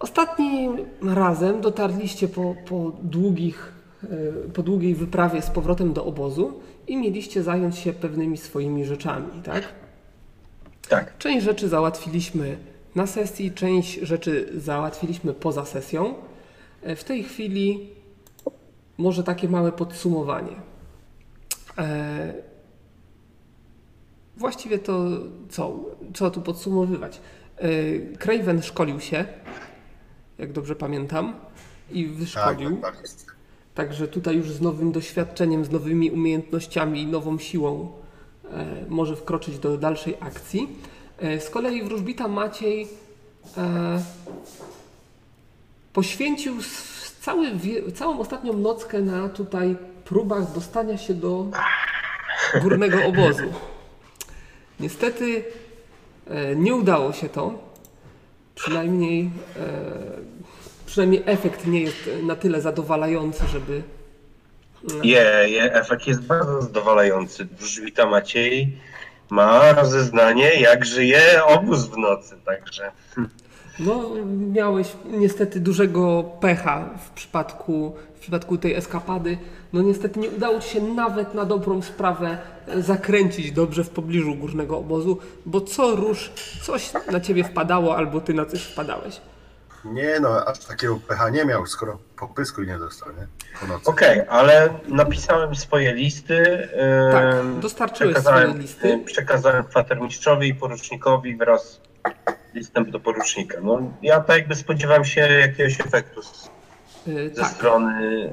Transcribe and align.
Ostatnim 0.00 0.76
razem 1.02 1.60
dotarliście 1.60 2.28
po, 2.28 2.54
po, 2.68 2.92
długich, 3.02 3.72
e, 4.04 4.08
po 4.48 4.62
długiej 4.62 4.94
wyprawie 4.94 5.42
z 5.42 5.50
powrotem 5.50 5.92
do 5.92 6.04
obozu 6.04 6.60
i 6.86 6.96
mieliście 6.96 7.42
zająć 7.42 7.78
się 7.78 7.92
pewnymi 7.92 8.36
swoimi 8.38 8.84
rzeczami, 8.84 9.42
tak? 9.44 9.62
Tak. 10.88 11.18
Część 11.18 11.44
rzeczy 11.44 11.68
załatwiliśmy 11.68 12.58
na 12.94 13.06
sesji, 13.06 13.52
część 13.52 14.00
rzeczy 14.00 14.52
załatwiliśmy 14.56 15.34
poza 15.34 15.64
sesją. 15.64 16.14
E, 16.82 16.96
W 16.96 17.04
tej 17.04 17.24
chwili 17.24 17.88
może 18.98 19.24
takie 19.24 19.48
małe 19.48 19.72
podsumowanie. 19.72 20.56
E, 21.78 22.50
Właściwie 24.36 24.78
to 24.78 25.08
co? 25.48 25.80
Trzeba 26.12 26.30
tu 26.30 26.40
podsumowywać. 26.40 27.20
Craven 28.18 28.62
szkolił 28.62 29.00
się, 29.00 29.24
jak 30.40 30.52
dobrze 30.52 30.76
pamiętam, 30.76 31.34
i 31.90 32.04
Tak, 32.04 32.14
wyszkolił. 32.14 32.76
tak, 32.76 32.92
tak 32.94 33.02
jest. 33.02 33.26
Także 33.74 34.08
tutaj 34.08 34.36
już 34.36 34.50
z 34.50 34.60
nowym 34.60 34.92
doświadczeniem, 34.92 35.64
z 35.64 35.70
nowymi 35.70 36.10
umiejętnościami 36.10 37.02
i 37.02 37.06
nową 37.06 37.38
siłą 37.38 37.92
e, 38.52 38.66
może 38.88 39.16
wkroczyć 39.16 39.58
do 39.58 39.78
dalszej 39.78 40.16
akcji. 40.20 40.68
E, 41.18 41.40
z 41.40 41.50
kolei 41.50 41.82
wróżbita 41.82 42.28
Maciej 42.28 42.88
e, 43.56 44.02
poświęcił 45.92 46.54
cały, 47.20 47.46
całą 47.94 48.18
ostatnią 48.18 48.52
nockę 48.52 49.00
na 49.00 49.28
tutaj 49.28 49.76
próbach 50.04 50.52
dostania 50.52 50.98
się 50.98 51.14
do 51.14 51.46
górnego 52.62 53.04
obozu. 53.04 53.44
Niestety 54.80 55.44
e, 56.26 56.56
nie 56.56 56.74
udało 56.74 57.12
się 57.12 57.28
to. 57.28 57.69
Przynajmniej 58.60 59.30
e, 59.56 59.60
przynajmniej 60.86 61.22
efekt 61.26 61.66
nie 61.66 61.80
jest 61.80 62.10
na 62.22 62.36
tyle 62.36 62.60
zadowalający, 62.60 63.46
żeby. 63.52 63.82
Je, 65.02 65.46
je, 65.48 65.74
efekt 65.74 66.06
jest 66.06 66.22
bardzo 66.22 66.62
zadowalający. 66.62 67.44
Wróżbita 67.44 68.06
Maciej 68.06 68.76
ma 69.30 69.72
rozeznanie, 69.72 70.60
jak 70.60 70.84
żyje 70.84 71.44
obóz 71.44 71.86
w 71.86 71.96
nocy, 71.96 72.36
także 72.44 72.92
No, 73.78 74.10
miałeś 74.52 74.88
niestety 75.04 75.60
dużego 75.60 76.22
pecha 76.40 76.88
w 77.06 77.10
przypadku, 77.10 77.96
w 78.16 78.20
przypadku 78.20 78.58
tej 78.58 78.74
eskapady. 78.74 79.38
No 79.72 79.82
niestety 79.82 80.20
nie 80.20 80.28
udało 80.30 80.60
ci 80.60 80.68
się 80.68 80.80
nawet 80.82 81.34
na 81.34 81.44
dobrą 81.44 81.82
sprawę 81.82 82.38
e, 82.68 82.82
zakręcić 82.82 83.52
dobrze 83.52 83.84
w 83.84 83.90
pobliżu 83.90 84.34
górnego 84.34 84.78
obozu, 84.78 85.18
bo 85.46 85.60
co 85.60 85.96
rusz 85.96 86.32
coś 86.62 86.90
na 87.12 87.20
ciebie 87.20 87.44
wpadało 87.44 87.96
albo 87.96 88.20
ty 88.20 88.34
na 88.34 88.46
coś 88.46 88.62
wpadałeś. 88.62 89.20
Nie 89.84 90.20
no, 90.20 90.44
aż 90.46 90.58
takiego 90.64 90.98
pecha 91.08 91.28
nie 91.30 91.44
miał, 91.44 91.66
skoro 91.66 91.98
popysku 92.18 92.62
nie 92.62 92.78
dostał, 92.78 93.08
nie? 93.08 93.26
Okej, 93.84 94.22
ale 94.28 94.68
napisałem 94.88 95.54
swoje 95.56 95.94
listy. 95.94 96.68
Tak, 97.12 97.34
dostarczyłeś 97.60 98.14
przekazałem, 98.14 98.48
swoje 98.50 98.62
listy. 98.62 98.92
em, 98.92 99.04
Przekazałem 99.04 99.64
kwatermistrzowi 99.64 100.48
i 100.48 100.54
porucznikowi 100.54 101.36
wraz 101.36 101.80
z 102.52 102.54
listem 102.54 102.90
do 102.90 103.00
porucznika. 103.00 103.58
No, 103.62 103.78
ja 104.02 104.20
tak 104.20 104.36
jakby 104.38 104.54
spodziewałem 104.54 105.04
się 105.04 105.20
jakiegoś 105.20 105.80
efektu 105.80 106.22
z, 106.22 106.50
E, 107.08 107.28
ze 107.34 107.42
Tak. 107.42 107.50
strony 107.50 108.30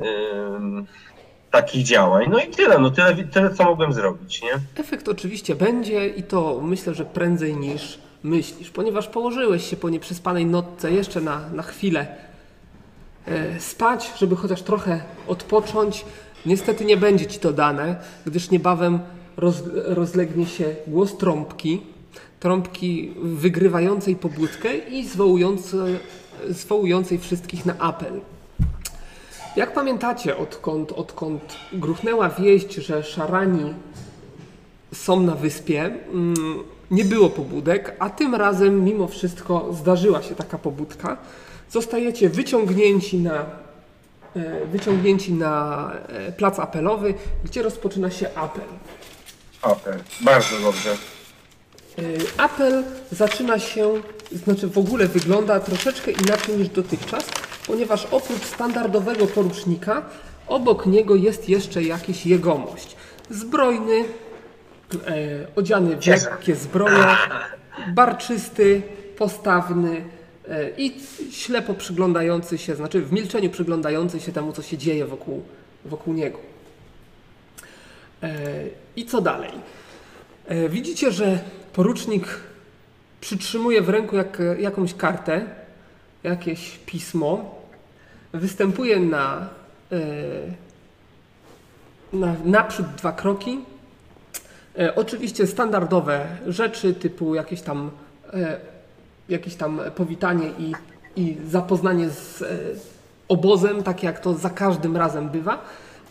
em, 0.55 0.85
takich 1.51 1.83
działań. 1.83 2.25
No 2.29 2.39
i 2.39 2.47
tyle, 2.47 2.79
no 2.79 2.91
tyle, 2.91 3.15
tyle 3.15 3.53
co 3.53 3.63
mogłem 3.63 3.93
zrobić, 3.93 4.41
nie? 4.41 4.51
Efekt 4.75 5.07
oczywiście 5.07 5.55
będzie 5.55 6.07
i 6.07 6.23
to 6.23 6.59
myślę, 6.63 6.93
że 6.93 7.05
prędzej 7.05 7.55
niż 7.55 7.99
myślisz, 8.23 8.69
ponieważ 8.69 9.07
położyłeś 9.07 9.69
się 9.69 9.75
po 9.75 9.89
nieprzespanej 9.89 10.45
nocce 10.45 10.91
jeszcze 10.91 11.21
na, 11.21 11.49
na 11.49 11.63
chwilę 11.63 12.07
e, 13.25 13.59
spać, 13.59 14.11
żeby 14.17 14.35
chociaż 14.35 14.61
trochę 14.61 15.01
odpocząć. 15.27 16.05
Niestety 16.45 16.85
nie 16.85 16.97
będzie 16.97 17.25
ci 17.25 17.39
to 17.39 17.53
dane, 17.53 17.95
gdyż 18.25 18.49
niebawem 18.49 18.99
roz, 19.37 19.63
rozlegnie 19.73 20.45
się 20.45 20.75
głos 20.87 21.17
trąbki, 21.17 21.81
trąbki 22.39 23.13
wygrywającej 23.21 24.15
pobudkę 24.15 24.77
i 24.77 25.07
zwołującej, 25.07 25.99
zwołującej 26.49 27.17
wszystkich 27.17 27.65
na 27.65 27.77
apel. 27.79 28.21
Jak 29.57 29.73
pamiętacie, 29.73 30.37
odkąd, 30.37 30.91
odkąd 30.91 31.57
gruchnęła 31.73 32.29
wieść, 32.29 32.73
że 32.73 33.03
szarani 33.03 33.73
są 34.93 35.19
na 35.19 35.35
wyspie, 35.35 35.81
mm, 35.81 36.35
nie 36.91 37.05
było 37.05 37.29
pobudek, 37.29 37.95
a 37.99 38.09
tym 38.09 38.35
razem 38.35 38.83
mimo 38.83 39.07
wszystko 39.07 39.73
zdarzyła 39.73 40.21
się 40.21 40.35
taka 40.35 40.57
pobudka. 40.57 41.17
Zostajecie 41.69 42.29
wyciągnięci 42.29 43.17
na, 43.17 43.45
e, 44.35 44.65
wyciągnięci 44.65 45.33
na 45.33 45.91
e, 46.07 46.31
plac 46.31 46.59
apelowy, 46.59 47.13
gdzie 47.43 47.61
rozpoczyna 47.61 48.11
się 48.11 48.29
apel. 48.35 48.67
Okej, 49.61 49.93
bardzo 50.21 50.59
dobrze. 50.59 50.89
E, 51.99 52.41
Apel 52.41 52.83
zaczyna 53.11 53.59
się, 53.59 54.01
znaczy 54.31 54.67
w 54.67 54.77
ogóle 54.77 55.07
wygląda 55.07 55.59
troszeczkę 55.59 56.11
inaczej 56.11 56.57
niż 56.57 56.69
dotychczas, 56.69 57.25
ponieważ 57.67 58.07
oprócz 58.11 58.43
standardowego 58.45 59.27
porucznika, 59.27 60.05
obok 60.47 60.85
niego 60.85 61.15
jest 61.15 61.49
jeszcze 61.49 61.83
jakiś 61.83 62.25
jegomość. 62.25 62.95
Zbrojny, 63.29 64.03
e, 65.07 65.47
odziany 65.55 65.97
w 65.97 66.07
lekkie 66.07 66.55
zbroje, 66.55 67.05
barczysty, 67.87 68.81
postawny 69.17 70.03
e, 70.49 70.69
i 70.77 70.95
ślepo 71.31 71.73
przyglądający 71.73 72.57
się, 72.57 72.75
znaczy 72.75 73.01
w 73.01 73.11
milczeniu 73.11 73.49
przyglądający 73.49 74.19
się 74.19 74.31
temu, 74.31 74.53
co 74.53 74.61
się 74.61 74.77
dzieje 74.77 75.05
wokół, 75.05 75.43
wokół 75.85 76.13
niego. 76.13 76.39
E, 78.23 78.43
I 78.95 79.05
co 79.05 79.21
dalej? 79.21 79.51
E, 80.47 80.69
Widzicie, 80.69 81.11
że 81.11 81.39
porucznik 81.73 82.25
przytrzymuje 83.21 83.81
w 83.81 83.89
ręku 83.89 84.15
jak, 84.15 84.41
jakąś 84.59 84.93
kartę, 84.93 85.45
jakieś 86.23 86.77
pismo, 86.85 87.56
występuje 88.33 88.99
na, 88.99 89.49
e, 89.91 89.97
na 92.13 92.35
naprzód 92.45 92.85
dwa 92.97 93.11
kroki. 93.11 93.59
E, 94.79 94.95
Oczywiście 94.95 95.47
standardowe 95.47 96.25
rzeczy 96.47 96.93
typu 96.93 97.35
jakieś 97.35 97.61
tam, 97.61 97.91
e, 98.33 98.59
jakieś 99.29 99.55
tam 99.55 99.81
powitanie 99.95 100.49
i, 100.59 100.73
i 101.15 101.37
zapoznanie 101.47 102.09
z 102.09 102.43
obozem, 103.27 103.83
tak 103.83 104.03
jak 104.03 104.19
to 104.19 104.33
za 104.33 104.49
każdym 104.49 104.97
razem 104.97 105.29
bywa, 105.29 105.61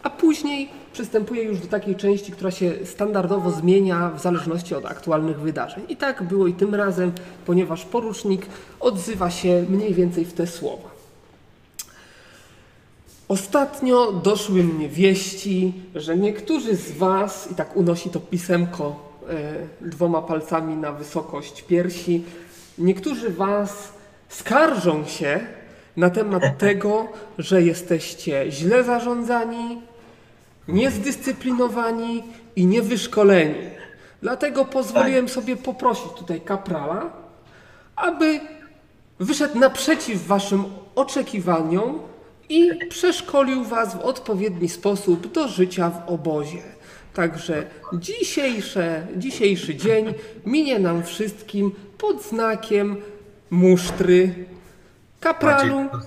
a 0.02 0.10
później 0.10 0.68
przystępuje 0.92 1.42
już 1.42 1.60
do 1.60 1.66
takiej 1.66 1.96
części, 1.96 2.32
która 2.32 2.50
się 2.50 2.72
standardowo 2.84 3.50
zmienia 3.50 4.10
w 4.10 4.20
zależności 4.20 4.74
od 4.74 4.86
aktualnych 4.86 5.40
wydarzeń. 5.40 5.84
I 5.88 5.96
tak 5.96 6.22
było 6.22 6.46
i 6.46 6.52
tym 6.54 6.74
razem, 6.74 7.12
ponieważ 7.46 7.84
porucznik 7.84 8.46
odzywa 8.80 9.30
się 9.30 9.64
mniej 9.68 9.94
więcej 9.94 10.24
w 10.24 10.32
te 10.32 10.46
słowa. 10.46 10.95
Ostatnio 13.28 14.12
doszły 14.12 14.62
mnie 14.62 14.88
wieści, 14.88 15.72
że 15.94 16.16
niektórzy 16.16 16.76
z 16.76 16.92
Was, 16.92 17.48
i 17.52 17.54
tak 17.54 17.76
unosi 17.76 18.10
to 18.10 18.20
pisemko 18.20 18.96
e, 19.80 19.88
dwoma 19.88 20.22
palcami 20.22 20.76
na 20.76 20.92
wysokość 20.92 21.62
piersi, 21.62 22.24
niektórzy 22.78 23.30
Was 23.30 23.92
skarżą 24.28 25.04
się 25.04 25.40
na 25.96 26.10
temat 26.10 26.42
tego, 26.58 27.08
że 27.38 27.62
jesteście 27.62 28.46
źle 28.50 28.84
zarządzani, 28.84 29.80
niezdyscyplinowani 30.68 32.22
i 32.56 32.66
niewyszkoleni. 32.66 33.70
Dlatego 34.22 34.64
pozwoliłem 34.64 35.28
sobie 35.28 35.56
poprosić 35.56 36.12
tutaj 36.16 36.40
kaprala, 36.40 37.10
aby 37.96 38.40
wyszedł 39.20 39.58
naprzeciw 39.58 40.26
waszym 40.26 40.64
oczekiwaniom 40.94 41.98
i 42.48 42.70
przeszkolił 42.88 43.64
was 43.64 43.94
w 43.94 44.00
odpowiedni 44.00 44.68
sposób 44.68 45.32
do 45.32 45.48
życia 45.48 45.90
w 45.90 46.08
obozie. 46.10 46.62
Także 47.14 47.66
dzisiejsze, 47.92 49.06
dzisiejszy 49.16 49.74
dzień 49.74 50.14
minie 50.46 50.78
nam 50.78 51.02
wszystkim 51.04 51.72
pod 51.98 52.22
znakiem 52.22 52.96
musztry. 53.50 54.34
Kapralu 55.20 55.80
Maciej, 55.84 55.90
to 55.90 55.98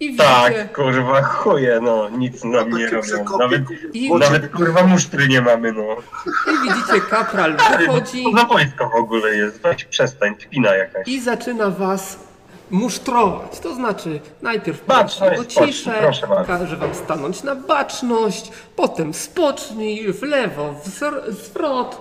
i 0.00 0.06
widzicie, 0.06 0.24
Tak, 0.24 0.72
kurwa, 0.72 1.22
chuje, 1.22 1.80
no, 1.82 2.08
nic 2.08 2.44
nam 2.44 2.70
nie 2.70 2.90
robią. 2.90 3.24
Nawet, 3.38 3.62
I- 3.92 4.14
nawet 4.14 4.52
kurwa 4.52 4.82
musztry 4.86 5.28
nie 5.28 5.40
mamy, 5.42 5.72
no. 5.72 5.82
i 6.26 6.68
widzicie 6.68 7.00
kapral 7.10 7.56
wychodzi 7.78 8.24
Co 8.24 8.32
za 8.38 8.44
wojsko 8.44 8.88
w 8.88 8.94
ogóle 8.94 9.36
jest? 9.36 9.60
Weź 9.60 9.84
przestań, 9.84 10.34
kpina 10.34 10.74
jakaś. 10.74 11.08
i 11.08 11.20
zaczyna 11.20 11.70
was 11.70 12.27
musztrować. 12.70 13.58
To 13.58 13.74
znaczy 13.74 14.20
najpierw 14.42 14.86
Baczność, 14.86 15.40
o 15.40 15.44
ciszę, 15.44 16.10
każe 16.46 16.76
wam 16.76 16.94
stanąć 16.94 17.42
na 17.42 17.54
baczność, 17.54 18.50
potem 18.76 19.14
spocznij 19.14 20.12
w 20.12 20.22
lewo, 20.22 20.74
wzr- 20.86 21.32
zwrot, 21.32 22.00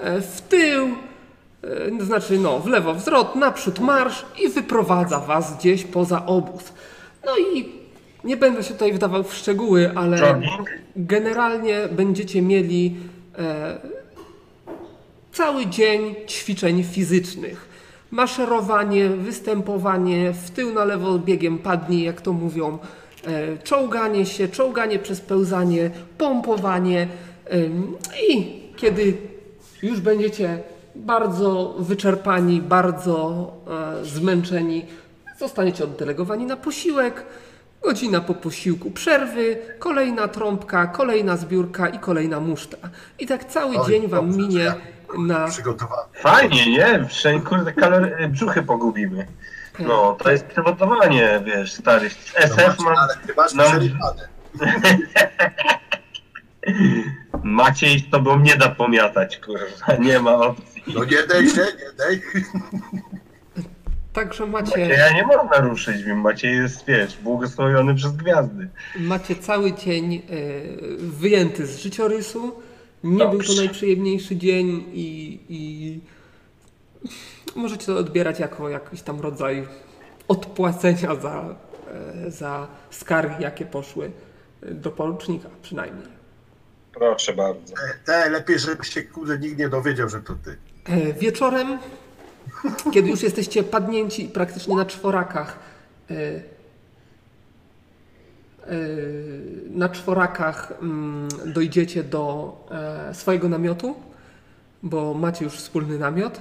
e, 0.00 0.20
w 0.20 0.40
tył, 0.40 0.88
e, 2.00 2.04
znaczy 2.04 2.38
no, 2.38 2.58
w 2.58 2.66
lewo 2.66 2.94
wzrot, 2.94 3.34
naprzód 3.36 3.80
marsz 3.80 4.24
i 4.44 4.48
wyprowadza 4.48 5.20
was 5.20 5.56
gdzieś 5.56 5.84
poza 5.84 6.26
obóz. 6.26 6.72
No 7.26 7.32
i 7.38 7.72
nie 8.24 8.36
będę 8.36 8.62
się 8.62 8.74
tutaj 8.74 8.92
wdawał 8.92 9.24
w 9.24 9.34
szczegóły, 9.34 9.92
ale 9.94 10.40
generalnie 10.96 11.88
będziecie 11.90 12.42
mieli 12.42 12.96
e, 13.38 13.78
cały 15.32 15.66
dzień 15.66 16.14
ćwiczeń 16.28 16.84
fizycznych. 16.84 17.67
Maszerowanie, 18.10 19.08
występowanie, 19.08 20.32
w 20.32 20.50
tył 20.50 20.74
na 20.74 20.84
lewo 20.84 21.18
biegiem 21.18 21.58
padnij, 21.58 22.02
jak 22.02 22.20
to 22.20 22.32
mówią, 22.32 22.78
e, 23.26 23.58
czołganie 23.58 24.26
się, 24.26 24.48
czołganie 24.48 24.98
przez 24.98 25.20
pełzanie, 25.20 25.90
pompowanie 26.18 27.08
i 28.30 28.60
kiedy 28.76 29.16
już 29.82 30.00
będziecie 30.00 30.58
bardzo 30.94 31.74
wyczerpani, 31.78 32.62
bardzo 32.62 33.46
e, 34.00 34.04
zmęczeni, 34.04 34.84
zostaniecie 35.38 35.84
oddelegowani 35.84 36.46
na 36.46 36.56
posiłek, 36.56 37.24
godzina 37.82 38.20
po 38.20 38.34
posiłku 38.34 38.90
przerwy, 38.90 39.56
kolejna 39.78 40.28
trąbka, 40.28 40.86
kolejna 40.86 41.36
zbiórka 41.36 41.88
i 41.88 41.98
kolejna 41.98 42.40
musztra. 42.40 42.78
I 43.18 43.26
tak 43.26 43.44
cały 43.44 43.78
Oj, 43.78 43.86
dzień 43.86 44.08
wam 44.08 44.26
dobrze, 44.26 44.48
minie 44.48 44.74
na... 45.18 45.48
Przygotowany. 45.48 46.08
Fajnie, 46.14 46.72
nie? 46.72 47.04
Wszędzie 47.08 47.46
kurde 47.46 47.72
kalory, 47.72 48.28
brzuchy 48.28 48.62
pogubimy. 48.62 49.26
No, 49.78 50.16
to 50.22 50.30
jest 50.30 50.46
przygotowanie, 50.46 51.42
wiesz, 51.44 51.72
stary. 51.72 52.10
No 52.34 52.38
SF 52.44 52.78
ma, 52.78 52.90
ale 52.90 53.14
ty 53.26 53.34
masz 53.36 53.52
przerywane. 53.54 54.28
Maciej 57.42 57.98
z 58.00 58.10
tobą 58.10 58.38
nie 58.40 58.56
da 58.56 58.68
pomiatać, 58.68 59.38
kurwa, 59.38 59.96
nie 60.00 60.20
ma 60.20 60.34
opcji. 60.34 60.82
No 60.94 61.04
nie 61.04 61.22
daj 61.26 61.48
się, 61.48 61.60
nie 61.60 61.92
daj. 61.98 62.22
Także 64.12 64.46
macie, 64.46 65.10
nie 65.14 65.26
można 65.26 65.56
ruszyć, 65.60 66.02
wiem, 66.02 66.20
Maciej 66.20 66.56
jest, 66.56 66.86
wiesz, 66.86 67.16
błogosławiony 67.16 67.94
przez 67.94 68.12
gwiazdy. 68.16 68.68
macie 69.00 69.36
cały 69.36 69.72
dzień 69.72 70.14
e, 70.14 70.20
wyjęty 70.98 71.66
z 71.66 71.78
życiorysu. 71.82 72.62
Nie 73.04 73.18
był 73.18 73.30
to 73.30 73.32
Dobrze. 73.32 73.56
najprzyjemniejszy 73.62 74.36
dzień 74.36 74.84
i, 74.92 75.40
i 75.48 76.00
możecie 77.56 77.86
to 77.86 77.96
odbierać 77.96 78.38
jako 78.40 78.68
jakiś 78.68 79.02
tam 79.02 79.20
rodzaj 79.20 79.68
odpłacenia 80.28 81.14
za, 81.14 81.56
e, 82.26 82.30
za 82.30 82.68
skargi, 82.90 83.42
jakie 83.42 83.64
poszły 83.66 84.10
do 84.62 84.90
porucznika 84.90 85.48
przynajmniej. 85.62 86.06
Proszę 86.92 87.32
bardzo. 87.32 87.74
Te, 88.04 88.30
lepiej, 88.30 88.58
żeby 88.58 88.84
się 88.84 89.02
kurde 89.02 89.38
nikt 89.38 89.58
nie 89.58 89.68
dowiedział, 89.68 90.08
że 90.08 90.20
to 90.20 90.34
ty. 90.44 90.56
E, 90.84 91.12
Wieczorem, 91.12 91.78
kiedy 92.92 93.08
już 93.10 93.22
jesteście 93.22 93.62
padnięci 93.62 94.24
praktycznie 94.24 94.76
na 94.76 94.84
czworakach, 94.86 95.58
e, 96.10 96.14
e, 96.14 96.40
na 99.70 99.88
czworakach 99.88 100.72
mm, 100.82 101.28
dojdziecie 101.46 102.04
do 102.04 102.54
e, 102.70 103.14
swojego 103.14 103.48
namiotu, 103.48 103.94
bo 104.82 105.14
macie 105.14 105.44
już 105.44 105.54
wspólny 105.54 105.98
namiot. 105.98 106.40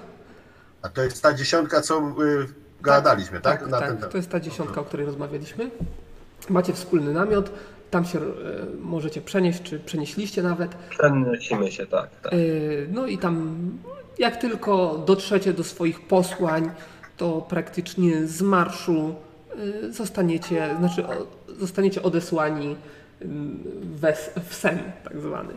A 0.82 0.90
to 0.90 1.04
jest 1.04 1.24
ta 1.24 1.34
dziesiątka, 1.34 1.82
co 1.82 2.00
y, 2.00 2.48
gadaliśmy, 2.82 3.42
tak? 3.42 3.60
Tak, 3.60 3.70
Na 3.70 3.80
tak, 3.80 3.88
ten 3.88 3.98
temat. 3.98 4.12
to 4.12 4.18
jest 4.18 4.30
ta 4.30 4.40
dziesiątka, 4.40 4.82
o 4.82 4.84
której 4.84 5.06
rozmawialiśmy. 5.06 5.70
Macie 6.50 6.74
wspólny 6.74 7.14
namiot, 7.14 7.52
tam 7.92 8.06
się 8.06 8.20
e, 8.20 8.24
możecie 8.82 9.22
przenieść, 9.22 9.64
czy 9.64 9.80
przenieśliście 9.80 10.44
nawet. 10.44 10.76
Przenosimy 10.90 11.72
się, 11.72 11.86
tak, 11.86 12.10
tak. 12.24 12.34
Yy, 12.34 12.88
No 12.92 13.08
i 13.08 13.18
tam, 13.18 13.58
jak 14.20 14.38
tylko 14.38 15.04
dotrzecie 15.06 15.54
do 15.54 15.64
swoich 15.64 16.08
posłań, 16.08 16.72
to 17.18 17.42
praktycznie 17.50 18.28
z 18.28 18.42
marszu 18.42 19.16
zostaniecie, 19.90 20.76
znaczy 20.80 21.06
zostaniecie 21.58 22.04
odesłani 22.04 22.76
yy, 23.22 23.28
wes, 23.96 24.32
w 24.50 24.56
sen, 24.56 24.80
tak 25.04 25.20
zwany. 25.20 25.54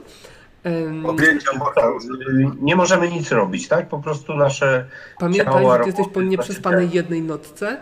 Objęcia 1.05 1.51
Tak, 1.75 1.85
y, 1.85 2.47
Nie 2.61 2.77
możemy 2.77 3.11
nic 3.11 3.31
robić, 3.33 3.69
tak? 3.69 3.89
Po 3.89 3.99
prostu 3.99 4.37
nasze 4.37 4.87
Pamiętaj, 5.19 5.55
ciała, 5.55 5.77
że 5.77 5.83
ty 5.83 5.87
jesteś 5.89 6.09
po 6.09 6.23
nieprzespanej 6.23 6.85
znaczy 6.85 6.97
jednej 6.97 7.23
nocce, 7.23 7.77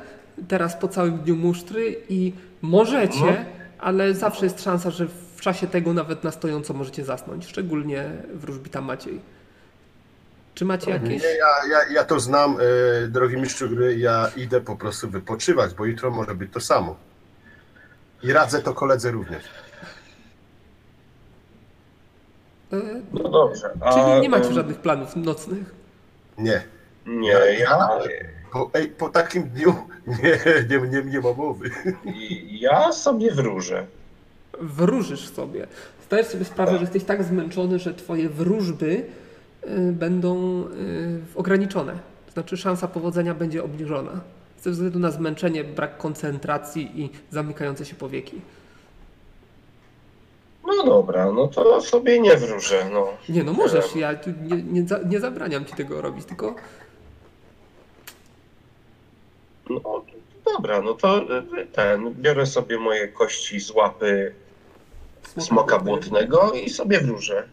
teraz 0.49 0.76
po 0.76 0.88
całym 0.88 1.19
dniu 1.19 1.37
musztry 1.37 1.97
i 2.09 2.32
możecie, 2.62 3.20
No. 3.20 3.32
ale 3.79 4.15
zawsze 4.15 4.47
jest 4.47 4.62
szansa, 4.62 4.91
że 4.91 5.06
w 5.37 5.41
czasie 5.41 5.67
tego 5.67 5.93
nawet 5.93 6.25
na 6.25 6.31
stojąco 6.31 6.75
możecie 6.75 7.05
zasnąć, 7.05 7.47
szczególnie 7.47 8.11
wróżbita 8.35 8.81
Maciej. 8.81 9.20
Czy 10.55 10.65
macie 10.65 10.91
jakieś... 10.91 11.23
Nie, 11.23 11.29
ja, 11.29 11.47
ja, 11.70 11.93
ja 11.94 12.05
to 12.05 12.20
znam, 12.20 12.56
y, 13.05 13.09
drogi 13.09 13.37
mistrzu 13.37 13.69
gry, 13.69 13.99
ja 13.99 14.31
idę 14.37 14.61
po 14.61 14.76
prostu 14.76 15.11
wypoczywać, 15.11 15.75
bo 15.75 15.85
jutro 15.85 16.11
może 16.11 16.35
być 16.35 16.53
to 16.53 16.61
samo. 16.61 16.97
I 18.23 18.32
radzę 18.32 18.62
to 18.62 18.75
koledze 18.75 19.11
również. 19.11 19.44
No 23.12 23.29
dobrze. 23.29 23.70
A, 23.81 23.93
Czyli 23.93 24.20
nie 24.20 24.29
macie 24.29 24.49
em, 24.49 24.55
żadnych 24.55 24.79
planów 24.79 25.17
nocnych. 25.17 25.75
Nie. 26.38 26.62
Nie, 27.06 27.37
ja, 27.59 27.88
Po, 28.53 28.70
ej, 28.75 28.88
po 28.88 29.09
takim 29.09 29.43
dniu 29.49 29.75
nie, 30.06 30.38
nie, 30.70 30.88
nie, 30.88 31.03
nie 31.03 31.20
ma 31.20 31.32
mowy. 31.32 31.70
ja 32.50 32.93
sobie 32.93 33.31
wróżę. 33.32 33.87
Wróżysz 34.61 35.29
sobie. 35.29 35.67
Zdajesz 36.06 36.26
sobie 36.26 36.44
sprawę, 36.44 36.73
że 36.75 36.81
jesteś 36.81 37.05
tak 37.05 37.25
zmęczony, 37.25 37.79
że 37.79 37.94
twoje 37.94 38.29
wróżby 38.29 38.87
y, 39.67 39.93
będą 39.93 40.65
y, 40.65 41.20
ograniczone. 41.35 41.93
To 42.26 42.32
znaczy 42.32 42.56
szansa 42.56 42.88
powodzenia 42.88 43.35
będzie 43.35 43.65
obniżona. 43.65 44.20
Ze 44.60 44.70
względu 44.70 44.99
na 44.99 45.10
zmęczenie, 45.10 45.64
brak 45.64 45.99
koncentracji 45.99 47.00
i 47.02 47.10
zamykające 47.31 47.84
się 47.84 47.94
powieki. 47.94 48.40
No 50.66 50.84
dobra, 50.84 51.32
no 51.32 51.46
to 51.46 51.81
sobie 51.81 52.20
nie 52.20 52.37
wróżę, 52.37 52.90
no. 52.93 53.08
Nie 53.28 53.44
no, 53.44 53.52
możesz, 53.52 53.96
ja 53.96 54.14
tu 54.16 54.31
nie, 54.43 54.62
nie, 54.62 54.88
za, 54.88 54.99
nie 54.99 55.20
zabraniam 55.20 55.64
ci 55.64 55.75
tego 55.75 56.02
robić, 56.02 56.25
tylko 56.25 56.55
No 59.70 60.05
dobra, 60.56 60.82
no 60.82 60.94
to 60.94 61.22
y, 61.58 61.66
ten, 61.72 62.14
biorę 62.14 62.46
sobie 62.46 62.78
moje 62.78 63.08
kości 63.08 63.60
z 63.60 63.70
łapy 63.70 64.34
smoka 65.38 65.78
błotnego 65.78 66.52
i 66.52 66.70
sobie 66.70 67.00
wróżę. 67.00 67.49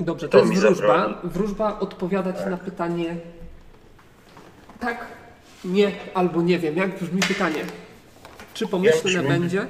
Dobrze, 0.00 0.28
To 0.28 0.38
to 0.38 0.44
jest 0.46 0.60
wróżba. 0.62 0.98
zabroni. 0.98 1.14
Wróżba 1.24 1.78
odpowiada 1.80 2.32
ci 2.32 2.48
na 2.50 2.56
pytanie 2.56 3.16
tak, 4.80 5.06
nie 5.64 5.92
albo 6.14 6.42
nie 6.42 6.58
wiem. 6.58 6.76
Jak 6.76 6.98
brzmi 6.98 7.20
pytanie? 7.28 7.64
Czy 8.54 8.66
pomyślne 8.66 9.10
brzmi? 9.22 9.28
będzie? 9.28 9.66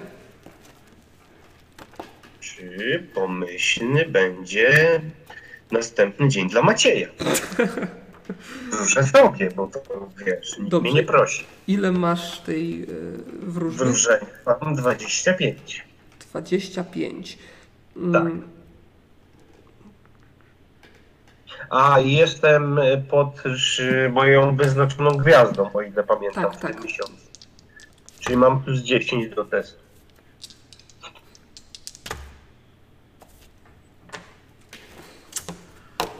Czy 2.41 3.07
pomyślny 3.15 4.07
będzie 4.07 5.01
następny 5.71 6.29
dzień 6.29 6.49
dla 6.49 6.63
Macieja? 6.63 7.09
Wróżę 8.71 9.05
sobie, 9.05 9.51
bo 9.57 9.67
to 9.67 9.81
wiesz, 10.27 10.59
nikt 10.59 10.71
Dobrze. 10.71 10.91
mnie 10.91 11.01
nie 11.01 11.07
prosi. 11.07 11.45
Ile 11.67 11.93
masz 11.93 12.41
tej 12.41 12.83
y, 12.83 12.87
wróżby? 13.43 13.85
Wróżenie 13.85 14.27
mam 14.61 14.75
25. 14.77 15.85
25. 16.33 17.39
Tak. 18.13 18.23
Mm, 18.23 18.43
A 21.71 21.99
jestem 22.01 22.79
y, 22.79 23.05
pod 23.11 23.43
y, 23.81 24.09
moją 24.13 24.57
wyznaczoną 24.57 25.11
gwiazdą, 25.11 25.73
o 25.73 25.83
ile 25.83 26.03
pamiętam, 26.05 26.45
Tak, 26.45 26.55
w 26.55 26.61
tym 26.61 26.71
tak. 26.75 26.85
miesiącu. 26.85 27.15
Czyli 28.21 28.37
mam 28.37 28.63
plus 28.63 28.81
10 28.81 29.35
do 29.35 29.45
testu. 29.45 29.81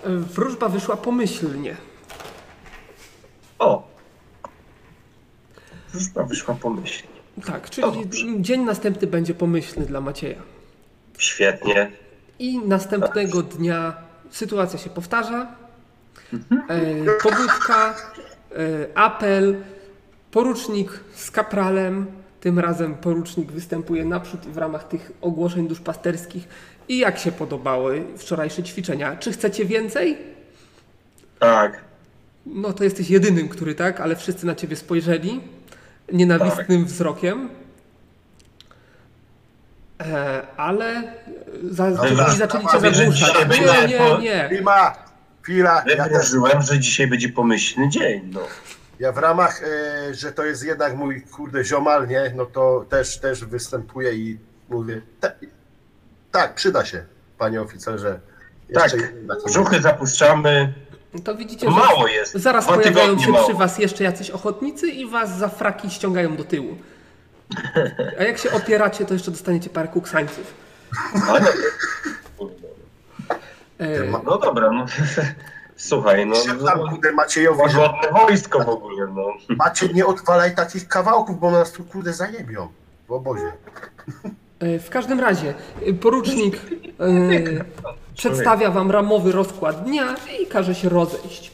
y, 0.07 0.19
Wróżba 0.19 0.69
wyszła 0.69 0.97
pomyślnie. 0.97 1.77
O! 3.59 3.89
Wróżba 5.93 6.23
wyszła 6.23 6.55
pomyślnie. 6.55 7.11
Tak, 7.47 7.71
czyli 7.71 7.97
dzień 8.43 8.61
następny 8.65 9.07
będzie 9.07 9.35
pomyślny 9.35 9.87
dla 9.87 10.01
Macieja. 10.01 10.43
Świetnie. 11.19 11.91
I 12.39 12.59
następnego 12.59 13.43
dnia 13.43 13.97
sytuacja 14.31 14.79
się 14.79 14.91
powtarza. 14.91 15.47
Mhm. 16.33 16.63
E, 16.69 17.13
pobudka, 17.23 17.95
e, 18.53 18.99
apel, 18.99 19.57
porucznik 20.31 21.01
z 21.15 21.31
kapralem. 21.31 22.07
Tym 22.41 22.59
razem 22.59 22.95
porucznik 22.95 23.53
występuje 23.53 24.05
naprzód 24.05 24.41
w 24.41 24.57
ramach 24.57 24.89
tych 24.89 25.13
ogłoszeń 25.21 25.69
duszpasterskich. 25.69 26.49
I 26.89 26.99
jak 26.99 27.19
się 27.19 27.33
podobały 27.33 28.05
wczorajsze 28.17 28.63
ćwiczenia? 28.63 29.17
Czy 29.17 29.33
chcecie 29.33 29.65
więcej? 29.65 30.19
Tak. 31.39 31.81
No 32.47 32.73
to 32.73 32.85
jesteś 32.85 33.11
jedynym, 33.11 33.49
który 33.49 33.75
tak, 33.75 34.01
ale 34.01 34.17
wszyscy 34.17 34.47
na 34.47 34.55
ciebie 34.55 34.77
spojrzeli 34.77 35.41
nienawistnym 36.13 36.85
wzrokiem. 36.85 37.49
E, 40.01 40.43
ale 40.57 41.03
za, 41.71 41.91
Dobra, 41.91 42.31
zaczęli 42.31 42.67
cię 42.67 42.81
zagłuszać. 42.81 43.35
Nie, 43.61 43.89
nie, 43.89 44.19
nie. 44.21 44.49
Klima! 44.49 44.95
Chwila, 45.43 45.85
ja, 45.87 45.97
też, 45.97 45.97
Wymarzyłem, 46.09 46.63
że 46.63 46.79
dzisiaj 46.79 47.07
będzie 47.07 47.29
pomyślny 47.29 47.89
dzień. 47.89 48.31
No. 48.33 48.41
ja 49.01 49.13
w 49.13 49.19
ramach, 49.19 49.63
e, 49.63 50.15
że 50.15 50.33
to 50.33 50.45
jest 50.45 50.65
jednak 50.65 50.97
mój 50.97 51.23
kurde 51.23 51.65
ziomal, 51.65 52.09
nie? 52.09 52.33
No 52.37 52.47
to 52.47 52.85
też, 52.89 53.19
też 53.19 53.45
występuję 53.45 54.13
i 54.15 54.39
mówię, 54.69 55.03
ta, 55.21 55.29
tak, 56.33 56.55
przyda 56.55 56.85
się, 56.85 57.05
panie 57.39 57.61
oficerze. 57.63 58.21
Tak, 58.75 58.91
brzuchy 59.47 59.81
zapuszczamy. 59.81 60.73
To 61.25 61.35
widzicie, 61.35 61.67
To 61.67 61.73
że 61.73 61.79
mało 61.79 62.09
jest. 62.09 62.33
zaraz 62.35 62.65
Dwa 62.67 62.75
pojawiają 62.75 63.19
się 63.19 63.31
mało. 63.31 63.45
przy 63.49 63.55
was 63.57 63.79
jeszcze 63.79 64.05
jacyś 64.05 64.31
ochotnicy 64.31 64.89
i 64.89 65.07
was 65.11 65.39
za 65.39 65.49
fraki 65.49 65.91
ściągają 65.91 66.37
do 66.37 66.45
tyłu. 66.45 66.77
A 68.19 68.23
jak 68.23 68.39
się 68.39 68.53
opieracie, 68.53 69.05
to 69.07 69.15
jeszcze 69.15 69.31
dostaniecie 69.31 69.71
parę 69.71 69.89
kuksańców. 69.89 70.55
Kurde. 72.39 72.67
E, 73.79 74.05
No 74.25 74.39
dobra, 74.39 74.71
no. 74.71 74.87
Słuchaj, 75.77 76.27
no. 76.27 76.37
Szeptam 76.37 76.79
kurde 76.91 77.13
Maciejowi, 77.13 77.63
wojsko 78.13 78.65
w 78.65 78.69
ogóle, 78.69 79.07
no. 79.07 79.27
Macie 79.57 79.89
nie 79.89 80.07
odwalaj 80.07 80.55
takich 80.55 80.89
kawałków, 80.89 81.41
bo 81.41 81.51
nas 81.51 81.73
tu 81.73 81.85
kurde 81.85 82.13
zajebią 82.13 82.69
w 83.09 83.13
obozie. 83.13 83.53
e, 84.61 84.79
w 84.79 84.91
każdym 84.91 85.21
razie, 85.21 85.55
porucznik 86.01 86.57
e, 87.01 87.65
przedstawia 88.15 88.71
wam 88.71 88.91
ramowy 88.91 89.33
rozkład 89.33 89.85
dnia 89.85 90.17
i 90.43 90.47
każe 90.47 90.75
się 90.75 90.89
rozejść. 90.89 91.53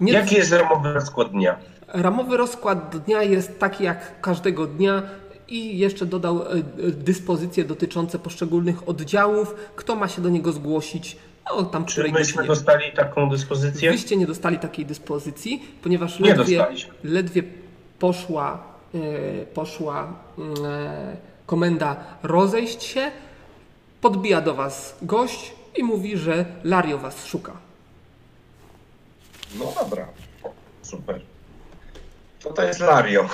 Nie, 0.00 0.12
Jaki 0.12 0.34
jest 0.34 0.52
ramowy 0.52 0.92
rozkład 0.92 1.30
dnia? 1.30 1.56
Ramowy 1.88 2.36
rozkład 2.36 2.96
dnia 2.96 3.22
jest 3.22 3.58
taki 3.58 3.84
jak 3.84 4.20
każdego 4.20 4.66
dnia 4.66 5.02
i 5.48 5.78
jeszcze 5.78 6.06
dodał 6.06 6.42
e, 6.42 6.50
e, 6.52 6.60
dyspozycje 6.90 7.64
dotyczące 7.64 8.18
poszczególnych 8.18 8.88
oddziałów, 8.88 9.54
kto 9.76 9.96
ma 9.96 10.08
się 10.08 10.22
do 10.22 10.28
niego 10.28 10.52
zgłosić, 10.52 11.16
o 11.50 11.62
tam 11.64 11.84
Czy 11.84 12.02
myśmy 12.02 12.18
godzinie. 12.18 12.46
dostali 12.46 12.92
taką 12.92 13.28
dyspozycję? 13.28 13.90
Wyście 13.90 14.16
nie 14.16 14.26
dostali 14.26 14.58
takiej 14.58 14.86
dyspozycji, 14.86 15.62
ponieważ 15.82 16.20
Nie 16.20 16.34
ledwie, 16.34 16.56
dostaliśmy. 16.58 16.94
ledwie 17.04 17.42
poszła, 17.98 18.62
e, 18.94 18.98
poszła 19.46 20.12
e, 20.64 21.16
komenda 21.46 21.96
rozejść 22.22 22.82
się, 22.82 23.10
podbija 24.00 24.40
do 24.40 24.54
was 24.54 24.96
gość 25.02 25.52
i 25.76 25.82
mówi, 25.84 26.16
że 26.16 26.44
Lario 26.64 26.98
was 26.98 27.26
szuka. 27.26 27.52
No 29.58 29.72
dobra. 29.80 30.06
Super. 30.82 31.20
To 32.48 32.54
to 32.54 32.62
jest 32.62 32.80
Lario. 32.80 33.28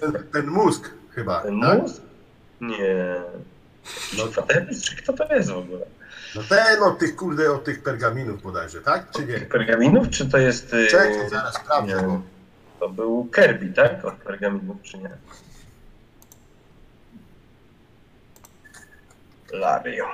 Ten, 0.00 0.12
ten 0.32 0.46
mózg 0.46 0.90
chyba, 1.14 1.40
Ten 1.42 1.60
tak? 1.60 1.82
mózg? 1.82 2.02
Nie. 2.60 3.14
No 4.18 4.26
to 4.26 4.46
czy 4.84 4.96
kto 4.96 5.12
to 5.12 5.34
jest 5.34 5.50
w 5.50 5.56
ogóle? 5.56 5.86
No 6.34 6.42
ten 6.48 6.82
od 6.82 6.98
tych 6.98 7.16
kurde, 7.16 7.52
od 7.52 7.64
tych 7.64 7.82
pergaminów 7.82 8.42
bodajże, 8.42 8.80
tak? 8.80 9.10
Czy 9.10 9.26
nie? 9.26 9.38
Pergaminów, 9.40 10.10
czy 10.10 10.28
to 10.28 10.38
jest... 10.38 10.74
y, 10.74 10.86
Czekaj, 10.86 11.30
zaraz 11.30 11.54
sprawdzę, 11.54 12.02
bo 12.02 12.22
To 12.80 12.88
był 12.88 13.28
Kirby, 13.34 13.72
tak? 13.72 14.04
Od 14.04 14.14
pergaminów, 14.14 14.76
czy 14.82 14.98
nie? 14.98 15.10
Lario. 19.52 20.04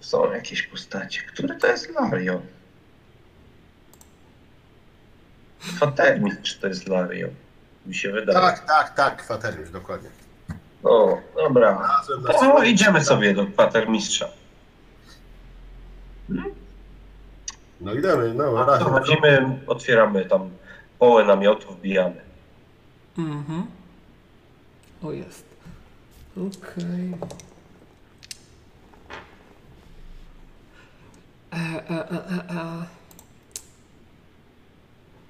To 0.00 0.04
są 0.06 0.32
jakieś 0.32 0.62
postacie. 0.62 1.22
Który 1.22 1.56
to 1.56 1.66
jest 1.66 1.88
Lario? 1.90 2.42
Fatermit, 5.58 6.42
czy 6.42 6.60
to 6.60 6.66
jest 6.66 6.88
Lario? 6.88 7.28
Mi 7.86 7.94
się 7.94 8.12
wydaje. 8.12 8.38
tak, 8.38 8.66
tak, 8.66 8.94
tak, 8.94 9.22
kwateriusz, 9.22 9.70
dokładnie. 9.70 10.10
O, 10.82 11.18
dobra. 11.36 11.90
O, 12.34 12.62
idziemy 12.62 13.04
sobie 13.04 13.34
do 13.34 13.46
kwatermistrza. 13.46 14.28
No 17.80 17.94
idziemy, 17.94 18.34
no 18.34 18.52
na 18.52 18.64
razie. 18.64 18.84
Chodzimy, 18.84 19.60
otwieramy 19.66 20.24
tam 20.24 20.50
połę 20.98 21.24
namiotu, 21.24 21.72
wbijamy. 21.72 22.20
Mhm. 23.18 23.66
O 25.02 25.12
jest. 25.12 25.44
Okej. 26.36 27.14
E, 31.52 31.56
e, 31.56 32.10
e, 32.10 32.24
e, 32.30 32.50
e. 32.50 32.97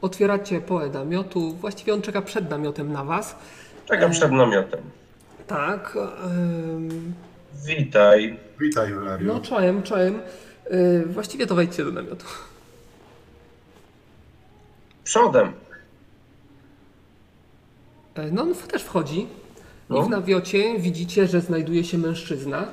Otwieracie 0.03 0.61
połę 0.61 0.89
namiotu. 0.91 1.53
Właściwie 1.55 1.95
on 1.95 2.03
czeka 2.03 2.23
przed 2.23 2.51
namiotem 2.51 2.93
na 2.93 3.05
was. 3.05 3.37
Czekam 3.87 4.11
przed 4.11 4.33
namiotem. 4.33 4.81
Tak. 5.47 5.97
em, 6.25 7.15
Witaj. 7.67 8.39
Witaj, 8.61 8.89
Hilario. 8.89 9.35
no 9.35 9.41
czołem, 9.41 9.83
czołem. 9.83 10.21
E, 10.71 11.07
właściwie 11.07 11.47
to 11.47 11.55
wejdźcie 11.55 11.85
do 11.85 11.91
namiotu. 11.93 12.25
Przodem. 15.05 15.53
E, 18.15 18.31
No 18.31 18.43
on 18.43 18.55
też 18.55 18.83
wchodzi. 18.83 19.21
I 19.21 19.29
No. 19.95 20.03
w 20.03 20.09
nawiocie 20.11 20.79
widzicie, 20.79 21.27
że 21.27 21.41
znajduje 21.41 21.85
się 21.85 21.99
mężczyzna. 21.99 22.69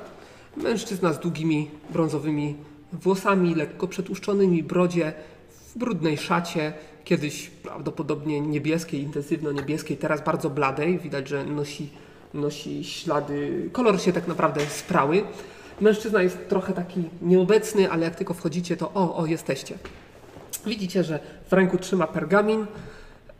Mężczyzna 0.56 1.12
z 1.12 1.18
długimi 1.20 1.70
brązowymi 1.90 2.56
włosami, 2.92 3.54
lekko 3.54 3.88
przetłuszczonymi, 3.88 4.62
brodzie, 4.62 5.12
w 5.50 5.78
brudnej 5.78 6.18
szacie, 6.18 6.72
kiedyś 7.06 7.50
prawdopodobnie 7.50 8.40
niebieskiej, 8.40 9.02
intensywno 9.02 9.52
niebieskiej, 9.52 9.96
teraz 9.96 10.24
bardzo 10.24 10.50
bladej. 10.50 10.98
Widać, 10.98 11.28
że 11.28 11.44
nosi, 11.44 11.90
nosi 12.34 12.84
ślady, 12.84 13.70
kolor 13.72 14.00
się 14.00 14.12
tak 14.12 14.28
naprawdę 14.28 14.60
sprały. 14.66 15.22
Mężczyzna 15.80 16.22
jest 16.22 16.48
trochę 16.48 16.72
taki 16.72 17.04
nieobecny, 17.22 17.90
ale 17.90 18.04
jak 18.04 18.14
tylko 18.14 18.34
wchodzicie, 18.34 18.76
to 18.76 18.92
o, 18.94 19.16
o, 19.16 19.26
jesteście. 19.26 19.78
Widzicie, 20.66 21.04
że 21.04 21.18
w 21.48 21.52
ręku 21.52 21.78
trzyma 21.78 22.06
pergamin 22.06 22.66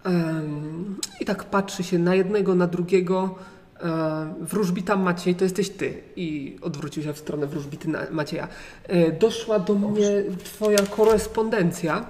em, 0.04 0.96
i 1.20 1.24
tak 1.24 1.44
patrzy 1.44 1.84
się 1.84 1.98
na 1.98 2.14
jednego, 2.14 2.54
na 2.54 2.66
drugiego. 2.66 3.34
E, 3.80 4.34
Wróżbita 4.40 4.96
Maciej, 4.96 5.34
to 5.34 5.44
jesteś 5.44 5.70
ty. 5.70 6.02
I 6.16 6.56
odwrócił 6.62 7.02
się 7.02 7.12
w 7.12 7.18
stronę 7.18 7.46
wróżbity 7.46 7.88
Macieja. 8.10 8.48
E, 8.84 9.12
Doszła 9.12 9.58
do 9.58 9.74
mnie 9.74 10.08
twoja 10.44 10.78
korespondencja. 10.96 12.06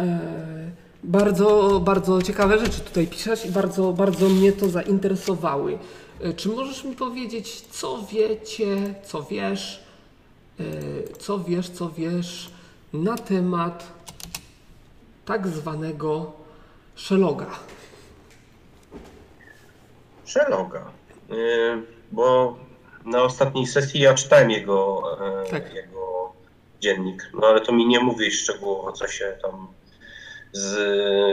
E, 0.00 0.38
Bardzo, 1.04 1.80
bardzo 1.80 2.22
ciekawe 2.22 2.58
rzeczy 2.58 2.80
tutaj 2.80 3.06
piszesz 3.06 3.46
i 3.46 3.50
bardzo, 3.50 3.92
bardzo 3.92 4.28
mnie 4.28 4.52
to 4.52 4.68
zainteresowały. 4.68 5.78
E, 6.20 6.32
Czy 6.34 6.48
możesz 6.48 6.84
mi 6.84 6.96
powiedzieć, 6.96 7.60
co 7.60 7.98
wiecie, 8.12 8.94
co 9.04 9.22
wiesz, 9.22 9.82
e, 10.60 10.64
co 11.18 11.38
wiesz, 11.38 11.68
co 11.70 11.90
wiesz 11.90 12.50
na 12.92 13.16
temat 13.18 13.92
tak 15.24 15.48
zwanego 15.48 16.32
szeloga? 16.94 17.46
Yy, 21.28 21.82
bo 22.12 22.56
na 23.04 23.22
ostatniej 23.22 23.66
sesji 23.66 24.00
ja 24.00 24.14
czytałem 24.14 24.50
jego, 24.50 25.02
Tak. 25.50 25.74
jego 25.74 26.32
dziennik, 26.80 27.30
no 27.40 27.46
ale 27.46 27.60
to 27.60 27.72
mi 27.72 27.86
nie 27.86 28.00
mówi 28.00 28.30
szczegółowo, 28.30 28.92
co 28.92 29.06
się 29.08 29.38
tam 29.42 29.66
z, 30.52 30.74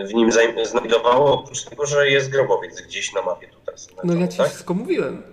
w 0.09 0.13
nim 0.13 0.29
znajdowało, 0.63 1.33
oprócz 1.33 1.63
tego, 1.63 1.85
że 1.85 2.09
jest 2.09 2.29
grobowiec 2.29 2.81
gdzieś 2.81 3.13
na 3.13 3.21
mapie 3.21 3.47
tutaj. 3.47 3.75
No 4.03 4.13
ja 4.13 4.27
ci 4.27 4.37
tak? 4.37 4.47
wszystko 4.47 4.73
mówiłem. 4.73 5.23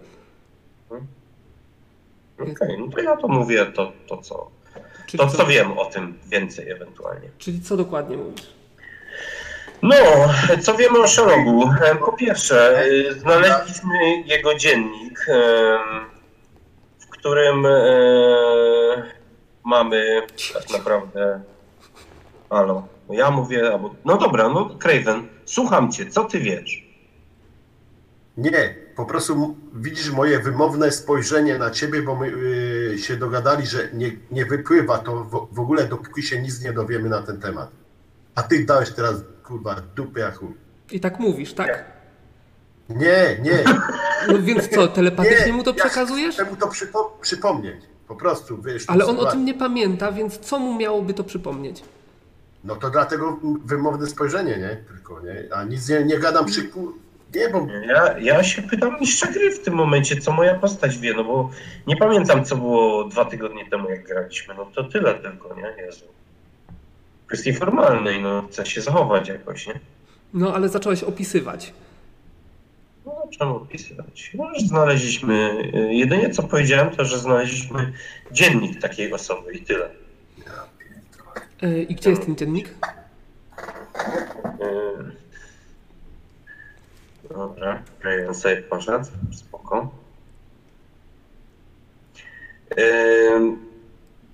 Okej, 2.38 2.78
no 2.78 2.88
to 2.92 3.00
ja 3.00 3.16
to 3.16 3.28
mówię 3.28 3.66
to, 3.66 3.92
to 4.08 4.16
co. 4.16 4.50
Czyli 5.06 5.18
To 5.18 5.26
co, 5.30 5.36
co 5.36 5.46
wiem 5.46 5.78
o 5.78 5.84
tym 5.84 6.18
więcej 6.26 6.70
ewentualnie. 6.70 7.28
Czyli 7.38 7.60
co 7.60 7.76
dokładnie 7.76 8.16
mówisz? 8.16 8.46
No, 9.82 9.96
co 10.62 10.74
wiemy 10.74 10.98
o 10.98 11.08
Sherlocku? 11.08 11.70
E, 11.84 11.94
Po 11.96 12.12
pierwsze, 12.12 12.84
e, 12.84 13.12
znaleźliśmy 13.14 14.22
jego 14.26 14.54
dziennik, 14.54 15.26
em, 15.28 16.04
w 16.98 17.08
którym 17.08 17.66
e, 17.66 17.70
mamy 19.64 20.22
tak 20.54 20.70
naprawdę. 20.70 21.40
Halo, 22.50 22.86
no 23.12 23.18
ja 23.18 23.30
mówię, 23.30 23.72
albo. 23.72 23.94
No 24.04 24.16
dobra, 24.18 24.48
no 24.48 24.70
Craven, 24.78 25.28
słucham 25.44 25.92
cię, 25.92 26.10
co 26.10 26.24
ty 26.24 26.40
wiesz? 26.40 26.86
Nie, 28.36 28.74
po 28.96 29.04
prostu 29.04 29.56
widzisz 29.74 30.10
moje 30.10 30.38
wymowne 30.38 30.92
spojrzenie 30.92 31.58
na 31.58 31.70
ciebie, 31.70 32.02
bo 32.02 32.16
my 32.16 32.30
yy, 32.30 32.98
się 32.98 33.16
dogadali, 33.16 33.66
że 33.66 33.88
nie, 33.92 34.10
nie 34.30 34.46
wypływa 34.46 34.98
to 34.98 35.24
w, 35.24 35.48
w 35.54 35.60
ogóle, 35.60 35.86
dopóki 35.86 36.22
się 36.22 36.42
nic 36.42 36.64
nie 36.64 36.72
dowiemy 36.72 37.08
na 37.08 37.22
ten 37.22 37.40
temat. 37.40 37.70
A 38.34 38.42
ty 38.42 38.64
dałeś 38.64 38.90
teraz, 38.90 39.14
kurwa, 39.44 39.76
dupy 39.96 40.20
jak 40.20 40.36
chuj. 40.36 40.54
I 40.92 41.00
tak 41.00 41.18
mówisz, 41.18 41.54
tak? 41.54 41.84
Nie, 42.88 43.38
nie. 43.42 43.64
No 44.28 44.38
więc 44.42 44.68
co, 44.68 44.88
telepatycznie 44.88 45.46
nie, 45.46 45.52
mu 45.52 45.62
to 45.62 45.70
ja 45.70 45.76
przekazujesz? 45.76 46.34
Chcę 46.34 46.44
mu 46.44 46.56
to 46.56 46.66
przypo- 46.66 47.10
przypomnieć. 47.20 47.76
Po 48.08 48.16
prostu, 48.16 48.62
wiesz. 48.62 48.84
Ale 48.86 49.06
on 49.06 49.18
o 49.18 49.26
tym 49.30 49.44
nie 49.44 49.54
pamięta, 49.54 50.12
więc 50.12 50.38
co 50.38 50.58
mu 50.58 50.78
miałoby 50.78 51.14
to 51.14 51.24
przypomnieć? 51.24 51.82
No 52.64 52.76
to 52.76 52.90
dlatego 52.90 53.38
wymowne 53.64 54.06
spojrzenie, 54.06 54.58
nie? 54.58 54.76
Tylko, 54.88 55.20
nie? 55.20 55.54
A 55.54 55.64
nic 55.64 55.88
nie, 55.88 56.04
nie 56.04 56.18
gadam 56.18 56.46
przy, 56.46 56.70
Nie, 57.34 57.48
bo 57.48 57.66
Ja, 57.86 58.18
ja 58.18 58.44
się 58.44 58.62
pytam 58.62 58.96
mistrza 59.00 59.26
gry 59.32 59.50
w 59.50 59.62
tym 59.62 59.74
momencie, 59.74 60.16
co 60.16 60.32
moja 60.32 60.54
postać 60.54 60.98
wie, 60.98 61.14
no 61.14 61.24
bo 61.24 61.50
nie 61.86 61.96
pamiętam, 61.96 62.44
co 62.44 62.56
było 62.56 63.04
dwa 63.04 63.24
tygodnie 63.24 63.70
temu, 63.70 63.90
jak 63.90 64.06
graliśmy. 64.06 64.54
No 64.54 64.66
to 64.74 64.84
tyle 64.84 65.14
tylko, 65.14 65.54
nie? 65.54 65.82
Jezu. 65.84 66.04
W 67.24 67.26
kwestii 67.26 67.52
formalnej, 67.54 68.22
no 68.22 68.42
chcę 68.50 68.66
się 68.66 68.80
zachować 68.80 69.28
jakoś, 69.28 69.66
nie? 69.66 69.80
No 70.34 70.54
ale 70.54 70.68
zacząłeś 70.68 71.02
opisywać. 71.02 71.72
No 73.06 73.28
czemu 73.38 73.56
opisywać? 73.56 74.30
No, 74.34 74.54
że 74.54 74.66
znaleźliśmy, 74.66 75.50
y, 75.74 75.94
jedynie 75.94 76.30
co 76.30 76.42
powiedziałem, 76.42 76.90
to, 76.90 77.04
że 77.04 77.18
znaleźliśmy 77.18 77.92
dziennik 78.32 78.80
takiej 78.80 79.12
osoby 79.12 79.52
i 79.52 79.62
tyle. 79.62 79.90
E, 81.62 81.82
I 81.82 81.94
gdzie 81.94 82.10
jest 82.10 82.26
ten 82.26 82.36
dziennik? 82.36 82.74
Yy. 84.60 85.12
Dobra, 87.30 87.82
Raven 88.02 88.34
sobie 88.34 88.56
poszedł, 88.56 89.04
spoko. 89.32 89.90
Yy. 92.76 93.56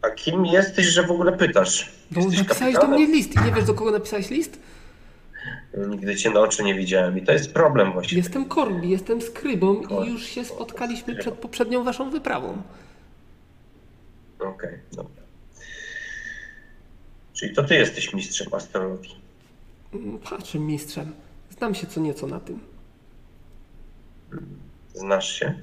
A 0.02 0.10
kim 0.10 0.46
jesteś, 0.46 0.86
że 0.86 1.02
w 1.02 1.10
ogóle 1.10 1.32
pytasz? 1.32 1.92
Bo 2.10 2.20
Jesteś 2.20 2.38
napisałeś 2.38 2.74
do 2.74 2.80
kapitanem? 2.80 3.06
mnie 3.08 3.16
list 3.16 3.34
i 3.36 3.44
nie 3.44 3.52
wiesz 3.52 3.64
do 3.64 3.74
kogo 3.74 3.90
napisałeś 3.90 4.30
list? 4.30 4.58
Nigdy 5.88 6.16
cię 6.16 6.30
na 6.30 6.40
oczy 6.40 6.64
nie 6.64 6.74
widziałem 6.74 7.18
i 7.18 7.22
to 7.22 7.32
jest 7.32 7.52
problem 7.52 7.92
właściwie. 7.92 8.22
Jestem 8.22 8.44
Korbi, 8.44 8.90
jestem 8.90 9.22
skrybą 9.22 9.82
Korbi, 9.82 10.08
i 10.08 10.12
już 10.12 10.24
się 10.24 10.44
spotkaliśmy 10.44 11.16
przed 11.16 11.34
poprzednią 11.34 11.84
waszą 11.84 12.10
wyprawą. 12.10 12.62
Okej, 14.40 14.78
dobra. 14.92 15.17
Czyli 17.38 17.54
to 17.54 17.62
ty 17.62 17.74
jesteś 17.74 18.14
mistrzem 18.14 18.54
astrologii. 18.54 19.14
Mm, 19.94 20.18
Patrzę 20.18 20.58
mistrzem. 20.58 21.12
Znam 21.58 21.74
się 21.74 21.86
co 21.86 22.00
nieco 22.00 22.26
na 22.26 22.40
tym. 22.40 22.58
Znasz 24.94 25.32
się? 25.32 25.54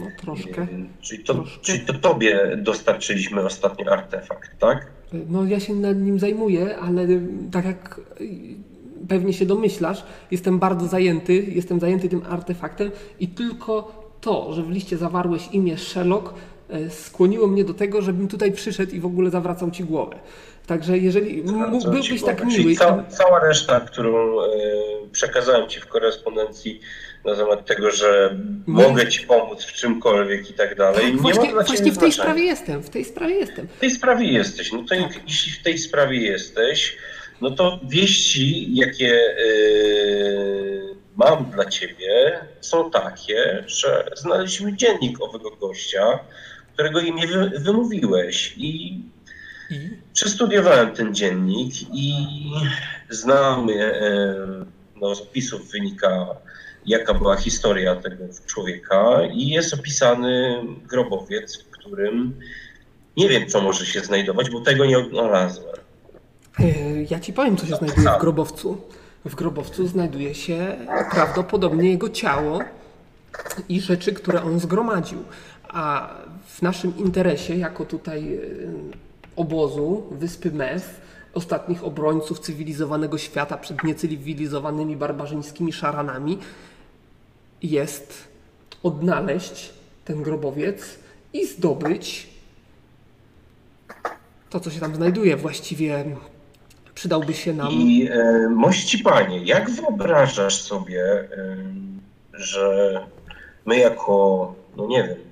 No 0.00 0.06
troszkę. 0.20 0.60
Yy, 0.60 0.86
Czyli 1.00 1.24
to, 1.24 1.34
Troszkę. 1.34 1.60
czyli 1.62 1.80
to 1.80 1.92
tobie 1.94 2.56
dostarczyliśmy 2.56 3.40
ostatnio 3.42 3.92
artefakt, 3.92 4.58
tak? 4.58 4.86
No 5.12 5.44
ja 5.44 5.60
się 5.60 5.74
nad 5.74 5.96
nim 5.98 6.18
zajmuję, 6.18 6.76
ale 6.78 7.02
y, 7.02 7.20
tak 7.52 7.64
jak 7.64 8.00
pewnie 9.08 9.32
się 9.32 9.46
domyślasz, 9.46 10.04
jestem 10.30 10.58
bardzo 10.58 10.86
zajęty, 10.86 11.34
jestem 11.34 11.80
zajęty 11.80 12.08
tym 12.08 12.22
artefaktem 12.28 12.90
i 13.20 13.28
tylko 13.28 14.02
to, 14.20 14.52
że 14.54 14.62
w 14.62 14.70
liście 14.70 14.96
zawarłeś 14.96 15.48
imię 15.52 15.78
Sherlock 15.78 16.34
skłoniło 16.90 17.46
mnie 17.46 17.64
do 17.64 17.74
tego, 17.74 18.02
żebym 18.02 18.28
tutaj 18.28 18.52
przyszedł 18.52 18.92
i 18.94 19.00
w 19.00 19.06
ogóle 19.06 19.30
zawracał 19.30 19.70
ci 19.70 19.84
głowę. 19.84 20.16
Także 20.66 20.98
jeżeli 20.98 21.42
mógł- 21.42 21.90
byłbyś 21.90 22.22
tak 22.22 22.44
miły... 22.44 22.56
Czyli 22.56 22.76
ca, 22.76 23.04
cała 23.08 23.40
reszta, 23.40 23.80
którą 23.80 24.40
e, 24.42 24.46
przekazałem 25.12 25.68
ci 25.68 25.80
w 25.80 25.86
korespondencji 25.86 26.80
na 27.24 27.36
temat 27.36 27.66
tego, 27.66 27.90
że 27.90 28.36
mogę 28.66 29.08
ci 29.08 29.26
pomóc 29.26 29.64
w 29.64 29.72
czymkolwiek 29.72 30.50
i 30.50 30.54
tak 30.54 30.74
dalej, 30.76 31.00
Tak, 31.02 31.12
nie 31.14 31.18
właśnie, 31.20 31.52
właśnie 31.52 31.92
w 31.92 31.98
tej 31.98 32.12
sprawie 32.12 32.42
jestem, 32.44 32.82
w 32.82 32.90
tej 32.90 33.04
sprawie 33.04 33.34
jestem. 33.34 33.68
W 33.68 33.80
tej 33.80 33.90
sprawie 33.90 34.26
jesteś. 34.32 34.72
No 34.72 34.82
to 34.88 34.94
jak- 34.94 35.20
jeśli 35.28 35.52
w 35.52 35.62
tej 35.62 35.78
sprawie 35.78 36.20
jesteś, 36.20 36.96
no 37.40 37.50
to 37.50 37.80
wieści, 37.88 38.74
jakie 38.76 39.12
e, 39.14 39.46
mam 41.16 41.44
dla 41.44 41.64
ciebie, 41.64 42.38
są 42.60 42.90
takie, 42.90 43.64
że 43.66 44.10
znaleźliśmy 44.16 44.76
dziennik 44.76 45.22
owego 45.22 45.50
gościa, 45.50 46.18
którego 46.76 47.00
imię 47.00 47.26
wy, 47.26 47.60
wymówiłeś 47.60 48.54
i 48.56 49.00
Przestudiowałem 50.12 50.90
ten 50.90 51.14
dziennik 51.14 51.72
i 51.92 52.14
znam, 53.10 53.68
e, 53.70 53.94
no, 55.00 55.14
z 55.14 55.20
opisów 55.20 55.70
wynika, 55.70 56.26
jaka 56.86 57.14
była 57.14 57.36
historia 57.36 57.96
tego 57.96 58.24
człowieka 58.46 59.18
i 59.32 59.48
jest 59.48 59.74
opisany 59.74 60.62
grobowiec, 60.88 61.62
w 61.62 61.70
którym 61.70 62.40
nie 63.16 63.28
wiem, 63.28 63.46
co 63.46 63.60
może 63.60 63.86
się 63.86 64.00
znajdować, 64.00 64.50
bo 64.50 64.60
tego 64.60 64.84
nie 64.84 64.98
odnalazłem. 64.98 65.76
e, 66.58 67.02
ja 67.10 67.20
ci 67.20 67.32
powiem, 67.32 67.56
co 67.56 67.66
się 67.66 67.76
znajduje 67.76 68.08
w 68.18 68.20
grobowcu. 68.20 68.80
W 69.24 69.34
grobowcu 69.34 69.86
znajduje 69.86 70.34
się 70.34 70.76
prawdopodobnie 71.10 71.90
jego 71.90 72.08
ciało 72.08 72.60
i 73.68 73.80
rzeczy, 73.80 74.12
które 74.12 74.42
on 74.42 74.60
zgromadził. 74.60 75.24
A 75.68 76.14
w 76.56 76.62
naszym 76.62 76.96
interesie, 76.96 77.56
jako 77.56 77.84
tutaj 77.84 78.34
e, 78.34 78.40
obozu 79.36 80.02
wyspy 80.10 80.50
Mef, 80.50 81.00
ostatnich 81.34 81.84
obrońców 81.84 82.38
cywilizowanego 82.38 83.18
świata 83.18 83.56
przed 83.56 83.84
niecywilizowanymi 83.84 84.96
barbarzyńskimi 84.96 85.72
szaranami, 85.72 86.38
jest 87.62 88.28
odnaleźć 88.82 89.72
ten 90.04 90.22
grobowiec 90.22 90.98
i 91.32 91.46
zdobyć 91.46 92.28
to, 94.50 94.60
co 94.60 94.70
się 94.70 94.80
tam 94.80 94.94
znajduje. 94.94 95.36
Właściwie 95.36 96.04
przydałby 96.94 97.34
się 97.34 97.52
nam. 97.52 97.72
I 97.72 98.08
e, 98.10 98.48
mości 98.48 98.98
panie, 98.98 99.44
jak 99.44 99.70
wyobrażasz 99.70 100.62
sobie, 100.62 101.02
e, 101.02 101.56
że 102.32 103.00
my 103.66 103.78
jako, 103.78 104.54
no 104.76 104.86
nie 104.86 105.02
wiem, 105.02 105.25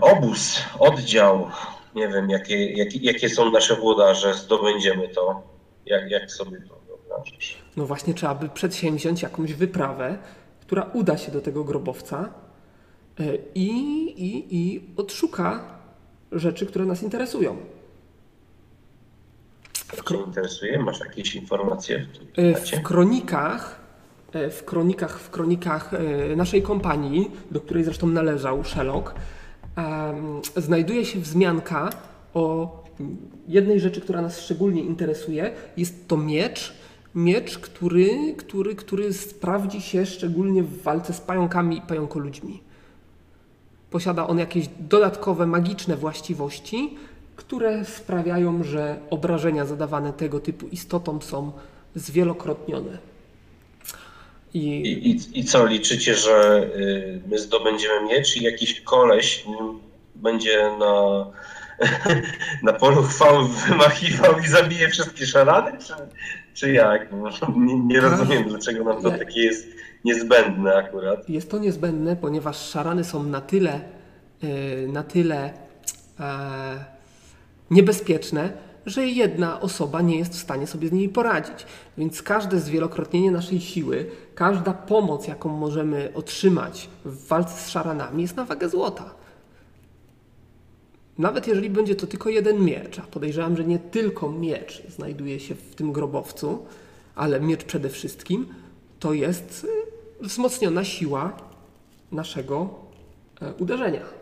obóz, 0.00 0.62
oddział, 0.78 1.50
nie 1.94 2.08
wiem, 2.08 2.30
jakie, 2.30 2.72
jakie, 2.72 2.98
jakie 2.98 3.28
są 3.28 3.50
nasze 3.50 3.76
włodarze, 3.76 4.34
zdobędziemy 4.34 5.08
to. 5.08 5.42
Jak, 5.86 6.10
jak 6.10 6.30
sobie 6.30 6.60
to 6.68 6.80
wyobrażasz? 6.86 7.58
No 7.76 7.86
właśnie, 7.86 8.14
trzeba 8.14 8.34
by 8.34 8.48
przedsięwziąć 8.48 9.22
jakąś 9.22 9.52
wyprawę, 9.52 10.18
która 10.60 10.82
uda 10.82 11.18
się 11.18 11.32
do 11.32 11.40
tego 11.40 11.64
grobowca 11.64 12.32
e, 13.20 13.24
i, 13.54 13.68
i, 14.16 14.56
i 14.56 14.80
odszuka 14.96 15.78
rzeczy, 16.32 16.66
które 16.66 16.84
nas 16.84 17.02
interesują. 17.02 17.56
Co 19.96 20.14
Cię 20.14 20.22
interesuje? 20.26 20.78
Masz 20.78 21.00
jakieś 21.00 21.34
informacje 21.34 22.06
w 22.34 22.38
E, 22.38 22.52
temacie? 22.52 22.76
W 22.76 22.82
kronikach, 22.82 23.80
e, 24.32 24.50
w 24.50 24.64
kronikach, 24.64 25.20
w 25.20 25.30
kronikach 25.30 25.94
e, 25.94 26.36
naszej 26.36 26.62
kompanii, 26.62 27.30
do 27.50 27.60
której 27.60 27.84
zresztą 27.84 28.06
należał 28.06 28.64
Sherlock, 28.64 29.10
em, 29.10 29.16
znajduje 30.56 31.04
się 31.04 31.20
wzmianka 31.20 31.90
o 32.34 32.78
jednej 33.48 33.80
rzeczy, 33.80 34.00
która 34.00 34.22
nas 34.22 34.40
szczególnie 34.40 34.82
interesuje. 34.82 35.52
Jest 35.76 36.08
to 36.08 36.16
miecz. 36.16 36.74
Miecz, 37.14 37.58
który, 37.58 38.34
który, 38.36 38.74
który 38.74 39.12
sprawdzi 39.12 39.80
się 39.80 40.06
szczególnie 40.06 40.62
w 40.62 40.82
walce 40.82 41.12
z 41.12 41.20
pająkami 41.20 41.78
i 41.78 41.82
pająkoludźmi. 41.82 42.60
Posiada 43.90 44.26
on 44.26 44.38
jakieś 44.38 44.68
dodatkowe 44.80 45.46
magiczne 45.46 45.96
właściwości, 45.96 46.96
które 47.36 47.84
sprawiają, 47.84 48.62
że 48.62 49.00
obrażenia 49.10 49.66
zadawane 49.66 50.12
tego 50.12 50.40
typu 50.40 50.66
istotom 50.66 51.22
są 51.22 51.52
zwielokrotnione. 51.94 52.98
I 54.54 54.58
I, 54.58 55.10
i, 55.10 55.40
I 55.40 55.44
co, 55.44 55.66
liczycie, 55.66 56.14
że 56.14 56.66
y, 56.76 57.20
my 57.26 57.38
zdobędziemy 57.38 58.04
miecz 58.04 58.36
i 58.36 58.42
jakiś 58.42 58.80
koleś 58.80 59.44
będzie 60.14 60.70
na, 60.78 61.26
na 62.72 62.72
polu 62.72 63.02
chwały 63.02 63.48
wymachiwał 63.48 64.38
i 64.38 64.46
zabije 64.46 64.88
wszystkie 64.88 65.26
szarany? 65.26 65.78
Czy, 65.78 65.92
czy 66.54 66.72
jak? 66.72 67.08
Nie, 67.56 67.78
nie 67.78 68.00
rozumiem, 68.00 68.44
dlaczego 68.48 68.84
nam 68.84 69.02
to 69.02 69.10
takie 69.10 69.40
jest 69.40 69.68
niezbędne 70.04 70.74
akurat. 70.74 71.28
jest 71.28 71.50
to 71.50 71.58
niezbędne, 71.58 72.16
ponieważ 72.16 72.68
szarany 72.68 73.04
są 73.04 73.22
na 73.22 73.40
tyle, 73.40 73.80
yy, 74.42 74.88
na 74.92 75.02
tyle 75.02 75.52
e, 76.20 76.84
niebezpieczne, 77.70 78.52
że 78.88 79.06
jedna 79.06 79.60
osoba 79.60 80.02
nie 80.02 80.18
jest 80.18 80.32
w 80.32 80.38
stanie 80.38 80.66
sobie 80.66 80.88
z 80.88 80.92
nimi 80.92 81.08
poradzić. 81.08 81.66
Więc 81.98 82.22
każde 82.22 82.60
zwielokrotnienie 82.60 83.30
naszej 83.30 83.60
siły, 83.60 84.10
każda 84.34 84.72
pomoc, 84.72 85.28
jaką 85.28 85.48
możemy 85.48 86.12
otrzymać 86.14 86.88
w 87.04 87.26
walce 87.26 87.60
z 87.60 87.68
szaranami, 87.68 88.22
jest 88.22 88.36
na 88.36 88.44
wagę 88.44 88.68
złota. 88.68 89.14
Nawet 91.18 91.46
jeżeli 91.46 91.70
będzie 91.70 91.94
to 91.94 92.06
tylko 92.06 92.30
jeden 92.30 92.64
miecz, 92.64 92.98
a 92.98 93.02
podejrzewam, 93.02 93.56
że 93.56 93.64
nie 93.64 93.78
tylko 93.78 94.32
miecz 94.32 94.82
znajduje 94.88 95.40
się 95.40 95.54
w 95.54 95.74
tym 95.74 95.92
grobowcu, 95.92 96.66
ale 97.14 97.40
miecz 97.40 97.64
przede 97.64 97.88
wszystkim, 97.88 98.46
to 99.00 99.12
jest 99.12 99.66
y, 100.22 100.26
wzmocniona 100.26 100.84
siła 100.84 101.32
naszego 102.12 102.68
e, 103.40 103.54
uderzenia. 103.54 104.17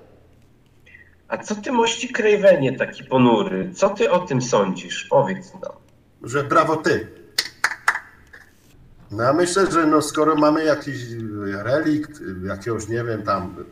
A 1.29 1.39
co 1.39 1.55
ty, 1.55 1.73
mości 1.73 2.09
Krejwenie, 2.13 2.77
taki 2.79 3.05
ponury? 3.05 3.71
Co 3.75 3.91
ty 3.91 4.11
o 4.11 4.19
tym 4.19 4.43
sądzisz? 4.43 5.05
Powiedz 5.11 5.55
nam. 5.55 5.73
że 6.23 6.45
brawo 6.45 6.77
ty. 6.77 7.09
No 9.11 9.23
ja 9.23 9.33
myślę, 9.33 9.71
że 9.71 9.87
no 9.87 10.03
skoro 10.03 10.37
mamy 10.37 10.65
jakiś 10.65 10.97
relikt, 11.63 12.21
jakiegoś, 12.45 12.89
nie 12.89 13.05
wiem, 13.05 13.23
tam 13.23 13.65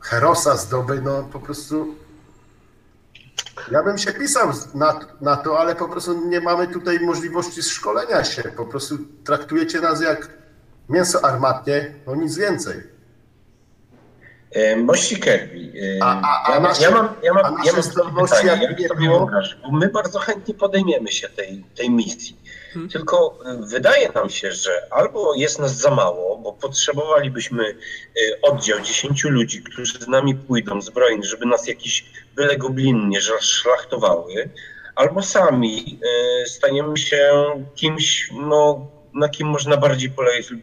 Herosa 0.00 0.56
zdoby, 0.56 1.02
no 1.02 1.22
po 1.22 1.40
prostu 1.40 1.94
Ja 3.70 3.82
bym 3.82 3.98
się 3.98 4.12
pisał 4.12 4.52
na, 4.74 5.00
na 5.20 5.36
to, 5.36 5.60
ale 5.60 5.76
po 5.76 5.88
prostu 5.88 6.28
nie 6.28 6.40
mamy 6.40 6.68
tutaj 6.68 7.00
możliwości 7.00 7.62
szkolenia 7.62 8.24
się. 8.24 8.42
Po 8.42 8.66
prostu 8.66 8.98
traktujecie 9.24 9.80
nas 9.80 10.00
jak 10.00 10.28
mięso 10.88 11.24
armatnie, 11.24 11.94
no 12.06 12.14
nic 12.14 12.36
więcej. 12.36 12.97
E, 14.52 14.76
Mości 14.76 15.16
Kirby. 15.20 15.72
e, 15.98 16.02
A- 16.02 16.20
a- 16.22 16.48
a 16.50 16.54
ja, 16.54 16.60
nasze- 16.60 16.82
ja 16.82 16.90
mam, 16.90 17.08
ja 17.22 17.34
mam, 17.34 17.56
ja 17.64 17.72
mam 17.72 18.26
pytanie, 18.26 18.48
jak 18.48 18.62
jak 18.62 18.78
nie 18.78 18.88
sobie 18.88 19.06
było? 19.06 19.18
wyobrażasz? 19.18 19.56
Bo 19.62 19.70
my 19.72 19.88
bardzo 19.88 20.18
chętnie 20.18 20.54
podejmiemy 20.54 21.12
się 21.12 21.28
tej, 21.28 21.64
tej 21.74 21.90
misji. 21.90 22.36
Hmm. 22.72 22.88
Tylko 22.90 23.38
e, 23.44 23.66
wydaje 23.66 24.08
nam 24.14 24.30
się, 24.30 24.52
że 24.52 24.70
albo 24.90 25.34
jest 25.34 25.58
nas 25.58 25.76
za 25.76 25.90
mało, 25.90 26.38
bo 26.38 26.52
potrzebowalibyśmy 26.52 27.64
e, 27.68 27.74
oddział 28.42 28.80
10 28.80 29.24
ludzi, 29.24 29.62
którzy 29.62 29.98
z 29.98 30.08
nami 30.08 30.34
pójdą 30.34 30.80
zbrojni, 30.82 31.24
żeby 31.24 31.46
nas 31.46 31.68
jakieś 31.68 32.04
byle 32.36 32.56
goblin 32.56 33.08
nie 33.08 33.20
szlachtowały, 33.40 34.50
albo 34.94 35.22
sami 35.22 36.00
e, 36.42 36.46
staniemy 36.46 36.96
się 36.96 37.44
kimś, 37.74 38.30
no, 38.32 38.86
na 39.14 39.28
kim 39.28 39.48
można 39.48 39.76
bardziej 39.76 40.10
polegać 40.10 40.50
lub, 40.50 40.60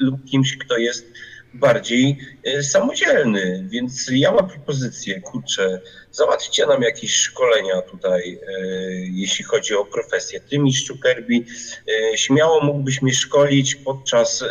lub 0.00 0.24
kimś, 0.30 0.56
kto 0.58 0.76
jest 0.76 1.06
bardziej 1.54 2.18
e, 2.44 2.62
samodzielny. 2.62 3.66
Więc 3.68 4.10
ja 4.12 4.32
mam 4.32 4.48
propozycję, 4.48 5.20
kurczę, 5.20 5.80
załatwcie 6.10 6.66
nam 6.66 6.82
jakieś 6.82 7.14
szkolenia 7.14 7.82
tutaj, 7.82 8.38
e, 8.48 8.62
jeśli 8.94 9.44
chodzi 9.44 9.74
o 9.74 9.84
profesję. 9.84 10.40
Ty, 10.40 10.58
mistrzu 10.58 10.98
Kirby, 10.98 11.34
e, 11.34 12.16
śmiało 12.18 12.64
mógłbyś 12.64 13.02
mnie 13.02 13.14
szkolić 13.14 13.74
podczas 13.74 14.44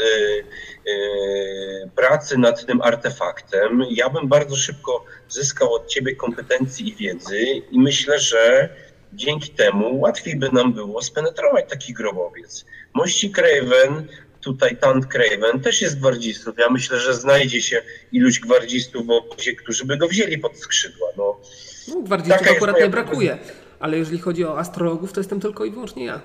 pracy 1.95 2.37
nad 2.37 2.65
tym 2.65 2.81
artefaktem. 2.81 3.85
Ja 3.89 4.09
bym 4.09 4.27
bardzo 4.27 4.55
szybko 4.55 5.05
zyskał 5.29 5.73
od 5.73 5.87
ciebie 5.87 6.15
kompetencji 6.15 6.89
i 6.89 6.95
wiedzy 6.95 7.45
i 7.71 7.79
myślę, 7.79 8.19
że 8.19 8.69
dzięki 9.13 9.49
temu 9.49 9.99
łatwiej 9.99 10.35
by 10.35 10.49
nam 10.51 10.73
było 10.73 11.01
spenetrować 11.01 11.65
taki 11.69 11.93
grobowiec. 11.93 12.65
Mości 12.93 13.31
Craven, 13.31 14.07
tutaj 14.41 14.77
Tant 14.77 15.05
Craven 15.05 15.61
też 15.61 15.81
jest 15.81 15.99
gwardzistów. 15.99 16.55
Ja 16.57 16.69
myślę, 16.69 16.99
że 16.99 17.13
znajdzie 17.13 17.61
się 17.61 17.81
iluś 18.11 18.39
gwardzistów 18.39 19.07
w 19.07 19.09
obozie, 19.09 19.55
którzy 19.55 19.85
by 19.85 19.97
go 19.97 20.07
wzięli 20.07 20.37
pod 20.37 20.57
skrzydła. 20.57 21.07
No, 21.17 21.39
No, 21.87 22.01
gwardzistów 22.01 22.47
akurat 22.47 22.79
nie 22.79 22.89
brakuje. 22.89 23.37
Ale 23.79 23.97
jeżeli 23.97 24.19
chodzi 24.19 24.45
o 24.45 24.59
astrologów, 24.59 25.13
to 25.13 25.19
jestem 25.19 25.39
tylko 25.39 25.65
i 25.65 25.71
wyłącznie 25.71 26.05
ja. 26.05 26.21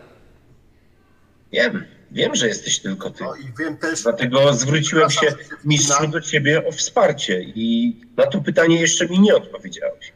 wiem, 1.53 1.85
wiem, 2.11 2.35
że 2.35 2.49
jesteś 2.49 2.79
tylko 2.79 3.11
ty. 3.11 3.25
No 3.25 3.37
i 3.37 3.53
wiem 3.59 3.77
też, 3.77 4.03
Dlatego 4.03 4.53
zwróciłem 4.53 5.11
się 5.11 5.35
mistrzu 5.65 6.09
do 6.09 6.21
ciebie 6.21 6.67
o 6.67 6.73
wsparcie 6.73 7.43
i 7.43 7.97
na 8.17 8.27
to 8.27 8.41
pytanie 8.41 8.81
jeszcze 8.81 9.09
mi 9.09 9.21
nie 9.21 9.35
odpowiedziałeś. 9.37 10.13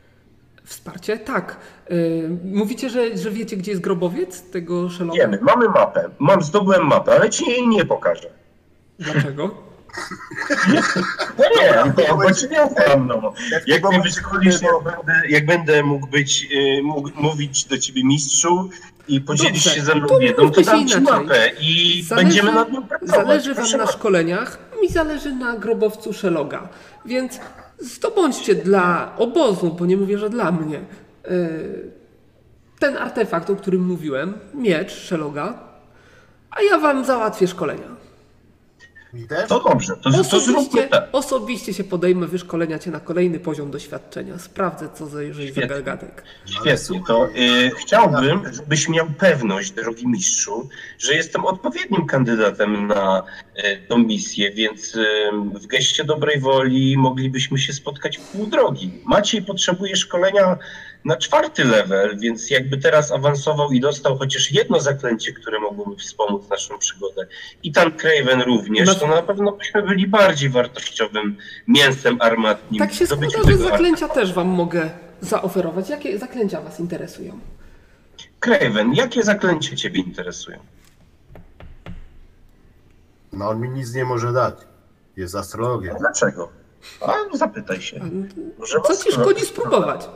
Wsparcie? 0.74 1.18
Tak. 1.18 1.56
Yy, 1.90 2.30
mówicie, 2.44 2.90
że, 2.90 3.16
że 3.18 3.30
wiecie, 3.30 3.56
gdzie 3.56 3.70
jest 3.70 3.83
grobowiec 3.83 4.42
tego 4.42 4.90
szeloka? 4.90 5.18
Wiemy, 5.18 5.38
mamy 5.42 5.68
mapę, 5.68 6.11
mam, 6.18 6.42
zdobyłem 6.42 6.87
mapę, 6.87 7.12
ale 7.12 7.30
ci 7.30 7.50
jej 7.50 7.68
nie 7.68 7.85
pokażę. 7.85 8.28
Dlaczego? 8.98 9.54
No 11.38 11.44
nie, 11.61 11.92
no, 12.09 12.16
bo 12.16 12.35
ci 12.35 12.48
nie 12.48 12.62
ufam, 12.62 13.06
no. 13.06 13.33
jak 13.66 13.88
mnie 13.88 14.00
wyszkolisz, 14.02 14.61
bo- 14.61 14.83
jak 14.90 15.04
będę, 15.06 15.28
jak 15.28 15.46
będę 15.46 15.83
mógł 15.83 16.06
być, 16.06 16.46
y, 16.78 16.83
mógł 16.83 17.11
mówić 17.14 17.64
do 17.64 17.78
ciebie 17.78 18.04
mistrzu 18.04 18.70
i 19.09 19.20
podzielić 19.20 19.64
Dobrze, 19.64 19.70
się 19.80 19.83
ze 19.83 19.94
mną 19.94 20.06
to 20.06 20.18
wiedzą, 20.18 20.50
to 20.50 20.61
dam 20.62 20.88
ci 20.88 21.00
mapę 21.00 21.50
i 21.61 22.02
Zależy- 22.09 22.24
będziemy 22.24 22.52
nad 22.52 22.72
nią 22.72 22.83
pracować. 22.83 23.14
Zależy 23.26 23.48
wam 23.54 23.56
Proszę 23.56 23.76
na 23.76 23.87
szkoleniach, 23.87 24.59
mi 24.83 24.88
zależy 24.88 25.33
na 25.35 25.56
grobowcu 25.56 26.12
Szeloga. 26.12 26.68
Więc 27.04 27.40
zdobądźcie 27.81 28.55
dla 28.55 29.12
obozu, 29.16 29.77
bo 29.79 29.87
nie 29.87 29.97
mówię, 29.97 30.19
że 30.19 30.31
dla 30.31 30.53
mnie, 30.53 30.81
yy, 31.31 31.90
ten 32.79 32.97
artefakt, 32.97 33.51
o 33.51 33.57
którym 33.57 33.87
mówiłem, 33.87 34.35
miecz 34.55 34.93
Szeloga, 34.93 35.59
a 36.51 36.62
ja 36.62 36.79
wam 36.79 37.05
załatwię 37.05 37.47
szkolenia. 37.47 38.00
Mi 39.12 39.27
też? 39.29 39.49
To 39.49 39.61
dobrze, 39.68 39.96
to, 39.96 40.11
to 40.11 40.11
zróbmy 40.11 40.61
Osobiście, 40.61 40.88
tak. 40.88 41.09
osobiście 41.12 41.75
się 41.75 41.85
podejmę 41.85 42.27
wyszkolenia 42.27 42.79
cię 42.79 42.90
na 42.90 43.01
kolejny 43.01 43.40
poziom 43.40 43.70
doświadczenia. 43.70 44.38
Sprawdzę, 44.38 44.88
co 44.94 45.07
za 45.07 45.23
jeżeli 45.23 45.46
za 45.49 45.53
Świetnie. 45.53 45.77
gagatek. 45.77 46.25
Świetnie, 46.46 47.01
to 47.07 47.27
y, 47.29 47.70
chciałbym, 47.79 48.42
żebyś 48.55 48.88
miał 48.88 49.07
pewność, 49.18 49.70
drogi 49.70 50.09
mistrzu, 50.09 50.68
że 50.99 51.14
jestem 51.14 51.44
odpowiednim 51.44 52.07
kandydatem 52.07 52.87
na 52.87 53.23
y, 53.59 53.87
tą 53.88 53.99
misję, 53.99 54.51
więc 54.53 54.94
y, 54.94 55.05
w 55.55 55.66
geście 55.66 56.05
dobrej 56.05 56.40
woli 56.40 56.96
moglibyśmy 56.99 57.59
się 57.59 57.73
spotkać 57.73 58.18
w 58.18 58.20
pół 58.20 58.46
drogi. 58.46 58.92
Maciej 59.05 59.42
potrzebuje 59.42 59.96
szkolenia 59.96 60.59
na 61.05 61.17
czwarty 61.17 61.65
level, 61.65 62.19
więc 62.19 62.51
jakby 62.51 62.79
teraz 62.79 63.13
awansował 63.13 63.73
i 63.73 63.81
dostał 63.81 64.19
chociaż 64.19 64.53
jedno 64.53 64.81
zaklęcie, 64.81 65.33
które 65.33 65.61
mogłoby 65.61 65.97
wspomóc 65.97 66.49
naszą 66.49 66.79
przygodę, 66.79 67.27
i 67.63 67.73
tam 67.73 67.93
Craven 67.97 68.43
również, 68.43 68.89
Na- 68.89 68.95
to 68.95 69.07
na 69.07 69.23
pewno 69.23 69.53
byśmy 69.53 69.83
byli 69.83 70.07
bardziej 70.09 70.51
wartościowym 70.51 71.37
mięsem 71.69 72.17
armatnim. 72.21 72.79
Tak 72.79 72.93
się 72.93 73.07
składa, 73.07 73.51
że 73.51 73.57
zaklęcia 73.59 74.09
też 74.09 74.33
wam 74.33 74.49
mogę 74.49 74.91
zaoferować. 75.21 75.89
Jakie 75.91 76.19
zaklęcia 76.19 76.61
was 76.61 76.81
interesują? 76.81 77.41
Craven, 78.41 78.95
jakie 78.95 79.23
zaklęcia 79.23 79.77
Ciebie 79.77 80.01
interesują? 80.01 80.59
No 83.33 83.49
on 83.49 83.61
mi 83.61 83.69
nic 83.69 83.95
nie 83.95 84.05
może 84.05 84.33
dać. 84.33 84.55
Jest 85.17 85.35
astrologiem. 85.35 85.97
Dlaczego? 85.99 86.49
A 87.01 87.15
no 87.33 87.37
zapytaj 87.37 87.81
się. 87.83 88.01
Może 88.59 88.81
Co 88.81 89.05
ci 89.05 89.13
szkodzi 89.13 89.47
spróbować? 89.47 90.09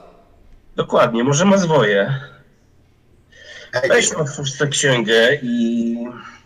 Dokładnie, 0.77 1.25
może 1.25 1.45
ma 1.45 1.59
zwoje. 1.59 2.21
Weź 3.89 4.13
otwórz 4.13 4.59
tę 4.59 4.67
księgę 4.67 5.39
i 5.43 5.97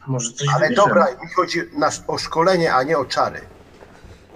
może 0.06 0.32
coś 0.32 0.48
ale 0.48 0.68
wybierzemy. 0.68 0.88
dobra, 0.88 1.06
mi 1.22 1.28
chodzi 1.36 1.60
na, 1.78 1.90
o 2.06 2.18
szkolenie, 2.18 2.74
a 2.74 2.82
nie 2.82 2.98
o 2.98 3.04
czary. 3.04 3.40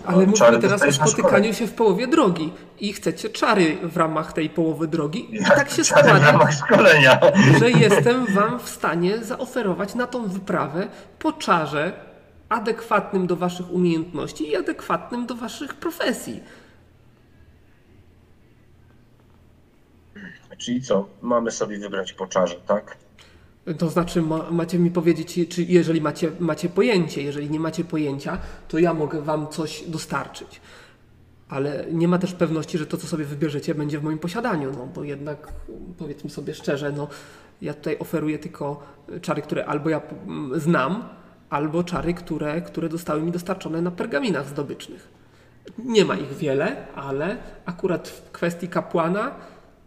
Ale 0.05 0.27
No, 0.27 0.33
mówimy 0.33 0.59
teraz 0.59 0.83
o 0.83 0.93
spotykaniu 0.93 1.55
się 1.55 1.67
w 1.67 1.73
połowie 1.73 2.07
drogi 2.07 2.53
i 2.81 2.93
chcecie 2.93 3.31
czary 3.31 3.79
w 3.83 3.97
ramach 3.97 4.33
tej 4.33 4.51
połowy 4.51 4.89
drogi. 4.89 5.37
I 5.37 5.45
tak 5.45 5.71
się 5.71 5.85
składa, 5.85 6.21
że 7.59 7.71
jestem 7.71 8.27
wam 8.27 8.61
w 8.61 8.69
stanie 8.69 9.25
zaoferować 9.25 9.95
na 9.95 10.07
tą 10.07 10.29
wyprawę 10.29 10.89
po 11.19 11.33
czarze 11.33 11.93
adekwatnym 12.49 13.27
do 13.27 13.37
waszych 13.37 13.71
umiejętności 13.71 14.51
i 14.51 14.57
adekwatnym 14.57 15.27
do 15.27 15.35
waszych 15.35 15.75
profesji. 15.75 16.43
Czyli 20.63 20.83
co? 20.83 21.09
Mamy 21.23 21.51
sobie 21.51 21.79
wybrać 21.79 22.13
po 22.13 22.27
czarze, 22.27 22.57
tak? 22.67 22.97
To 23.79 23.91
znaczy, 23.91 24.23
ma, 24.23 24.51
macie 24.51 24.79
mi 24.79 24.91
powiedzieć, 24.91 25.49
czy 25.49 25.63
jeżeli 25.63 26.01
macie, 26.01 26.31
macie 26.41 26.69
pojęcie, 26.69 27.23
jeżeli 27.23 27.51
nie 27.51 27.61
macie 27.61 27.85
pojęcia, 27.85 28.39
to 28.69 28.79
ja 28.79 28.95
mogę 28.95 29.23
wam 29.23 29.49
coś 29.49 29.85
dostarczyć. 29.87 30.61
Ale 31.49 31.87
nie 31.93 32.09
ma 32.09 32.19
też 32.19 32.33
pewności, 32.33 32.79
że 32.79 32.87
to, 32.87 32.97
co 32.97 33.07
sobie 33.07 33.25
wybierzecie, 33.25 33.75
będzie 33.75 33.99
w 33.99 34.03
moim 34.03 34.19
posiadaniu, 34.19 34.73
no 34.73 34.87
bo 34.87 35.05
jednak, 35.05 35.53
powiedzmy 35.99 36.31
sobie 36.31 36.55
szczerze, 36.55 36.93
no 36.93 37.09
ja 37.63 37.75
tutaj 37.75 37.99
oferuję 37.99 38.39
tylko 38.39 38.83
czary, 39.21 39.43
które 39.43 39.67
albo 39.67 39.91
ja 39.91 40.01
znam, 40.57 41.09
albo 41.51 41.85
czary, 41.85 42.15
które, 42.15 42.63
które 42.63 42.89
zostały 42.89 43.23
mi 43.23 43.33
dostarczone 43.33 43.83
na 43.83 43.91
pergaminach 43.91 44.49
zdobycznych. 44.49 45.09
Nie 45.79 46.05
ma 46.05 46.17
ich 46.17 46.37
wiele, 46.37 46.87
ale 46.95 47.37
akurat 47.65 48.09
w 48.09 48.31
kwestii 48.31 48.69
kapłana 48.69 49.35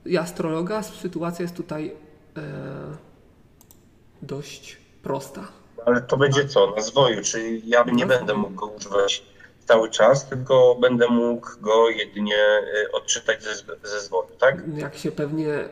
i 0.05 0.17
astrologa 0.17 0.83
sytuacja 0.83 1.43
jest 1.43 1.55
tutaj 1.55 1.95
e, 2.37 2.41
dość 4.21 4.77
prosta. 5.03 5.47
Ale 5.85 6.01
to 6.01 6.17
będzie 6.17 6.45
co? 6.45 6.71
Na 6.75 6.81
zwoju, 6.81 7.21
czyli 7.23 7.69
ja 7.69 7.83
nie 7.83 8.05
będę 8.05 8.33
mógł 8.33 8.55
go 8.55 8.65
używać 8.65 9.23
cały 9.65 9.89
czas, 9.89 10.29
tylko 10.29 10.77
będę 10.81 11.07
mógł 11.07 11.47
go 11.61 11.89
jedynie 11.89 12.37
y, 12.85 12.91
odczytać 12.91 13.43
ze, 13.43 13.53
ze 13.83 14.01
zwoju, 14.01 14.29
tak? 14.39 14.63
Jak 14.77 14.95
się 14.95 15.11
pewnie 15.11 15.53
e, 15.53 15.69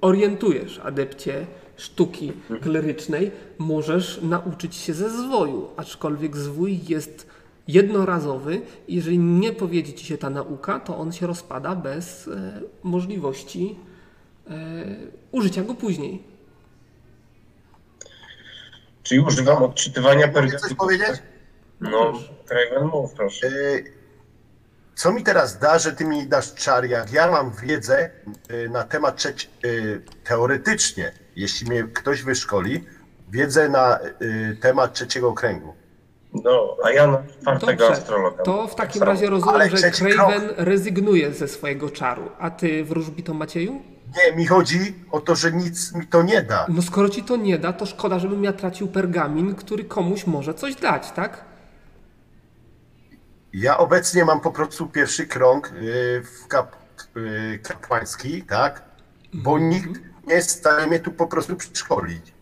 orientujesz, 0.00 0.80
adepcie 0.84 1.46
sztuki 1.76 2.32
klerycznej, 2.62 3.30
możesz 3.58 4.20
nauczyć 4.22 4.76
się 4.76 4.94
ze 4.94 5.10
zwoju, 5.10 5.68
aczkolwiek 5.76 6.36
zwój 6.36 6.80
jest 6.88 7.26
jednorazowy. 7.68 8.62
Jeżeli 8.88 9.18
nie 9.18 9.52
powiedzie 9.52 9.92
ci 9.92 10.06
się 10.06 10.18
ta 10.18 10.30
nauka, 10.30 10.80
to 10.80 10.98
on 10.98 11.12
się 11.12 11.26
rozpada 11.26 11.76
bez 11.76 12.28
e, 12.28 12.60
możliwości 12.82 13.76
e, 14.50 14.54
użycia 15.32 15.62
go 15.62 15.74
później. 15.74 16.22
Czyli 19.02 19.20
używam 19.20 19.62
odczytywania 19.62 20.22
coś 20.22 20.32
pergaminów. 20.34 20.76
powiedzieć? 20.76 21.22
No, 21.80 22.12
Craven, 22.46 22.88
mów 22.88 23.12
proszę. 23.14 23.46
Y, 23.46 23.92
Co 24.94 25.12
mi 25.12 25.22
teraz 25.22 25.58
da, 25.58 25.78
że 25.78 25.92
ty 25.92 26.04
mi 26.04 26.26
dasz 26.26 26.54
czar, 26.54 26.84
jak 26.84 27.12
ja 27.12 27.30
mam 27.30 27.52
wiedzę 27.62 28.10
y, 28.50 28.68
na 28.68 28.84
temat 28.84 29.16
trzeci, 29.16 29.48
y, 29.64 30.02
teoretycznie, 30.24 31.12
jeśli 31.36 31.70
mnie 31.70 31.84
ktoś 31.84 32.22
wyszkoli, 32.22 32.84
wiedzę 33.28 33.68
na 33.68 33.98
temat 34.60 34.94
trzeciego 34.94 35.32
kręgu. 35.32 35.74
No, 36.34 36.76
a 36.84 36.90
ja 36.90 37.06
na 37.06 37.22
czwartego 37.42 37.72
Dobrze, 37.72 37.92
astrologa. 38.02 38.42
to 38.42 38.66
w 38.68 38.74
takim 38.74 39.02
razie 39.02 39.30
rozumiem, 39.30 39.54
Ale 39.54 39.70
że 39.70 39.76
trzeci 39.76 40.04
Craven 40.04 40.48
rezygnuje 40.56 41.32
ze 41.32 41.48
swojego 41.48 41.90
czaru. 41.90 42.30
A 42.38 42.50
ty 42.50 42.84
wróżbito 42.84 43.34
Macieju? 43.34 43.82
Nie, 44.16 44.36
mi 44.36 44.46
chodzi 44.46 44.94
o 45.10 45.20
to, 45.20 45.34
że 45.34 45.52
nic 45.52 45.94
mi 45.94 46.06
to 46.06 46.22
nie 46.22 46.42
da. 46.42 46.66
No 46.68 46.82
skoro 46.82 47.08
ci 47.08 47.22
to 47.22 47.36
nie 47.36 47.58
da, 47.58 47.72
to 47.72 47.86
szkoda, 47.86 48.18
żebym 48.18 48.44
ja 48.44 48.52
tracił 48.52 48.88
pergamin, 48.88 49.54
który 49.54 49.84
komuś 49.84 50.26
może 50.26 50.54
coś 50.54 50.74
dać, 50.74 51.10
tak? 51.10 51.44
Ja 53.52 53.78
obecnie 53.78 54.24
mam 54.24 54.40
po 54.40 54.50
prostu 54.52 54.86
pierwszy 54.86 55.26
krąg 55.26 55.72
y, 55.72 56.22
w 56.22 56.46
kap, 56.48 56.76
y, 57.16 57.58
kapłański, 57.62 58.42
tak? 58.42 58.82
Bo 59.34 59.58
nikt 59.58 60.00
nie 60.26 60.34
jest 60.34 60.48
w 60.48 60.52
stanie 60.60 60.86
mnie 60.86 61.00
tu 61.00 61.10
po 61.12 61.26
prostu 61.26 61.56
przeszkolić. 61.56 62.33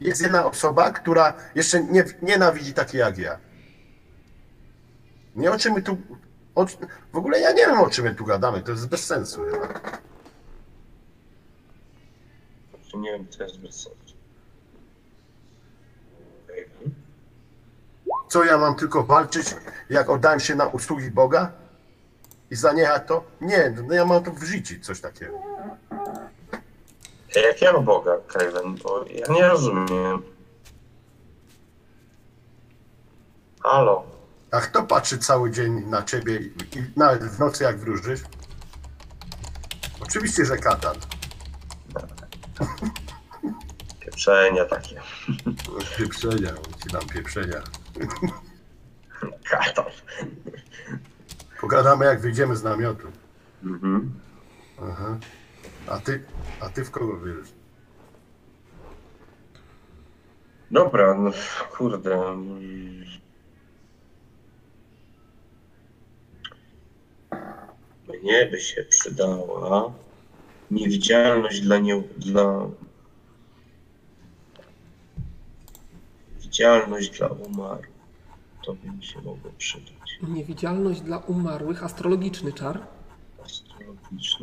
Jest 0.00 0.22
jedna 0.22 0.46
osoba, 0.46 0.90
która 0.90 1.34
jeszcze 1.54 1.84
nie, 1.84 2.04
nienawidzi 2.22 2.74
takiej 2.74 3.00
jak 3.00 3.18
ja. 3.18 3.38
Nie 5.36 5.52
o 5.52 5.58
czym 5.58 5.74
my 5.74 5.82
tu. 5.82 5.98
O, 6.54 6.66
w 7.12 7.16
ogóle 7.16 7.40
ja 7.40 7.52
nie 7.52 7.66
wiem 7.66 7.80
o 7.80 7.90
czym 7.90 8.04
my 8.04 8.14
tu 8.14 8.24
gadamy, 8.24 8.62
to 8.62 8.70
jest 8.70 8.88
bez 8.88 9.06
sensu. 9.06 9.42
To 12.92 12.98
nie 12.98 13.12
wiem, 13.12 13.28
co 13.28 13.42
jest 13.42 13.58
bez 13.58 13.74
sensu. 13.74 14.14
Co 18.28 18.44
ja 18.44 18.58
mam 18.58 18.74
tylko 18.74 19.04
walczyć, 19.04 19.56
jak 19.90 20.10
oddałem 20.10 20.40
się 20.40 20.54
na 20.54 20.66
usługi 20.66 21.10
Boga? 21.10 21.52
I 22.50 22.56
zaniechać 22.56 23.02
to? 23.06 23.24
Nie, 23.40 23.74
no 23.88 23.94
ja 23.94 24.04
mam 24.04 24.24
to 24.24 24.30
w 24.30 24.42
życiu 24.42 24.74
coś 24.82 25.00
takiego. 25.00 25.42
Jakiego 27.36 27.80
Boga, 27.82 28.16
Kevin? 28.28 28.76
Bo 28.82 29.04
ja 29.04 29.26
nie 29.32 29.48
rozumiem. 29.48 30.22
Halo? 33.62 34.02
A 34.50 34.60
kto 34.60 34.82
patrzy 34.82 35.18
cały 35.18 35.50
dzień 35.50 35.72
na 35.86 36.02
ciebie 36.02 36.36
i 36.36 36.46
i 36.46 36.84
nawet 36.96 37.24
w 37.24 37.38
nocy 37.38 37.64
jak 37.64 37.78
wróżysz? 37.78 38.20
Oczywiście, 40.00 40.44
że 40.44 40.56
katan. 40.56 40.96
Pieprzenia 44.00 44.64
takie. 44.64 45.00
Pieprzenia, 45.98 46.52
ci 46.82 46.88
dam 46.88 47.06
pieprzenia. 47.06 47.62
Katar. 49.50 49.92
Pogadamy 51.60 52.04
jak 52.04 52.20
wyjdziemy 52.20 52.56
z 52.56 52.62
namiotu. 52.62 53.06
Mhm. 53.64 54.20
Aha. 54.82 55.18
A 55.86 55.98
ty, 55.98 56.24
a 56.60 56.68
ty 56.68 56.84
w 56.84 56.90
kogo 56.90 57.20
wierzysz? 57.20 57.52
Dobra, 60.70 61.14
no 61.14 61.30
kurde. 61.72 62.36
Mnie 68.08 68.46
by 68.50 68.60
się 68.60 68.82
przydała 68.82 69.92
niewidzialność 70.70 71.60
dla 71.60 71.78
nie, 71.78 72.02
dla 72.16 72.66
widzialność 76.40 77.18
dla 77.18 77.28
umarłych. 77.28 77.90
To 78.64 78.74
by 78.74 78.90
mi 78.90 79.04
się 79.04 79.22
mogło 79.22 79.50
przydać. 79.58 80.18
Niewidzialność 80.28 81.00
dla 81.00 81.18
umarłych, 81.18 81.84
astrologiczny 81.84 82.52
czar. 82.52 82.86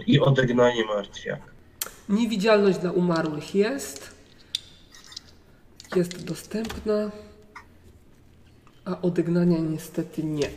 I 0.08 0.20
odegnanie 0.20 0.86
martwiaka. 0.86 1.52
Niewidzialność 2.10 2.80
dla 2.80 2.92
umarłych 2.92 3.56
jest. 3.56 4.18
Jest 5.96 6.26
dostępna, 6.26 7.12
a 8.86 9.02
odegnania 9.02 9.58
niestety 9.58 10.24
nie. 10.24 10.50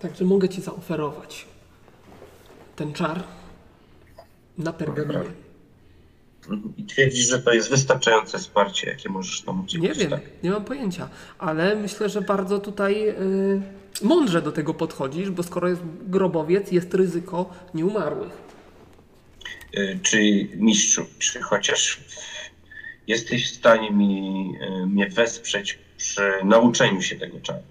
Także 0.00 0.24
mogę 0.24 0.48
Ci 0.48 0.62
zaoferować 0.62 1.46
ten 2.76 2.92
czar 2.92 3.22
na 4.58 4.72
pergaminie. 4.72 5.24
Mhm. 6.42 6.72
I 6.76 6.84
twierdzisz, 6.84 7.28
że 7.28 7.38
to 7.38 7.52
jest 7.52 7.70
wystarczające 7.70 8.38
wsparcie, 8.38 8.90
jakie 8.90 9.08
możesz 9.08 9.44
nam 9.44 9.60
udzielić. 9.60 9.88
Nie 9.88 9.94
wiem, 9.94 10.10
tak? 10.10 10.20
nie 10.42 10.50
mam 10.50 10.64
pojęcia, 10.64 11.08
ale 11.38 11.76
myślę, 11.76 12.08
że 12.08 12.20
bardzo 12.20 12.58
tutaj 12.58 13.08
y, 13.08 13.62
mądrze 14.02 14.42
do 14.42 14.52
tego 14.52 14.74
podchodzisz, 14.74 15.30
bo 15.30 15.42
skoro 15.42 15.68
jest 15.68 15.82
grobowiec, 16.06 16.72
jest 16.72 16.94
ryzyko 16.94 17.50
nieumarłych. 17.74 18.32
Y, 19.76 19.98
Czy 20.02 20.48
mistrzu, 20.56 21.06
czy 21.18 21.40
chociaż 21.42 22.00
jesteś 23.06 23.50
w 23.52 23.56
stanie 23.56 23.90
mi, 23.90 24.52
y, 24.82 24.86
mnie 24.86 25.08
wesprzeć 25.08 25.78
przy 25.96 26.22
nauczeniu 26.44 27.02
się 27.02 27.16
tego 27.16 27.40
czaru? 27.40 27.62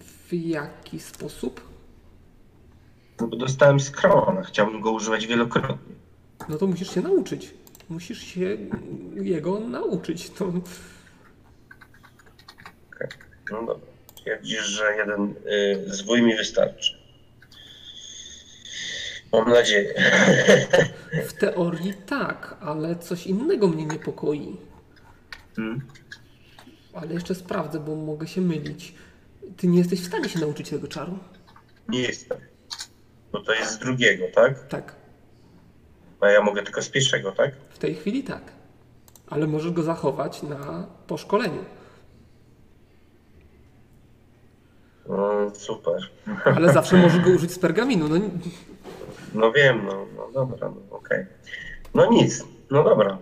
W 0.00 0.32
jaki 0.32 1.00
sposób? 1.00 1.60
No 3.20 3.26
bo 3.26 3.36
dostałem 3.36 3.80
skrona, 3.80 4.42
chciałbym 4.42 4.80
go 4.80 4.90
używać 4.92 5.26
wielokrotnie. 5.26 5.94
No 6.48 6.56
to 6.58 6.66
musisz 6.66 6.94
się 6.94 7.00
nauczyć. 7.00 7.54
Musisz 7.90 8.22
się 8.22 8.56
jego 9.14 9.60
nauczyć. 9.60 10.30
To 10.30 10.46
Okej, 10.46 10.62
No 13.50 13.66
dobra. 13.66 13.86
Twierdzisz, 14.14 14.64
że 14.64 14.96
jeden 14.96 15.34
y, 15.46 15.84
zwój 15.86 16.22
mi 16.22 16.36
wystarczy. 16.36 17.00
Mam 19.32 19.48
nadzieję. 19.48 19.94
w 21.28 21.32
teorii 21.32 21.94
tak, 22.06 22.56
ale 22.60 22.96
coś 22.96 23.26
innego 23.26 23.68
mnie 23.68 23.86
niepokoi. 23.86 24.56
Hmm? 25.56 25.80
Ale 26.92 27.14
jeszcze 27.14 27.34
sprawdzę, 27.34 27.80
bo 27.80 27.96
mogę 27.96 28.28
się 28.28 28.40
mylić. 28.40 28.94
Ty 29.56 29.66
nie 29.66 29.78
jesteś 29.78 30.00
w 30.00 30.06
stanie 30.06 30.28
się 30.28 30.38
nauczyć 30.38 30.70
tego 30.70 30.88
czaru? 30.88 31.18
Nie 31.88 32.02
jestem. 32.02 32.38
Bo 33.32 33.40
to 33.40 33.54
jest 33.54 33.72
z 33.72 33.78
drugiego, 33.78 34.24
tak? 34.34 34.68
Tak, 34.68 34.94
A 36.20 36.28
ja 36.30 36.42
mogę 36.42 36.62
tylko 36.62 36.82
z 36.82 36.88
pierwszego, 36.88 37.32
tak? 37.32 37.50
w 37.70 37.78
tej 37.78 37.94
chwili 37.94 38.22
tak. 38.24 38.42
Ale 39.28 39.46
możesz 39.46 39.72
go 39.72 39.82
zachować 39.82 40.42
na 40.42 40.86
poszkoleniu. 41.06 41.64
No, 45.08 45.50
super. 45.54 46.10
Ale 46.44 46.72
zawsze 46.78 46.96
możesz 46.96 47.20
go 47.24 47.30
użyć 47.30 47.52
z 47.52 47.58
pergaminu. 47.58 48.08
No, 48.08 48.16
No 49.34 49.52
wiem, 49.52 49.84
no, 49.86 50.06
no 50.16 50.30
dobra, 50.32 50.68
no 50.68 50.96
okej. 50.96 51.26
No 51.94 52.10
nic, 52.10 52.44
no 52.70 52.84
dobra. 52.84 53.18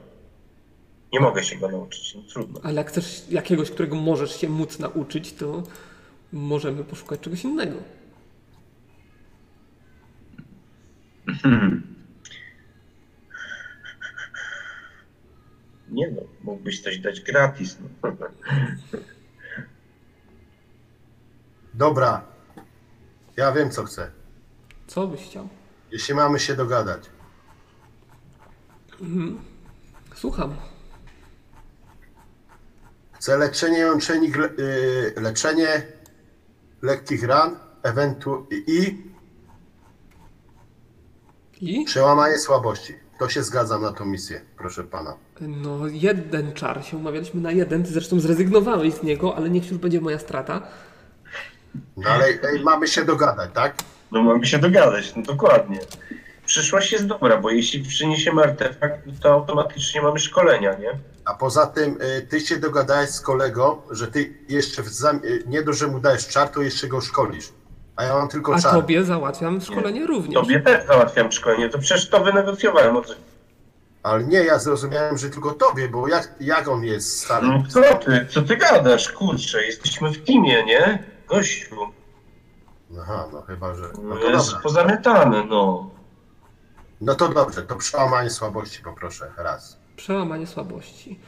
Nie 1.13 1.21
mogę 1.21 1.45
się 1.45 1.57
go 1.57 1.69
nauczyć, 1.69 2.15
no 2.15 2.23
trudno. 2.33 2.61
ale 2.63 2.75
jak 2.75 2.89
chcesz 2.89 3.25
jakiegoś, 3.31 3.71
którego 3.71 3.97
możesz 3.97 4.41
się 4.41 4.49
móc 4.49 4.79
nauczyć, 4.79 5.33
to 5.33 5.63
możemy 6.33 6.85
poszukać 6.85 7.21
czegoś 7.21 7.45
innego. 7.45 7.77
Nie 15.91 16.11
no, 16.11 16.23
mógłbyś 16.45 16.83
coś 16.83 16.99
dać 16.99 17.21
gratis. 17.21 17.77
No. 18.03 18.11
Dobra. 21.75 22.25
Ja 23.37 23.53
wiem 23.53 23.71
co 23.71 23.85
chcę. 23.85 24.11
Co 24.87 25.07
byś 25.07 25.21
chciał? 25.21 25.49
Jeśli 25.91 26.15
mamy 26.15 26.41
się 26.41 26.55
dogadać. 26.57 27.11
Słucham. 30.15 30.57
Chcę 33.13 33.37
leczenie 33.39 33.79
jączenik, 33.79 34.37
le, 34.37 34.49
y, 34.49 35.15
leczenie 35.21 35.83
lekkich 36.83 37.25
ran, 37.25 37.59
ewentu 37.83 38.47
i 38.51 38.99
I? 41.61 41.85
przełamanie 41.85 42.39
słabości. 42.39 42.95
To 43.19 43.29
się 43.29 43.43
zgadzam 43.43 43.83
na 43.83 43.93
tą 43.93 44.05
misję, 44.05 44.41
proszę 44.59 44.85
pana. 44.85 45.15
No, 45.41 45.79
jeden 45.87 46.53
czar 46.53 46.85
się 46.85 46.97
umawialiśmy 46.97 47.41
na 47.41 47.51
jeden. 47.53 47.85
Ty 47.85 47.93
zresztą 47.93 48.21
zrezygnowałeś 48.21 48.95
z 48.95 49.03
niego, 49.03 49.37
ale 49.37 49.51
niech 49.51 49.71
już 49.71 49.79
będzie 49.79 50.01
moja 50.01 50.19
strata. 50.19 50.63
No 51.97 52.11
ale 52.11 52.25
ej, 52.27 52.61
mamy 52.65 52.89
się 52.89 53.05
dogadać, 53.05 53.51
tak? 53.55 53.75
no 54.13 54.23
mamy 54.23 54.47
się 54.47 54.59
dogadać, 54.59 55.13
no 55.17 55.23
dokładnie. 55.23 55.79
Przyszłość 56.47 56.93
jest 56.93 57.07
dobra, 57.07 57.37
bo 57.37 57.51
jeśli 57.51 57.83
przyniesiemy 57.83 58.43
artefakt, 58.43 58.99
to 59.23 59.31
automatycznie 59.33 60.03
mamy 60.03 60.19
szkolenia, 60.19 60.75
nie? 60.79 60.91
A 61.25 61.35
poza 61.35 61.67
tym 61.67 61.99
y, 62.03 62.27
ty 62.27 62.41
się 62.41 62.57
dogadałeś 62.59 63.11
z 63.11 63.21
kolegą, 63.21 63.83
że 63.91 64.07
ty 64.09 64.35
jeszcze 64.49 64.83
w 64.83 64.89
zam- 64.89 65.25
y, 65.25 65.43
nie 65.47 65.63
dość, 65.63 65.79
że 65.79 65.87
mu 65.87 66.01
dajesz 66.01 66.29
czar, 66.29 66.49
to 66.49 66.63
jeszcze 66.63 66.89
go 66.89 67.01
szkolisz. 67.01 67.49
A 67.99 68.05
ja 68.05 68.15
mam 68.15 68.29
tylko 68.29 68.55
A 68.55 68.61
czar. 68.61 68.73
tobie 68.73 69.05
załatwiam 69.05 69.61
szkolenie 69.61 70.07
również. 70.07 70.35
Tobie 70.35 70.61
też 70.61 70.87
załatwiam 70.87 71.33
szkolenie, 71.33 71.69
to 71.69 71.79
przecież 71.79 72.09
to 72.09 72.25
wynegocjowałem. 72.25 72.97
O 72.97 73.03
co- 73.03 73.15
Ale 74.03 74.25
nie, 74.25 74.39
ja 74.39 74.59
zrozumiałem, 74.59 75.19
że 75.19 75.31
tylko 75.31 75.53
tobie, 75.53 75.89
bo 75.89 76.09
jak, 76.09 76.35
jak 76.41 76.69
on 76.69 76.85
jest 76.85 77.21
stary? 77.25 77.47
No 77.47 77.63
co 77.69 77.81
ty, 77.99 78.27
co 78.31 78.43
ty 78.43 78.57
gadasz, 78.57 79.09
kurczę, 79.13 79.65
jesteśmy 79.67 80.11
w 80.11 80.25
teamie, 80.25 80.65
nie? 80.65 81.05
Gościu, 81.29 81.77
Aha, 83.01 83.29
no 83.33 83.43
chyba, 83.43 83.75
że. 83.75 83.83
No 83.83 84.03
no 84.03 84.17
to 84.17 84.31
jest 84.31 84.47
dobra. 84.47 84.63
pozamiatane, 84.63 85.45
no. 85.45 85.91
No 87.01 87.15
to 87.15 87.29
dobrze, 87.29 87.63
to 87.63 87.77
przełamanie 87.77 88.31
słabości 88.31 88.83
poproszę, 88.83 89.31
raz. 89.37 89.79
Przełamanie 89.97 90.47
słabości. 90.47 91.19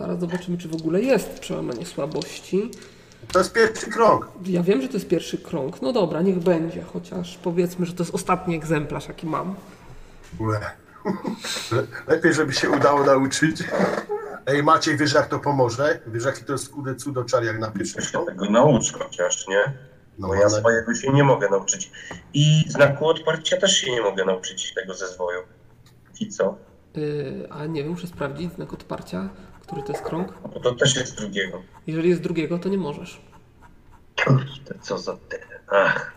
Zaraz 0.00 0.20
zobaczymy, 0.20 0.58
czy 0.58 0.68
w 0.68 0.74
ogóle 0.74 1.00
jest 1.00 1.40
przełamanie 1.40 1.86
słabości. 1.86 2.70
To 3.32 3.38
jest 3.38 3.52
pierwszy 3.52 3.90
krąg. 3.90 4.28
Ja 4.46 4.62
wiem, 4.62 4.82
że 4.82 4.88
to 4.88 4.94
jest 4.94 5.08
pierwszy 5.08 5.38
krąg. 5.38 5.82
No 5.82 5.92
dobra, 5.92 6.22
niech 6.22 6.38
będzie, 6.38 6.82
chociaż 6.82 7.38
powiedzmy, 7.42 7.86
że 7.86 7.92
to 7.92 8.02
jest 8.02 8.14
ostatni 8.14 8.56
egzemplarz, 8.56 9.08
jaki 9.08 9.26
mam. 9.26 9.54
Ue. 10.38 10.60
Le- 11.72 11.86
Lepiej, 12.08 12.34
żeby 12.34 12.52
się 12.52 12.70
udało 12.70 13.04
nauczyć. 13.04 13.64
Ej, 14.46 14.62
Maciej, 14.62 14.96
wiesz 14.96 15.12
jak 15.12 15.26
to 15.28 15.38
pomoże? 15.38 16.00
Wiesz 16.06 16.24
jaki 16.24 16.44
to 16.44 16.52
jest 16.52 16.68
kudy 16.68 16.94
cudoczar 16.94 17.44
jak 17.44 17.58
na 17.58 17.70
pierwszy 17.70 18.02
się 18.02 18.10
krąg? 18.10 18.28
tego 18.28 18.50
naucz 18.50 18.92
chociaż, 18.92 19.48
nie? 19.48 19.72
No, 20.18 20.28
Bo 20.28 20.34
ja 20.34 20.40
ale- 20.40 20.50
swojego 20.60 20.94
się 20.94 21.12
nie 21.12 21.24
mogę 21.24 21.48
nauczyć. 21.50 21.90
I 22.34 22.64
znaku 22.68 23.06
odparcia 23.08 23.56
też 23.56 23.76
się 23.76 23.90
nie 23.90 24.02
mogę 24.02 24.24
nauczyć 24.24 24.74
tego 24.74 24.94
ze 24.94 25.08
zwoju. 25.08 25.38
I 26.20 26.28
co? 26.28 26.56
Yy, 26.94 27.48
a 27.50 27.66
nie 27.66 27.82
wiem, 27.82 27.92
muszę 27.92 28.06
sprawdzić 28.06 28.52
znak 28.54 28.72
odparcia, 28.72 29.28
który 29.70 29.82
to 29.82 29.92
jest 29.92 30.04
krąg. 30.04 30.32
Bo 30.54 30.60
to 30.60 30.74
też 30.74 30.96
jest 30.96 31.16
drugiego. 31.16 31.62
Jeżeli 31.86 32.08
jest 32.08 32.22
drugiego, 32.22 32.58
to 32.58 32.68
nie 32.68 32.78
możesz. 32.78 33.20
Kurde, 34.24 34.74
co 34.80 34.98
za 34.98 35.16
te... 35.16 35.38
Ach. 35.72 36.12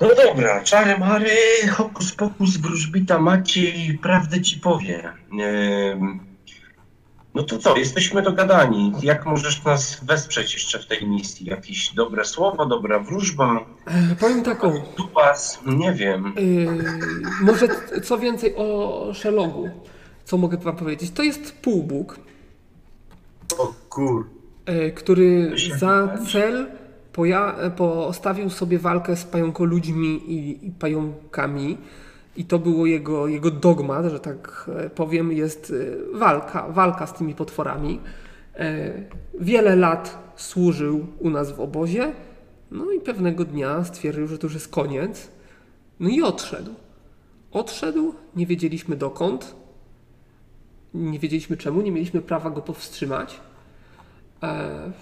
No 0.00 0.08
dobra, 0.14 0.62
czary 0.64 0.98
mary, 0.98 1.36
hokus 1.76 2.12
pokus, 2.12 2.56
wróżbita 2.56 3.18
Maciej, 3.18 3.98
prawdę 4.02 4.42
ci 4.42 4.60
powie. 4.60 5.12
No 7.34 7.42
to 7.42 7.58
co, 7.58 7.76
jesteśmy 7.76 8.22
dogadani. 8.22 8.92
Jak 9.02 9.26
możesz 9.26 9.64
nas 9.64 10.04
wesprzeć 10.04 10.54
jeszcze 10.54 10.78
w 10.78 10.86
tej 10.86 11.06
misji? 11.06 11.46
Jakieś 11.46 11.94
dobre 11.94 12.24
słowo, 12.24 12.66
dobra 12.66 12.98
wróżba, 12.98 13.60
Yy, 14.10 14.16
powiem 14.16 14.42
taką. 14.42 14.82
dupas, 14.96 15.58
nie 15.66 15.92
wiem. 15.92 16.32
Yy, 16.36 16.82
może 17.42 17.68
co 18.04 18.18
więcej 18.18 18.54
o 18.56 19.10
Sherlocku. 19.14 19.68
Co 20.28 20.38
mogę 20.38 20.56
wam 20.56 20.76
powiedzieć? 20.76 21.10
To 21.10 21.22
jest 21.22 21.52
półbóg, 21.52 22.18
O 23.58 23.72
kur... 23.88 24.26
yy, 24.66 24.92
który 24.92 25.52
za 25.78 26.18
cel 26.32 26.66
poja- 27.12 27.70
postawił 27.70 28.50
sobie 28.50 28.78
walkę 28.78 29.16
z 29.16 29.24
pająkoludźmi 29.24 30.32
i, 30.32 30.66
i 30.66 30.70
pająkami. 30.70 31.78
I 32.36 32.44
to 32.44 32.58
było 32.58 32.86
jego, 32.86 33.28
jego 33.28 33.50
dogmat, 33.50 34.06
że 34.06 34.20
tak 34.20 34.70
e, 34.76 34.90
powiem, 34.90 35.32
jest 35.32 35.72
e, 36.14 36.18
walka, 36.18 36.68
walka 36.68 37.06
z 37.06 37.12
tymi 37.12 37.34
potworami. 37.34 38.00
E, 38.54 38.92
Wiele 39.40 39.76
lat 39.76 40.32
służył 40.36 41.06
u 41.18 41.30
nas 41.30 41.52
w 41.52 41.60
obozie, 41.60 42.12
no 42.70 42.92
i 42.92 43.00
pewnego 43.00 43.44
dnia 43.44 43.84
stwierdził, 43.84 44.26
że 44.26 44.38
to 44.38 44.46
już 44.46 44.54
jest 44.54 44.68
koniec. 44.68 45.28
No 46.00 46.08
i 46.08 46.22
odszedł. 46.22 46.74
Odszedł, 47.52 48.14
nie 48.36 48.46
wiedzieliśmy 48.46 48.96
dokąd, 48.96 49.54
nie 50.94 51.18
wiedzieliśmy 51.18 51.56
czemu, 51.56 51.80
nie 51.80 51.92
mieliśmy 51.92 52.20
prawa 52.22 52.50
go 52.50 52.60
powstrzymać. 52.62 53.40
E, 54.42 54.92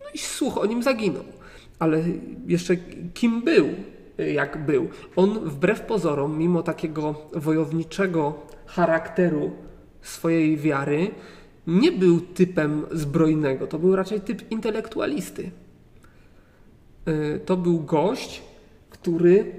No 0.00 0.06
i 0.14 0.18
słuch 0.18 0.58
o 0.58 0.66
nim 0.66 0.82
zaginął. 0.82 1.24
Ale 1.78 2.02
jeszcze 2.46 2.76
kim 3.14 3.42
był, 3.42 3.68
jak 4.34 4.66
był? 4.66 4.88
On 5.16 5.40
wbrew 5.50 5.80
pozorom, 5.80 6.38
mimo 6.38 6.62
takiego 6.62 7.14
wojowniczego 7.32 8.34
charakteru 8.66 9.50
swojej 10.02 10.56
wiary, 10.56 11.10
nie 11.66 11.92
był 11.92 12.20
typem 12.20 12.86
zbrojnego. 12.92 13.66
To 13.66 13.78
był 13.78 13.96
raczej 13.96 14.20
typ 14.20 14.50
intelektualisty. 14.50 15.50
E, 17.06 17.38
To 17.38 17.56
był 17.56 17.80
gość, 17.80 18.42
który 18.90 19.52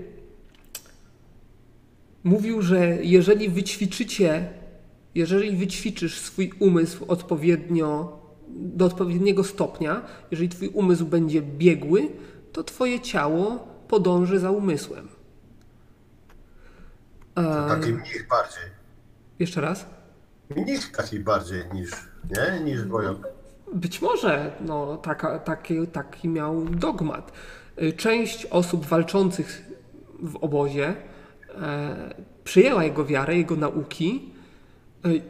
mówił, 2.24 2.62
że 2.62 2.98
jeżeli 3.02 3.50
wyćwiczycie, 3.50 4.50
jeżeli 5.16 5.58
wyćwiczysz 5.58 6.20
swój 6.20 6.52
umysł 6.60 7.06
odpowiednio, 7.08 8.20
do 8.48 8.86
odpowiedniego 8.86 9.44
stopnia, 9.44 10.02
jeżeli 10.32 10.50
twój 10.50 10.68
umysł 10.68 11.06
będzie 11.06 11.42
biegły, 11.42 12.10
to 12.52 12.64
twoje 12.64 13.00
ciało 13.00 13.68
podąży 13.88 14.40
za 14.40 14.52
umysłem. 14.52 15.08
Taki 17.68 17.94
mnich 17.94 18.28
bardziej. 18.30 18.64
jeszcze 19.40 19.62
raz? 19.62 19.86
Mnich 20.50 20.92
taki 20.92 21.20
bardziej 21.20 21.64
niż, 21.74 21.92
nie? 22.30 22.60
Niż 22.60 22.86
wojownik. 22.86 23.28
Być 23.74 24.02
może 24.02 24.52
no, 24.62 24.98
taka, 24.98 25.40
taki, 25.40 25.88
taki 25.88 26.30
miał 26.30 26.66
dogmat. 26.66 27.32
Y, 27.82 27.94
Część 27.94 28.46
osób 28.46 28.86
walczących 28.86 29.62
w 30.20 30.36
obozie 30.36 30.96
e, 31.56 32.16
przyjęła 32.44 32.84
jego 32.84 33.06
wiarę, 33.06 33.38
jego 33.38 33.56
nauki 33.56 34.35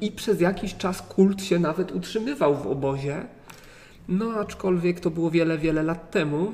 i 0.01 0.11
przez 0.11 0.41
jakiś 0.41 0.75
czas 0.77 1.01
kult 1.01 1.43
się 1.43 1.59
nawet 1.59 1.91
utrzymywał 1.91 2.55
w 2.55 2.67
obozie. 2.67 3.27
No 4.07 4.31
aczkolwiek 4.33 4.99
to 4.99 5.09
było 5.09 5.31
wiele, 5.31 5.57
wiele 5.57 5.83
lat 5.83 6.11
temu. 6.11 6.53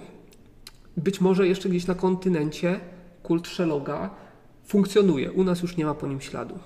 Być 0.97 1.21
może 1.21 1.47
jeszcze 1.47 1.69
gdzieś 1.69 1.88
na 1.88 1.95
kontynencie 1.95 2.79
kult 3.23 3.47
Szeloga 3.47 4.10
funkcjonuje. 4.65 5.31
U 5.31 5.43
nas 5.43 5.62
już 5.62 5.77
nie 5.77 5.86
ma 5.86 5.93
po 5.93 6.07
nim 6.07 6.21
śladu. 6.21 6.60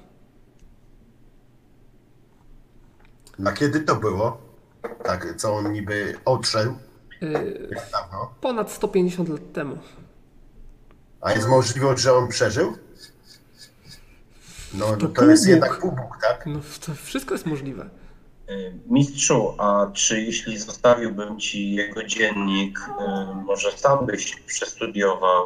A 3.46 3.52
kiedy 3.52 3.80
to 3.80 3.96
było? 3.96 4.38
Tak, 5.04 5.34
co 5.38 5.56
on 5.56 5.72
niby 5.74 6.15
odszedł? 6.26 6.72
Y, 7.24 7.68
Jak 7.72 7.91
dawno? 7.91 8.32
Ponad 8.41 8.72
150 8.72 9.30
lat 9.30 9.54
temu. 9.54 9.78
A 11.22 11.32
jest 11.34 11.48
możliwość, 11.48 12.02
że 12.02 12.13
on 12.13 12.28
przeżył? 12.28 12.74
No 14.80 14.96
to, 14.98 15.08
To 15.08 15.26
jest 15.30 15.48
jednak 15.48 15.80
półbóg, 15.80 16.18
tak? 16.22 16.46
No 16.46 16.60
to 16.86 16.94
wszystko 16.96 17.34
jest 17.34 17.46
możliwe. 17.46 17.90
Y, 18.50 18.74
Mistrzu, 18.90 19.54
a 19.58 19.88
czy 19.94 20.22
jeśli 20.22 20.58
zostawiłbym 20.58 21.40
ci 21.40 21.72
jego 21.76 22.04
dziennik, 22.04 22.80
y, 22.80 23.36
może 23.46 23.72
sam 23.72 24.06
byś 24.06 24.36
przestudiował 24.42 25.46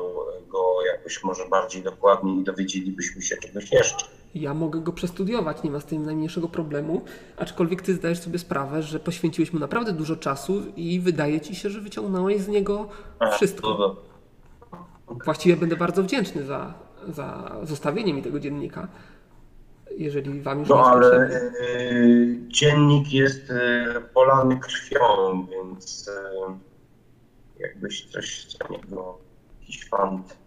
go 0.50 0.64
jakoś 0.94 1.24
może 1.24 1.48
bardziej 1.50 1.84
dokładnie 1.84 2.42
i 2.42 2.44
dowiedzielibyśmy 2.44 3.22
się 3.22 3.38
czegoś 3.38 3.72
jeszcze? 3.72 4.06
Ja 4.36 4.54
mogę 4.54 4.80
go 4.80 4.94
przestudiować, 4.94 5.64
nie 5.64 5.72
ma 5.72 5.80
z 5.80 5.86
tym 5.86 6.06
najmniejszego 6.06 6.48
problemu, 6.48 7.02
aczkolwiek 7.38 7.82
ty 7.82 7.94
zdajesz 7.96 8.20
sobie 8.20 8.40
sprawę, 8.40 8.84
że 8.84 9.00
poświęciłeś 9.00 9.54
mu 9.54 9.60
naprawdę 9.60 9.94
dużo 9.94 10.16
czasu 10.16 10.62
i 10.76 11.00
wydaje 11.00 11.42
ci 11.42 11.56
się, 11.56 11.70
że 11.70 11.82
wyciągnąłeś 11.82 12.42
z 12.42 12.48
niego 12.48 12.90
A, 13.20 13.32
wszystko. 13.32 13.76
to- 13.76 14.10
Właściwie 15.26 15.58
będę 15.58 15.76
bardzo 15.76 16.04
wdzięczny 16.04 16.46
za, 16.46 16.74
za 17.08 17.56
zostawienie 17.64 18.14
mi 18.14 18.22
tego 18.24 18.40
dziennika, 18.40 18.88
jeżeli 19.98 20.42
wam 20.42 20.60
już 20.60 20.70
nie 20.70 20.76
No 20.76 20.82
jest 20.82 20.90
ale 20.92 21.28
potrzebny. 21.28 21.60
y, 21.68 22.40
dziennik 22.48 23.14
jest 23.14 23.50
y, 23.50 23.56
polany 24.14 24.60
krwią, 24.60 25.46
więc 25.52 26.08
y, 26.08 26.12
jakbyś 27.60 28.06
coś 28.06 28.48
z 28.50 28.70
niego, 28.70 29.18
jakiś 29.62 29.90
fant 29.90 30.38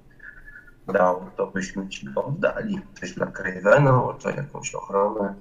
dał, 0.93 1.31
to 1.37 1.47
byśmy 1.47 1.89
ci 1.89 2.07
go 2.07 2.25
oddali. 2.25 2.81
Coś 3.01 3.13
dla 3.15 3.27
Cravena, 3.27 3.93
może 3.93 4.31
jakąś 4.37 4.75
ochronę, 4.75 5.35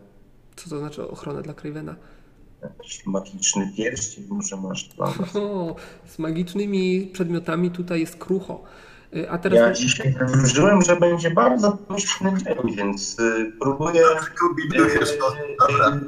Co 0.55 0.69
to 0.69 0.79
znaczy 0.79 1.07
ochronę 1.09 1.41
dla 1.41 1.53
Cravena? 1.53 1.95
jakiś 2.63 3.05
magiczny 3.05 3.71
pierścień 3.77 4.25
może 4.29 4.57
masz 4.57 4.83
dla 4.83 5.05
nas. 5.19 5.35
O, 5.35 5.75
z 6.05 6.19
magicznymi 6.19 7.09
przedmiotami 7.13 7.71
tutaj 7.71 7.99
jest 7.99 8.15
krucho. 8.15 8.63
Y, 9.15 9.29
A 9.29 9.37
teraz 9.37 9.59
Ja 9.59 9.71
dzisiaj 9.71 10.15
wróżyłem, 10.27 10.81
że 10.81 10.95
będzie 10.95 11.31
bardzo 11.31 11.71
pomyślny 11.71 12.33
dzień, 12.37 12.75
więc 12.75 13.19
y, 13.19 13.51
próbuję, 13.59 14.03
Kombinujesz 14.39 15.17
to. 15.17 15.35
Dobra, 15.59 15.99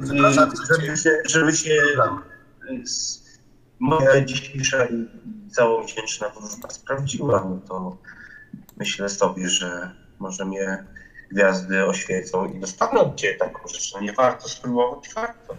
y, 0.50 0.76
żeby 0.76 0.96
się, 0.96 1.10
żeby 1.26 1.52
się 1.52 1.74
y, 2.70 2.82
moja 3.78 4.24
dzisiejsza 4.24 4.84
i 4.84 5.08
całowdzięczna 5.52 6.28
wróżba 6.28 6.70
sprawdziła, 6.70 7.44
no 7.48 7.58
to 7.68 7.96
myślę 8.76 9.08
sobie, 9.08 9.48
że 9.48 9.90
może 10.18 10.44
mnie 10.44 10.84
gwiazdy 11.32 11.84
oświecą 11.84 12.52
i 12.52 12.60
dostanę 12.60 13.00
od 13.00 13.16
Ciebie 13.16 13.38
taką 13.38 13.68
rzecz. 13.68 13.94
No 13.94 14.00
nie 14.00 14.12
warto 14.12 14.48
spróbować, 14.48 15.14
warto. 15.14 15.56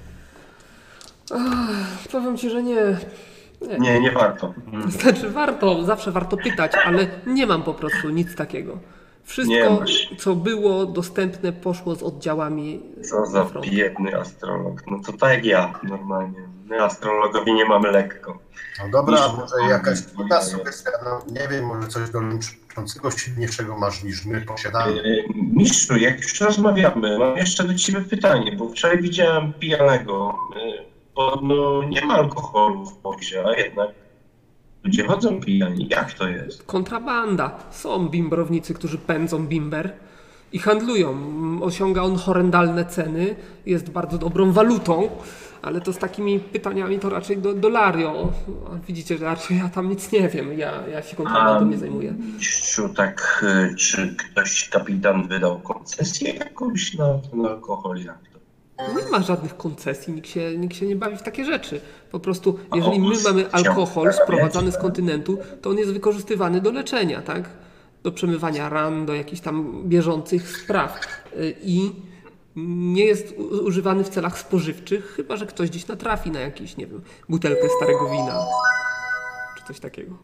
powiem 2.11 2.37
ci, 2.37 2.49
że 2.49 2.63
nie. 2.63 2.97
Nie. 3.61 3.77
Nie, 3.79 3.99
nie 3.99 4.11
warto. 4.11 4.53
Znaczy 5.01 5.29
warto, 5.29 5.83
zawsze 5.83 6.11
warto 6.11 6.37
pytać, 6.37 6.71
ale 6.85 7.07
nie 7.27 7.47
mam 7.47 7.63
po 7.63 7.73
prostu 7.73 8.09
nic 8.09 8.35
takiego. 8.35 8.77
Wszystko, 9.23 9.83
co 10.17 10.35
było 10.35 10.85
dostępne, 10.85 11.53
poszło 11.53 11.95
z 11.95 12.03
oddziałami 12.03 12.81
Co 13.09 13.25
za 13.25 13.45
frontu. 13.45 13.69
biedny 13.69 14.19
astrolog. 14.19 14.81
No 14.91 14.99
to 15.05 15.13
tak 15.13 15.33
jak 15.33 15.45
ja 15.45 15.79
normalnie. 15.83 16.39
My 16.65 16.83
astrologowie 16.83 17.53
nie 17.53 17.65
mamy 17.65 17.91
lekko. 17.91 18.37
No 18.79 18.89
dobra, 18.91 19.27
Niż- 19.27 19.37
może 19.37 19.69
jakaś 19.69 19.97
inna 20.25 20.41
sugestia, 20.41 20.91
no 21.05 21.21
nie 21.41 21.47
wiem, 21.47 21.65
może 21.65 21.87
coś 21.87 22.09
dołączącego 22.09 23.11
silniejszego 23.11 23.77
masz 23.77 24.03
niż 24.03 24.25
my 24.25 24.41
posiadamy. 24.41 24.93
Yy, 24.95 25.23
Mistrzu, 25.53 25.97
jak 25.97 26.21
już 26.21 26.41
rozmawiamy, 26.41 27.19
mam 27.19 27.37
jeszcze 27.37 27.63
do 27.63 27.75
Ciebie 27.75 28.01
pytanie, 28.01 28.51
bo 28.57 28.69
wczoraj 28.69 29.01
widziałem 29.01 29.53
pijanego. 29.53 30.37
Podobno 31.15 31.83
nie 31.83 32.05
ma 32.05 32.13
alkoholu 32.13 32.85
w 32.85 32.97
pozie, 32.97 33.43
a 33.45 33.53
jednak 33.53 33.89
ludzie 34.83 35.03
chodzą 35.03 35.41
pijani. 35.41 35.87
Jak 35.89 36.13
to 36.13 36.27
jest? 36.27 36.63
Kontrabanda. 36.63 37.59
Są 37.71 38.09
bimbrownicy, 38.09 38.73
którzy 38.73 38.97
pędzą 38.97 39.47
bimber 39.47 39.93
i 40.53 40.59
handlują. 40.59 41.15
Osiąga 41.61 42.01
on 42.01 42.15
horrendalne 42.15 42.85
ceny, 42.85 43.35
jest 43.65 43.89
bardzo 43.89 44.17
dobrą 44.17 44.51
walutą, 44.51 45.09
ale 45.61 45.81
to 45.81 45.93
z 45.93 45.97
takimi 45.97 46.39
pytaniami 46.39 46.99
to 46.99 47.09
raczej 47.09 47.37
do, 47.37 47.53
do 47.53 47.69
Lario. 47.69 48.31
A 48.71 48.85
Widzicie, 48.87 49.17
że 49.17 49.25
raczej 49.25 49.57
ja 49.57 49.69
tam 49.69 49.89
nic 49.89 50.11
nie 50.11 50.29
wiem, 50.29 50.59
ja, 50.59 50.87
ja 50.87 51.01
się 51.01 51.15
kontrabandą 51.15 51.65
nie 51.65 51.77
zajmuję. 51.77 52.13
Mistrzu, 52.37 52.89
tak, 52.89 53.45
y, 53.71 53.75
czy 53.75 54.15
ktoś, 54.15 54.69
kapitan 54.69 55.27
wydał 55.27 55.59
koncesję 55.59 56.33
jakąś 56.33 56.93
na 56.93 57.19
ten 57.31 57.45
alkohol? 57.45 57.97
Jak? 57.97 58.34
Nie 58.79 59.11
ma 59.11 59.21
żadnych 59.21 59.57
koncesji, 59.57 60.13
nikt 60.13 60.29
się, 60.29 60.57
nikt 60.57 60.75
się 60.75 60.85
nie 60.85 60.95
bawi 60.95 61.17
w 61.17 61.21
takie 61.21 61.45
rzeczy. 61.45 61.81
Po 62.11 62.19
prostu, 62.19 62.59
jeżeli 62.75 62.99
my 62.99 63.15
mamy 63.23 63.51
alkohol 63.51 64.13
sprowadzany 64.13 64.71
z 64.71 64.77
kontynentu, 64.77 65.37
to 65.61 65.69
on 65.69 65.77
jest 65.77 65.93
wykorzystywany 65.93 66.61
do 66.61 66.71
leczenia, 66.71 67.21
tak? 67.21 67.49
Do 68.03 68.11
przemywania 68.11 68.69
ran, 68.69 69.05
do 69.05 69.13
jakichś 69.13 69.41
tam 69.41 69.83
bieżących 69.85 70.57
spraw. 70.57 70.99
Y, 71.33 71.55
I 71.61 71.91
nie 72.55 73.05
jest 73.05 73.37
używany 73.65 74.03
w 74.03 74.09
celach 74.09 74.39
spożywczych, 74.39 75.13
chyba 75.15 75.37
że 75.37 75.45
ktoś 75.45 75.69
gdzieś 75.69 75.87
natrafi 75.87 76.31
na 76.31 76.39
jakiś, 76.39 76.77
nie 76.77 76.87
wiem, 76.87 77.01
butelkę 77.29 77.69
starego 77.77 78.09
wina. 78.09 78.39
Czy 79.57 79.65
coś 79.67 79.79
takiego. 79.79 80.17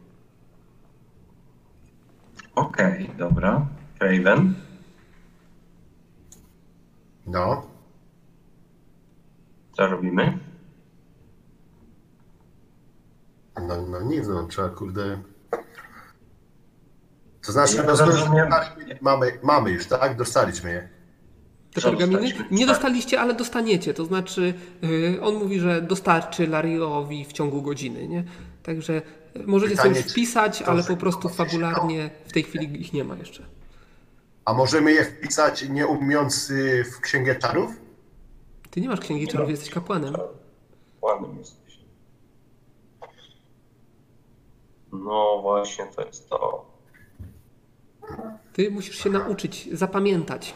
Okej, 2.55 3.09
dobra. 3.17 3.65
Raven? 3.99 4.53
No, 7.27 7.70
Co 9.77 9.87
robimy? 9.87 10.37
no, 13.67 13.81
no 13.87 14.01
nic, 14.01 14.27
no 14.27 14.43
trzeba 14.47 14.69
kurde... 14.69 15.21
To 17.45 17.51
znaczy, 17.51 17.75
Ja 17.77 17.83
no, 17.83 17.89
rozumiem. 17.89 18.49
mamy, 19.01 19.39
mamy 19.43 19.71
już, 19.71 19.85
tak? 19.85 20.17
Dostaliśmy 20.17 20.69
je. 20.71 20.89
Te 21.73 21.81
pergaminy? 21.81 22.33
Nie 22.51 22.65
Tak. 22.65 22.75
dostaliście, 22.75 23.21
ale 23.21 23.33
dostaniecie. 23.33 23.93
To 23.93 24.05
znaczy, 24.05 24.53
yy, 24.81 25.21
on 25.21 25.35
mówi, 25.35 25.59
że 25.59 25.81
dostarczy 25.81 26.47
Lariowi 26.47 27.25
w 27.25 27.33
ciągu 27.33 27.61
godziny, 27.61 28.07
nie? 28.07 28.23
Także 28.63 28.93
yy, 28.93 29.43
możecie 29.47 29.75
Pytanie, 29.75 29.95
sobie 29.95 30.09
wpisać, 30.09 30.61
ale 30.61 30.83
po 30.83 30.97
prostu 30.97 31.29
fabularnie 31.29 32.09
w 32.27 32.33
tej 32.33 32.43
chwili 32.43 32.81
ich 32.81 32.93
nie 32.93 33.03
ma 33.03 33.15
jeszcze. 33.15 33.43
A 34.45 34.53
możemy 34.53 34.91
je 34.91 35.05
wpisać 35.05 35.69
nie 35.69 35.87
umiejąc 35.87 36.49
y, 36.49 36.83
w 36.83 37.01
księgę 37.01 37.35
czarów? 37.35 37.80
Ty 38.71 38.81
nie 38.81 38.89
masz 38.89 38.99
księgi 38.99 39.27
czarów, 39.27 39.49
jesteś 39.49 39.69
kapłanem. 39.69 40.13
Ładnym 41.01 41.37
jesteś. 41.37 41.79
No 44.91 45.39
właśnie, 45.41 45.85
to 45.95 46.05
jest 46.05 46.29
to. 46.29 46.65
Ty 48.53 48.71
musisz 48.71 48.97
się 48.97 49.09
nauczyć, 49.09 49.69
zapamiętać. 49.73 50.53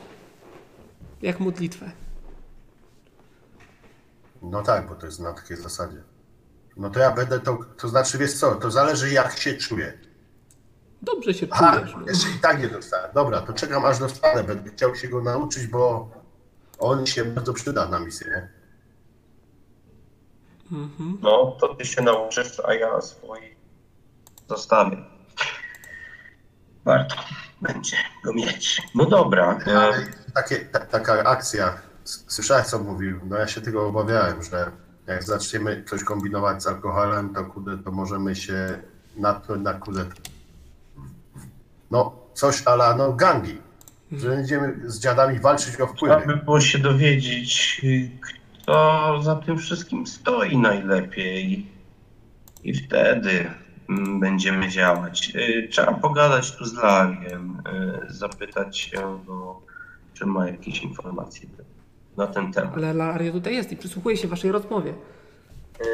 Jak 1.21 1.39
modlitwę. 1.39 1.91
No 4.41 4.61
tak, 4.61 4.87
bo 4.87 4.95
to 4.95 5.05
jest 5.05 5.19
na 5.19 5.33
takiej 5.33 5.57
zasadzie. 5.57 6.03
No 6.77 6.89
to 6.89 6.99
ja 6.99 7.11
będę 7.11 7.39
to, 7.39 7.57
to 7.77 7.87
znaczy 7.87 8.17
wiesz 8.17 8.33
co, 8.33 8.55
to 8.55 8.71
zależy 8.71 9.11
jak 9.13 9.37
się 9.37 9.53
czuję. 9.53 9.93
Dobrze 11.01 11.33
się 11.33 11.47
Aha, 11.51 11.75
czujesz. 11.79 11.95
No. 11.95 12.07
jeszcze 12.07 12.29
i 12.29 12.39
tak 12.41 12.59
nie 12.59 12.67
dostałem. 12.67 13.11
Dobra, 13.13 13.41
to 13.41 13.53
czekam 13.53 13.85
aż 13.85 13.99
dostanę, 13.99 14.43
będę 14.43 14.69
chciał 14.69 14.95
się 14.95 15.07
go 15.07 15.21
nauczyć, 15.21 15.67
bo 15.67 16.09
on 16.79 17.05
się 17.05 17.25
bardzo 17.25 17.53
przyda 17.53 17.87
na 17.87 17.99
misję, 17.99 18.27
nie? 18.27 18.49
No, 21.21 21.57
to 21.61 21.75
ty 21.75 21.85
się 21.85 22.01
nauczysz, 22.01 22.61
a 22.67 22.73
ja 22.73 23.01
swoich 23.01 23.55
zostawię. 24.49 24.97
Warto 26.85 27.15
będzie 27.61 27.97
go 28.23 28.33
mieć. 28.33 28.81
No 28.95 29.05
dobra. 29.05 29.59
E, 29.67 29.79
Ale 29.79 30.07
takie, 30.33 30.59
ta, 30.65 30.79
taka 30.79 31.23
akcja, 31.23 31.77
słyszałeś 32.03 32.67
co 32.67 32.79
mówił, 32.79 33.19
no 33.23 33.37
ja 33.37 33.47
się 33.47 33.61
tego 33.61 33.87
obawiałem, 33.87 34.43
że 34.43 34.71
jak 35.07 35.23
zaczniemy 35.23 35.83
coś 35.89 36.03
kombinować 36.03 36.63
z 36.63 36.67
alkoholem, 36.67 37.33
to 37.33 37.45
kurde, 37.45 37.77
to 37.77 37.91
możemy 37.91 38.35
się 38.35 38.81
natknąć 39.15 39.63
na 39.63 39.73
kurde, 39.73 40.05
no 41.91 42.15
coś 42.33 42.67
ala 42.67 42.95
no 42.95 43.13
gangi, 43.13 43.61
że 44.11 44.29
będziemy 44.29 44.89
z 44.89 44.99
dziadami 44.99 45.39
walczyć 45.39 45.67
o 45.67 45.71
trzeba 45.71 45.93
wpływy. 45.93 46.27
by 46.27 46.37
było 46.37 46.61
się 46.61 46.77
dowiedzieć, 46.79 47.81
y, 47.83 48.09
kto 48.21 49.21
za 49.23 49.35
tym 49.35 49.57
wszystkim 49.57 50.07
stoi 50.07 50.57
najlepiej. 50.57 51.67
I 52.63 52.73
wtedy 52.73 53.51
mm, 53.89 54.19
będziemy 54.19 54.69
działać. 54.69 55.31
Y, 55.35 55.67
Trzeba 55.71 55.93
pogadać 55.93 56.55
tu 56.57 56.65
z 56.65 56.73
Lariem, 56.73 57.61
y, 58.09 58.13
zapytać 58.13 58.77
się 58.77 59.23
go, 59.27 59.61
czy 60.13 60.25
ma 60.25 60.47
jakieś 60.47 60.81
informacje 60.81 61.49
na 62.17 62.27
ten 62.27 62.51
temat. 62.53 62.73
Ale 62.75 62.93
Lario 62.93 63.33
tutaj 63.33 63.55
jest 63.55 63.71
i 63.71 63.77
przysłuchuje 63.77 64.17
się 64.17 64.27
waszej 64.27 64.51
rozmowie. 64.51 64.93
Yy, 65.79 65.85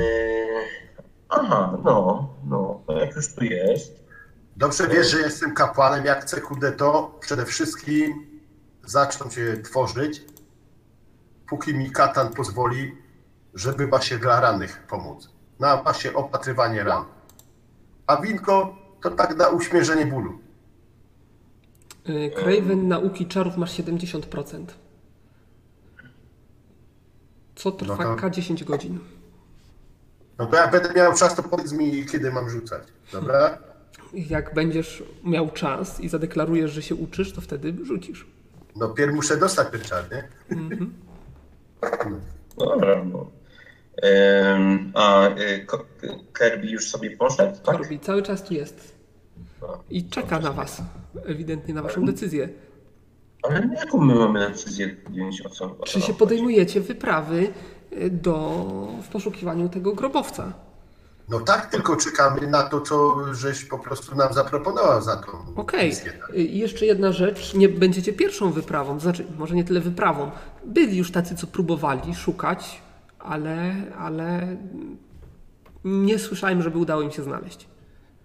Aha, 1.29 1.77
no, 1.83 2.29
no, 2.49 2.81
jak 2.99 3.15
już 3.15 3.35
tu 3.35 3.43
jest. 3.43 4.00
Dobrze 4.57 4.87
wiesz, 4.87 5.11
że 5.11 5.19
jestem 5.19 5.53
kapłanem, 5.53 6.05
jak 6.05 6.21
chcę 6.21 6.41
to 6.77 7.17
przede 7.19 7.45
wszystkim 7.45 8.25
zacząć 8.85 9.37
je 9.37 9.57
tworzyć, 9.57 10.21
póki 11.49 11.73
mi 11.75 11.91
katan 11.91 12.33
pozwoli, 12.33 12.97
żeby 13.53 13.87
właśnie 13.87 14.17
dla 14.17 14.39
rannych 14.41 14.83
pomóc. 14.87 15.29
Na 15.59 15.77
właśnie 15.83 16.13
opatrywanie 16.13 16.83
ran. 16.83 17.05
A 18.07 18.21
winko 18.21 18.75
to 19.03 19.11
tak 19.11 19.37
na 19.37 19.49
uśmierzenie 19.49 20.05
bólu. 20.05 20.39
Yy, 22.05 22.31
Craven 22.31 22.87
nauki 22.87 23.27
czarów 23.27 23.57
masz 23.57 23.71
70%. 23.79 24.65
Co 27.55 27.71
trwa 27.71 27.95
No 27.95 28.15
to- 28.15 28.27
K10 28.27 28.63
godzin. 28.63 28.99
No 30.37 30.45
to 30.45 30.55
jak 30.55 30.71
będę 30.71 30.93
miał 30.93 31.13
czas, 31.13 31.35
to 31.35 31.43
powiedz 31.43 31.71
mi, 31.71 32.05
kiedy 32.05 32.31
mam 32.31 32.49
rzucać. 32.49 32.83
Dobra? 33.11 33.57
Jak 34.13 34.53
będziesz 34.53 35.03
miał 35.23 35.49
czas 35.49 35.99
i 35.99 36.09
zadeklarujesz, 36.09 36.71
że 36.71 36.81
się 36.81 36.95
uczysz, 36.95 37.33
to 37.33 37.41
wtedy 37.41 37.73
rzucisz. 37.85 38.25
No 38.75 38.89
pierw 38.89 39.13
muszę 39.15 39.37
dostać 39.37 39.71
pieczar, 39.71 40.03
nie? 40.11 40.27
Dobra, 42.57 43.03
no. 43.05 43.27
Ym, 44.55 44.91
a 44.95 45.27
y, 45.29 45.65
Ko- 45.65 45.85
Kirby 46.39 46.67
już 46.67 46.89
sobie 46.89 47.17
poszedł, 47.17 47.57
tak? 47.63 47.77
Robi 47.77 47.99
cały 47.99 48.23
czas 48.23 48.43
tu 48.43 48.53
jest. 48.53 48.95
No. 49.61 49.83
I 49.89 50.05
czeka 50.09 50.39
na 50.39 50.51
was. 50.51 50.81
Ewidentnie 51.25 51.73
na 51.73 51.81
waszą 51.81 52.05
decyzję. 52.05 52.49
Ale 53.43 53.69
jaką 53.75 53.97
my 53.97 54.15
mamy 54.15 54.49
decyzję 54.49 54.87
podjąć 54.89 55.41
o 55.45 55.49
co? 55.49 55.65
o 55.65 55.85
Czy 55.85 55.93
co 55.93 55.99
się 55.99 56.11
nam 56.11 56.17
podejmujecie 56.19 56.81
wyprawy 56.81 57.47
y, 57.93 58.09
do, 58.09 58.67
w 59.03 59.07
poszukiwaniu 59.07 59.69
tego 59.69 59.93
grobowca? 59.93 60.53
No 61.31 61.39
tak, 61.39 61.65
tylko 61.65 61.95
czekamy 61.95 62.47
na 62.47 62.63
to, 62.63 62.81
co 62.81 63.15
żeś 63.33 63.65
po 63.65 63.79
prostu 63.79 64.15
nam 64.15 64.33
zaproponował 64.33 65.01
za 65.01 65.15
tą 65.15 65.31
Okej. 65.55 65.89
misję. 65.89 66.11
tak? 66.11 66.35
I 66.35 66.59
jeszcze 66.59 66.85
jedna 66.85 67.11
rzecz. 67.11 67.53
Nie 67.53 67.69
będziecie 67.69 68.13
pierwszą 68.13 68.51
wyprawą. 68.51 68.99
Znaczy, 68.99 69.25
może 69.37 69.55
nie 69.55 69.63
tyle 69.63 69.79
wyprawą. 69.79 70.31
Byli 70.65 70.97
już 70.97 71.11
tacy, 71.11 71.35
co 71.35 71.47
próbowali 71.47 72.15
szukać, 72.15 72.81
ale, 73.19 73.73
ale 73.99 74.57
nie 75.83 76.19
słyszałem, 76.19 76.61
żeby 76.61 76.77
udało 76.77 77.01
im 77.01 77.11
się 77.11 77.23
znaleźć. 77.23 77.67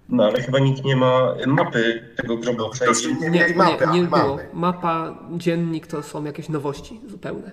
No 0.08 0.24
ale 0.24 0.42
chyba 0.42 0.58
nikt 0.58 0.84
nie 0.84 0.96
ma 0.96 1.34
mapy 1.46 2.10
tego 2.16 2.36
grobowca. 2.36 2.84
To 2.84 2.92
nie 3.08 3.14
Nie, 3.20 3.30
mieli 3.30 3.54
mapy, 3.54 3.86
nie, 3.92 4.00
nie 4.00 4.06
było. 4.06 4.38
Mapa, 4.52 5.18
dziennik 5.32 5.86
to 5.86 6.02
są 6.02 6.24
jakieś 6.24 6.48
nowości 6.48 7.00
zupełne. 7.06 7.50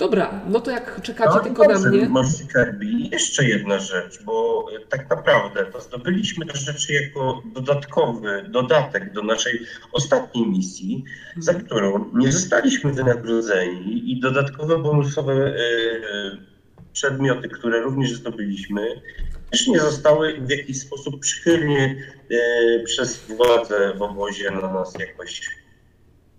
Dobra, 0.00 0.40
no 0.48 0.60
to 0.60 0.70
jak 0.70 1.02
czekacie 1.02 1.34
No, 1.34 1.40
tylko 1.40 1.62
na 1.62 1.74
dobrze, 1.74 1.90
mnie. 1.90 2.08
Może 2.08 2.44
Kirby. 2.52 2.86
Jeszcze 3.12 3.44
jedna 3.44 3.78
rzecz, 3.78 4.22
bo 4.22 4.66
y, 4.76 4.86
tak 4.88 5.10
naprawdę 5.10 5.66
to 5.66 5.80
zdobyliśmy 5.80 6.46
te 6.46 6.58
rzeczy 6.58 6.92
jako 6.92 7.42
dodatkowy 7.54 8.44
dodatek 8.48 9.12
do 9.12 9.22
naszej 9.22 9.60
ostatniej 9.92 10.46
misji, 10.48 11.04
za 11.38 11.54
którą 11.54 12.10
nie 12.14 12.32
zostaliśmy 12.32 12.92
wynagrodzeni 12.92 14.12
i 14.12 14.20
dodatkowe 14.20 14.78
bonusowe 14.78 15.32
y, 15.32 15.56
y, 15.56 16.50
przedmioty, 16.92 17.48
które 17.48 17.80
również 17.80 18.12
zdobyliśmy, 18.12 19.02
też 19.50 19.66
nie 19.66 19.80
zostały 19.80 20.40
w 20.40 20.50
jakiś 20.50 20.80
sposób 20.80 21.20
przychylnie 21.20 21.96
y, 22.30 22.82
przez 22.84 23.26
władze 23.26 23.94
w 23.94 24.02
obozie 24.02 24.50
na 24.50 24.72
nas 24.72 24.94
jakoś. 24.98 25.59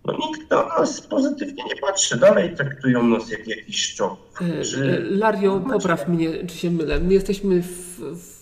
No 0.05 0.13
nikt 0.13 0.51
na 0.51 0.63
nas 0.67 1.01
pozytywnie 1.01 1.63
nie 1.63 1.75
patrzy, 1.75 2.17
dalej 2.19 2.55
traktują 2.55 3.03
nas 3.03 3.29
jak 3.29 3.47
jakiś 3.47 3.81
szczop. 3.85 4.41
E, 4.41 4.61
Czy- 4.63 4.97
e, 4.97 5.15
Lario, 5.17 5.59
popraw 5.59 6.07
mnie, 6.07 6.45
czy 6.47 6.57
się 6.57 6.71
mylę. 6.71 6.99
My 6.99 7.13
jesteśmy 7.13 7.61
w, 7.61 7.99
w, 7.99 8.41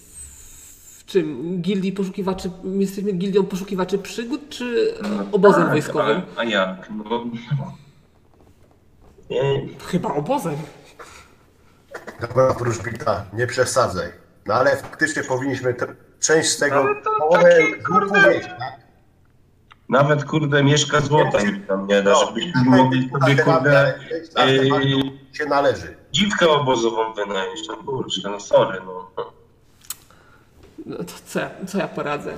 w 0.99 1.05
czym? 1.05 1.57
Gildii 1.61 1.91
poszukiwaczy, 1.91 2.51
my 2.63 2.81
jesteśmy 2.81 3.11
gildią 3.11 3.45
poszukiwaczy 3.45 3.97
przygód, 3.97 4.49
czy 4.49 4.93
e, 5.03 5.31
obozem 5.31 5.61
Tak, 5.61 5.71
wojskowym? 5.71 6.21
A, 6.35 6.39
a 6.39 6.43
jak? 6.43 6.89
No, 7.09 7.25
nie, 9.29 9.67
Chyba 9.87 10.09
obozem. 10.13 10.55
Dobra, 12.21 12.53
wróżbita, 12.53 13.25
nie 13.33 13.47
przesadzaj. 13.47 14.07
No 14.45 14.53
ale 14.53 14.77
faktycznie 14.77 15.23
powinniśmy 15.23 15.75
część 16.19 16.49
z 16.49 16.57
tego 16.57 16.75
Ale 16.79 16.95
to 17.01 17.09
połowę 17.19 17.43
takie, 17.43 17.77
grupu 17.83 18.13
kurde. 18.13 18.29
mieć, 18.33 18.43
tak? 18.43 18.79
Nawet 19.89 20.23
kurde 20.25 20.63
mieszka 20.63 21.01
złota 21.01 21.41
nikt 21.43 21.67
tam 21.67 21.87
nie 21.87 22.01
da, 22.03 22.11
No, 22.11 22.25
żebyśmy 22.27 22.63
mogli 22.65 23.09
sobie 23.09 23.35
kurde 23.43 23.99
yy, 24.47 25.11
się 25.33 25.45
należy. 25.49 25.95
dziwkę 26.11 26.49
obozową 26.49 27.13
wynająć. 27.13 27.59
No 27.67 27.75
kurczę, 27.77 28.21
no 28.29 28.39
sorry 28.39 28.79
no. 28.85 29.11
No 30.85 30.97
to 30.97 31.13
co, 31.25 31.39
ja- 31.39 31.51
co 31.67 31.77
ja 31.77 31.87
poradzę? 31.87 32.33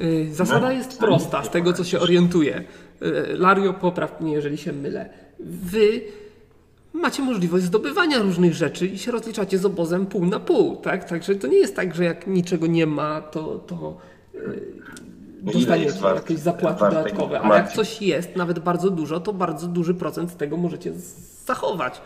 Y, 0.00 0.28
Zasada 0.34 0.66
No, 0.66 0.72
jest 0.72 0.98
prosta, 0.98 1.42
z 1.44 1.50
tego 1.50 1.72
co 1.72 1.84
się 1.84 2.00
orientuję. 2.00 2.64
Y, 3.02 3.36
Lario, 3.38 3.72
popraw 3.74 4.20
mnie, 4.20 4.32
jeżeli 4.32 4.58
się 4.58 4.72
mylę. 4.72 5.08
Wy 5.40 6.02
macie 6.92 7.22
możliwość 7.22 7.64
zdobywania 7.64 8.18
różnych 8.22 8.54
rzeczy 8.54 8.86
i 8.86 8.98
się 8.98 9.10
rozliczacie 9.12 9.58
z 9.58 9.64
obozem 9.64 10.06
pół 10.06 10.26
na 10.26 10.40
pół, 10.40 10.76
tak? 10.76 11.08
Także 11.08 11.34
to 11.34 11.46
nie 11.46 11.56
jest 11.58 11.76
tak, 11.76 11.94
że 11.94 12.04
jak 12.04 12.26
niczego 12.26 12.66
nie 12.66 12.86
ma, 12.86 13.20
to, 13.20 13.58
to 13.58 13.96
y, 14.34 14.62
Jest 15.52 16.00
wart- 16.00 16.14
jakieś 16.16 16.38
zapłaty 16.38 16.80
dodatkowe. 16.80 17.40
A 17.40 17.56
jak 17.56 17.72
coś 17.72 18.02
jest, 18.02 18.36
nawet 18.36 18.58
bardzo 18.58 18.90
dużo, 18.90 19.20
to 19.20 19.32
bardzo 19.32 19.66
duży 19.66 19.94
procent 19.94 20.30
z 20.30 20.36
tego 20.36 20.56
możecie 20.56 20.92
zachować. 21.46 22.00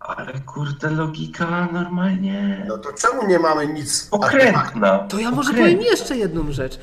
Ale 0.00 0.32
kurde 0.40 0.90
logika 0.90 1.68
normalnie 1.72 2.64
No 2.68 2.78
to 2.78 2.92
czemu 2.92 3.26
nie 3.28 3.38
mamy 3.38 3.66
nic? 3.66 4.06
pokrętna. 4.06 4.98
To 4.98 5.18
ja 5.18 5.30
może 5.30 5.50
pokrętna. 5.50 5.76
powiem 5.76 5.90
jeszcze 5.90 6.16
jedną 6.16 6.52
rzecz. 6.52 6.80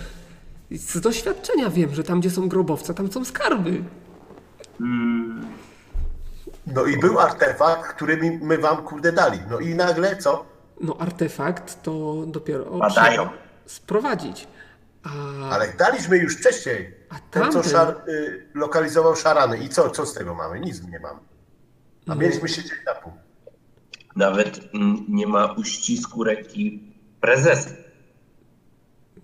Z 0.72 1.00
doświadczenia 1.02 1.70
wiem, 1.70 1.96
że 1.96 2.04
tam, 2.04 2.20
gdzie 2.20 2.30
są 2.30 2.50
grobowce, 2.50 2.94
tam 2.94 3.12
są 3.12 3.26
skarby. 3.26 3.84
No 6.68 6.86
i 6.86 7.00
był 7.00 7.20
artefakt, 7.20 7.94
który 7.94 8.18
mi- 8.18 8.38
my 8.42 8.58
wam 8.58 8.78
kurde 8.78 9.12
dali. 9.12 9.40
No 9.50 9.60
i 9.60 9.76
nagle 9.76 10.16
co? 10.18 10.46
No 10.82 10.96
artefakt 11.00 11.84
to 11.84 12.24
dopiero 12.28 12.66
Badają. 12.66 13.12
trzeba 13.14 13.43
sprowadzić. 13.66 14.48
A, 15.04 15.10
Ale 15.50 15.74
daliśmy 15.78 16.18
już 16.18 16.38
wcześniej. 16.38 16.94
A 17.10 17.16
Ten, 17.32 17.52
co 17.52 17.64
szar, 17.64 17.96
y, 18.08 18.48
lokalizował 18.54 19.16
szarany. 19.16 19.58
I 19.58 19.70
co, 19.70 19.90
co 19.90 20.06
z 20.06 20.14
tego 20.14 20.36
mamy? 20.36 20.60
Nic 20.60 20.84
nie 20.84 21.00
mamy. 21.00 21.20
A 22.08 22.16
mieliśmy 22.16 22.50
siedzieć 22.50 22.74
na 22.86 22.94
pół. 22.96 23.14
Nawet 24.16 24.60
mm, 24.74 25.06
nie 25.10 25.28
ma 25.28 25.54
uścisku 25.54 26.24
ręki 26.24 26.84
prezesa. 27.22 27.70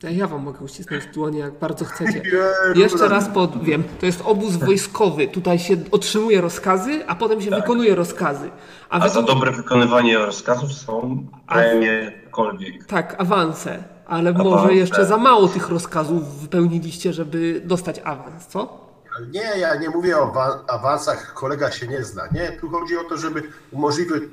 ja 0.03 0.27
wam 0.27 0.43
mogę 0.43 0.59
uścisnąć 0.59 1.05
dłonie, 1.05 1.39
jak 1.39 1.59
bardzo 1.59 1.85
chcecie. 1.85 2.21
Jeszcze 2.75 3.07
raz 3.07 3.29
powiem. 3.29 3.83
To 3.99 4.05
jest 4.05 4.21
obóz 4.21 4.55
wojskowy. 4.55 5.27
Tutaj 5.27 5.59
się 5.59 5.77
otrzymuje 5.91 6.41
rozkazy, 6.41 7.07
a 7.07 7.15
potem 7.15 7.41
się 7.41 7.49
wykonuje 7.49 7.95
rozkazy. 7.95 8.49
A, 8.89 8.99
A 8.99 9.09
za 9.09 9.21
dobre 9.21 9.51
wykonywanie 9.51 10.17
rozkazów 10.17 10.73
są 10.73 11.27
premie 11.47 12.11
kolwiek. 12.31 12.85
Tak, 12.85 13.15
awanse. 13.17 13.98
Ale 14.09 14.29
Awanse. 14.29 14.49
może 14.49 14.73
jeszcze 14.73 15.05
za 15.05 15.17
mało 15.17 15.47
tych 15.47 15.69
rozkazów 15.69 16.41
wypełniliście, 16.41 17.13
żeby 17.13 17.61
dostać 17.65 18.01
awans, 18.03 18.47
co? 18.47 18.89
Ale 19.17 19.27
Nie, 19.27 19.59
ja 19.59 19.75
nie 19.75 19.89
mówię 19.89 20.17
o 20.17 20.31
wa- 20.31 20.63
awansach, 20.67 21.33
kolega 21.33 21.71
się 21.71 21.87
nie 21.87 22.03
zna. 22.03 22.23
Nie, 22.31 22.51
tu 22.51 22.69
chodzi 22.69 22.97
o 22.97 23.03
to, 23.03 23.17
żeby 23.17 23.43
umożliwić, 23.71 24.23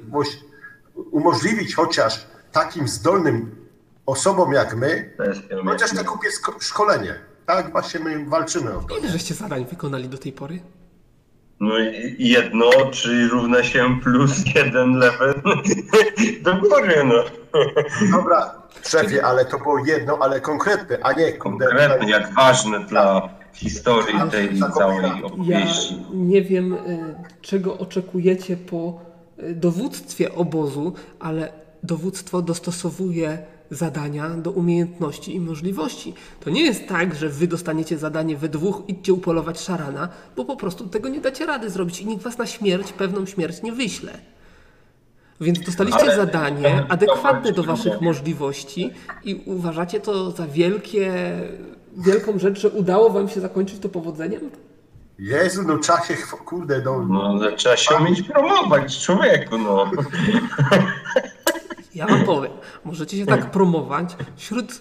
umożliwić 1.10 1.74
chociaż 1.74 2.26
takim 2.52 2.88
zdolnym 2.88 3.66
osobom 4.06 4.52
jak 4.52 4.76
my, 4.76 5.16
chociaż 5.64 5.90
tak 5.94 6.06
kupię 6.06 6.28
szkolenie. 6.60 7.14
Tak 7.46 7.72
właśnie 7.72 8.00
my 8.00 8.26
walczymy 8.26 8.76
o 8.76 8.80
to. 8.82 8.98
Ile 8.98 9.08
żeście 9.08 9.34
zadań 9.34 9.64
wykonali 9.66 10.08
do 10.08 10.18
tej 10.18 10.32
pory? 10.32 10.60
No 11.60 11.78
i 11.78 12.16
jedno, 12.28 12.70
czyli 12.92 13.28
równa 13.28 13.62
się 13.62 13.98
plus 14.02 14.32
jeden 14.54 14.92
level 14.98 15.34
do 16.44 16.56
góry, 16.56 17.04
no. 17.04 17.14
Dobra, 18.16 18.54
szefie, 18.82 19.24
ale 19.24 19.44
to 19.44 19.58
było 19.58 19.78
jedno, 19.86 20.18
ale 20.20 20.40
konkretne, 20.40 20.98
a 21.02 21.12
nie. 21.12 21.32
Konkretne, 21.32 22.10
jak 22.10 22.34
ważne 22.34 22.80
dla 22.80 23.28
historii 23.52 24.16
Ale 24.16 24.30
tej 24.30 24.58
całej 24.58 25.02
kopia. 25.02 25.18
Ja 25.18 25.26
opowieści. 25.26 26.02
nie 26.14 26.42
wiem, 26.42 26.72
y, 26.72 27.14
czego 27.40 27.78
oczekujecie 27.78 28.56
po 28.56 29.00
y, 29.38 29.54
dowództwie 29.54 30.34
obozu, 30.34 30.92
ale 31.20 31.52
dowództwo 31.82 32.42
dostosowuje 32.42 33.38
zadania 33.70 34.28
do 34.28 34.50
umiejętności 34.50 35.34
i 35.34 35.40
możliwości. 35.40 36.14
To 36.40 36.50
nie 36.50 36.64
jest 36.64 36.88
tak, 36.88 37.14
że 37.14 37.28
wy 37.28 37.46
dostaniecie 37.46 37.98
zadanie 37.98 38.36
we 38.36 38.48
dwóch, 38.48 38.82
idźcie 38.88 39.12
upolować 39.12 39.60
szarana, 39.60 40.08
bo 40.36 40.44
po 40.44 40.56
prostu 40.56 40.86
tego 40.88 41.08
nie 41.08 41.20
dacie 41.20 41.46
rady 41.46 41.70
zrobić 41.70 42.00
i 42.00 42.06
nikt 42.06 42.22
was 42.22 42.38
na 42.38 42.46
śmierć, 42.46 42.92
pewną 42.92 43.26
śmierć 43.26 43.62
nie 43.62 43.72
wyśle. 43.72 44.18
Więc 45.41 45.61
dostaliście 45.61 46.01
Ale- 46.01 46.16
zadanie 46.16 46.74
ale- 46.74 46.87
adekwatne 46.89 47.53
do 47.53 47.62
waszych 47.62 48.01
możliwości 48.01 48.91
i 49.24 49.43
uważacie 49.47 50.01
to 50.01 50.30
za 50.30 50.47
wielkie, 50.47 51.12
wielką 51.97 52.39
rzecz, 52.39 52.61
że 52.61 52.70
udało 52.70 53.11
wam 53.11 53.28
się 53.28 53.41
zakończyć 53.41 53.78
to 53.78 53.89
powodzeniem? 53.89 54.51
Jezu, 55.18 55.62
no 55.66 55.78
czasie, 55.78 56.14
chw- 56.14 56.45
kurde, 56.45 56.82
no. 56.84 57.03
No, 57.09 57.53
trzeba 57.57 57.76
się 57.76 57.95
umieć 57.95 58.22
promować, 58.22 58.99
człowieku, 59.05 59.59
no. 59.59 59.91
Ja 61.95 62.07
wam 62.07 62.24
powiem, 62.24 62.53
możecie 62.84 63.16
się 63.16 63.26
tak 63.26 63.51
promować 63.51 64.16
wśród 64.37 64.80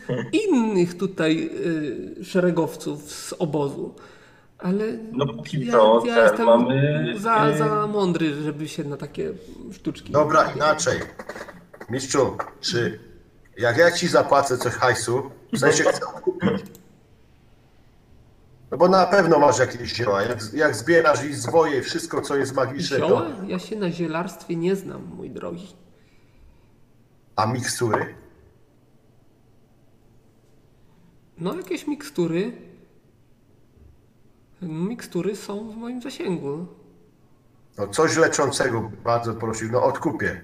innych 0.49 0.97
tutaj 0.97 1.49
y, 2.19 2.25
szeregowców 2.25 3.11
z 3.11 3.33
obozu. 3.39 3.95
Ale 4.57 4.85
No 5.11 5.33
póki 5.33 5.65
ja, 5.65 5.71
co, 5.71 6.03
ja 6.05 6.15
cel 6.15 6.23
jestem 6.23 6.45
mamy, 6.45 7.13
za, 7.19 7.57
za 7.57 7.87
mądry, 7.87 8.33
żeby 8.43 8.67
się 8.67 8.83
na 8.83 8.97
takie 8.97 9.33
sztuczki. 9.71 10.11
Dobra, 10.11 10.51
inaczej. 10.55 10.99
Mistrzu, 11.89 12.37
czy 12.61 12.99
jak 13.57 13.77
ja 13.77 13.91
ci 13.91 14.07
zapłacę 14.07 14.57
coś 14.57 14.73
hajsu, 14.73 15.31
w 15.53 15.57
sensie 15.59 15.83
chcę 15.83 15.99
kupić, 16.21 16.63
no 18.71 18.77
bo 18.77 18.87
na 18.87 19.05
pewno 19.05 19.39
masz 19.39 19.59
jakieś 19.59 19.93
zioła, 19.93 20.21
jak, 20.21 20.53
jak 20.53 20.75
zbierasz 20.75 21.23
i 21.25 21.33
zwoje, 21.33 21.81
wszystko 21.81 22.21
co 22.21 22.35
jest 22.35 22.55
magiczne, 22.55 22.97
Zioła? 22.97 23.21
to, 23.21 23.27
Ja 23.47 23.59
się 23.59 23.75
na 23.75 23.91
zielarstwie 23.91 24.55
nie 24.55 24.75
znam, 24.75 25.01
mój 25.15 25.29
drogi. 25.29 25.67
a 27.35 27.45
mikstury? 27.45 28.15
No, 31.37 31.55
jakieś 31.55 31.87
mikstury. 31.87 32.51
Mikstury 34.65 35.35
są 35.35 35.69
w 35.71 35.75
moim 35.75 36.01
zasięgu. 36.01 36.67
No 37.77 37.87
coś 37.87 38.17
leczącego, 38.17 38.91
bardzo 39.03 39.33
prosił, 39.33 39.71
no 39.71 39.83
odkupię. 39.83 40.41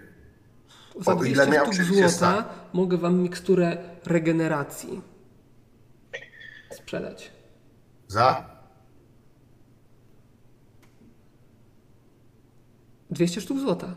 Za 0.99 1.11
O 1.15 1.23
ile 1.23 1.45
200 1.45 1.51
miał 1.51 1.73
sztuk 1.73 1.85
złota 1.85 2.09
stać? 2.09 2.45
mogę 2.73 2.97
wam 2.97 3.19
miksturę 3.19 3.77
regeneracji 4.05 5.01
sprzedać. 6.71 7.31
Za? 8.07 8.45
200 13.09 13.41
sztuk 13.41 13.59
złota. 13.59 13.95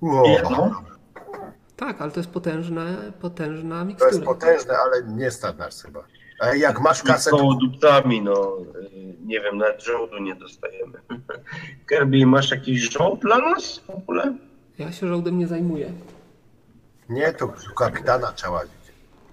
Ło, 0.00 0.26
Jedno? 0.28 0.82
Tak, 1.76 2.02
ale 2.02 2.12
to 2.12 2.20
jest 2.20 2.30
potężna, 2.30 2.84
potężna 3.20 3.78
to 3.80 3.84
mikstura. 3.84 4.10
jest 4.12 4.24
potężne, 4.24 4.74
ale 4.78 5.02
nie 5.04 5.30
stać 5.30 5.56
nas 5.56 5.82
chyba. 5.82 6.04
A 6.40 6.54
jak 6.54 6.80
masz 6.80 7.02
kasę, 7.02 7.20
Z 7.20 7.30
to 7.30 7.36
kołodupcami, 7.38 8.22
no. 8.22 8.56
Nie 9.24 9.40
wiem, 9.40 9.58
nawet 9.58 9.84
żołdu 9.84 10.18
nie 10.18 10.34
dostajemy. 10.34 10.98
Kirby, 11.88 12.26
masz 12.26 12.50
jakiś 12.50 12.90
żołd 12.92 13.20
dla 13.20 13.38
nas 13.38 13.78
w 13.78 13.90
ogóle? 13.90 14.34
Ja 14.78 14.92
się 14.92 15.08
żołdem 15.08 15.38
nie 15.38 15.46
zajmuję. 15.46 15.92
nie, 17.08 17.32
to 17.32 17.52
kapitana 17.78 18.32
trzeba. 18.32 18.60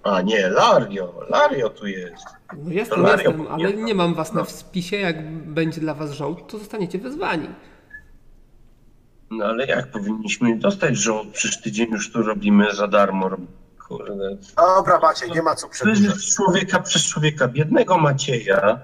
A 0.02 0.22
nie, 0.22 0.48
Lario. 0.48 1.14
Lario 1.30 1.70
tu 1.70 1.86
jest. 1.86 2.24
No 2.64 2.72
jestem, 2.72 2.96
To 2.96 3.02
Mario 3.02 3.30
jestem, 3.30 3.46
ale 3.52 3.72
nie 3.72 3.94
mam 3.94 4.14
was 4.14 4.32
na 4.32 4.40
No. 4.40 4.46
spisie. 4.46 4.96
Jak 4.96 5.30
będzie 5.30 5.80
dla 5.80 5.94
was 5.94 6.12
żołd, 6.12 6.46
to 6.50 6.58
zostaniecie 6.58 6.98
wezwani. 6.98 7.48
No 9.30 9.44
ale 9.44 9.66
jak 9.66 9.90
powinniśmy 9.90 10.58
dostać 10.58 10.96
żołd? 10.96 11.28
Przecież 11.32 11.60
tydzień 11.60 11.90
już 11.90 12.12
tu 12.12 12.22
robimy 12.22 12.74
za 12.74 12.86
darmo. 12.88 13.30
Kurde. 13.96 14.36
Dobra, 14.56 14.98
Maciej, 14.98 15.30
nie 15.30 15.42
ma 15.42 15.54
co 15.54 15.68
przedłużać. 15.68 16.34
człowieka 16.36 16.80
przez 16.80 17.02
człowieka. 17.02 17.48
Biednego 17.48 17.98
Macieja. 17.98 18.80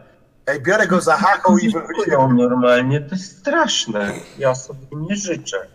Ej, 0.46 0.60
biorę 0.60 0.86
go 0.86 1.00
za 1.00 1.16
hachą 1.16 1.58
i. 1.58 1.70
Zyskują 1.70 2.32
normalnie. 2.32 3.00
To 3.00 3.14
jest 3.14 3.38
straszne. 3.38 4.12
Ja 4.38 4.54
sobie 4.54 4.86
nie 4.92 5.16
życzę. 5.16 5.66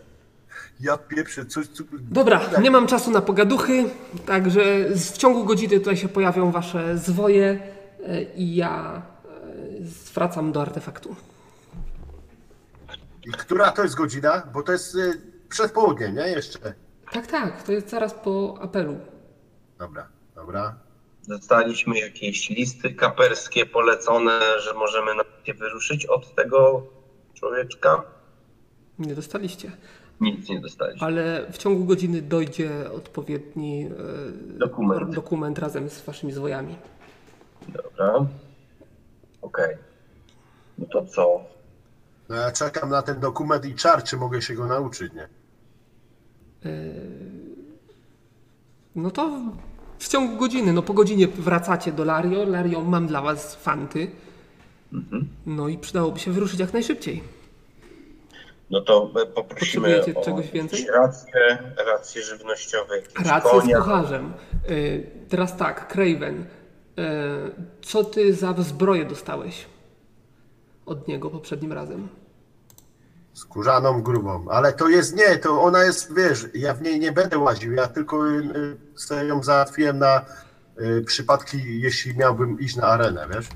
Ja 0.80 0.98
pieprzę, 0.98 1.46
coś, 1.46 1.66
co... 1.66 1.84
Dobra, 1.92 2.40
nie 2.62 2.70
mam 2.70 2.86
czasu 2.86 3.10
na 3.10 3.20
pogaduchy, 3.20 3.84
także 4.26 4.62
w 4.96 5.18
ciągu 5.18 5.44
godziny 5.44 5.78
tutaj 5.78 5.96
się 5.96 6.08
pojawią 6.08 6.50
wasze 6.50 6.98
zwoje 6.98 7.58
e, 8.06 8.22
i 8.22 8.54
ja 8.56 9.02
e, 9.24 9.84
zwracam 9.84 10.52
do 10.52 10.62
artefaktu. 10.62 11.16
I 13.26 13.30
która 13.30 13.70
to 13.72 13.82
jest 13.82 13.94
godzina? 13.94 14.42
Bo 14.52 14.62
to 14.62 14.72
jest 14.72 14.94
y, 14.94 15.20
przed 15.48 15.72
południem, 15.72 16.14
nie? 16.14 16.28
Jeszcze. 16.28 16.58
Tak, 17.12 17.26
tak, 17.26 17.62
to 17.62 17.72
jest 17.72 17.90
zaraz 17.90 18.14
po 18.14 18.58
apelu. 18.60 18.96
Dobra, 19.84 20.08
dobra. 20.34 20.74
Dostaliśmy 21.28 21.98
jakieś 21.98 22.50
listy 22.50 22.94
kaperskie 22.94 23.66
polecone, 23.66 24.40
że 24.60 24.74
możemy 24.74 25.14
na 25.14 25.24
nie 25.48 25.54
wyruszyć 25.54 26.06
od 26.06 26.34
tego 26.34 26.86
człowieczka. 27.34 28.02
Nie 28.98 29.14
dostaliście. 29.14 29.72
Nic 30.20 30.48
nie 30.48 30.60
dostaliśmy. 30.60 31.06
Ale 31.06 31.46
w 31.52 31.58
ciągu 31.58 31.84
godziny 31.84 32.22
dojdzie 32.22 32.90
odpowiedni 32.90 33.84
e, 33.86 34.58
Dokument. 34.58 35.14
dokument 35.14 35.58
razem 35.58 35.90
z 35.90 36.00
waszymi 36.02 36.32
zwojami. 36.32 36.76
Dobrze. 37.68 38.26
Okej. 39.42 39.76
No 40.78 40.86
to 40.92 41.06
co? 41.06 41.40
No 42.28 42.34
ja 42.34 42.52
czekam 42.52 42.90
na 42.90 43.02
ten 43.02 43.20
dokument 43.20 43.64
i 43.64 43.74
czar, 43.74 44.04
czy 44.04 44.16
mogę 44.16 44.42
się 44.42 44.54
go 44.54 44.66
nauczyć, 44.66 45.12
nie? 45.12 45.28
No 48.94 49.10
to 49.10 49.40
w- 50.04 50.08
ciągu 50.08 50.36
godziny, 50.36 50.72
no 50.72 50.82
po 50.82 50.92
godzinie 50.94 51.28
wracacie 51.28 51.92
do 51.92 52.04
Lario. 52.04 52.44
Lario, 52.44 52.80
mam 52.80 53.06
dla 53.06 53.22
was 53.22 53.54
fanty. 53.54 54.10
No 55.46 55.68
i 55.68 55.78
przydałoby 55.78 56.18
się 56.20 56.32
wyruszyć 56.32 56.60
jak 56.60 56.72
najszybciej. 56.72 57.22
No 58.70 58.80
to 58.80 59.10
e, 59.22 59.26
poprosimy 59.26 60.00
o 60.14 60.22
czegoś 60.24 60.50
więcej? 60.50 60.86
racje, 60.86 61.32
racje 61.86 62.22
żywnościowe, 62.22 62.96
jakieś 62.96 63.26
Rację 63.26 63.50
z 63.50 63.52
konia. 63.52 63.76
kucharzem. 63.78 64.32
Y, 64.70 65.06
teraz 65.28 65.56
tak, 65.56 65.92
Craven. 65.92 66.40
Y, 66.40 66.44
co 67.82 68.04
ty 68.04 68.34
za 68.34 68.54
zbroję 68.58 69.04
dostałeś 69.04 69.66
od 70.86 71.08
niego 71.08 71.30
poprzednim 71.30 71.72
razem? 71.72 72.08
Skórzaną 73.34 74.02
grubą, 74.02 74.48
ale 74.50 74.72
to 74.72 74.88
jest 74.88 75.16
nie, 75.16 75.36
to 75.38 75.62
ona 75.62 75.84
jest, 75.84 76.14
wiesz, 76.14 76.46
ja 76.54 76.74
w 76.74 76.82
niej 76.82 77.00
nie 77.00 77.12
będę 77.12 77.38
łaził, 77.38 77.72
ja 77.72 77.86
tylko 77.86 78.28
y, 78.28 78.42
y, 78.94 79.00
sobie 79.00 79.24
ją 79.24 79.42
załatwiłem 79.42 79.98
na 79.98 80.24
y, 80.80 81.02
przypadki, 81.06 81.80
jeśli 81.80 82.16
miałbym 82.16 82.60
iść 82.60 82.76
na 82.76 82.82
arenę, 82.86 83.26
wiesz? 83.34 83.48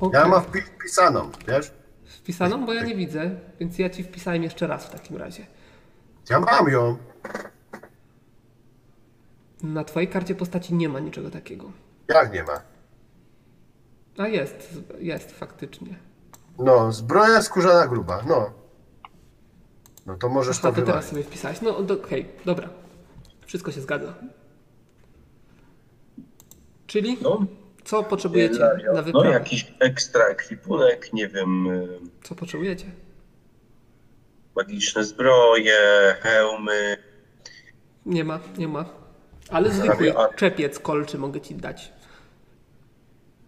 Okej. 0.00 0.20
Ja 0.20 0.28
mam 0.28 0.42
wpi- 0.42 0.62
wpisaną, 0.78 1.30
wiesz? 1.48 1.72
Wpisaną, 2.04 2.66
bo 2.66 2.72
ja 2.74 2.82
nie 2.84 2.96
widzę, 2.96 3.30
więc 3.60 3.78
ja 3.78 3.90
ci 3.90 4.04
wpisałem 4.04 4.42
jeszcze 4.42 4.66
raz 4.66 4.86
w 4.86 4.90
takim 4.90 5.16
razie. 5.16 5.46
Ja 6.30 6.40
mam 6.40 6.68
ją. 6.68 6.96
Na 9.62 9.84
twojej 9.84 10.08
karcie 10.08 10.34
postaci 10.34 10.74
nie 10.74 10.88
ma 10.88 11.00
niczego 11.00 11.30
takiego. 11.30 11.72
Jak 12.08 12.32
nie 12.32 12.42
ma? 12.42 12.60
A 14.18 14.28
jest, 14.28 14.68
jest 14.98 15.32
faktycznie. 15.32 15.96
No, 16.58 16.92
zbroja 16.92 17.42
skórzana 17.42 17.86
gruba, 17.86 18.22
no. 18.28 18.50
No 20.06 20.16
to 20.16 20.28
możesz 20.28 20.58
A 20.58 20.62
to 20.62 20.68
to 20.68 20.74
teraz 20.74 20.86
wywalić. 20.86 21.08
sobie 21.10 21.22
wpisałeś. 21.22 21.60
No 21.60 21.82
do- 21.82 21.94
okej, 21.94 22.28
dobra. 22.44 22.68
Wszystko 23.46 23.72
się 23.72 23.80
zgadza. 23.80 24.14
Czyli 26.86 27.18
No, 27.22 27.46
co 27.84 28.02
potrzebujecie 28.02 28.58
Lario. 28.58 28.92
na 28.92 28.98
no 28.98 29.02
wyprawę? 29.04 29.30
jakiś 29.30 29.74
ekstra 29.80 30.24
ekwipunek, 30.24 31.12
nie 31.12 31.28
wiem, 31.28 31.66
y, 31.70 31.98
Co 32.22 32.34
potrzebujecie? 32.34 32.86
magiczne 34.56 35.04
zbroje, 35.04 35.76
hełmy. 36.20 36.96
Nie 38.06 38.24
ma, 38.24 38.40
nie 38.58 38.68
ma. 38.68 38.84
Ale 39.50 39.70
zwykły 39.70 40.18
a- 40.18 40.34
czepiec 40.34 40.78
kolczy 40.78 41.18
mogę 41.18 41.40
ci 41.40 41.54
dać. 41.54 41.92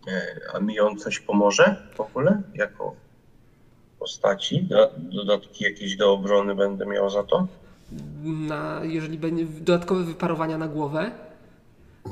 E, 0.09 0.37
A 0.55 0.59
mi 0.61 0.81
on 0.81 0.99
coś 0.99 1.21
pomoże 1.21 1.77
w 1.95 2.01
ogóle? 2.01 2.43
Jako 2.55 2.95
postaci? 3.99 4.63
Do- 4.63 4.91
Dodatki 4.99 5.65
jakieś 5.65 5.97
do 5.97 6.13
obrony 6.13 6.55
będę 6.55 6.87
miał 6.87 7.11
za 7.11 7.23
to? 7.23 7.47
Na, 8.25 8.81
jeżeli 8.83 9.19
będzie 9.19 9.45
dodatkowe 9.45 10.05
wyparowania 10.05 10.59
na 10.59 10.69
głowę 10.69 11.11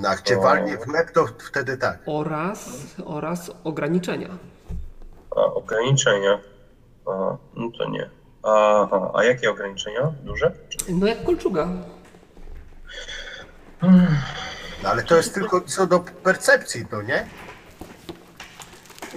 No, 0.01 0.09
jak 0.09 0.22
cię 0.22 0.36
walnie 0.36 0.76
w 0.78 0.88
łeb, 0.88 1.11
to 1.11 1.26
wtedy 1.51 1.76
tak. 1.76 1.99
oraz, 2.07 2.70
oraz 3.05 3.51
ograniczenia. 3.64 4.28
A, 5.36 5.40
ograniczenia. 5.45 6.38
Aha, 7.07 7.36
no 7.57 7.70
to 7.78 7.90
nie. 7.90 8.11
Aha, 8.42 9.11
a 9.14 9.24
jakie 9.24 9.51
ograniczenia? 9.51 10.12
Duże? 10.24 10.53
No 10.88 11.07
jak 11.07 11.24
kolczuga. 11.24 11.68
No, 14.82 14.88
ale 14.90 15.03
to 15.03 15.16
jest 15.16 15.34
tylko 15.34 15.61
co 15.61 15.86
do 15.86 16.01
percepcji, 16.01 16.86
to 16.86 17.03
nie? 17.03 17.26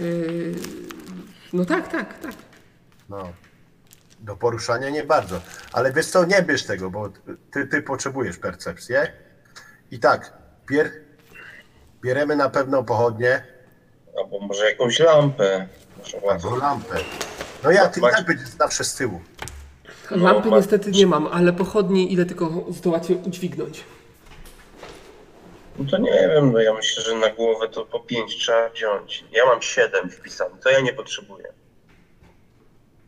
Yy, 0.02 0.56
no 1.54 1.66
tak, 1.66 1.88
tak, 1.92 2.20
tak. 2.20 2.34
No. 3.10 3.34
Do 4.20 4.36
poruszania 4.36 4.90
nie 4.90 5.04
bardzo. 5.04 5.42
Ale 5.74 5.94
wiesz 5.94 6.06
co, 6.08 6.26
nie 6.26 6.42
bierz 6.42 6.64
tego, 6.64 6.90
bo 6.90 7.10
ty, 7.52 7.68
ty 7.68 7.82
potrzebujesz 7.82 8.38
percepcję. 8.38 9.12
I 9.92 10.00
tak, 10.00 10.34
pier... 10.70 10.92
bieremy 12.02 12.36
na 12.36 12.50
pewno 12.50 12.84
pochodnie 12.84 13.44
Albo 14.18 14.40
może 14.40 14.70
jakąś 14.70 15.00
lampę. 15.00 15.68
Może 15.98 16.18
albo 16.32 16.56
lampę. 16.56 16.96
No 17.64 17.72
ja 17.72 17.88
ty 17.88 18.00
i 18.00 18.04
tak 18.04 18.26
będzie 18.26 18.46
zawsze 18.46 18.84
z 18.84 18.96
tyłu. 18.96 19.22
Lampy 20.12 20.50
ma- 20.50 20.58
niestety 20.58 20.92
nie 20.92 21.08
mam, 21.08 21.28
ale 21.28 21.54
pochodni 21.54 22.14
ile 22.14 22.26
tylko 22.26 22.66
zdołacie 22.70 23.16
udźwignąć. 23.16 23.84
No 25.78 25.86
to 25.92 25.98
nie 25.98 26.12
wiem, 26.12 26.52
no 26.52 26.60
ja 26.60 26.74
myślę, 26.74 27.04
że 27.04 27.16
na 27.16 27.30
głowę 27.30 27.70
to 27.70 27.86
po 27.86 28.00
pięć 28.00 28.38
trzeba 28.38 28.70
wziąć. 28.70 29.26
Ja 29.32 29.46
mam 29.46 29.62
siedem 29.62 30.10
wpisanych, 30.10 30.60
to 30.64 30.70
ja 30.70 30.82
nie 30.82 30.94
potrzebuję. 30.94 31.54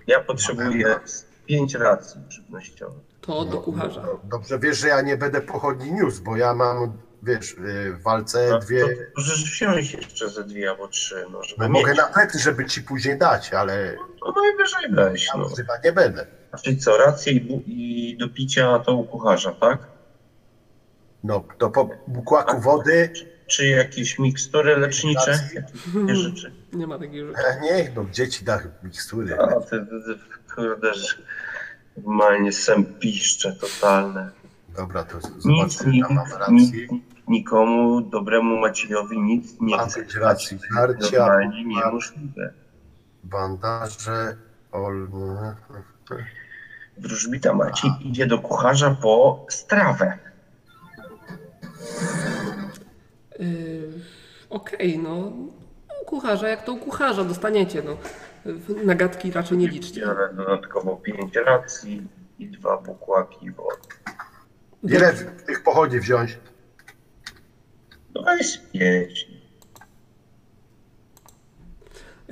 Ja 0.07 0.19
potrzebuję 0.19 0.99
pięć 1.45 1.73
racji 1.75 2.21
żywnościowych. 2.29 3.03
To 3.21 3.45
do 3.45 3.57
kucharza. 3.57 4.01
No, 4.01 4.19
Dobrze 4.23 4.59
wiesz, 4.59 4.77
że 4.77 4.87
ja 4.87 5.01
nie 5.01 5.17
będę 5.17 5.41
pochodni 5.41 5.91
niósł, 5.93 6.23
bo 6.23 6.37
ja 6.37 6.53
mam, 6.53 6.97
wiesz, 7.23 7.51
y, 7.53 7.93
w 7.93 8.03
walce 8.03 8.47
No, 8.49 8.59
dwie... 8.59 8.81
to 8.81 8.87
możesz 9.17 9.43
wziąć 9.43 9.93
jeszcze 9.93 10.29
ze 10.29 10.43
dwie 10.43 10.69
albo 10.69 10.87
trzy, 10.87 11.25
no 11.31 11.43
żeby 11.43 11.63
No, 11.63 11.69
mieć. 11.69 11.81
mogę 11.81 11.93
na 11.93 12.07
plecy, 12.07 12.39
żeby 12.39 12.65
ci 12.65 12.81
później 12.81 13.17
dać, 13.17 13.53
ale 13.53 13.95
No 14.21 14.33
najwyżej 14.41 14.89
weź, 14.91 15.27
ja 15.27 15.33
no. 15.39 15.45
używać 15.45 15.83
nie 15.83 15.91
będę. 15.91 16.27
Czyli 16.63 16.77
co, 16.77 16.97
rację 16.97 17.33
i, 17.33 17.63
i 18.11 18.17
do 18.17 18.29
picia 18.29 18.79
to 18.79 18.93
u 18.95 19.03
kucharza, 19.03 19.51
tak? 19.51 19.79
No, 21.23 21.43
to 21.57 21.69
po 21.69 21.89
bukłaku 22.07 22.59
wody, 22.61 23.09
Czy 23.47 23.67
jakieś 23.67 24.19
mikstury 24.19 24.77
lecznicze? 24.77 25.31
Jakieś 25.31 25.83
takie 25.93 26.15
rzeczy? 26.15 26.51
Nie 26.73 26.87
ma 26.87 26.99
takich 26.99 27.27
rzeczy. 27.27 27.39
e, 27.47 27.59
nie, 27.61 27.91
no 27.95 28.05
dzieci 28.11 28.45
da 28.45 28.59
mikstury. 28.83 29.37
A, 29.39 29.47
ty, 29.61 29.69
ty, 29.69 29.85
ty, 29.85 30.19
kurde, 30.55 30.93
że 30.93 31.07
normalnie 31.97 32.51
sem 32.51 32.85
piszcze 32.85 33.53
totalne. 33.55 34.29
Dobra, 34.77 35.03
to 35.03 35.21
z- 35.21 35.45
Nic, 35.45 35.85
nic, 35.85 36.07
tam 36.07 36.15
mam 36.15 36.25
nic, 36.27 36.39
racji. 36.71 37.03
nikomu, 37.27 38.01
dobremu 38.01 38.57
Maciejowi 38.57 39.19
nic 39.19 39.61
nie 39.61 39.77
chce. 39.77 40.03
racji. 40.19 40.59
Karcia, 40.73 41.19
Normalnie 41.19 41.65
niemożliwe. 41.65 42.53
Bandaże, 43.23 44.35
ol... 44.71 45.07
Wróżbita 46.97 47.53
Maciej 47.53 47.91
idzie 48.01 48.27
do 48.27 48.39
kucharza 48.39 48.91
po 49.01 49.45
strawę. 49.49 50.17
Yy, 53.39 53.89
Okej, 54.49 54.99
no. 54.99 55.15
U 56.01 56.05
kucharza, 56.05 56.47
jak 56.47 56.63
to 56.65 56.73
u 56.73 56.77
kucharza 56.77 57.23
dostaniecie, 57.23 57.81
no. 57.85 57.97
Nagadki 58.85 59.31
raczej 59.31 59.57
nie 59.57 59.67
liczcie. 59.67 60.01
Biorę 60.01 60.33
dodatkowo 60.33 60.95
pięć 60.95 61.35
racji 61.35 62.07
i 62.39 62.47
dwa 62.47 62.77
bukłaki 62.77 63.51
wody. 63.51 63.77
Ile 64.83 65.13
tych 65.47 65.63
pochodzi 65.63 65.99
wziąć? 65.99 66.37
No 68.15 68.23
pięć. 68.73 69.27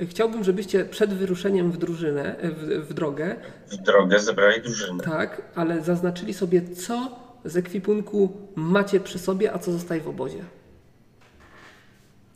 Chciałbym, 0.08 0.44
żebyście 0.44 0.84
przed 0.84 1.14
wyruszeniem 1.14 1.72
w 1.72 1.76
drużynę, 1.76 2.36
w, 2.42 2.86
w 2.88 2.94
drogę, 2.94 3.36
W 3.70 3.76
drogę 3.76 4.18
zebrali 4.20 4.62
drużynę. 4.62 5.04
tak, 5.04 5.42
ale 5.54 5.80
zaznaczyli 5.80 6.34
sobie, 6.34 6.62
co 6.74 7.18
z 7.44 7.56
ekwipunku 7.56 8.36
macie 8.56 9.00
przy 9.00 9.18
sobie, 9.18 9.52
a 9.54 9.58
co 9.58 9.72
zostaje 9.72 10.00
w 10.00 10.08
obozie. 10.08 10.44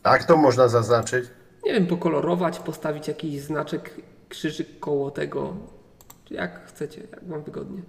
Tak 0.03 0.24
to 0.24 0.36
można 0.36 0.68
zaznaczyć? 0.68 1.24
Nie 1.64 1.72
wiem, 1.72 1.86
pokolorować, 1.86 2.59
postawić 2.59 3.09
jakiś 3.09 3.40
znaczek, 3.40 3.94
krzyżyk 4.28 4.80
koło 4.80 5.11
tego. 5.11 5.57
Jak 6.30 6.66
chcecie, 6.66 7.00
jak 7.12 7.24
wam 7.28 7.42
wygodnie. 7.42 7.82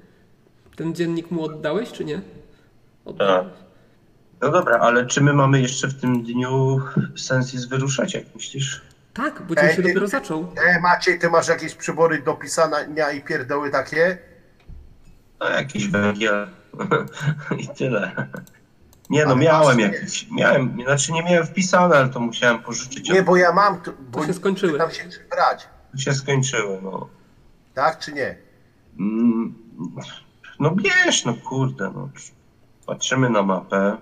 Ten 0.76 0.95
dziennik 0.95 1.32
mu 1.32 1.43
oddałeś, 1.43 1.91
czy 1.91 2.05
nie? 2.05 2.22
Oddałeś. 3.05 3.47
No 4.41 4.51
dobra, 4.51 4.78
ale 4.80 5.05
czy 5.05 5.22
my 5.22 5.34
mamy 5.34 5.61
jeszcze 5.61 5.88
w 5.88 6.01
tym 6.01 6.24
dniu 6.24 6.80
sens 7.16 7.53
jest 7.53 7.70
wyruszać, 7.70 8.14
jak 8.14 8.24
myślisz? 8.36 8.82
Tak, 9.14 9.41
bo 9.41 9.55
dzień 9.55 9.66
Ej, 9.66 9.70
się 9.76 9.82
ty- 9.82 9.88
dopiero 9.88 10.07
zaczął. 10.07 10.47
E, 10.68 10.80
Maciej, 10.80 11.20
ty 11.20 11.30
masz 11.30 11.47
jakieś 11.47 11.76
przybory 11.76 12.22
do 12.22 12.34
pisania 12.34 13.11
i 13.11 13.22
pierdoły 13.22 13.70
takie? 13.72 14.18
No 15.44 15.50
jakiś 15.50 15.88
węgiel 15.88 16.48
i 17.60 17.68
tyle. 17.68 18.28
Nie 19.10 19.26
no, 19.26 19.32
Ale 19.32 19.41
miałem 19.41 19.80
jakiś, 19.80 20.28
miałem, 20.32 20.78
znaczy 20.84 21.12
nie 21.12 21.24
miałem 21.24 21.46
wpisane, 21.48 21.96
ale 21.96 22.10
to 22.10 22.20
musiałem 22.20 22.60
pożyczyć. 22.64 23.10
Nie, 23.10 23.24
bo 23.24 23.36
ja 23.38 23.52
mam, 23.54 23.82
to, 23.82 23.91
bo 24.12 24.26
się 24.26 24.34
skończyły. 24.34 24.78
Tam 24.78 24.91
się 24.91 25.10
czy 25.10 25.20
brać, 25.32 25.68
To 25.91 25.98
się 25.98 26.14
skończyły, 26.14 26.80
no. 26.84 27.10
tak 27.74 28.00
czy 28.00 28.14
nie? 28.14 28.38
Mm, 29.00 29.54
No 30.60 30.72
bierz, 30.72 31.26
no 31.26 31.34
kurde, 31.34 31.91
no. 31.96 32.10
Patrzymy 32.86 33.30
na 33.30 33.44
mapę 33.44 33.98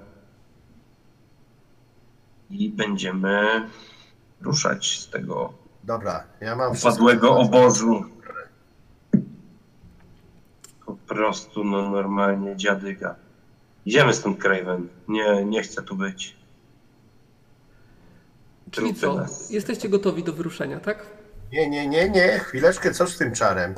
i 2.49 2.69
będziemy 2.69 3.69
ruszać 4.41 4.99
z 4.99 5.09
tego 5.09 5.53
Dobra, 5.83 6.23
ja 6.41 6.55
mam 6.55 6.71
wszystko. 6.73 6.89
upadłego 6.89 7.37
obozu. 7.37 8.05
Po 10.85 10.97
prostu, 11.15 11.63
no 11.63 11.89
normalnie 11.89 12.55
dziadyga. 12.57 13.15
Idziemy 13.85 14.13
stąd, 14.13 14.39
Craven. 14.41 14.87
Nie, 15.07 15.45
nie 15.45 15.61
chcę 15.63 15.81
tu 15.81 15.95
być. 15.95 16.35
Czyli 18.71 18.87
trupy 18.93 19.01
co? 19.01 19.13
nas. 19.15 19.49
Jesteście 19.51 19.89
gotowi 19.89 20.23
do 20.23 20.33
wyruszenia, 20.33 20.79
tak? 20.79 21.05
Nie, 21.51 21.69
nie, 21.69 21.87
nie, 21.87 22.09
nie. 22.09 22.39
Chwileczkę, 22.39 22.91
co 22.91 23.07
z 23.07 23.17
tym 23.17 23.33
czarem? 23.33 23.75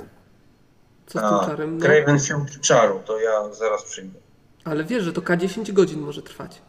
Co 1.06 1.20
z 1.20 1.24
A, 1.24 1.40
tym 1.40 1.50
czarem? 1.50 1.78
No, 1.78 1.86
Craven 1.86 2.20
się 2.20 2.38
uczy 2.38 2.60
czaru, 2.60 3.02
to 3.06 3.20
ja 3.20 3.54
zaraz 3.54 3.84
przyjdę. 3.84 4.20
ale 4.64 4.84
wiesz, 4.84 5.04
że 5.04 5.14
to 5.14 5.22
K10 5.22 5.74
godzin 5.74 6.00
może 6.00 6.22
trwać. 6.22 6.62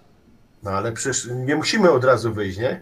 No 0.62 0.70
ale 0.70 0.92
przecież 0.92 1.28
nie 1.46 1.56
musimy 1.56 1.90
od 1.90 2.04
razu 2.04 2.32
wyjść, 2.34 2.58
nie? 2.58 2.80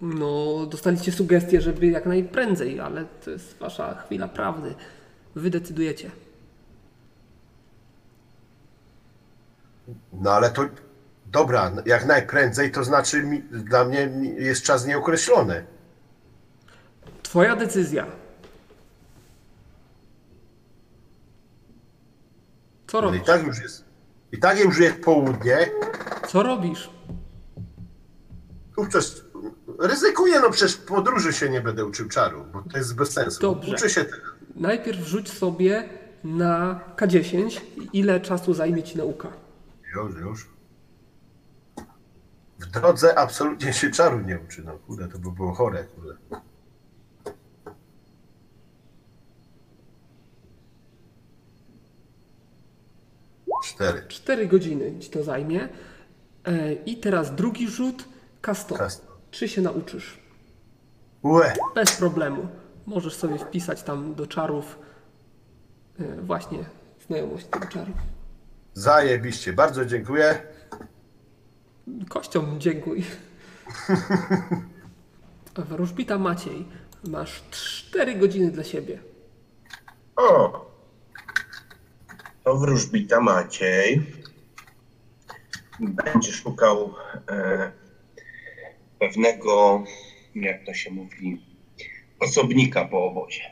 No, 0.00 0.66
dostaliście 0.66 1.12
sugestię, 1.12 1.60
żeby 1.60 1.86
jak 1.86 2.06
najprędzej, 2.06 2.80
ale 2.80 3.04
to 3.24 3.30
jest 3.30 3.58
wasza 3.58 3.94
chwila 3.94 4.28
prawdy. 4.28 4.74
Wy 5.34 5.50
decydujecie. 5.50 6.10
No 10.12 10.30
ale 10.32 10.50
to 10.50 10.62
dobra, 11.26 11.72
jak 11.86 12.06
najprędzej, 12.06 12.72
to 12.72 12.84
znaczy 12.84 13.22
mi, 13.22 13.42
dla 13.42 13.84
mnie 13.84 14.00
jest 14.38 14.62
czas 14.62 14.86
nieokreślony. 14.86 15.64
Twoja 17.22 17.56
decyzja. 17.56 18.06
Co 22.86 22.98
Ale 22.98 23.06
i 23.08 23.10
robisz? 23.12 23.26
tak 23.26 23.46
już 23.46 23.58
jest. 23.62 23.84
I 24.32 24.38
tak 24.38 24.58
już 24.58 24.78
jest 24.78 25.00
południe. 25.00 25.70
Co 26.28 26.42
robisz? 26.42 26.90
Przecież 28.88 29.24
ryzykuję, 29.78 30.40
no 30.40 30.50
przecież 30.50 30.76
w 30.76 30.84
podróży 30.84 31.32
się 31.32 31.48
nie 31.48 31.60
będę 31.60 31.84
uczył 31.84 32.08
czaru, 32.08 32.44
bo 32.52 32.62
to 32.72 32.78
jest 32.78 32.94
bez 32.96 33.10
sensu. 33.12 33.40
Dobrze. 33.40 33.72
Uczę 33.74 33.90
się 33.90 34.04
tego. 34.04 34.31
Najpierw 34.62 35.00
wrzuć 35.00 35.30
sobie 35.30 35.88
na 36.24 36.80
K10, 36.96 37.60
ile 37.92 38.20
czasu 38.20 38.54
zajmie 38.54 38.82
ci 38.82 38.98
nauka. 38.98 39.32
Już, 39.94 40.20
już. 40.20 40.48
W 42.58 42.66
drodze 42.66 43.18
absolutnie 43.18 43.72
się 43.72 43.90
czaru 43.90 44.20
nie 44.20 44.38
uczy. 44.38 44.62
No 44.64 44.72
kurde, 44.86 45.08
to 45.08 45.18
by 45.18 45.30
było 45.32 45.54
chore. 45.54 45.84
Kurde. 45.84 46.16
Cztery. 53.64 54.02
4 54.08 54.46
godziny 54.46 54.98
ci 55.00 55.10
to 55.10 55.22
zajmie. 55.24 55.68
E, 56.44 56.72
I 56.72 56.96
teraz 56.96 57.34
drugi 57.34 57.68
rzut. 57.68 58.04
Kasto. 58.40 58.74
Kasto. 58.74 59.06
Czy 59.30 59.48
się 59.48 59.62
nauczysz? 59.62 60.18
Ue, 61.22 61.52
Bez 61.74 61.96
problemu. 61.96 62.48
Możesz 62.86 63.14
sobie 63.16 63.38
wpisać 63.38 63.82
tam 63.82 64.14
do 64.14 64.26
czarów 64.26 64.78
e, 65.98 66.22
właśnie 66.22 66.58
znajomość 67.06 67.46
tego 67.46 67.66
czaru. 67.66 67.92
zajebiście. 68.74 69.52
Bardzo 69.52 69.84
dziękuję. 69.84 70.42
Kościom 72.08 72.60
dziękuj. 72.60 73.04
Wróżbita 75.56 76.18
Maciej. 76.18 76.64
Masz 77.08 77.42
4 77.50 78.14
godziny 78.14 78.50
dla 78.50 78.64
siebie. 78.64 78.98
O! 80.16 80.62
To 82.44 82.56
wróżbita 82.56 83.20
Maciej 83.20 84.06
będzie 85.80 86.32
szukał 86.32 86.94
e, 87.28 87.72
pewnego, 88.98 89.84
jak 90.34 90.66
to 90.66 90.74
się 90.74 90.90
mówi, 90.90 91.46
osobnika 92.22 92.84
po 92.84 93.04
obozie. 93.06 93.42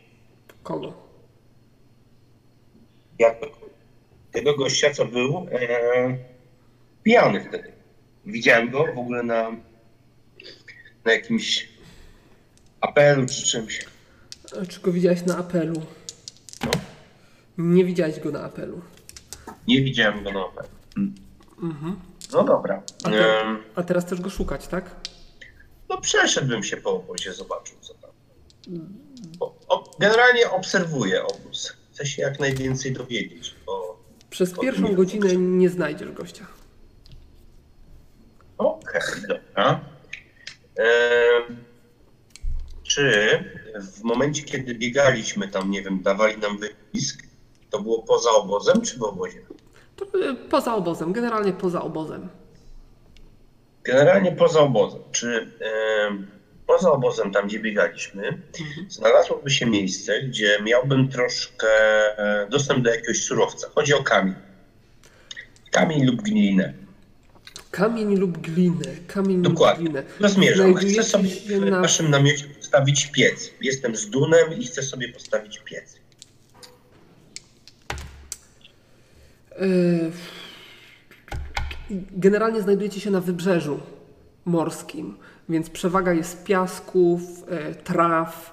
Kogo? 0.62 0.92
Jak 3.18 3.36
tego 4.32 4.56
gościa, 4.56 4.90
co 4.90 5.04
był 5.04 5.46
e, 5.52 6.16
pijany 7.02 7.44
wtedy. 7.48 7.72
Widziałem 8.26 8.70
go 8.70 8.84
w 8.94 8.98
ogóle 8.98 9.22
na, 9.22 9.50
na 11.04 11.12
jakimś 11.12 11.68
apelu 12.80 13.26
czy 13.26 13.42
czymś. 13.42 13.86
E, 14.62 14.66
Czy 14.66 14.80
go 14.80 14.92
widziałeś 14.92 15.24
na 15.24 15.38
apelu? 15.38 15.74
No. 16.64 16.70
Nie 17.58 17.84
widziałeś 17.84 18.20
go 18.20 18.30
na 18.30 18.42
apelu. 18.44 18.80
Nie 19.68 19.82
widziałem 19.82 20.24
go 20.24 20.32
na 20.32 20.40
apelu. 20.40 20.68
Mm. 20.96 21.14
No 22.32 22.44
dobra. 22.44 22.82
A, 23.04 23.10
te, 23.10 23.56
a 23.74 23.82
teraz 23.82 24.06
też 24.06 24.20
go 24.20 24.30
szukać, 24.30 24.66
tak? 24.66 24.96
No 25.88 26.00
przeszedłbym 26.00 26.64
się 26.64 26.76
po 26.76 26.90
obozie, 26.90 27.32
zobaczył 27.32 27.76
co 27.80 27.94
generalnie 29.98 30.50
obserwuję 30.50 31.24
obóz. 31.24 31.76
Chcę 31.92 32.06
się 32.06 32.22
jak 32.22 32.40
najwięcej 32.40 32.92
dowiedzieć, 32.92 33.54
bo 33.66 34.00
Przez 34.30 34.58
pierwszą 34.58 34.94
godzinę 34.94 35.36
nie 35.36 35.68
znajdziesz 35.68 36.12
gościa. 36.12 36.46
okej, 38.58 39.00
dobra. 39.28 39.80
Em, 40.76 41.56
czy 42.82 43.10
w 43.80 44.02
momencie, 44.02 44.42
kiedy 44.42 44.74
biegaliśmy 44.74 45.48
tam, 45.48 45.70
nie 45.70 45.82
wiem, 45.82 46.02
dawali 46.02 46.38
nam 46.38 46.58
wypisk, 46.58 47.22
to 47.70 47.82
było 47.82 48.02
poza 48.02 48.30
obozem 48.30 48.80
czy 48.80 48.98
w 48.98 49.02
obozie? 49.02 49.40
To 49.96 50.04
y, 50.04 50.34
poza 50.34 50.74
obozem, 50.74 51.12
generalnie 51.12 51.52
poza 51.52 51.82
obozem. 51.82 52.28
Generalnie 53.84 54.32
poza 54.32 54.60
obozem. 54.60 55.00
Czy 55.12 55.50
poza 56.70 56.92
obozem, 56.92 57.32
tam 57.32 57.48
gdzie 57.48 57.60
biegaliśmy, 57.60 58.38
znalazłoby 58.88 59.50
się 59.50 59.66
miejsce, 59.66 60.22
gdzie 60.22 60.58
miałbym 60.62 61.08
troszkę 61.08 61.68
e, 62.18 62.48
dostęp 62.50 62.84
do 62.84 62.90
jakiegoś 62.90 63.22
surowca. 63.22 63.68
Chodzi 63.74 63.94
o 63.94 64.02
kamień. 64.02 64.34
Kamień 65.70 66.06
lub 66.06 66.22
glinę. 66.22 66.72
Kamień 67.70 68.16
lub 68.16 68.38
glinę, 68.38 68.86
kamień 69.06 69.42
Dokładnie. 69.42 69.84
lub 69.84 69.92
glinę. 69.92 70.08
To 70.20 70.28
zmierzam. 70.28 70.74
Chcę 70.74 71.02
sobie 71.02 71.28
w 71.30 71.70
na... 71.70 71.80
naszym 71.80 72.10
namiocie 72.10 72.44
postawić 72.44 73.06
piec. 73.06 73.50
Jestem 73.60 73.96
z 73.96 74.10
Dunem 74.10 74.58
i 74.58 74.66
chcę 74.66 74.82
sobie 74.82 75.12
postawić 75.12 75.58
piec. 75.58 75.96
y, 79.62 80.10
Generalnie 82.10 82.62
znajdujecie 82.62 83.00
się 83.00 83.10
na 83.10 83.20
wybrzeżu 83.20 83.80
morskim, 84.44 85.16
więc 85.50 85.70
przewaga 85.70 86.12
jest 86.12 86.44
piasków, 86.44 87.20
y, 87.70 87.74
traw. 87.74 88.52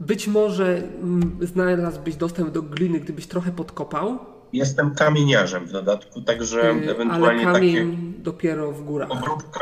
Być 0.00 0.28
może 0.28 0.76
mm, 0.76 1.38
znalazłbyś 1.42 2.16
dostęp 2.16 2.50
do 2.50 2.62
gliny, 2.62 3.00
gdybyś 3.00 3.26
trochę 3.26 3.52
podkopał, 3.52 4.18
Jestem 4.52 4.94
kamieniarzem 4.94 5.66
w 5.66 5.72
dodatku, 5.72 6.22
także 6.22 6.60
y, 6.60 6.70
ale 6.70 6.92
ewentualnie 6.92 7.44
kamień 7.44 8.14
dopiero 8.18 8.72
w 8.72 8.84
górach. 8.84 9.08
takie 9.08 9.20
obróbka. 9.20 9.60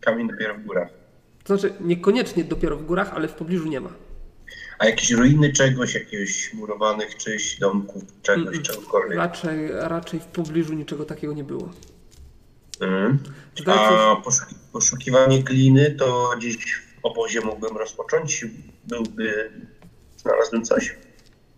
Kamień 0.00 0.28
dopiero 0.28 0.54
w 0.54 0.64
górach. 0.64 0.88
To 1.44 1.56
znaczy 1.58 1.74
niekoniecznie 1.80 2.44
dopiero 2.44 2.76
w 2.76 2.86
górach, 2.86 3.12
ale 3.14 3.28
w 3.28 3.32
pobliżu 3.34 3.68
nie 3.68 3.80
ma. 3.80 3.90
A 4.78 4.86
jakieś 4.86 5.10
ruiny 5.10 5.52
czegoś, 5.52 5.94
jakiegoś 5.94 6.54
murowanych 6.54 7.16
czyś 7.16 7.58
domków, 7.58 8.02
czegoś, 8.22 8.56
Mm-mm. 8.56 8.62
czegokolwiek. 8.62 9.18
Raczej, 9.18 9.68
raczej 9.72 10.20
w 10.20 10.26
pobliżu 10.26 10.74
niczego 10.74 11.04
takiego 11.04 11.32
nie 11.32 11.44
było. 11.44 11.68
Mhm. 12.80 13.18
Zdaje 13.60 13.80
A 13.80 14.16
poszuki- 14.24 14.54
poszukiwanie 14.72 15.42
gliny 15.42 15.90
to 15.98 16.30
gdzieś 16.38 16.56
w 16.74 17.04
obozie 17.04 17.40
mógłbym 17.40 17.76
rozpocząć? 17.76 18.46
Byłby, 18.84 19.50
znalazłbym 20.16 20.64
coś? 20.64 20.96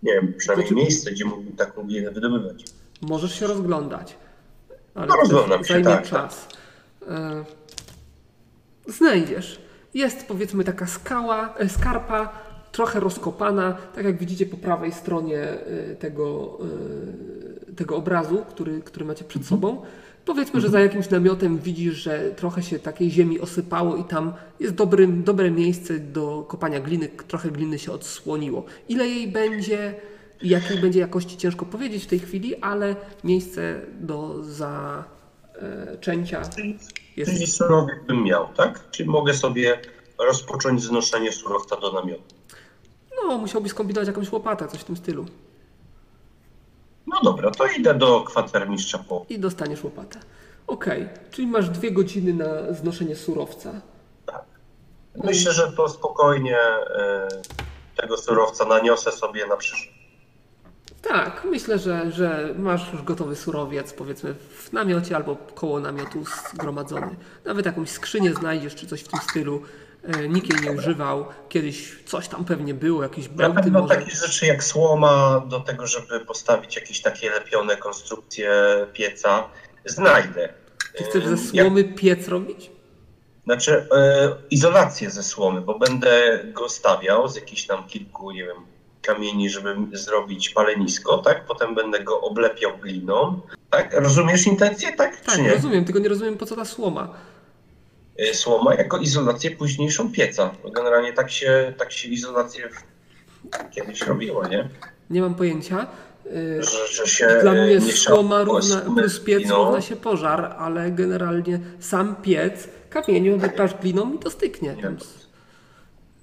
Nie 0.03 0.13
wiem, 0.13 0.35
przynajmniej 0.39 0.69
Znaczy- 0.69 0.83
miejsce, 0.83 1.11
gdzie 1.11 1.25
mógłbym 1.25 1.57
taką 1.57 1.83
glinę 1.87 2.11
wydobywać. 2.11 2.65
możesz 3.03 3.39
się 3.39 3.47
rozglądać, 3.47 4.17
ale 4.95 5.07
No, 5.07 5.17
rozglądam 5.17 5.65
się, 5.65 5.75
zajmie 5.75 5.85
tak, 5.89 6.09
czas. 6.09 6.49
E, 7.09 7.45
Znajdziesz. 8.89 9.61
Jest 9.95 10.27
powiedzmy 10.29 10.65
taka 10.65 10.87
skała, 10.87 11.55
e, 11.59 11.69
skarpa, 11.69 12.33
trochę 12.73 13.01
rozkopana, 13.01 13.77
tak 13.95 14.05
jak 14.05 14.19
widzicie 14.19 14.47
po 14.47 14.57
prawej 14.57 14.93
stronie 14.93 15.39
e, 15.43 15.97
tego, 15.97 16.59
tego 17.77 17.97
obrazu, 17.97 18.45
który, 18.51 18.81
który 18.81 19.05
macie 19.05 19.25
przed 19.25 19.47
sobą. 19.47 19.83
Powiedzmy, 20.31 20.61
że 20.61 20.69
za 20.69 20.81
jakimś 20.81 21.11
namiotem 21.11 21.59
widzisz, 21.59 21.95
że 21.95 22.31
trochę 22.37 22.63
się 22.63 22.79
takiej 22.79 23.11
ziemi 23.11 23.41
osypało 23.41 23.97
i 23.97 24.05
tam 24.05 24.33
jest 24.61 24.75
dobrym, 24.75 25.25
dobre 25.25 25.51
miejsce 25.51 25.99
do 25.99 26.45
kopania 26.49 26.81
gliny. 26.81 27.09
Trochę 27.29 27.51
gliny 27.51 27.79
się 27.79 27.93
odsłoniło. 27.93 28.65
Ile 28.89 29.09
jej 29.09 29.29
będzie 29.29 29.95
i 30.43 30.49
jakiej 30.49 30.79
będzie 30.79 31.01
jakości 31.01 31.37
ciężko 31.37 31.67
powiedzieć 31.67 32.05
w 32.05 32.07
tej 32.07 32.19
chwili, 32.19 32.57
ale 32.57 32.97
miejsce 33.25 33.81
do 34.01 34.45
zaczęcia 34.45 36.43
jest. 37.17 37.31
Czyli 37.31 37.47
surowiec 37.47 37.97
bym 38.07 38.25
miał, 38.25 38.49
tak? 38.57 38.91
Czyli 38.91 39.09
mogę 39.09 39.35
sobie 39.35 39.81
rozpocząć 40.19 40.83
znoszenie 40.83 41.33
surowca 41.33 41.77
do 41.77 41.93
namiotu. 41.93 42.35
No, 43.17 43.39
musiałbyś 43.39 43.71
skombinować 43.71 44.09
jakąś 44.09 44.33
łopatę, 44.33 44.69
coś 44.69 44.81
w 44.81 44.85
tym 44.85 44.97
stylu. 44.97 45.27
No 47.07 47.21
dobra, 47.25 47.51
to 47.51 47.67
idę 47.67 47.95
do 47.95 48.21
kwatermistrza 48.21 48.99
po. 48.99 49.27
I 49.29 49.39
dostaniesz 49.39 49.85
łopatę. 49.85 50.19
Okej, 50.67 51.09
czyli 51.31 51.47
masz 51.47 51.71
dwie 51.71 51.93
godziny 51.93 52.35
na 52.35 52.73
znoszenie 52.73 53.17
surowca. 53.17 53.81
Myślę, 55.25 55.53
że 55.53 55.73
to 55.73 55.89
spokojnie 55.89 56.59
e, 56.59 57.29
tego 57.97 58.17
surowca 58.17 58.65
naniosę 58.65 59.13
sobie 59.13 59.47
na 59.47 59.57
przyszłość. 59.57 60.01
Tak, 61.03 61.47
myślę, 61.51 61.79
że, 61.79 62.13
że 62.13 62.55
masz 62.59 62.93
już 62.93 63.03
gotowy 63.03 63.37
surowiec, 63.37 63.93
powiedzmy 63.93 64.35
w 64.35 64.73
namiocie 64.73 65.17
albo 65.17 65.37
koło 65.55 65.81
namiotu 65.81 66.25
zgromadzony. 66.55 67.17
Nawet 67.45 67.67
jakąś 67.67 67.91
skrzynię 67.91 68.35
znajdziesz, 68.35 68.75
czy 68.75 68.87
coś 68.87 69.01
w 69.01 69.09
tym 69.09 69.21
stylu. 69.21 69.63
E, 70.05 70.29
Nikt 70.29 70.53
jej 70.53 70.63
nie 70.63 70.79
używał. 70.79 71.27
Kiedyś 71.49 72.03
coś 72.07 72.29
tam 72.29 72.45
pewnie 72.45 72.75
było, 72.75 73.03
jakieś 73.03 73.29
Na 73.29 73.35
bełty 73.35 73.63
pewno 73.63 73.81
może. 73.83 73.95
takie 73.97 74.11
rzeczy 74.17 74.47
jak 74.47 74.65
słoma 74.65 75.43
do 75.49 75.61
tego, 75.61 75.87
żeby 75.87 76.21
postawić 76.21 76.77
jakieś 76.77 77.01
takie 77.03 77.31
lepione 77.31 77.77
konstrukcje 77.77 78.51
pieca, 78.93 79.45
znajdę. 79.85 80.49
Ty 80.99 81.05
chcesz 81.05 81.25
ze 81.27 81.31
Jak- 81.57 81.67
słomy 81.67 81.85
piec 81.85 82.29
robić? 82.29 82.71
Znaczy 83.45 83.87
e, 83.97 84.37
izolację 84.51 85.11
ze 85.11 85.23
słomy, 85.23 85.61
bo 85.61 85.79
będę 85.79 86.41
go 86.53 86.69
stawiał 86.69 87.29
z 87.29 87.35
jakichś 87.37 87.67
tam 87.67 87.87
kilku, 87.87 88.31
nie 88.31 88.45
wiem, 88.45 88.57
kamieni, 89.03 89.51
żeby 89.51 89.77
zrobić 89.93 90.51
palenisko, 90.51 91.19
tak? 91.19 91.45
Potem 91.47 91.75
będę 91.75 92.01
go 92.05 92.21
oblepiał 92.21 92.79
gliną, 92.79 93.41
tak? 93.71 93.95
Rozumiesz 93.95 94.47
intencję, 94.47 94.93
tak? 94.97 95.21
Tak, 95.21 95.39
rozumiem, 95.55 95.85
tylko 95.85 96.01
nie 96.01 96.09
rozumiem 96.09 96.37
po 96.37 96.47
co 96.47 96.57
ta 96.57 96.65
słoma. 96.65 97.15
E, 98.19 98.35
Słoma 98.35 98.75
jako 98.75 98.99
izolację 98.99 99.51
późniejszą 99.51 100.13
pieca. 100.13 100.51
Generalnie 100.75 101.13
tak 101.13 101.31
się, 101.31 101.73
tak 101.79 101.93
się 101.93 102.09
izolację 102.09 102.69
kiedyś 103.71 104.01
robiło, 104.03 104.49
nie? 104.49 104.69
Nie 105.11 105.21
mam 105.21 105.35
pojęcia. 105.35 105.87
E, 106.27 106.63
Że, 106.63 106.87
że 106.93 107.07
się 107.07 107.39
Dla 107.43 107.53
e, 107.55 107.67
mnie 107.67 107.81
słoma 107.93 108.43
równa, 108.45 108.81
plus 108.81 109.21
piec 109.21 109.39
gliną. 109.39 109.65
równa 109.65 109.81
się 109.81 109.97
pożar, 109.97 110.55
ale 110.59 110.91
generalnie 110.91 111.61
sam 111.81 112.17
piec 112.23 112.69
kamieniu 112.91 113.39
wypasz 113.39 113.75
gliną 113.75 114.13
i 114.15 114.19
to 114.19 114.31
styknie. 114.31 114.75
Nie. 114.77 114.83
Więc, 114.83 115.29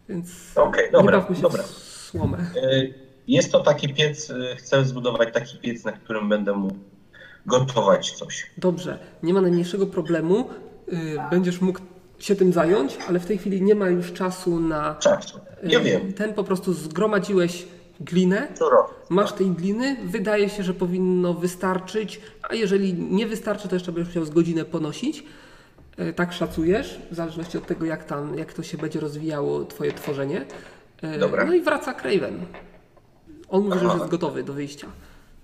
więc 0.09 0.29
Okej, 0.55 0.85
nie 0.85 0.91
dobra, 0.91 1.17
bawmy 1.19 1.35
się 1.35 1.41
dobra. 1.41 1.63
w 1.63 1.67
słomę. 2.11 2.37
Jest 3.27 3.51
to 3.51 3.59
taki 3.59 3.93
piec, 3.93 4.31
chcę 4.57 4.85
zbudować 4.85 5.33
taki 5.33 5.57
piec, 5.57 5.83
na 5.83 5.91
którym 5.91 6.29
będę 6.29 6.53
mógł 6.53 6.75
gotować 7.45 8.11
coś. 8.11 8.51
Dobrze, 8.57 8.99
nie 9.23 9.33
ma 9.33 9.41
najmniejszego 9.41 9.87
problemu. 9.87 10.49
Y, 10.93 11.17
Będziesz 11.31 11.61
mógł 11.61 11.79
się 12.19 12.35
tym 12.35 12.53
zająć, 12.53 12.97
ale 13.07 13.19
w 13.19 13.25
tej 13.25 13.37
chwili 13.37 13.61
nie 13.61 13.75
ma 13.75 13.89
już 13.89 14.13
czasu 14.13 14.59
na. 14.59 14.95
Czasu. 14.95 15.39
Ja 15.63 15.79
y, 15.79 15.83
wiem, 15.83 16.13
Ten 16.13 16.33
po 16.33 16.43
prostu 16.43 16.73
zgromadziłeś 16.73 17.67
glinę, 17.99 18.47
masz 19.09 19.33
tej 19.33 19.49
gliny, 19.49 19.97
wydaje 20.05 20.49
się, 20.49 20.63
że 20.63 20.73
powinno 20.73 21.33
wystarczyć, 21.33 22.21
a 22.49 22.55
jeżeli 22.55 22.93
nie 22.93 23.27
wystarczy, 23.27 23.67
to 23.67 23.75
jeszcze 23.75 23.91
będziesz 23.91 24.07
musiał 24.15 24.25
z 24.25 24.29
godzinę 24.29 24.65
ponosić. 24.65 25.23
Y, 25.99 26.13
Tak 26.13 26.33
szacujesz, 26.33 26.99
w 27.11 27.15
zależności 27.15 27.57
od 27.57 27.65
tego, 27.67 27.85
jak, 27.85 28.03
tam, 28.03 28.37
jak 28.37 28.53
to 28.53 28.63
się 28.63 28.77
będzie 28.77 28.99
rozwijało, 28.99 29.65
Twoje 29.65 29.91
tworzenie. 29.91 30.45
Y, 31.03 31.19
Dobra. 31.19 31.45
No 31.45 31.53
i 31.53 31.61
wraca 31.61 31.93
Craven. 31.93 32.39
On 33.49 33.63
mówi, 33.63 33.79
że 33.79 33.85
jest 33.85 34.07
gotowy 34.07 34.43
do 34.43 34.53
wyjścia. 34.53 34.87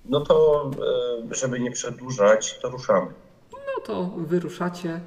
No 0.06 0.20
to, 0.22 0.72
e, 1.32 1.36
żeby 1.36 1.60
nie 1.60 1.72
przedłużać, 1.72 2.60
to 2.62 2.70
ruszamy. 2.70 3.08
No 3.52 3.84
to 3.86 4.06
wyruszacie. 4.18 5.00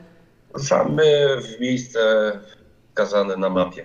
Ruszamy 0.54 1.36
w 1.42 1.60
miejsce 1.60 2.32
wskazane 2.88 3.36
na 3.36 3.50
mapie. 3.50 3.84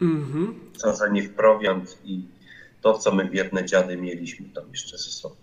Mhm. 0.00 0.60
Wsadzenie 0.72 1.22
w 1.22 1.34
prowiant 1.34 1.98
i 2.04 2.22
to, 2.80 2.98
co 2.98 3.12
my 3.12 3.24
biedne 3.24 3.64
dziady 3.64 3.96
mieliśmy 3.96 4.48
tam 4.48 4.64
jeszcze 4.70 4.98
ze 4.98 5.10
sobą. 5.10 5.34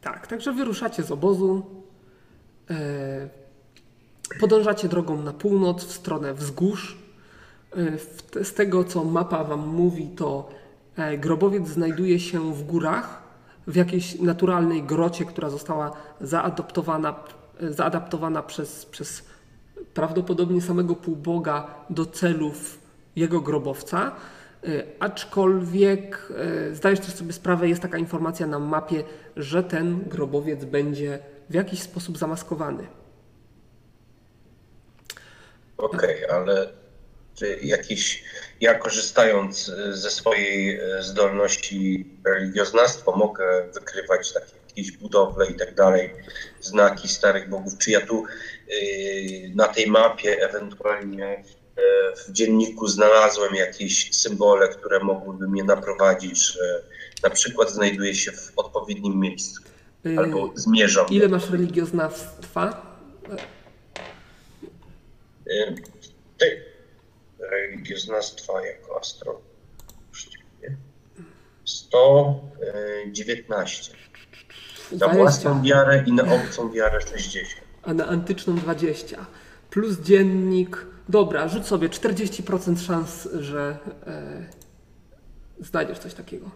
Tak, 0.00 0.26
także 0.26 0.52
wyruszacie 0.52 1.02
z 1.02 1.10
obozu. 1.10 1.66
E, 2.70 3.28
podążacie 4.40 4.88
drogą 4.88 5.22
na 5.22 5.32
północ 5.32 5.84
w 5.84 5.92
stronę 5.92 6.34
wzgórz. 6.34 6.98
E, 8.36 8.44
z 8.44 8.54
tego, 8.54 8.84
co 8.84 9.04
mapa 9.04 9.44
Wam 9.44 9.68
mówi, 9.68 10.08
to 10.16 10.48
e, 10.96 11.18
grobowiec 11.18 11.68
znajduje 11.68 12.20
się 12.20 12.54
w 12.54 12.62
górach, 12.62 13.22
w 13.66 13.76
jakiejś 13.76 14.20
naturalnej 14.20 14.82
grocie, 14.82 15.24
która 15.24 15.50
została 15.50 15.92
zaadoptowana, 16.20 17.14
zaadaptowana 17.60 18.42
przez, 18.42 18.86
przez 18.86 19.24
prawdopodobnie 19.94 20.60
samego 20.60 20.94
półboga 20.96 21.74
do 21.90 22.06
celów 22.06 22.78
jego 23.16 23.40
grobowca. 23.40 24.16
E, 24.64 24.82
Aczkolwiek 25.00 26.32
e, 26.70 26.74
zdajesz 26.74 27.00
też 27.00 27.14
sobie 27.14 27.32
sprawę, 27.32 27.68
jest 27.68 27.82
taka 27.82 27.98
informacja 27.98 28.46
na 28.46 28.58
mapie, 28.58 29.04
że 29.36 29.62
ten 29.62 30.04
grobowiec 30.08 30.64
będzie 30.64 31.18
w 31.50 31.54
jakiś 31.54 31.82
sposób 31.82 32.18
zamaskowany. 32.18 32.86
Okej, 35.76 36.26
ale 36.26 36.72
czy 37.34 37.58
jakiś, 37.62 38.24
ja 38.60 38.74
korzystając 38.74 39.68
e, 39.68 39.96
ze 39.96 40.10
swojej 40.10 40.80
zdolności 41.00 42.06
religioznawstwa 42.26 43.16
mogę 43.16 43.68
wykrywać 43.74 44.32
takie 44.32 44.62
jakieś 44.76 44.96
budowle 44.96 45.46
i 45.46 45.54
tak 45.54 45.74
dalej, 45.74 46.10
znaki 46.60 47.08
starych 47.08 47.48
bogów. 47.48 47.78
Czy 47.78 47.90
ja 47.90 48.06
tu 48.06 48.24
na 49.54 49.68
tej 49.68 49.86
mapie 49.86 50.48
ewentualnie 50.48 51.26
e, 51.26 51.42
w 52.16 52.32
dzienniku 52.32 52.88
znalazłem 52.88 53.54
jakieś 53.54 54.14
symbole, 54.14 54.68
które 54.68 55.00
mogłyby 55.00 55.48
mnie 55.48 55.64
naprowadzić, 55.64 56.52
że 56.52 56.82
na 57.22 57.30
przykład 57.30 57.70
znajduję 57.70 58.14
się 58.14 58.32
w 58.32 58.52
odpowiednim 58.56 59.20
miejscu 59.20 59.62
E, 60.06 60.18
albo 60.18 60.50
zmierzam. 60.54 61.06
Ile 61.10 61.28
masz 61.28 61.50
religioznawstwa? 61.50 62.92
Y, 65.46 65.74
Ty, 66.38 66.64
religioznawstwa 67.38 68.66
jako 68.66 69.00
astro. 69.00 69.40
właściwie. 70.10 70.76
119. 71.64 73.92
Za 74.92 74.96
20, 74.96 75.16
własną 75.16 75.62
wiarę 75.62 76.04
i 76.06 76.12
na 76.12 76.34
obcą 76.34 76.72
wiarę 76.72 77.00
60. 77.00 77.61
a 77.82 77.94
na 77.94 78.06
antyczną 78.06 78.56
20. 78.56 79.26
Plus 79.70 80.00
dziennik. 80.00 80.86
Dobra, 81.08 81.48
rzuć 81.48 81.66
sobie 81.66 81.88
40% 81.88 82.80
szans, 82.80 83.28
że 83.40 83.78
e, 84.06 84.46
znajdziesz 85.60 85.98
coś 85.98 86.14
takiego. 86.14 86.50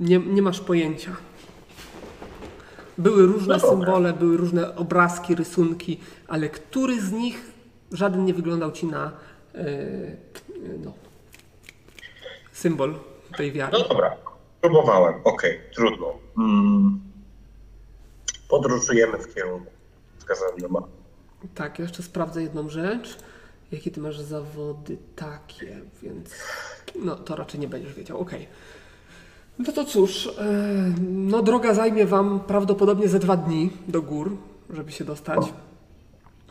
Nie, 0.00 0.18
nie 0.18 0.42
masz 0.42 0.60
pojęcia. 0.60 1.16
Były 2.98 3.26
różne 3.26 3.58
No 3.62 3.70
symbole, 3.70 4.12
były 4.12 4.36
różne 4.36 4.76
obrazki, 4.76 5.34
rysunki, 5.34 6.00
ale 6.28 6.48
który 6.48 7.00
z 7.00 7.12
nich 7.12 7.52
żaden 7.92 8.24
nie 8.24 8.34
wyglądał 8.34 8.72
ci 8.72 8.86
na 8.86 9.12
e, 9.54 9.66
no, 10.84 10.92
symbol 12.52 12.94
tej 13.36 13.52
wiary. 13.52 13.72
No 13.72 13.88
dobra, 13.88 14.16
próbowałem. 14.60 15.14
Okej, 15.24 15.60
trudno. 15.74 16.14
Mm. 16.38 17.00
Podróżujemy 18.48 19.18
w 19.18 19.34
kierunku 19.34 19.70
wskazanym 20.18 20.72
na. 20.72 20.82
Tak, 21.54 21.78
jeszcze 21.78 22.02
sprawdzę 22.02 22.42
jedną 22.42 22.68
rzecz. 22.68 23.18
Jakie 23.72 23.90
ty 23.90 24.00
masz 24.00 24.20
zawody 24.20 24.98
takie, 25.16 25.80
więc 26.02 26.30
no 27.04 27.16
to 27.16 27.36
raczej 27.36 27.60
nie 27.60 27.68
będziesz 27.68 27.94
wiedział. 27.94 28.18
Okej. 28.20 28.48
No 29.58 29.72
to 29.72 29.84
cóż, 29.84 30.26
e, 30.26 30.32
no 31.10 31.42
droga 31.42 31.74
zajmie 31.74 32.06
wam 32.06 32.40
prawdopodobnie 32.40 33.08
ze 33.08 33.18
dwa 33.18 33.36
dni 33.36 33.70
do 33.88 34.02
gór, 34.02 34.36
żeby 34.70 34.92
się 34.92 35.04
dostać. 35.04 35.52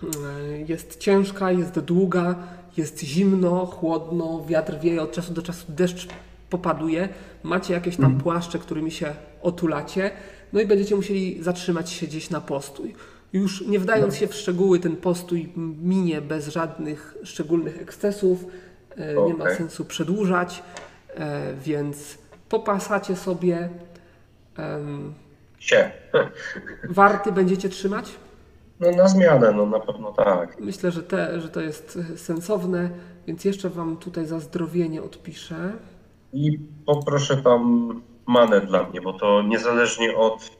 E, 0.04 0.60
Jest 0.68 0.98
ciężka, 0.98 1.52
jest 1.52 1.80
długa, 1.80 2.36
jest 2.78 3.00
zimno, 3.00 3.66
chłodno, 3.66 4.46
wiatr 4.48 4.80
wieje, 4.80 5.02
od 5.02 5.12
czasu 5.12 5.34
do 5.34 5.42
czasu 5.42 5.66
deszcz 5.70 6.08
popaduje. 6.50 7.10
Macie 7.44 7.74
jakieś 7.74 7.98
tam 7.98 8.18
płaszcze, 8.18 8.60
którymi 8.60 8.92
się 8.92 9.14
otulacie, 9.42 10.12
no 10.54 10.62
i 10.62 10.66
będziecie 10.66 10.96
musieli 10.96 11.44
zatrzymać 11.44 11.90
się 11.90 12.08
gdzieś 12.08 12.30
na 12.30 12.42
postój. 12.42 12.96
Już 13.34 13.68
nie 13.68 13.80
wdając 13.80 14.16
się 14.16 14.28
w 14.28 14.36
szczegóły, 14.36 14.80
ten 14.80 14.96
postój 14.96 15.50
minie 15.82 16.22
bez 16.22 16.48
żadnych 16.48 17.18
szczególnych 17.24 17.82
ekscesów. 17.82 18.46
E, 18.98 19.26
Nie 19.28 19.34
ma 19.34 19.56
sensu 19.56 19.86
przedłużać, 19.86 20.64
e, 21.16 21.54
więc 21.54 22.18
popasacie 22.50 23.16
sobie. 23.16 23.70
Sie. 25.60 25.92
Warty 26.90 27.32
będziecie 27.32 27.70
trzymać? 27.70 28.12
No 28.80 28.92
na 28.92 29.08
zmianę, 29.08 29.52
no 29.52 29.66
na 29.66 29.80
pewno 29.80 30.12
tak. 30.12 30.60
Myślę, 30.60 30.92
że, 30.92 31.04
te, 31.04 31.42
że 31.42 31.50
to 31.50 31.62
jest 31.62 32.00
sensowne, 32.16 32.90
więc 33.28 33.46
jeszcze 33.46 33.70
Wam 33.70 33.98
tutaj 33.98 34.26
za 34.26 34.40
zdrowienie 34.40 35.04
odpiszę. 35.04 35.74
I 36.34 36.60
poproszę 36.86 37.38
tam 37.38 37.90
manę 38.26 38.62
dla 38.62 38.84
mnie, 38.84 39.02
bo 39.02 39.14
to 39.14 39.42
niezależnie 39.42 40.18
od 40.18 40.52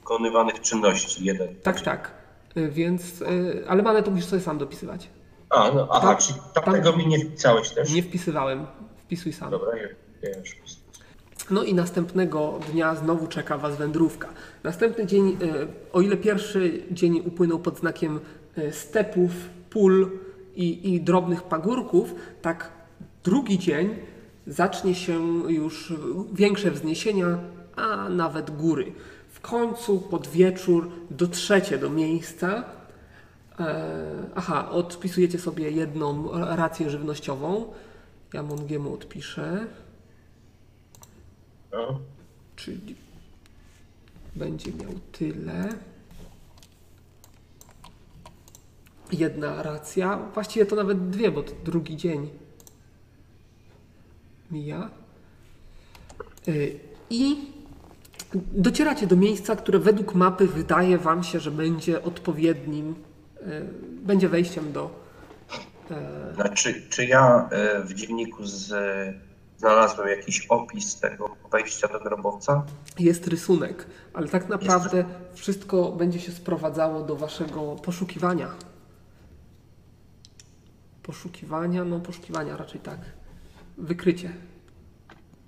wykonywanych 0.00 0.60
czynności. 0.60 1.24
Jeden. 1.24 1.48
Tak, 1.62 1.80
tak. 1.80 2.14
E, 2.56 2.68
Więc, 2.68 3.22
e, 3.22 3.26
ale 3.68 3.82
manę 3.82 4.02
to 4.02 4.10
musisz 4.10 4.26
sobie 4.26 4.42
sam 4.42 4.58
dopisywać. 4.58 5.08
A, 5.50 5.70
no, 5.70 5.88
aha, 5.90 6.08
Tam- 6.08 6.16
czyli 6.16 6.38
tam- 6.54 6.64
tamtego 6.64 6.96
mi 6.96 7.06
nie 7.06 7.18
wpisałeś 7.18 7.70
też? 7.70 7.94
Nie 7.94 8.02
wpisywałem, 8.02 8.66
wpisuj 9.04 9.32
sam. 9.32 9.50
Dobra, 9.50 9.76
ja, 9.76 9.88
ja 10.22 10.38
już 10.38 10.50
wpisuję. 10.50 10.84
No 11.50 11.62
i 11.62 11.74
następnego 11.74 12.58
dnia 12.72 12.94
znowu 12.94 13.26
czeka 13.26 13.58
Was 13.58 13.76
wędrówka. 13.76 14.28
Następny 14.62 15.06
dzień, 15.06 15.28
e, 15.28 15.66
o 15.92 16.00
ile 16.00 16.16
pierwszy 16.16 16.82
dzień 16.90 17.22
upłynął 17.26 17.58
pod 17.58 17.78
znakiem 17.78 18.20
stepów, 18.70 19.30
pól 19.70 20.10
i, 20.54 20.94
i 20.94 21.00
drobnych 21.00 21.42
pagórków, 21.42 22.14
tak 22.42 22.70
drugi 23.24 23.58
dzień 23.58 23.96
zacznie 24.46 24.94
się 24.94 25.42
już 25.52 25.92
większe 26.32 26.70
wzniesienia, 26.70 27.38
a 27.76 28.08
nawet 28.08 28.50
góry. 28.50 28.92
W 29.30 29.40
końcu 29.40 30.00
pod 30.00 30.26
wieczór 30.26 30.90
dotrzecie 31.10 31.78
do 31.78 31.90
miejsca. 31.90 32.64
E, 33.60 34.02
aha, 34.34 34.70
odpisujecie 34.70 35.38
sobie 35.38 35.70
jedną 35.70 36.30
rację 36.56 36.90
żywnościową. 36.90 37.72
Ja 38.32 38.42
Mongiemu 38.42 38.94
odpiszę. 38.94 39.66
No. 41.72 42.00
Czyli 42.56 42.96
będzie 44.36 44.72
miał 44.72 44.92
tyle. 45.12 45.68
Jedna 49.12 49.62
racja. 49.62 50.18
Właściwie 50.34 50.66
to 50.66 50.76
nawet 50.76 51.10
dwie, 51.10 51.30
bo 51.30 51.42
to 51.42 51.52
drugi 51.64 51.96
dzień 51.96 52.43
mija. 54.50 54.90
Y, 56.48 56.80
I 57.10 57.52
docieracie 58.52 59.06
do 59.06 59.16
miejsca, 59.16 59.56
które 59.56 59.78
według 59.78 60.14
mapy 60.14 60.46
wydaje 60.46 60.98
Wam 60.98 61.24
się, 61.24 61.40
że 61.40 61.50
będzie 61.50 62.02
odpowiednim, 62.02 62.94
y, 63.42 63.44
będzie 64.02 64.28
wejściem 64.28 64.72
do. 64.72 64.90
e, 65.90 66.34
Znaczy, 66.34 66.82
czy 66.90 67.04
ja 67.06 67.48
w 67.84 67.94
dzienniku 67.94 68.46
z, 68.46 68.72
znalazłem 69.58 70.08
jakiś 70.08 70.46
opis 70.46 71.00
tego 71.00 71.36
wejścia 71.52 71.88
do 71.88 72.00
grobowca? 72.00 72.64
Jest 72.98 73.26
rysunek, 73.26 73.86
ale 74.14 74.28
tak 74.28 74.48
naprawdę 74.48 75.04
wszystko 75.34 75.92
będzie 75.92 76.20
się 76.20 76.32
sprowadzało 76.32 77.02
do 77.02 77.16
Waszego 77.16 77.76
poszukiwania. 77.76 78.48
Poszukiwania, 81.02 81.84
no 81.84 82.00
poszukiwania 82.00 82.56
raczej 82.56 82.80
tak. 82.80 82.98
Wykrycie. 83.78 84.32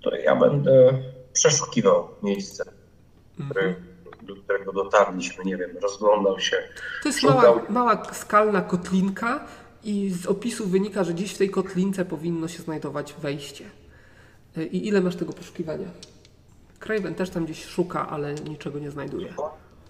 To 0.03 0.15
ja 0.15 0.35
będę 0.35 0.93
przeszukiwał 1.33 2.07
miejsce, 2.23 2.63
który, 3.45 3.75
do 4.21 4.35
którego 4.35 4.73
dotarliśmy, 4.73 5.43
nie 5.45 5.57
wiem, 5.57 5.77
rozglądał 5.81 6.39
się. 6.39 6.57
To 7.03 7.09
jest 7.09 7.19
Szukał. 7.19 7.37
mała, 7.55 7.61
mała 7.69 8.13
skalna 8.13 8.61
kotlinka 8.61 9.45
i 9.83 10.09
z 10.09 10.25
opisu 10.25 10.67
wynika, 10.67 11.03
że 11.03 11.13
gdzieś 11.13 11.33
w 11.33 11.37
tej 11.37 11.49
kotlince 11.49 12.05
powinno 12.05 12.47
się 12.47 12.63
znajdować 12.63 13.13
wejście. 13.13 13.65
Y, 14.57 14.65
I 14.65 14.87
ile 14.87 15.01
masz 15.01 15.15
tego 15.15 15.33
poszukiwania? 15.33 15.87
Craven 16.79 17.15
też 17.15 17.29
tam 17.29 17.45
gdzieś 17.45 17.65
szuka, 17.65 18.09
ale 18.09 18.33
niczego 18.33 18.79
nie 18.79 18.91
znajduje. 18.91 19.33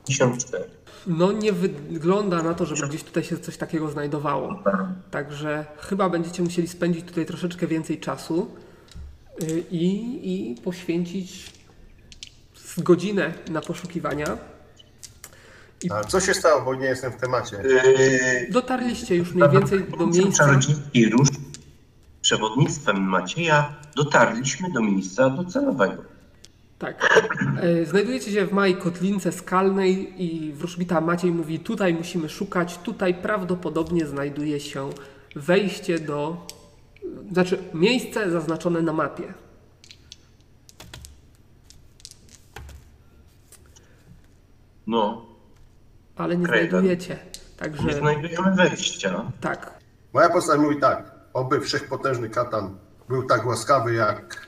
54. 0.08 0.64
No 1.08 1.32
nie 1.32 1.54
wygląda 1.54 2.44
na 2.44 2.54
to, 2.54 2.66
żeby 2.66 2.88
gdzieś 2.88 3.04
tutaj 3.04 3.24
się 3.24 3.38
coś 3.38 3.58
takiego 3.58 3.90
znajdowało. 3.90 4.64
Także 5.12 5.66
chyba 5.80 6.10
będziecie 6.10 6.44
musieli 6.44 6.68
spędzić 6.68 7.06
tutaj 7.06 7.26
troszeczkę 7.26 7.68
więcej 7.68 8.00
czasu 8.00 8.52
y, 9.44 9.64
i, 9.72 10.52
i 10.52 10.56
poświęcić 10.62 11.54
z 12.56 12.80
godzinę 12.80 13.34
na 13.50 13.62
poszukiwania. 13.62 14.38
A 15.90 16.04
co 16.04 16.20
się 16.20 16.34
stało, 16.34 16.62
bo 16.62 16.76
nie 16.76 16.86
jestem 16.86 17.12
w 17.12 17.16
temacie? 17.16 17.58
Yy, 17.58 18.52
Dotarliście 18.52 19.16
już 19.16 19.34
mniej 19.34 19.50
więcej 19.50 19.84
do 20.00 20.08
miejsca. 20.08 20.46
Czarodziejski 20.46 21.10
róż 21.10 21.28
przewodnictwem 22.22 23.02
Macieja 23.04 23.76
dotarliśmy 23.96 24.72
do 24.72 24.82
miejsca 24.82 25.30
docelowego. 25.30 26.17
Tak. 26.80 27.20
E, 27.62 27.86
Znajdujecie 27.86 28.32
się 28.32 28.46
w 28.46 28.52
małej 28.54 28.76
kotlince 28.76 29.32
skalnej 29.32 30.24
i 30.24 30.54
wróżbita 30.54 31.02
Maciej 31.02 31.32
mówi, 31.32 31.60
tutaj 31.60 31.94
musimy 31.94 32.30
szukać, 32.30 32.78
tutaj 32.78 33.14
prawdopodobnie 33.14 34.06
znajduje 34.06 34.60
się 34.60 34.90
wejście 35.36 36.00
do... 36.00 36.48
Znaczy, 37.32 37.58
miejsce 37.74 38.32
zaznaczone 38.32 38.82
na 38.82 38.94
mapie. 38.94 39.34
No, 44.88 45.26
Ale 46.16 46.38
nie 46.38 46.46
znajdujecie. 46.46 47.14
nie 47.14 47.58
Także 47.58 47.94
znajdujemy 47.94 48.56
wejścia. 48.56 49.32
tak. 49.42 49.78
Moja 50.14 50.30
postać 50.30 50.60
mówi 50.60 50.80
tak, 50.80 51.12
oby 51.34 51.62
wszechpotężny 51.62 52.30
katan 52.30 52.78
był 53.10 53.24
tak 53.24 53.46
łaskawy 53.46 53.94
jak 53.94 54.47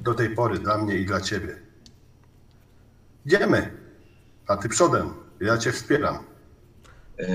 do 0.00 0.14
tej 0.14 0.30
pory 0.30 0.58
dla 0.58 0.78
mnie 0.78 0.94
i 0.94 1.06
dla 1.06 1.20
ciebie. 1.20 1.56
Idziemy, 3.26 3.70
a 4.46 4.56
ty 4.56 4.68
przodem, 4.68 5.10
ja 5.40 5.58
cię 5.58 5.72
wspieram. 5.72 6.18
Yy, 7.18 7.26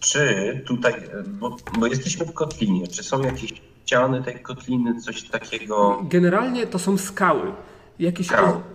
czy 0.00 0.62
tutaj, 0.66 0.92
yy, 0.92 1.22
bo, 1.22 1.56
bo 1.78 1.86
jesteśmy 1.86 2.26
w 2.26 2.32
kotlinie, 2.32 2.88
czy 2.88 3.02
są 3.02 3.22
jakieś 3.22 3.62
ściany 3.84 4.22
tej 4.22 4.40
kotliny, 4.40 5.00
coś 5.00 5.28
takiego? 5.28 6.00
Generalnie 6.08 6.66
to 6.66 6.78
są 6.78 6.98
skały. 6.98 7.52
Jakieś 7.98 8.28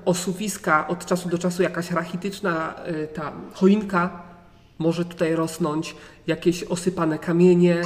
osuwiska, 0.06 0.88
od 0.88 1.06
czasu 1.06 1.30
do 1.30 1.38
czasu 1.38 1.64
jakaś 1.64 1.92
rachityczna 1.92 2.76
y, 2.88 3.08
ta 3.08 3.32
choinka 3.54 4.24
może 4.80 5.06
tutaj 5.06 5.36
rosnąć, 5.36 5.96
jakieś 6.28 6.64
osypane 6.64 7.20
kamienie. 7.20 7.82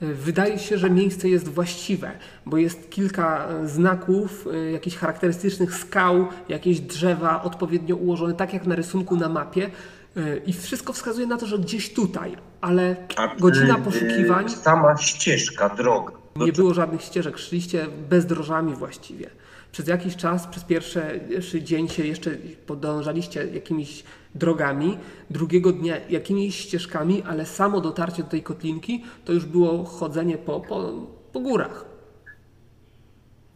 Wydaje 0.00 0.58
się, 0.58 0.78
że 0.78 0.90
miejsce 0.90 1.28
jest 1.28 1.48
właściwe, 1.48 2.10
bo 2.46 2.56
jest 2.56 2.90
kilka 2.90 3.48
y, 3.64 3.68
znaków, 3.68 4.46
y, 4.46 4.70
jakichś 4.70 4.96
charakterystycznych 4.96 5.74
skał, 5.74 6.26
jakieś 6.48 6.80
drzewa 6.80 7.42
odpowiednio 7.42 7.96
ułożone, 7.96 8.34
tak 8.34 8.54
jak 8.54 8.66
na 8.66 8.74
rysunku 8.74 9.16
na 9.16 9.28
mapie. 9.28 9.70
Y, 10.16 10.42
I 10.46 10.52
wszystko 10.52 10.92
wskazuje 10.92 11.26
na 11.26 11.36
to, 11.36 11.46
że 11.46 11.58
gdzieś 11.58 11.92
tutaj, 11.92 12.36
ale 12.60 12.96
godzina 13.38 13.74
poszukiwań. 13.74 14.48
Sama 14.48 14.96
ścieżka, 14.96 15.68
droga. 15.68 16.12
Nie 16.36 16.52
było 16.52 16.74
żadnych 16.74 17.02
ścieżek, 17.02 17.38
szliście 17.38 17.86
bezdrożami 18.10 18.74
właściwie. 18.74 19.30
Przez 19.72 19.88
jakiś 19.88 20.16
czas, 20.16 20.46
przez 20.46 20.64
pierwszy 20.64 21.20
dzień 21.62 21.88
się 21.88 22.06
jeszcze 22.06 22.30
podążaliście 22.66 23.46
jakimiś 23.46 24.04
drogami, 24.34 24.98
drugiego 25.30 25.72
dnia 25.72 25.96
jakimiś 26.08 26.56
ścieżkami, 26.58 27.22
ale 27.22 27.46
samo 27.46 27.80
dotarcie 27.80 28.22
do 28.22 28.28
tej 28.28 28.42
kotlinki 28.42 29.04
to 29.24 29.32
już 29.32 29.46
było 29.46 29.84
chodzenie 29.84 30.38
po, 30.38 30.60
po, 30.60 30.92
po 31.32 31.40
górach. 31.40 31.84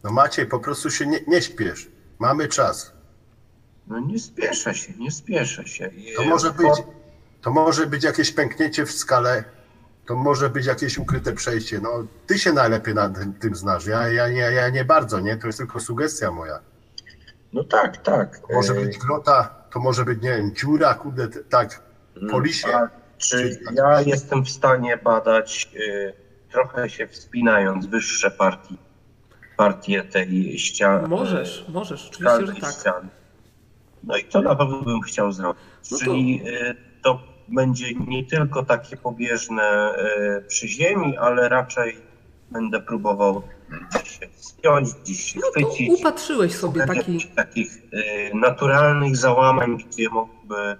No 0.03 0.11
Maciej, 0.11 0.45
po 0.45 0.59
prostu 0.59 0.89
się 0.89 1.07
nie, 1.07 1.19
nie 1.27 1.41
śpiesz. 1.41 1.87
Mamy 2.19 2.47
czas. 2.47 2.93
No 3.87 3.99
nie 3.99 4.19
spieszę 4.19 4.73
się, 4.73 4.93
nie 4.99 5.11
spieszę 5.11 5.67
się. 5.67 5.91
To 6.15 6.23
może 6.23 6.51
być, 6.51 6.83
to 7.41 7.51
może 7.51 7.87
być 7.87 8.03
jakieś 8.03 8.31
pęknięcie 8.31 8.85
w 8.85 8.91
skale, 8.91 9.43
to 10.05 10.15
może 10.15 10.49
być 10.49 10.65
jakieś 10.65 10.97
ukryte 10.97 11.33
przejście. 11.33 11.79
No, 11.81 11.89
ty 12.27 12.39
się 12.39 12.53
najlepiej 12.53 12.95
na 12.95 13.09
tym, 13.09 13.33
tym 13.33 13.55
znasz. 13.55 13.85
Ja, 13.85 14.07
ja, 14.07 14.27
ja, 14.27 14.51
ja 14.51 14.69
nie 14.69 14.85
bardzo, 14.85 15.19
nie? 15.19 15.37
To 15.37 15.47
jest 15.47 15.59
tylko 15.59 15.79
sugestia 15.79 16.31
moja. 16.31 16.59
No 17.53 17.63
tak, 17.63 17.97
tak. 17.97 18.41
Może 18.53 18.75
Yy, 18.75 18.85
być 18.85 18.97
grota, 18.97 19.58
to 19.73 19.79
może 19.79 20.05
być, 20.05 20.21
nie 20.21 20.29
wiem, 20.29 20.55
dziura, 20.55 20.93
kurde, 20.93 21.27
tak, 21.49 21.81
po 22.31 22.39
lisie. 22.39 22.67
A 22.75 22.89
czy 23.17 23.59
ja 23.75 24.01
jestem 24.01 24.45
w 24.45 24.49
stanie 24.49 24.97
badać, 24.97 25.69
y, 25.75 26.13
trochę 26.51 26.89
się 26.89 27.07
wspinając, 27.07 27.85
wyższe 27.85 28.31
partii, 28.31 28.77
partie 29.57 30.03
tej 30.03 30.59
ściany? 30.59 31.07
Możesz, 31.07 31.65
możesz, 31.69 32.07
oczywiście, 32.09 32.45
że 32.55 32.61
tak. 32.61 32.73
Ściany. 32.73 33.09
No 34.03 34.17
i 34.17 34.23
to 34.23 34.41
na 34.41 34.55
pewno 34.55 34.81
bym 34.81 35.01
chciał 35.01 35.31
zrobić. 35.31 35.63
No 35.91 35.97
to- 35.97 36.05
Czyli 36.05 36.41
y, 36.47 36.75
to 37.03 37.21
będzie 37.47 37.93
nie 37.95 38.25
tylko 38.25 38.65
takie 38.65 38.97
pobieżne 38.97 39.95
y, 40.39 40.45
przy 40.47 40.67
ziemi, 40.67 41.17
ale 41.17 41.49
raczej 41.49 41.97
będę 42.51 42.81
próbował 42.81 43.41
się 44.03 44.27
wspiąć, 44.35 44.89
gdzieś 44.93 45.23
się 45.33 45.39
No 45.39 45.61
to 45.63 45.69
chwycić. 45.69 45.99
upatrzyłeś 45.99 46.55
sobie 46.55 46.81
Szukać 46.81 46.97
taki, 46.97 47.13
jakichś 47.13 47.35
takich 47.35 47.77
y, 47.77 48.35
naturalnych 48.35 49.17
załamań, 49.17 49.77
gdzie 49.77 50.09
mogłyby 50.09 50.75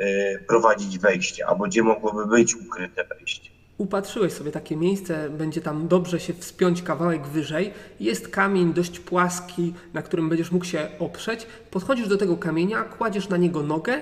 y, 0.00 0.44
prowadzić 0.48 0.98
wejście, 0.98 1.46
albo 1.46 1.64
gdzie 1.64 1.82
mogłoby 1.82 2.26
być 2.26 2.54
ukryte 2.56 3.04
wejście. 3.04 3.50
upatrzyłeś 3.78 4.32
sobie 4.32 4.52
takie 4.52 4.76
miejsce, 4.76 5.30
będzie 5.30 5.60
tam 5.60 5.88
dobrze 5.88 6.20
się 6.20 6.32
wspiąć 6.34 6.82
kawałek 6.82 7.26
wyżej. 7.26 7.72
Jest 8.00 8.28
kamień 8.28 8.74
dość 8.74 9.00
płaski, 9.00 9.74
na 9.94 10.02
którym 10.02 10.28
będziesz 10.28 10.52
mógł 10.52 10.64
się 10.64 10.88
oprzeć. 10.98 11.46
Podchodzisz 11.70 12.08
do 12.08 12.16
tego 12.16 12.36
kamienia, 12.36 12.82
kładziesz 12.82 13.28
na 13.28 13.36
niego 13.36 13.62
nogę 13.62 14.00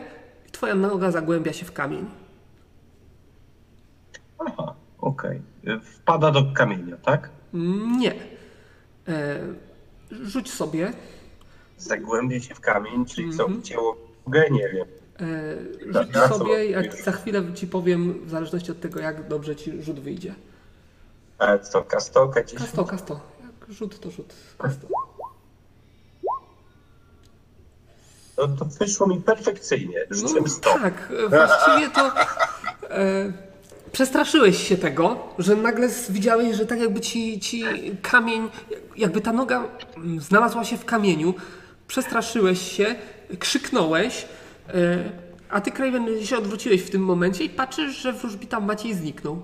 i 0.49 0.51
twoja 0.51 0.75
noga 0.75 1.11
zagłębia 1.11 1.53
się 1.53 1.67
w 1.67 1.73
kamień. 1.73 2.07
Aha, 4.39 4.75
okej. 4.99 5.43
Wpada 5.83 6.31
do 6.31 6.45
kamienia, 6.55 6.97
tak? 6.97 7.31
Nie. 7.99 8.15
E, 9.09 9.41
rzuć 10.11 10.53
sobie. 10.53 10.93
Zagłębia 11.79 12.41
się 12.41 12.55
w 12.55 12.61
kamień, 12.61 13.05
czyli 13.07 13.33
co, 13.37 13.43
Mhm. 13.43 13.63
wcięło 13.63 13.97
nogę? 14.27 14.51
Nie 14.51 14.69
wiem. 14.69 14.87
E, 15.21 16.05
rzuć 16.05 16.17
sobie, 16.37 16.71
jak 16.71 16.95
za 17.03 17.13
chwilę 17.13 17.43
ci 17.55 17.67
powiem, 17.67 18.27
w 18.27 18.31
zależności 18.31 18.71
od 18.73 18.81
tego, 18.81 19.01
jak 19.01 19.29
dobrze 19.29 19.57
ci 19.57 19.83
rzut 19.83 20.01
wyjdzie. 20.01 20.35
A 21.39 21.59
co, 21.59 21.83
gdzieś? 22.43 22.59
Kasto, 22.61 22.85
kasto. 22.85 23.21
Jak 23.45 23.71
rzut, 23.73 24.01
to 24.01 24.11
rzut. 24.11 24.35
Kasto. 24.59 24.87
No 28.39 28.49
to 28.49 28.65
wyszło 28.65 29.07
mi 29.07 29.21
perfekcyjnie. 29.21 30.07
No 30.11 30.17
Rzuciłem 30.17 30.49
100. 30.49 30.79
tak, 30.79 31.13
właściwie 31.29 31.91
to 31.91 32.11
e, 32.91 33.33
Przestraszyłeś 33.95 34.69
się 34.69 34.77
tego, 34.77 35.29
że 35.39 35.57
nagle 35.57 35.89
widziałeś, 36.11 36.57
że 36.57 36.67
tak 36.67 36.81
jakby 36.81 37.01
ci, 37.01 37.41
ci 37.41 37.65
kamień, 38.03 38.49
jakby 38.97 39.21
ta 39.21 39.33
noga 39.33 39.69
mm, 39.97 40.21
znalazła 40.21 40.65
się 40.65 40.77
w 40.79 40.85
kamieniu. 40.85 41.35
Przestraszyłeś 41.89 42.73
się, 42.73 42.95
krzyknąłeś, 43.39 44.27
e, 44.69 45.13
a 45.49 45.61
ty, 45.61 45.73
Craven, 45.73 46.25
się 46.25 46.39
odwróciłeś 46.39 46.83
w 46.83 46.91
tym 46.91 47.05
momencie 47.05 47.45
i 47.45 47.51
patrzysz, 47.51 47.97
że 47.97 48.13
wróżbita 48.13 48.61
Maciej 48.61 48.95
zniknął. 48.95 49.43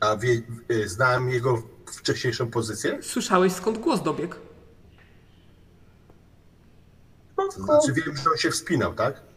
A 0.00 0.16
wie, 0.16 0.42
y, 0.70 0.88
znałem 0.88 1.30
jego 1.30 1.62
wcześniejszą 1.86 2.50
pozycję? 2.50 2.98
Słyszałeś, 3.02 3.52
skąd 3.52 3.78
głos 3.78 4.02
dobiegł. 4.02 4.34
To 7.36 7.50
znaczy 7.50 7.92
wiem, 7.92 8.16
że 8.16 8.30
on 8.30 8.36
się 8.36 8.50
wspinał, 8.50 8.94
tak? 8.94 9.31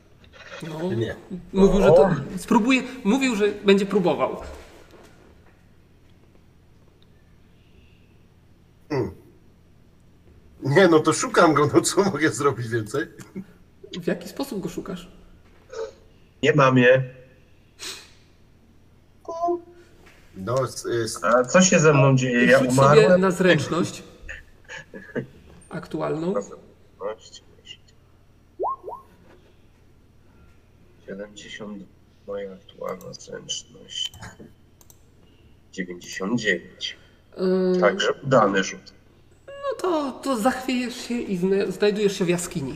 No, 0.64 0.94
nie? 0.94 1.16
mówił, 1.54 1.82
że 1.82 1.88
to 1.88 2.10
spróbuje, 2.38 2.84
mówił, 3.04 3.36
że 3.36 3.48
będzie 3.66 3.86
próbował. 3.86 4.38
Nie, 10.64 10.88
no 10.88 11.00
to 11.00 11.14
szukam 11.14 11.54
go, 11.54 11.70
no 11.74 11.82
co 11.82 12.04
mogę 12.04 12.30
zrobić 12.30 12.68
więcej? 12.68 13.08
W 14.02 14.08
jaki 14.08 14.30
sposób 14.30 14.62
go 14.62 14.70
szukasz? 14.70 15.12
Nie 16.44 16.54
mam 16.54 16.78
je. 16.78 17.04
No, 20.38 20.56
A 21.24 21.44
co 21.44 21.62
się 21.62 21.80
ze 21.80 21.94
mną 21.94 22.16
dzieje? 22.18 22.46
Ja 22.46 22.60
Rzuć 22.60 22.70
sobie 22.70 22.82
umarłem? 22.82 23.22
na 23.22 23.32
zręczność 23.32 24.04
aktualną. 25.70 26.34
70 31.08 31.84
moja 32.28 32.54
aktualna 32.54 33.14
zręczność. 33.14 34.12
99. 35.72 36.98
Yy, 37.74 37.80
Także 37.82 38.14
udany 38.24 38.64
rzut. 38.64 38.94
No 39.48 39.82
to, 39.82 40.12
to 40.12 40.38
zachwiejesz 40.38 40.96
się 40.96 41.14
i 41.14 41.38
zna- 41.38 41.72
znajdujesz 41.72 42.18
się 42.18 42.26
w 42.26 42.30
jaskini. 42.30 42.76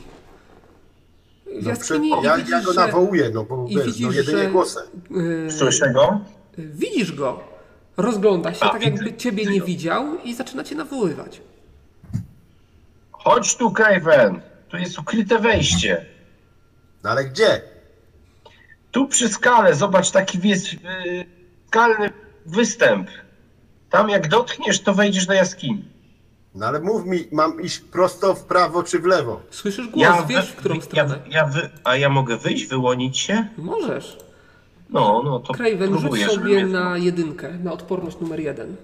W 1.45 1.63
no 1.63 1.69
jaskini 1.69 2.11
przed, 2.11 2.23
i 2.23 2.25
ja, 2.25 2.37
widzisz, 2.37 2.51
ja 2.51 2.61
go 2.61 2.73
że, 2.73 2.79
nawołuję, 2.79 3.29
no 3.33 3.43
bo 3.43 3.65
i 3.69 3.75
wiesz, 3.75 3.85
widzisz, 3.85 4.05
no 4.07 4.11
jedynie 4.11 4.43
że- 4.43 4.51
głosem. 4.51 4.83
yy, 5.11 5.51
Słyszę 5.51 5.93
go? 5.93 6.21
widzisz 6.57 7.11
go, 7.11 7.43
rozgląda 7.97 8.53
się 8.53 8.65
A, 8.65 8.69
tak 8.69 8.79
widzę, 8.81 8.91
jakby 8.91 9.17
ciebie 9.17 9.37
widzę 9.37 9.51
nie 9.53 9.59
go. 9.59 9.65
widział 9.65 10.17
i 10.23 10.33
zaczyna 10.33 10.63
cię 10.63 10.75
nawoływać. 10.75 11.41
Chodź 13.11 13.55
tu, 13.57 13.71
Craven. 13.71 14.41
Tu 14.69 14.77
jest 14.77 14.99
ukryte 14.99 15.39
wejście. 15.39 16.05
No 17.03 17.09
ale 17.09 17.25
gdzie? 17.25 17.61
Tu 18.91 19.07
przy 19.07 19.29
skale, 19.29 19.75
zobacz, 19.75 20.11
taki 20.11 20.47
jest 20.47 20.73
yy, 20.73 20.79
skalny 21.67 22.09
występ. 22.45 23.09
Tam 23.89 24.09
jak 24.09 24.27
dotkniesz, 24.27 24.79
to 24.81 24.93
wejdziesz 24.93 25.25
do 25.25 25.33
jaskini. 25.33 25.85
No 26.55 26.65
ale 26.65 26.79
mów 26.79 27.05
mi, 27.05 27.27
mam 27.31 27.61
iść 27.61 27.79
prosto 27.79 28.35
w 28.35 28.43
prawo 28.43 28.83
czy 28.83 28.99
w 28.99 29.05
lewo? 29.05 29.41
Słyszysz 29.49 29.87
głos, 29.87 30.07
wiesz 30.27 30.45
wy- 30.45 30.51
w 30.51 30.55
którą 30.55 30.75
ja, 30.75 30.81
stronę. 30.81 31.19
Ja 31.29 31.45
wy, 31.45 31.69
a 31.83 31.95
ja 31.95 32.09
mogę 32.09 32.37
wyjść, 32.37 32.65
wyłonić 32.65 33.17
się? 33.17 33.47
Możesz. 33.57 34.17
No, 34.89 35.21
no 35.25 35.39
to 35.39 35.53
Craven, 35.53 35.89
rzuć 35.91 36.01
próbuję, 36.01 36.25
żeby 36.25 36.35
sobie 36.35 36.63
mnie- 36.63 36.73
na 36.73 36.97
jedynkę, 36.97 37.49
na 37.63 37.71
odporność 37.73 38.19
numer 38.19 38.39
jeden. 38.39 38.75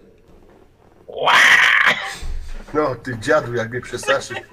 No, 2.74 2.96
ty 3.04 3.18
dziadu, 3.20 3.54
jak 3.54 3.72
mnie 3.72 3.82
przestraszysz. 3.82 4.38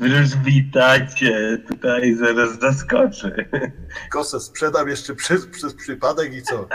Wróżbita 0.00 1.06
cię 1.06 1.58
tutaj 1.68 2.14
zaraz 2.14 2.60
zaskoczy. 2.60 3.48
Kosę 4.10 4.40
sprzedam 4.40 4.88
jeszcze 4.88 5.14
przez, 5.14 5.46
przez 5.46 5.74
przypadek 5.74 6.34
i 6.34 6.42
co? 6.42 6.68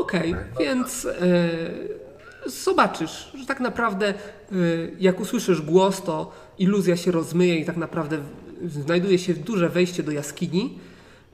Okej, 0.00 0.34
więc 0.60 1.04
e, 1.04 1.50
zobaczysz, 2.46 3.32
że 3.34 3.46
tak 3.46 3.60
naprawdę 3.60 4.08
e, 4.08 4.14
jak 5.00 5.20
usłyszysz 5.20 5.62
głos, 5.62 6.02
to 6.02 6.32
iluzja 6.58 6.96
się 6.96 7.10
rozmyje 7.10 7.58
i 7.58 7.64
tak 7.64 7.76
naprawdę 7.76 8.18
znajduje 8.68 9.18
się 9.18 9.34
duże 9.34 9.68
wejście 9.68 10.02
do 10.02 10.12
jaskini, 10.12 10.78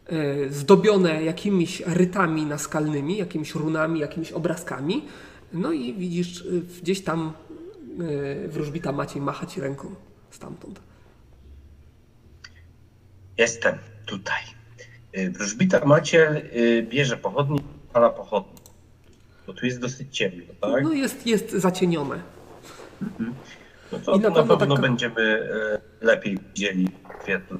e, 0.06 0.50
zdobione 0.50 1.24
jakimiś 1.24 1.80
rytami 1.86 2.46
naskalnymi, 2.46 3.16
jakimiś 3.16 3.54
runami, 3.54 4.00
jakimiś 4.00 4.32
obrazkami. 4.32 5.04
No 5.52 5.72
i 5.72 5.94
widzisz 5.94 6.44
gdzieś 6.82 7.00
tam 7.00 7.32
wróżbita 8.48 8.92
Maciej 8.92 9.22
macha 9.22 9.46
ci 9.46 9.60
ręką 9.60 9.94
stamtąd. 10.30 10.80
Jestem 13.38 13.78
tutaj. 14.06 14.42
Y, 15.18 15.30
Wróżbita 15.30 15.84
Maciel 15.84 16.36
y, 16.36 16.86
bierze 16.90 17.16
pochodnie, 17.16 17.60
pala 17.92 18.10
pochodnie. 18.10 18.52
Bo 19.46 19.52
tu 19.52 19.66
jest 19.66 19.80
dosyć 19.80 20.16
ciemno, 20.16 20.44
tak? 20.60 20.82
No 20.82 20.92
jest, 20.92 21.26
jest 21.26 21.50
zacienione. 21.50 22.22
No 23.92 23.98
to 23.98 24.14
i 24.14 24.20
na 24.20 24.28
na, 24.28 24.34
pewno 24.34 24.56
pewno 24.56 24.74
taka- 24.76 24.88
będziemy 24.88 25.20
y, 26.00 26.04
lepiej 26.06 26.38
widzieli 26.38 26.90
świetl 27.22 27.58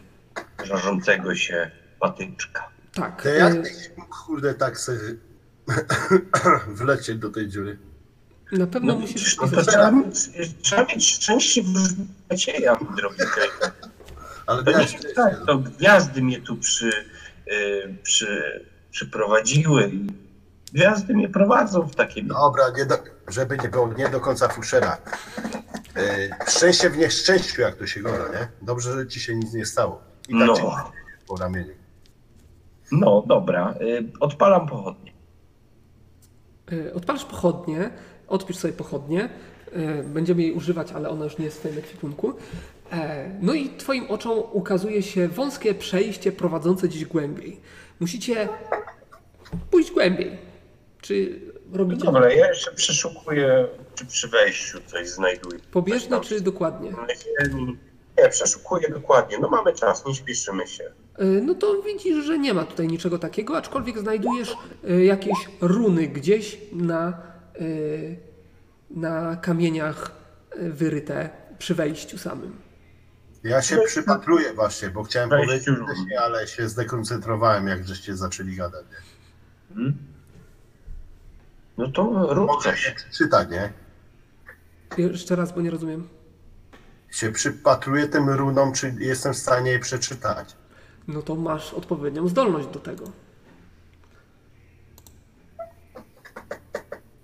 żarzącego 0.64 1.34
się 1.34 1.70
patyczka. 2.00 2.68
Tak. 2.92 3.22
To 3.22 3.28
mógł, 3.96 4.10
kurde, 4.26 4.54
tak 4.54 4.78
se 4.78 4.92
wlecieć 6.68 7.18
do 7.18 7.30
tej 7.30 7.48
dziury? 7.48 7.78
Na 8.52 8.66
pewno 8.66 8.92
No, 8.94 8.98
musisz 9.00 9.36
no 9.36 9.48
to 9.48 9.62
trzeba 9.62 9.90
mieć, 9.90 10.16
trzeba 10.62 10.84
mieć 10.84 11.14
szczęście 11.14 11.62
w 11.62 11.66
mój 11.66 12.96
drogi 12.96 13.16
Craven. 13.16 13.70
Ale 14.46 14.64
To 14.64 14.70
nie 14.78 15.14
tak, 15.14 15.46
to 15.46 15.58
gwiazdy 15.58 16.22
mnie 16.22 16.40
tu 16.40 16.56
przy, 16.56 16.90
y, 17.52 17.96
przy, 18.02 18.60
przyprowadziły 18.90 19.88
i 19.92 20.06
gwiazdy 20.72 21.14
mnie 21.14 21.28
prowadzą 21.28 21.82
w 21.82 21.94
takie 21.94 22.22
Dobra, 22.22 22.64
nie 22.76 22.86
do, 22.86 22.98
żeby 23.28 23.58
nie 23.62 23.68
było 23.68 23.92
nie 23.92 24.08
do 24.08 24.20
końca 24.20 24.48
fuszera. 24.48 24.98
Yy, 25.96 26.30
szczęście 26.48 26.90
w 26.90 26.96
nieszczęściu, 26.98 27.62
jak 27.62 27.76
to 27.76 27.86
się 27.86 28.00
goda, 28.00 28.24
nie? 28.32 28.48
Dobrze, 28.62 28.92
że 28.92 29.06
ci 29.08 29.20
się 29.20 29.34
nic 29.34 29.52
nie 29.52 29.66
stało. 29.66 30.02
I 30.28 30.38
tak 30.38 30.46
No. 30.48 30.92
po 31.28 31.36
ramieniu. 31.36 31.74
No 32.92 33.24
dobra, 33.26 33.74
y, 33.80 34.12
odpalam 34.20 34.66
pochodnie. 34.68 35.12
E, 36.72 36.94
Odpalasz 36.94 37.24
pochodnie, 37.24 37.90
odpisz 38.28 38.56
sobie 38.56 38.72
pochodnie. 38.74 39.28
e, 39.72 40.02
Będziemy 40.02 40.42
jej 40.42 40.52
używać, 40.52 40.92
ale 40.92 41.08
ona 41.08 41.24
już 41.24 41.38
nie 41.38 41.44
jest 41.44 41.56
w 41.56 41.60
twoim 41.60 41.78
ekwipunku. 41.78 42.32
E, 42.92 43.30
No 43.40 43.54
i 43.54 43.70
twoim 43.70 44.06
oczom 44.10 44.38
ukazuje 44.52 45.02
się 45.02 45.28
wąskie 45.28 45.74
przejście 45.74 46.32
prowadzące 46.32 46.88
gdzieś 46.88 47.04
głębiej. 47.04 47.60
Musicie 48.00 48.48
pójść 49.70 49.90
głębiej. 49.92 50.38
Czy 51.02 51.40
robicie 51.72 52.04
Dobra, 52.04 52.32
ja 52.32 52.48
jeszcze 52.48 52.72
przeszukuję, 52.74 53.66
czy 53.94 54.06
przy 54.06 54.28
wejściu 54.28 54.78
coś 54.86 55.08
znajduję. 55.08 55.58
pobieżne, 55.72 56.20
czy 56.20 56.40
dokładnie? 56.40 56.90
Nie, 58.22 58.28
przeszukuję 58.28 58.88
dokładnie. 58.88 59.38
No 59.38 59.48
mamy 59.48 59.72
czas, 59.72 60.06
nie 60.06 60.14
śpieszymy 60.14 60.66
się. 60.66 60.84
E, 61.18 61.24
No 61.24 61.54
to 61.54 61.82
widzisz, 61.82 62.24
że 62.24 62.38
nie 62.38 62.54
ma 62.54 62.64
tutaj 62.64 62.86
niczego 62.88 63.18
takiego, 63.18 63.56
aczkolwiek 63.56 63.98
znajdujesz 63.98 64.56
jakieś 65.04 65.36
runy 65.60 66.06
gdzieś 66.08 66.58
na, 66.72 67.22
na 68.90 69.36
kamieniach 69.36 70.10
e, 70.50 70.70
wyryte 70.70 71.30
przy 71.58 71.74
wejściu 71.74 72.18
samym. 72.18 72.56
Ja 73.44 73.62
się 73.62 73.78
przypatruję 73.86 74.52
właśnie, 74.54 74.90
bo 74.90 75.02
chciałem 75.02 75.30
Weź 75.30 75.46
powiedzieć 75.46 75.66
już. 75.66 75.78
wcześniej, 75.78 76.16
ale 76.16 76.46
się 76.46 76.68
zdekoncentrowałem, 76.68 77.66
jak 77.66 77.86
żeście 77.86 78.16
zaczęli 78.16 78.56
gadać. 78.56 78.84
Nie? 79.76 79.92
No 81.78 81.88
to 81.92 82.34
rób 82.34 82.46
Mogę 82.46 82.62
coś. 82.62 82.80
się 82.80 82.92
przeczytać, 82.92 83.48
nie? 83.50 83.72
Jeszcze 84.98 85.36
raz, 85.36 85.52
bo 85.52 85.60
nie 85.60 85.70
rozumiem. 85.70 86.08
Się 87.10 87.32
przypatruję 87.32 88.08
tym 88.08 88.30
runom, 88.30 88.72
czy 88.72 88.94
jestem 88.98 89.32
w 89.32 89.36
stanie 89.36 89.70
je 89.70 89.78
przeczytać. 89.78 90.56
No 91.08 91.22
to 91.22 91.34
masz 91.34 91.74
odpowiednią 91.74 92.28
zdolność 92.28 92.68
do 92.68 92.78
tego. 92.80 93.04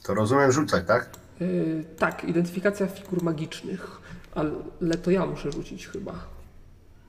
To 0.02 0.14
rozumiem 0.14 0.52
rzucać, 0.52 0.86
tak? 0.86 1.10
Yy, 1.40 1.84
tak, 1.98 2.24
identyfikacja 2.24 2.86
figur 2.86 3.22
magicznych, 3.22 4.00
ale 4.34 4.94
to 5.02 5.10
ja 5.10 5.26
muszę 5.26 5.52
rzucić 5.52 5.88
chyba. 5.88 6.12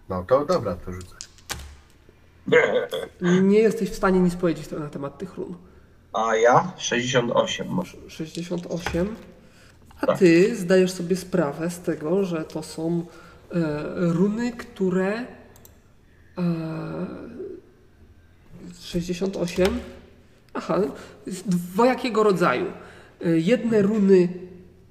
No 0.09 0.23
to 0.23 0.45
dobra, 0.45 0.75
to 0.75 0.91
rzucę. 0.91 1.15
Nie 3.41 3.59
jesteś 3.59 3.89
w 3.89 3.95
stanie 3.95 4.19
nic 4.19 4.35
powiedzieć 4.35 4.71
na 4.71 4.89
temat 4.89 5.17
tych 5.17 5.37
run. 5.37 5.55
A 6.13 6.35
ja? 6.35 6.71
68 6.77 7.67
może. 7.67 7.97
68. 8.07 9.15
A 10.01 10.15
ty 10.15 10.55
zdajesz 10.55 10.91
sobie 10.91 11.15
sprawę 11.15 11.69
z 11.69 11.79
tego, 11.79 12.25
że 12.25 12.43
to 12.43 12.63
są 12.63 13.05
e, 13.51 13.55
runy, 13.95 14.51
które. 14.51 15.25
E, 16.37 16.45
68. 18.79 19.79
Aha, 20.53 20.79
dwojakiego 21.45 22.23
rodzaju. 22.23 22.65
E, 23.25 23.29
jedne 23.39 23.81
runy 23.81 24.29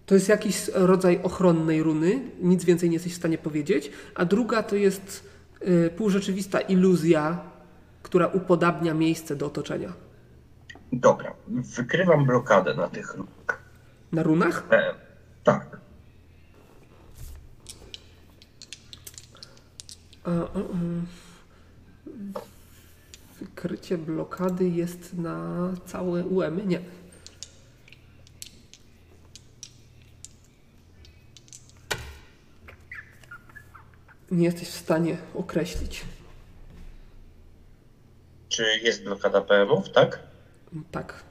To 0.07 0.15
jest 0.15 0.29
jakiś 0.29 0.71
rodzaj 0.75 1.21
ochronnej 1.23 1.83
runy, 1.83 2.21
nic 2.41 2.65
więcej 2.65 2.89
nie 2.91 2.95
jesteś 2.95 3.13
w 3.13 3.17
stanie 3.17 3.39
powiedzieć. 3.39 3.91
A 4.15 4.25
druga 4.25 4.63
to 4.63 4.77
jest 4.77 5.29
y, 5.63 5.91
półrzeczywista 5.97 6.61
iluzja, 6.61 7.41
która 8.03 8.27
upodabnia 8.27 8.95
miejsce 8.95 9.37
do 9.37 9.47
otoczenia. 9.47 9.93
Dobra, 10.93 11.35
wykrywam 11.49 12.27
blokadę 12.27 12.75
na 12.75 12.89
tych 12.89 13.15
runach. 13.15 13.63
Na 14.13 14.23
runach? 14.23 14.67
E, 14.71 14.95
tak. 15.45 15.81
A. 20.25 20.31
Wykrycie 23.43 23.99
blokady 23.99 24.69
jest 24.69 25.15
na 25.15 25.69
całe 25.87 26.25
UEM? 26.25 26.69
Nie. 26.69 26.81
Nie 34.31 34.45
jesteś 34.45 34.69
w 34.69 34.75
stanie 34.75 35.17
określić. 35.35 36.05
Czy 38.49 38.79
jest 38.83 39.05
blokada 39.05 39.41
PM-ów, 39.41 39.93
tak? 39.93 40.19
Tak. 40.91 41.23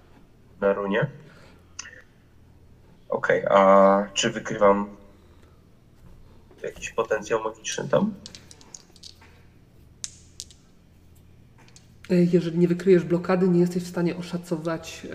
Na 0.61 0.73
runie? 0.73 1.07
Okej, 3.09 3.45
a 3.49 4.09
czy 4.13 4.29
wykrywam 4.29 4.95
jakiś 6.63 6.89
potencjał 6.89 7.43
magiczny 7.43 7.89
tam? 7.89 8.13
Jeżeli 12.15 12.57
nie 12.57 12.67
wykryjesz 12.67 13.03
blokady, 13.03 13.49
nie 13.49 13.59
jesteś 13.59 13.83
w 13.83 13.88
stanie 13.88 14.17
oszacować 14.17 15.07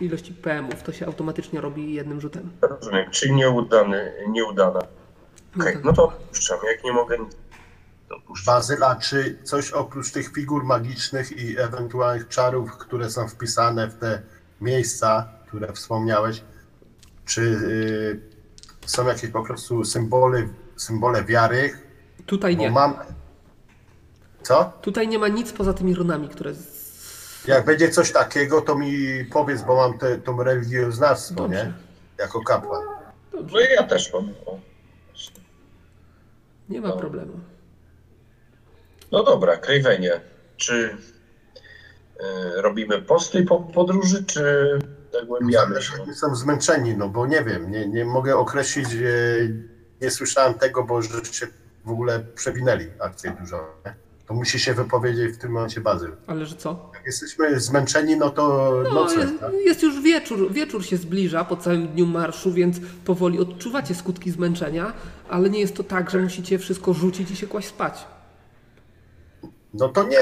e, 0.00 0.04
ilości 0.04 0.32
PM-ów. 0.34 0.82
To 0.82 0.92
się 0.92 1.06
automatycznie 1.06 1.60
robi 1.60 1.94
jednym 1.94 2.20
rzutem. 2.20 2.50
Rozumiem, 2.62 3.10
czyli 3.10 3.34
nieudany, 3.34 4.12
nieudana. 4.28 4.80
Okej, 5.56 5.74
tak. 5.74 5.84
no 5.84 5.92
to 5.92 6.12
puszczam. 6.28 6.58
Jak 6.64 6.84
nie 6.84 6.92
mogę, 6.92 7.18
to 8.08 8.20
puszczam. 8.26 8.54
Bazyla, 8.54 8.96
czy 8.96 9.38
coś 9.44 9.70
oprócz 9.70 10.12
tych 10.12 10.32
figur 10.32 10.64
magicznych 10.64 11.32
i 11.32 11.58
ewentualnych 11.58 12.28
czarów, 12.28 12.76
które 12.76 13.10
są 13.10 13.28
wpisane 13.28 13.88
w 13.88 13.94
te 13.94 14.22
miejsca, 14.60 15.28
które 15.46 15.72
wspomniałeś, 15.72 16.42
czy 17.24 17.40
y, 17.42 18.20
są 18.86 19.06
jakieś 19.06 19.30
po 19.30 19.42
prostu 19.42 19.84
symbole, 19.84 20.48
symbole 20.76 21.24
wiary? 21.24 21.72
Tutaj 22.26 22.56
Bo 22.56 22.62
nie. 22.62 22.70
mam. 22.70 22.94
Co? 24.42 24.72
Tutaj 24.82 25.08
nie 25.08 25.18
ma 25.18 25.28
nic 25.28 25.52
poza 25.52 25.72
tymi 25.74 25.94
runami, 25.94 26.28
które. 26.28 26.54
Z... 26.54 27.44
Jak 27.46 27.64
będzie 27.64 27.88
coś 27.90 28.12
takiego, 28.12 28.60
to 28.60 28.74
mi 28.74 29.24
powiedz, 29.32 29.62
bo 29.62 29.76
mam 29.76 29.98
te, 29.98 30.18
to 30.18 30.42
religioznawstwo, 30.42 31.34
Dobrze. 31.34 31.64
nie? 31.66 31.72
Jako 32.18 32.40
kapłan. 32.44 32.82
No 33.32 33.60
i 33.60 33.64
ja 33.74 33.82
też 33.82 34.12
mam. 34.12 34.28
O, 34.46 34.58
właśnie. 35.10 35.40
Nie 36.68 36.80
ma 36.80 36.88
No. 36.88 36.96
problemu. 36.96 37.32
No 39.12 39.22
dobra, 39.24 39.56
Krajwenie. 39.56 40.20
Czy 40.56 40.96
y, 42.20 42.62
robimy 42.62 43.02
posty 43.02 43.42
po 43.42 43.60
podróży, 43.60 44.24
czy 44.24 44.42
zagłębiamy 45.12 45.82
się? 45.82 45.92
Jestem 46.06 46.36
zmęczeni, 46.36 46.96
no 46.96 47.08
bo 47.08 47.26
nie 47.26 47.44
wiem, 47.44 47.70
nie, 47.70 47.88
nie 47.88 48.04
mogę 48.04 48.36
określić, 48.36 48.86
e, 48.94 48.98
nie 50.00 50.10
słyszałem 50.10 50.54
tego, 50.54 50.84
bo 50.84 51.02
że 51.02 51.24
się 51.24 51.46
w 51.84 51.90
ogóle 51.90 52.20
przewinęli 52.20 52.86
akcję 52.98 53.36
dużo. 53.40 53.74
Nie? 53.86 53.94
To 54.30 54.34
musi 54.34 54.58
się 54.58 54.74
wypowiedzieć 54.74 55.34
w 55.34 55.38
tym 55.38 55.52
momencie 55.52 55.80
Bazyl. 55.80 56.12
Ale 56.26 56.46
że 56.46 56.56
co? 56.56 56.90
Jak 56.94 57.06
jesteśmy 57.06 57.60
zmęczeni, 57.60 58.16
no 58.16 58.30
to 58.30 58.72
No, 58.84 58.94
noce. 58.94 59.20
jest, 59.20 59.40
tak? 59.40 59.52
jest 59.64 59.82
już 59.82 60.00
wieczór. 60.02 60.52
Wieczór 60.52 60.84
się 60.84 60.96
zbliża 60.96 61.44
po 61.44 61.56
całym 61.56 61.88
dniu 61.88 62.06
marszu, 62.06 62.52
więc 62.52 62.76
powoli 63.04 63.38
odczuwacie 63.40 63.94
skutki 63.94 64.30
zmęczenia, 64.30 64.92
ale 65.28 65.50
nie 65.50 65.60
jest 65.60 65.76
to 65.76 65.84
tak, 65.84 66.10
że 66.10 66.18
musicie 66.18 66.58
wszystko 66.58 66.92
rzucić 66.94 67.30
i 67.30 67.36
się 67.36 67.46
kłaść 67.46 67.68
spać. 67.68 68.06
No 69.74 69.88
to 69.88 70.02
nie, 70.04 70.18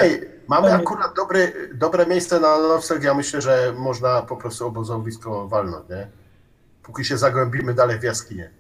mamy 0.48 0.72
akurat 0.72 1.14
dobre, 1.16 1.52
dobre 1.74 2.06
miejsce 2.06 2.40
na 2.40 2.58
nocleg, 2.58 3.02
ja 3.02 3.14
myślę, 3.14 3.40
że 3.42 3.74
można 3.78 4.22
po 4.22 4.36
prostu 4.36 4.66
obozowisko 4.66 5.48
walnąć, 5.48 5.88
nie? 5.88 6.08
Póki 6.82 7.04
się 7.04 7.18
zagłębimy 7.18 7.74
dalej 7.74 7.98
w 7.98 8.02
jaskinie. 8.02 8.50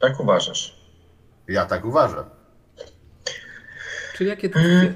Tak 0.00 0.20
uważasz? 0.20 0.76
Ja 1.48 1.66
tak 1.66 1.84
uważam. 1.84 2.35
Czyli 4.16 4.30
jakie 4.30 4.48
decyzje? 4.48 4.94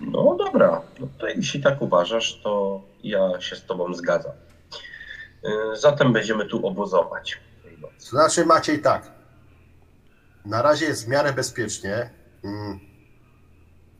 No 0.00 0.36
dobra, 0.36 0.82
no 1.00 1.08
to 1.18 1.28
jeśli 1.28 1.62
tak 1.62 1.82
uważasz, 1.82 2.40
to 2.42 2.82
ja 3.02 3.40
się 3.40 3.56
z 3.56 3.66
tobą 3.66 3.94
zgadzam. 3.94 4.32
Y, 5.44 5.76
Zatem 5.76 6.12
będziemy 6.12 6.46
tu 6.46 6.66
obozować. 6.66 7.40
znaczy 7.98 8.46
Maciej 8.46 8.78
tak. 8.78 9.10
Na 10.44 10.62
razie 10.62 10.86
jest 10.86 11.04
w 11.04 11.08
miarę 11.08 11.32
bezpiecznie. 11.32 12.10
Mm. 12.44 12.80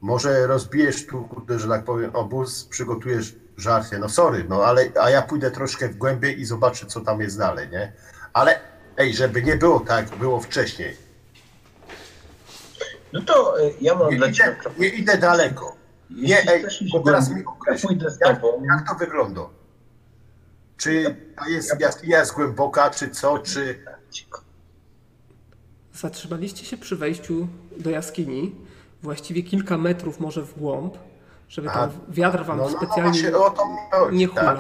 Może 0.01 0.47
rozbijesz 0.47 1.07
tu, 1.07 1.25
kurde, 1.25 1.59
że 1.59 1.69
tak 1.69 1.85
powiem, 1.85 2.17
obóz, 2.17 2.65
przygotujesz 2.65 3.35
żarcie. 3.57 3.99
No 3.99 4.09
sorry, 4.09 4.45
no 4.49 4.65
ale 4.65 4.89
a 5.03 5.11
ja 5.11 5.23
pójdę 5.23 5.51
troszkę 5.51 5.89
w 5.89 5.97
głębiej 5.97 6.41
i 6.41 6.45
zobaczę, 6.45 6.87
co 6.87 7.01
tam 7.01 7.21
jest 7.21 7.39
dalej, 7.39 7.69
nie? 7.69 7.93
Ale 8.33 8.61
ej, 8.97 9.15
żeby 9.15 9.43
nie 9.43 9.57
było 9.57 9.81
tak, 9.81 10.11
jak 10.11 10.19
było 10.19 10.41
wcześniej. 10.41 11.08
No 13.13 13.21
to 13.21 13.61
y, 13.61 13.75
ja 13.81 13.95
mam 13.95 14.11
Nie 14.11 14.17
dla 14.17 14.27
idę, 14.27 14.37
ciebie 14.37 14.57
nie 14.79 14.89
idę 14.89 15.19
daleko. 15.19 15.77
Nie, 16.11 16.53
ej, 16.53 16.65
bo 16.93 17.01
teraz 17.01 17.31
mi 17.31 17.45
określ, 17.45 17.83
ja 17.83 17.89
pójdę 17.89 18.11
z 18.11 18.21
jak, 18.21 18.41
tobą. 18.41 18.63
jak 18.65 18.89
to 18.89 18.95
wygląda? 18.95 19.41
Czy 20.77 21.17
to 21.39 21.49
jest 21.49 21.81
jaskinia 21.81 22.19
jest 22.19 22.35
głęboka, 22.35 22.91
czy 22.91 23.11
co, 23.11 23.39
czy... 23.39 23.85
Zatrzymaliście 25.93 26.65
się 26.65 26.77
przy 26.77 26.97
wejściu 26.97 27.49
do 27.77 27.91
jaskini, 27.91 28.57
właściwie 29.03 29.43
kilka 29.43 29.79
metrów 29.79 30.21
może 30.21 30.43
w 30.43 30.59
głąb, 30.59 30.99
żeby 31.49 31.69
tam 31.69 31.91
wiatr 32.09 32.45
wam 32.45 32.59
No, 32.59 32.65
no, 32.65 32.71
no 32.71 32.77
specjalnie 32.79 33.11
właśnie 33.11 33.37
o 33.37 33.51
to 33.51 33.67
mi 33.67 33.77
chodzi, 33.91 34.17
nie 34.17 34.29
tak. 34.29 34.59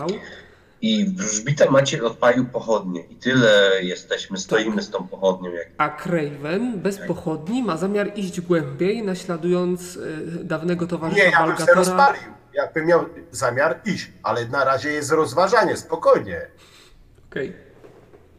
I 0.83 1.05
wróżbita 1.05 1.71
Maciej 1.71 2.01
odpalił 2.01 2.45
pochodnie. 2.45 3.01
I 3.01 3.17
tyle 3.17 3.71
jesteśmy, 3.83 4.39
stoimy 4.39 4.83
z 4.83 4.91
tą 4.91 5.09
pochodnią. 5.09 5.53
Jak... 5.53 5.69
A 5.79 5.89
Craven 5.89 6.81
bez 6.81 6.99
pochodni 6.99 7.63
ma 7.63 7.77
zamiar 7.77 8.13
iść 8.17 8.41
głębiej, 8.41 9.03
naśladując 9.03 9.97
y, 9.97 10.45
dawnego 10.45 10.87
towarzysza 10.87 11.25
Nie, 11.25 11.31
ja 11.31 11.47
bym 11.47 11.57
się 11.57 11.73
rozpalił. 11.75 12.23
Jakbym 12.55 12.87
miał 12.87 13.05
zamiar 13.31 13.81
iść, 13.85 14.13
ale 14.23 14.49
na 14.49 14.65
razie 14.65 14.91
jest 14.91 15.13
rozważanie, 15.13 15.77
spokojnie. 15.77 16.41
Okej. 17.31 17.53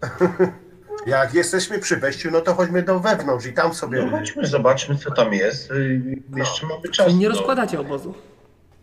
Jak 1.07 1.33
jesteśmy 1.33 1.79
przy 1.79 1.97
wejściu, 1.97 2.31
no 2.31 2.41
to 2.41 2.53
chodźmy 2.53 2.83
do 2.83 2.99
wewnątrz 2.99 3.45
i 3.45 3.53
tam 3.53 3.73
sobie... 3.73 4.05
No 4.05 4.17
chodźmy, 4.17 4.47
zobaczmy 4.47 4.97
co 4.97 5.11
tam 5.11 5.33
jest. 5.33 5.71
Y, 5.71 6.01
Jeszcze 6.35 6.67
mamy 6.67 6.89
czas. 6.89 7.05
Czyli 7.05 7.17
nie 7.17 7.29
no. 7.29 7.35
rozkładacie 7.35 7.79
obozu. 7.79 8.13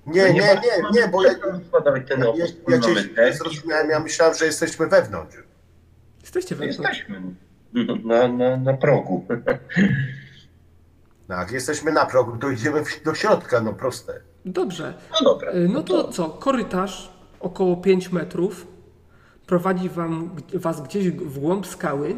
Nie, 0.07 0.23
nie, 0.33 0.41
nie, 0.41 1.01
nie, 1.01 1.09
bo 1.09 1.25
ja, 1.25 1.35
ten 2.09 2.21
ja, 2.21 2.47
ja 2.69 2.81
cię 2.81 3.33
zrozumiałem, 3.35 3.91
ja 3.91 4.01
myślałem, 4.01 4.35
że 4.35 4.47
jesteśmy 4.47 4.87
wewnątrz. 4.87 5.37
Jesteście 6.23 6.55
wewnątrz. 6.57 6.99
Jesteśmy 6.99 7.23
na, 8.09 8.29
na, 8.29 8.57
na 8.57 8.73
progu. 8.75 9.27
Jak 11.29 11.53
jesteśmy 11.59 11.93
na 11.93 12.07
progu, 12.07 12.37
to 12.37 12.51
idziemy 12.51 12.85
w- 12.85 13.03
do 13.03 13.15
środka, 13.15 13.61
no 13.61 13.73
proste. 13.73 14.21
Dobrze. 14.45 14.95
No 15.13 15.31
dobra. 15.31 15.53
Y, 15.53 15.69
No 15.69 15.83
to 15.83 16.09
co? 16.09 16.29
Korytarz 16.29 17.13
około 17.41 17.77
5 17.77 18.13
metrów 18.13 18.67
prowadzi 19.47 19.89
wam, 19.89 20.31
was 20.55 20.81
gdzieś 20.81 21.11
w 21.11 21.39
głąb 21.39 21.67
skały, 21.67 22.17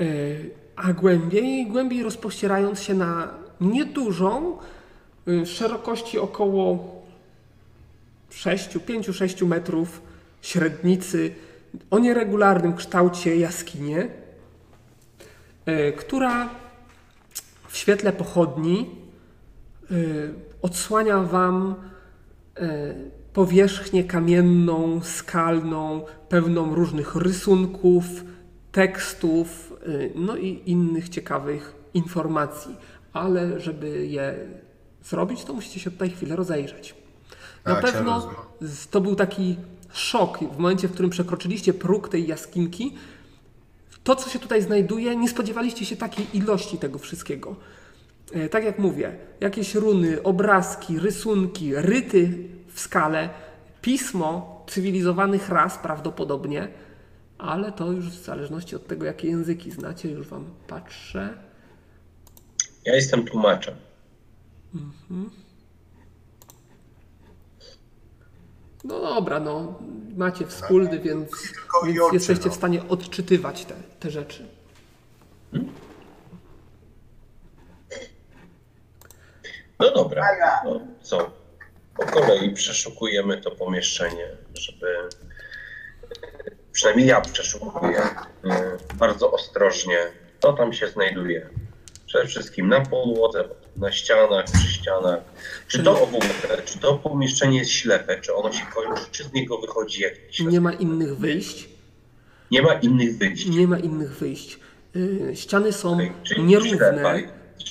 y, 0.00 0.50
a 0.76 0.92
głębiej, 0.92 1.66
głębiej 1.66 2.02
rozpościerając 2.02 2.80
się 2.82 2.94
na 2.94 3.34
niedużą, 3.60 4.58
szerokości 5.44 6.18
około 6.18 6.94
6, 8.30 8.68
5-6 8.68 9.46
metrów 9.46 10.02
średnicy 10.42 11.34
o 11.90 11.98
nieregularnym 11.98 12.76
kształcie 12.76 13.36
jaskinię, 13.36 14.08
y, 15.68 15.92
która 15.92 16.48
w 17.68 17.76
świetle 17.76 18.12
pochodni 18.12 18.90
y, 19.90 20.34
odsłania 20.62 21.18
Wam 21.18 21.74
y, 22.58 22.94
powierzchnię 23.32 24.04
kamienną, 24.04 25.00
skalną, 25.02 26.04
pełną 26.28 26.74
różnych 26.74 27.16
rysunków, 27.16 28.04
tekstów, 28.72 29.72
y, 29.86 30.12
no 30.14 30.36
i 30.36 30.62
innych 30.66 31.08
ciekawych 31.08 31.74
informacji. 31.94 32.76
Ale 33.12 33.60
żeby 33.60 34.06
je 34.06 34.34
zrobić, 35.04 35.44
to 35.44 35.52
musicie 35.52 35.80
się 35.80 35.90
tutaj 35.90 36.10
chwilę 36.10 36.36
rozejrzeć. 36.36 36.94
Na 37.64 37.74
Tak, 37.74 37.84
pewno 37.84 38.30
to 38.90 39.00
był 39.00 39.14
taki 39.14 39.56
szok 39.92 40.38
w 40.38 40.58
momencie, 40.58 40.88
w 40.88 40.92
którym 40.92 41.10
przekroczyliście 41.10 41.74
próg 41.74 42.08
tej 42.08 42.26
jaskinki. 42.26 42.94
To, 44.04 44.16
co 44.16 44.30
się 44.30 44.38
tutaj 44.38 44.62
znajduje, 44.62 45.16
nie 45.16 45.28
spodziewaliście 45.28 45.84
się 45.86 45.96
takiej 45.96 46.36
ilości 46.36 46.78
tego 46.78 46.98
wszystkiego. 46.98 47.56
E, 48.32 48.48
Tak 48.48 48.64
jak 48.64 48.78
mówię, 48.78 49.16
jakieś 49.40 49.74
runy, 49.74 50.22
obrazki, 50.22 50.98
rysunki, 50.98 51.74
ryty 51.74 52.48
w 52.74 52.80
skale, 52.80 53.30
pismo 53.82 54.64
cywilizowanych 54.68 55.48
ras 55.48 55.78
prawdopodobnie, 55.78 56.68
ale 57.38 57.72
to 57.72 57.92
już 57.92 58.08
w 58.08 58.24
zależności 58.24 58.76
od 58.76 58.86
tego, 58.86 59.06
jakie 59.06 59.28
języki 59.28 59.70
znacie, 59.70 60.10
już 60.10 60.26
wam 60.28 60.44
patrzę. 60.66 61.34
Ja 62.84 62.94
jestem 62.94 63.24
tłumaczem. 63.24 63.74
No 68.84 69.00
dobra, 69.00 69.40
no 69.40 69.78
macie 70.16 70.46
wspólny, 70.46 71.00
więc, 71.00 71.30
więc 71.84 72.00
oczy, 72.00 72.14
jesteście 72.14 72.46
no. 72.46 72.52
w 72.52 72.56
stanie 72.56 72.88
odczytywać 72.88 73.64
te, 73.64 73.74
te 74.00 74.10
rzeczy. 74.10 74.48
No 79.78 79.90
dobra, 79.94 80.26
no 80.64 80.80
co? 81.02 81.30
Po 81.96 82.06
kolei 82.06 82.54
przeszukujemy 82.54 83.40
to 83.40 83.50
pomieszczenie, 83.50 84.28
żeby. 84.54 85.08
Przynajmniej 86.72 87.06
ja 87.06 87.20
przeszukuję 87.20 88.00
e, 88.00 88.76
bardzo 88.94 89.32
ostrożnie, 89.32 89.98
co 90.42 90.52
tam 90.52 90.72
się 90.72 90.88
znajduje. 90.88 91.48
Przede 92.06 92.26
wszystkim 92.26 92.68
na 92.68 92.80
podłodze, 92.80 93.44
na 93.76 93.92
ścianach, 93.92 94.44
przy 94.44 94.68
ścianach. 94.68 95.20
Czy 95.68 95.82
to 95.82 95.94
w 95.94 96.02
ogóle, 96.02 96.62
czy 96.64 96.78
to 96.78 96.94
pomieszczenie 96.94 97.58
jest 97.58 97.70
ślepe, 97.70 98.20
czy 98.20 98.34
ono 98.34 98.52
się 98.52 98.64
kończy, 98.74 99.02
czy 99.10 99.24
z 99.24 99.32
niego 99.32 99.58
wychodzi 99.58 100.02
jakiś. 100.02 100.40
Nie 100.40 100.60
ma 100.60 100.72
innych 100.72 101.16
wyjść. 101.16 101.68
Nie 102.50 102.62
ma 102.62 102.74
innych 102.74 103.18
wyjść. 103.18 103.46
Nie 103.46 103.68
ma 103.68 103.78
innych 103.78 104.10
wyjść. 104.10 104.58
Yy, 104.94 105.36
ściany 105.36 105.72
są 105.72 105.98
czyli 106.22 106.42
nierówne, 106.42 106.72
ślepa, 106.78 107.12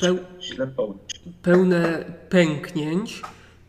peł, 0.02 0.18
ślepa 0.40 0.84
pełne 1.41 2.06
pęknięć, 2.30 3.22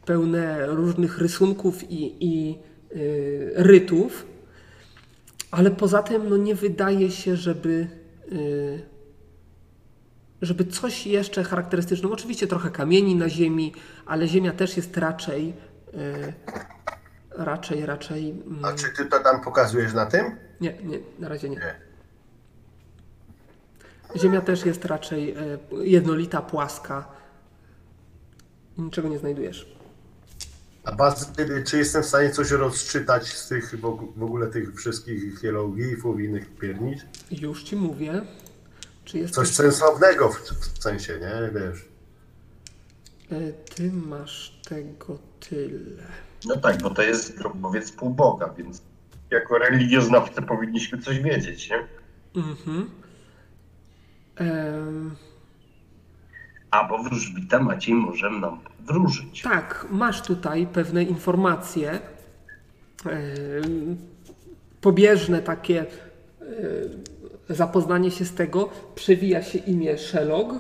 pełne 0.06 0.66
różnych 0.66 1.18
rysunków 1.18 1.90
i, 1.90 2.26
i 2.26 2.58
yy, 2.94 3.52
rytów, 3.54 4.26
ale 5.50 5.70
poza 5.70 6.02
tym 6.02 6.28
no, 6.28 6.36
nie 6.36 6.54
wydaje 6.54 7.10
się, 7.10 7.36
żeby, 7.36 7.86
yy, 8.30 8.82
żeby 10.42 10.64
coś 10.64 11.06
jeszcze 11.06 11.44
charakterystyczne. 11.44 12.08
Oczywiście 12.10 12.46
trochę 12.46 12.70
kamieni 12.70 13.16
na 13.16 13.28
ziemi, 13.28 13.74
ale 14.06 14.28
ziemia 14.28 14.52
też 14.52 14.76
jest 14.76 14.96
raczej 14.96 15.46
yy, 15.92 16.32
raczej, 17.30 17.86
raczej. 17.86 18.30
mm, 18.30 18.64
A 18.64 18.72
czy 18.72 18.90
ty 18.96 19.04
to 19.06 19.18
tam 19.20 19.40
pokazujesz 19.40 19.92
na 19.94 20.06
tym? 20.06 20.36
Nie, 20.60 20.74
nie, 20.82 20.98
na 21.18 21.28
razie 21.28 21.48
nie. 21.48 21.56
Nie. 21.56 21.74
Ziemia 24.16 24.40
też 24.40 24.64
jest 24.66 24.84
raczej 24.84 25.30
e, 25.30 25.58
jednolita, 25.82 26.42
płaska. 26.42 27.08
Niczego 28.78 29.08
nie 29.08 29.18
znajdujesz. 29.18 29.72
A 30.84 30.92
Bazyl, 30.92 31.64
czy 31.66 31.78
jestem 31.78 32.02
w 32.02 32.06
stanie 32.06 32.30
coś 32.30 32.50
rozczytać 32.50 33.26
z 33.28 33.48
tych 33.48 33.80
w 33.80 33.82
ogó- 33.82 34.12
w 34.16 34.22
ogóle 34.22 34.46
tych 34.46 34.74
wszystkich 34.74 35.40
hieroglifów 35.40 36.20
i 36.20 36.24
innych 36.24 36.56
piernic? 36.56 37.00
Już 37.30 37.62
ci 37.62 37.76
mówię. 37.76 38.22
Czy 39.04 39.18
jest 39.18 39.34
Coś 39.34 39.48
sensownego 39.48 40.28
w, 40.28 40.38
w 40.40 40.82
sensie, 40.82 41.12
nie? 41.20 41.60
Wiesz. 41.60 41.84
e, 43.32 43.52
Ty 43.52 43.92
masz 43.92 44.60
tego 44.68 45.18
tyle. 45.40 46.02
No 46.44 46.56
tak, 46.56 46.82
bo 46.82 46.90
to 46.90 47.02
jest 47.02 47.38
grobowiec 47.38 47.92
półboga, 47.92 48.54
więc 48.58 48.82
jako 49.30 49.58
religioznawcy 49.58 50.42
powinniśmy 50.42 50.98
coś 51.02 51.18
wiedzieć, 51.20 51.70
nie? 51.70 51.86
Mhm. 52.42 52.90
Em, 54.36 55.16
A, 56.70 56.88
bo 56.88 56.98
wróżbita 57.02 57.58
Maciej 57.62 57.94
może 57.94 58.30
nam 58.30 58.60
wróżyć. 58.80 59.42
tak, 59.42 59.86
masz 59.90 60.22
tutaj 60.22 60.66
pewne 60.66 61.02
informacje. 61.02 62.00
pobieżne 64.80 65.42
takie 65.42 65.86
zapoznanie 67.54 68.10
się 68.10 68.24
z 68.24 68.34
tego. 68.34 68.68
Przewija 68.94 69.42
się 69.42 69.58
imię 69.58 69.98
Shelog. 69.98 70.52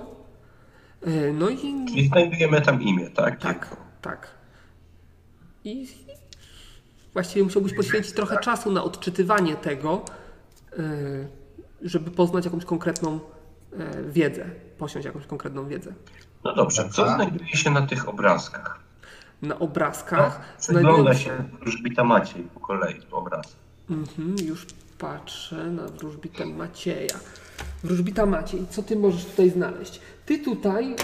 E, 1.02 1.32
No 1.32 1.48
i 1.48 1.86
Czyli 1.88 2.08
znajdujemy 2.08 2.60
tam 2.60 2.82
imię, 2.82 3.10
tak? 3.10 3.40
Tak, 3.40 3.76
tak. 4.02 4.28
I 5.64 5.86
właściwie 7.12 7.44
musiałbyś 7.44 7.74
poświęcić 7.74 8.12
trochę 8.12 8.38
czasu 8.38 8.72
na 8.72 8.84
odczytywanie 8.84 9.56
tego, 9.56 10.04
y, 10.78 11.28
żeby 11.82 12.10
poznać 12.10 12.44
jakąś 12.44 12.64
konkretną 12.64 13.16
y, 13.16 14.12
wiedzę, 14.12 14.44
posiąść 14.78 15.06
jakąś 15.06 15.26
konkretną 15.26 15.68
wiedzę. 15.68 15.92
No 16.44 16.54
dobrze, 16.54 16.88
co 16.88 17.02
Dobra. 17.02 17.14
znajduje 17.14 17.56
się 17.56 17.70
na 17.70 17.86
tych 17.86 18.08
obrazkach? 18.08 18.80
Na 19.42 19.58
obrazkach 19.58 20.56
Przygląda 20.58 20.90
znajdują 20.92 21.14
się 21.14 21.44
wróżbita 21.60 22.04
Maciej 22.04 22.42
po 22.42 22.60
kolei 22.60 23.00
obraz. 23.10 23.56
Mhm, 23.90 24.36
już 24.44 24.66
patrzę 25.02 25.56
na 25.56 25.86
wróżbitę 25.88 26.46
Macieja. 26.46 27.18
Wróżbita 27.84 28.26
Maciej, 28.26 28.66
co 28.70 28.82
ty 28.82 28.96
możesz 28.96 29.24
tutaj 29.24 29.50
znaleźć? 29.50 30.00
Ty 30.26 30.38
tutaj 30.38 30.96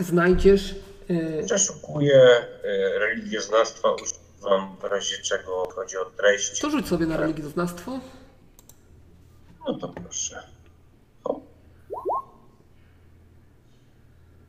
znajdziesz 0.00 0.74
y, 1.10 1.42
Przeszukuję 1.46 2.46
religioznawstwa, 2.98 3.88
używam 3.92 4.76
w 4.80 4.84
razie 4.84 5.16
czego 5.18 5.68
chodzi 5.74 5.96
o 5.96 6.04
treść. 6.04 6.60
to 6.60 6.70
rzuć 6.70 6.88
sobie 6.88 7.06
na 7.06 7.16
religioznawstwo. 7.16 8.00
No 9.68 9.78
to 9.78 9.88
proszę. 9.88 10.42
O. 11.24 11.40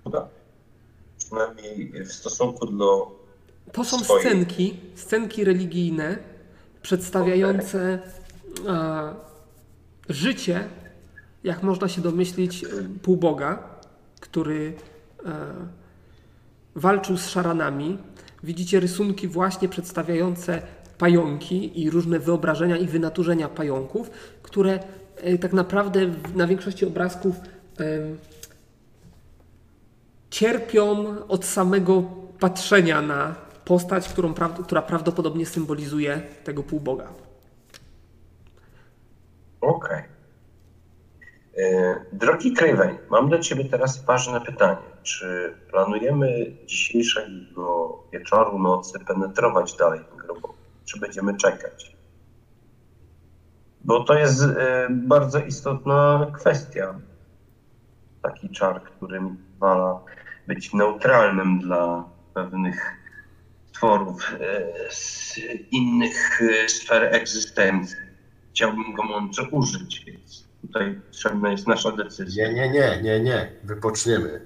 Chyba. 0.03 0.29
Przynajmniej 1.17 1.91
w 2.05 2.13
stosunku 2.13 2.65
do 2.67 3.11
To 3.71 3.83
są 3.83 3.99
Swoje. 4.03 4.21
scenki, 4.21 4.79
scenki 4.95 5.43
religijne 5.43 6.17
przedstawiające 6.81 7.79
e, 7.79 7.99
życie, 10.09 10.63
jak 11.43 11.63
można 11.63 11.87
się 11.87 12.01
domyślić, 12.01 12.63
e, 12.63 12.67
półboga, 13.01 13.63
który 14.19 14.73
e, 15.25 15.31
walczył 16.75 17.17
z 17.17 17.27
szaranami. 17.27 17.97
Widzicie 18.43 18.79
rysunki 18.79 19.27
właśnie 19.27 19.69
przedstawiające 19.69 20.61
pająki 20.97 21.81
i 21.81 21.89
różne 21.89 22.19
wyobrażenia 22.19 22.77
i 22.77 22.87
wynaturzenia 22.87 23.49
pająków, 23.49 24.09
które 24.43 24.79
e, 25.15 25.37
tak 25.37 25.53
naprawdę 25.53 25.99
na 26.35 26.47
większości 26.47 26.85
obrazków 26.85 27.35
cierpią 30.29 31.05
od 31.27 31.45
samego 31.45 32.03
patrzenia 32.39 33.01
na 33.01 33.35
postać, 33.65 34.09
którą, 34.09 34.33
która 34.63 34.81
prawdopodobnie 34.81 35.45
symbolizuje 35.45 36.21
tego 36.43 36.63
półboga. 36.63 37.22
Okej. 39.63 40.03
E, 41.57 41.95
Drogi 42.11 42.53
Craven, 42.53 42.97
mam 43.09 43.29
do 43.29 43.39
Ciebie 43.39 43.65
teraz 43.65 44.05
ważne 44.05 44.41
pytanie. 44.41 44.81
Czy 45.03 45.55
planujemy 45.69 46.27
dzisiejszego 46.65 47.97
wieczoru, 48.13 48.59
nocy 48.59 48.99
penetrować 48.99 49.75
dalej 49.75 49.99
ten 50.09 50.17
grobowiec? 50.17 50.57
Czy 50.85 50.99
będziemy 50.99 51.37
czekać? 51.37 51.95
Bo 53.83 54.03
to 54.03 54.13
jest 54.13 54.43
e, 54.43 54.87
bardzo 54.89 55.39
istotna 55.39 56.27
kwestia. 56.33 56.99
Taki 58.21 58.49
czar, 58.49 58.83
który 58.83 59.21
pozwala 59.59 59.99
być 60.47 60.73
neutralnym 60.73 61.59
dla 61.59 62.03
pewnych 62.33 62.97
tworów 63.73 64.35
e, 64.39 64.91
z 64.91 65.39
innych 65.71 66.41
sfer 66.67 67.03
egzystencji 67.15 68.12
chciałbym 68.53 68.93
go 68.93 69.03
mądrze 69.03 69.43
użyć, 69.51 70.05
więc 70.05 70.47
tutaj 70.61 70.99
potrzebna 71.07 71.51
jest 71.51 71.67
nasza 71.67 71.91
decyzja. 71.91 72.47
Nie, 72.51 72.53
nie, 72.53 72.69
nie, 72.69 73.01
nie, 73.03 73.19
nie. 73.19 73.51
Wypoczniemy. 73.63 74.41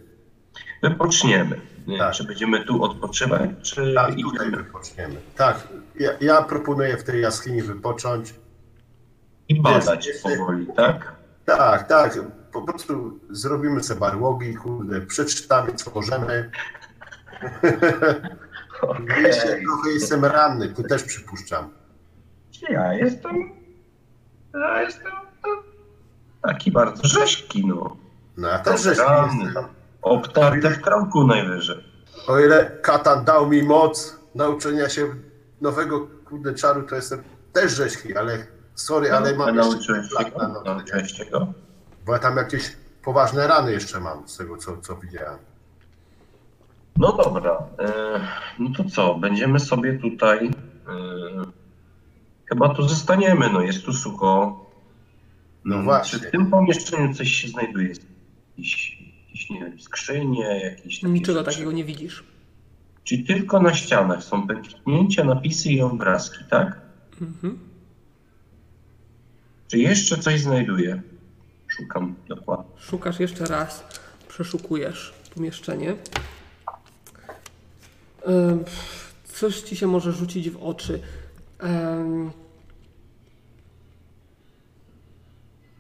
Wypoczniemy. 0.84 1.61
Nie, 1.88 1.97
Tak. 1.97 2.13
Czy 2.13 2.23
będziemy 2.23 2.65
tu 2.65 2.84
odpoczywać, 2.84 3.49
czy 3.61 3.93
Tak, 3.95 4.15
tutaj 4.15 4.23
idziemy 4.39 4.57
wypoczniemy. 4.57 5.15
Tak, 5.35 5.67
ja, 5.99 6.11
ja 6.21 6.41
proponuję 6.41 6.97
w 6.97 7.03
tej 7.03 7.21
jaskini 7.21 7.61
wypocząć. 7.61 8.34
i 9.49 9.61
badać 9.61 10.07
Jest- 10.07 10.23
powoli, 10.23 10.67
tak? 10.75 11.15
Tak, 11.45 11.88
tak. 11.88 12.19
Po 12.51 12.61
prostu 12.61 13.19
zrobimy 13.29 13.84
sobie 13.84 13.99
barłogi, 13.99 14.55
kurde, 14.55 15.01
przeczytamy 15.01 15.73
co 15.73 15.91
możemy. 15.95 16.51
Jeszcze 19.25 19.43
Okej. 19.47 19.63
trochę 19.63 19.89
jestem 19.93 20.25
ranny, 20.25 20.69
ty 20.69 20.84
też 20.84 21.03
przypuszczam. 21.03 21.69
Ja 22.69 22.93
jestem. 22.93 23.56
Ja 24.53 24.82
jestem 24.82 25.11
no, 25.44 25.49
taki 26.41 26.72
bardzo 26.72 27.07
rzeźki, 27.07 27.68
no. 27.68 27.98
No 28.38 28.48
ja 28.48 28.60
też 28.60 28.82
żeś 28.82 28.98
jestem. 28.98 29.65
Obtarty 30.02 30.69
w 30.69 30.82
krągu 30.82 31.28
najwyżej. 31.28 31.84
O 32.28 32.40
ile 32.40 32.72
Katan 32.82 33.26
dał 33.26 33.49
mi 33.49 33.64
moc 33.64 34.19
nauczenia 34.36 34.90
się 34.90 35.15
nowego 35.61 36.07
kurde 36.26 36.53
czaru, 36.53 36.84
to 36.84 36.95
jestem 36.95 37.24
też 37.53 37.72
rzeźki, 37.72 38.18
ale 38.18 38.48
sorry, 38.76 39.11
ale 39.11 39.30
A 39.30 39.36
mam 39.36 39.56
nauczyłeś 39.56 40.02
jeszcze 40.03 40.24
się 40.24 40.38
na 40.38 40.48
go? 40.48 40.64
Nauczyłeś 40.64 41.11
się 41.11 41.26
go? 41.26 41.48
bo 42.07 42.14
ja 42.14 42.19
tam 42.19 42.38
jakieś 42.38 42.78
poważne 43.03 43.48
rany 43.48 43.72
jeszcze 43.72 43.99
mam 43.99 44.28
z 44.28 44.38
tego, 44.38 44.57
co, 44.57 44.78
co 44.78 44.95
widziałem. 44.95 45.40
No 46.98 47.11
dobra, 47.11 47.57
e, 47.80 48.19
no 48.60 48.69
to 48.78 48.84
co, 48.90 49.15
będziemy 49.15 49.60
sobie 49.60 49.99
tutaj 49.99 50.52
chyba 52.49 52.76
tu 52.76 52.90
zostaniemy, 52.90 53.49
no 53.49 53.61
jest 53.61 53.86
tu 53.86 53.94
sucho. 53.94 54.65
No 55.65 55.84
właśnie. 55.84 56.19
Czy 56.19 56.28
w 56.28 56.32
tym 56.32 56.49
pomieszczeniu 56.52 57.14
coś 57.14 57.32
się 57.32 57.48
znajduje? 57.48 57.94
Jakieś, 58.57 58.98
jakieś 59.28 59.49
nie 59.49 59.60
wiem, 59.60 59.80
skrzynie, 59.80 60.60
jakieś 60.64 60.99
takie 60.99 61.14
Niczego 61.14 61.40
rzeczy? 61.40 61.52
takiego 61.52 61.72
nie 61.72 61.84
widzisz. 61.86 62.24
Czyli 63.03 63.24
tylko 63.24 63.60
na 63.60 63.74
ścianach 63.74 64.24
są 64.24 64.48
pęknięcia, 64.48 65.24
napisy 65.24 65.69
i 65.69 65.82
obrazki, 65.82 66.44
tak? 66.49 66.82
Mhm. 67.22 67.60
Czy 69.68 69.78
jeszcze 69.78 70.18
coś 70.18 70.41
znajduję? 70.41 71.02
Szukam 71.68 72.15
dokładnie. 72.28 72.72
Szukasz 72.78 73.19
jeszcze 73.19 73.45
raz, 73.45 73.84
przeszukujesz 74.28 75.14
pomieszczenie. 75.36 75.95
Coś 79.24 79.61
ci 79.61 79.76
się 79.76 79.88
może 79.88 80.11
rzucić 80.11 80.49
w 80.49 80.64
oczy. 80.64 80.99
Em, 81.59 82.31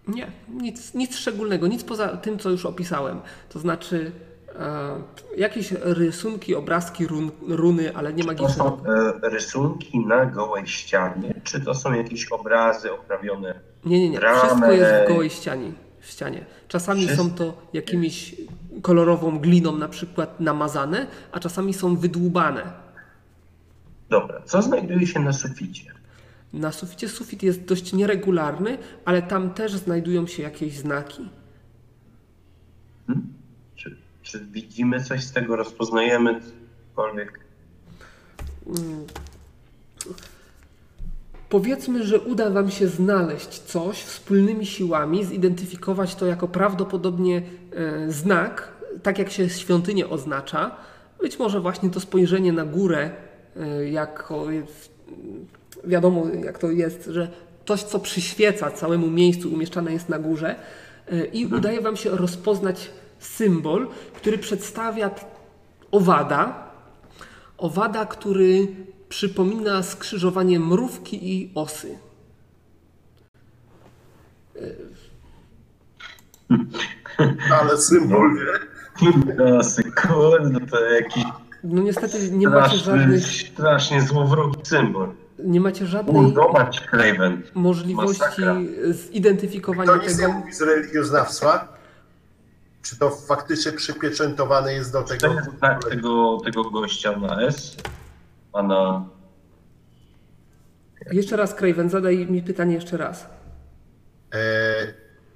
Nie, 0.07 0.31
nic, 0.49 0.93
nic 0.93 1.15
szczególnego, 1.17 1.67
nic 1.67 1.83
poza 1.83 2.07
tym, 2.17 2.39
co 2.39 2.49
już 2.49 2.65
opisałem. 2.65 3.19
To 3.49 3.59
znaczy 3.59 4.11
e, 4.59 5.01
jakieś 5.37 5.71
rysunki, 5.71 6.55
obrazki, 6.55 7.07
run, 7.07 7.31
runy, 7.47 7.95
ale 7.95 8.13
nie 8.13 8.23
To 8.23 8.27
magiczne. 8.27 8.53
są 8.53 8.83
e, 9.23 9.29
rysunki 9.29 9.99
na 9.99 10.25
gołej 10.25 10.67
ścianie, 10.67 11.33
czy 11.43 11.61
to 11.61 11.73
są 11.73 11.93
jakieś 11.93 12.31
obrazy 12.31 12.91
oprawione? 12.93 13.59
Nie, 13.85 13.99
nie, 13.99 14.09
nie. 14.09 14.19
Wszystko 14.19 14.71
jest 14.71 14.91
w 15.05 15.07
gołej 15.07 15.29
ścianie. 15.29 15.71
W 15.99 16.05
ścianie. 16.05 16.45
Czasami 16.67 17.01
Wszystko- 17.05 17.23
są 17.23 17.31
to 17.33 17.53
jakimiś 17.73 18.35
kolorową 18.81 19.39
gliną 19.39 19.75
na 19.75 19.87
przykład 19.87 20.39
namazane, 20.39 21.07
a 21.31 21.39
czasami 21.39 21.73
są 21.73 21.95
wydłubane. 21.95 22.86
Dobra, 24.09 24.41
co 24.45 24.61
znajduje 24.61 25.07
się 25.07 25.19
na 25.19 25.33
suficie? 25.33 25.91
Na 26.53 26.71
suficie 26.71 27.09
sufit 27.09 27.43
jest 27.43 27.63
dość 27.63 27.93
nieregularny, 27.93 28.77
ale 29.05 29.21
tam 29.21 29.53
też 29.53 29.71
znajdują 29.71 30.27
się 30.27 30.43
jakieś 30.43 30.77
znaki. 30.77 31.29
Hmm? 33.07 33.27
Czy, 33.75 33.97
czy 34.21 34.45
widzimy 34.45 35.03
coś 35.03 35.23
z 35.23 35.31
tego, 35.31 35.55
rozpoznajemy 35.55 36.41
cokolwiek? 36.89 37.39
Powiedzmy, 41.49 42.03
że 42.03 42.19
uda 42.19 42.49
Wam 42.49 42.71
się 42.71 42.87
znaleźć 42.87 43.59
coś 43.59 43.97
wspólnymi 43.97 44.65
siłami, 44.65 45.25
zidentyfikować 45.25 46.15
to 46.15 46.25
jako 46.25 46.47
prawdopodobnie 46.47 47.41
e, 47.71 48.11
znak, 48.11 48.71
tak 49.03 49.19
jak 49.19 49.29
się 49.29 49.49
świątynię 49.49 50.09
oznacza. 50.09 50.75
Być 51.21 51.39
może 51.39 51.59
właśnie 51.59 51.89
to 51.89 51.99
spojrzenie 51.99 52.53
na 52.53 52.65
górę, 52.65 53.11
jako 53.91 54.51
jest, 54.51 54.91
wiadomo 55.83 56.25
jak 56.45 56.59
to 56.59 56.71
jest, 56.71 57.05
że 57.05 57.27
coś, 57.65 57.83
co 57.83 57.99
przyświeca 57.99 58.71
całemu 58.71 59.09
miejscu, 59.09 59.53
umieszczane 59.53 59.93
jest 59.93 60.09
na 60.09 60.19
górze 60.19 60.55
e, 61.11 61.25
i 61.25 61.45
udaje 61.45 61.81
Wam 61.81 61.97
się 61.97 62.09
rozpoznać 62.09 62.91
symbol, 63.19 63.87
który 64.13 64.37
przedstawia 64.37 65.11
owada, 65.91 66.69
owada, 67.57 68.05
który 68.05 68.67
przypomina 69.09 69.83
skrzyżowanie 69.83 70.59
mrówki 70.59 71.33
i 71.33 71.51
osy. 71.55 71.97
Ale 77.61 77.77
symbol, 77.77 78.33
nie? 78.33 78.67
No, 79.37 79.63
sekundę, 79.63 80.59
to 80.71 80.85
jakiś 80.85 81.23
No 81.69 81.81
niestety 81.81 82.31
nie 82.31 82.49
macie 82.49 82.77
straszny, 82.77 83.01
żadnych, 83.01 83.23
strasznie 83.25 84.01
złowrogi 84.01 84.59
symbol. 84.63 85.09
nie 85.39 85.61
macie 85.61 85.85
żadnej 85.87 86.33
Craven. 86.89 87.41
możliwości 87.53 88.21
masakra. 88.21 88.55
zidentyfikowania 88.91 89.91
To 89.91 89.97
nic 89.97 90.17
nie 90.19 90.25
tego. 90.25 90.39
mówi 90.39 90.53
z 90.53 90.61
religioznawstwa? 90.61 91.77
Czy 92.81 92.97
to 92.99 93.09
faktycznie 93.09 93.71
przypieczętowane 93.71 94.73
jest 94.73 94.93
do 94.93 95.01
To 95.01 95.07
tego? 95.07 95.33
jest 95.33 95.49
znak 95.59 95.83
tego, 95.89 96.37
tego 96.45 96.63
gościa 96.71 97.17
na 97.19 97.41
S, 97.41 97.77
a 98.53 98.63
na... 98.63 99.05
Jeszcze 101.11 101.35
raz, 101.35 101.55
Craven, 101.55 101.89
zadaj 101.89 102.27
mi 102.27 102.41
pytanie 102.41 102.75
jeszcze 102.75 102.97
raz. 102.97 103.25
E, 104.33 104.37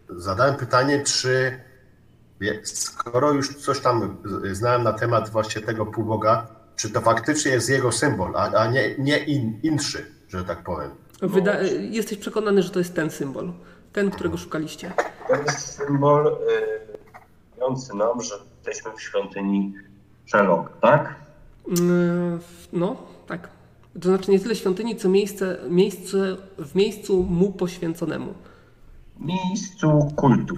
zadałem 0.10 0.56
pytanie, 0.56 1.04
czy 1.04 1.60
skoro 2.64 3.32
już 3.32 3.56
coś 3.56 3.80
tam 3.80 4.18
znałem 4.52 4.84
na 4.84 4.94
temat 4.94 5.30
właśnie 5.30 5.62
tego 5.62 5.86
półboga, 5.86 6.48
czy 6.76 6.90
to 6.90 7.02
faktycznie 7.02 7.52
jest 7.52 7.70
jego 7.70 7.92
symbol, 7.92 8.34
a, 8.36 8.52
a 8.52 8.72
nie, 8.72 8.96
nie 8.98 9.18
in, 9.18 9.60
inszy, 9.64 10.06
że 10.30 10.44
tak 10.46 10.64
powiem. 10.64 10.92
Wyda- 11.22 11.62
jesteś 11.90 12.18
przekonany, 12.18 12.64
że 12.64 12.70
to 12.70 12.80
jest 12.80 12.96
ten 12.96 13.10
symbol, 13.10 13.52
ten, 13.94 14.12
którego 14.12 14.38
szukaliście. 14.38 14.92
To 15.28 15.36
jest 15.36 15.60
symbol 15.76 16.28
y, 16.28 16.38
mówiący 17.56 17.96
nam, 17.96 18.22
że 18.22 18.36
jesteśmy 18.68 18.92
w 18.98 19.02
świątyni 19.02 19.74
Sherlock, 20.26 20.70
tak? 20.82 21.16
Mm, 21.80 22.40
No, 22.74 22.96
tak. 23.28 23.50
To 24.02 24.10
znaczy 24.10 24.32
nie 24.32 24.40
tyle 24.40 24.56
świątyni, 24.56 24.96
co 24.96 25.10
miejsce, 25.10 25.58
miejsce 25.70 26.38
w 26.58 26.76
miejscu 26.76 27.24
mu 27.24 27.52
poświęconemu. 27.52 28.34
Miejscu 29.20 30.12
kultu. 30.16 30.56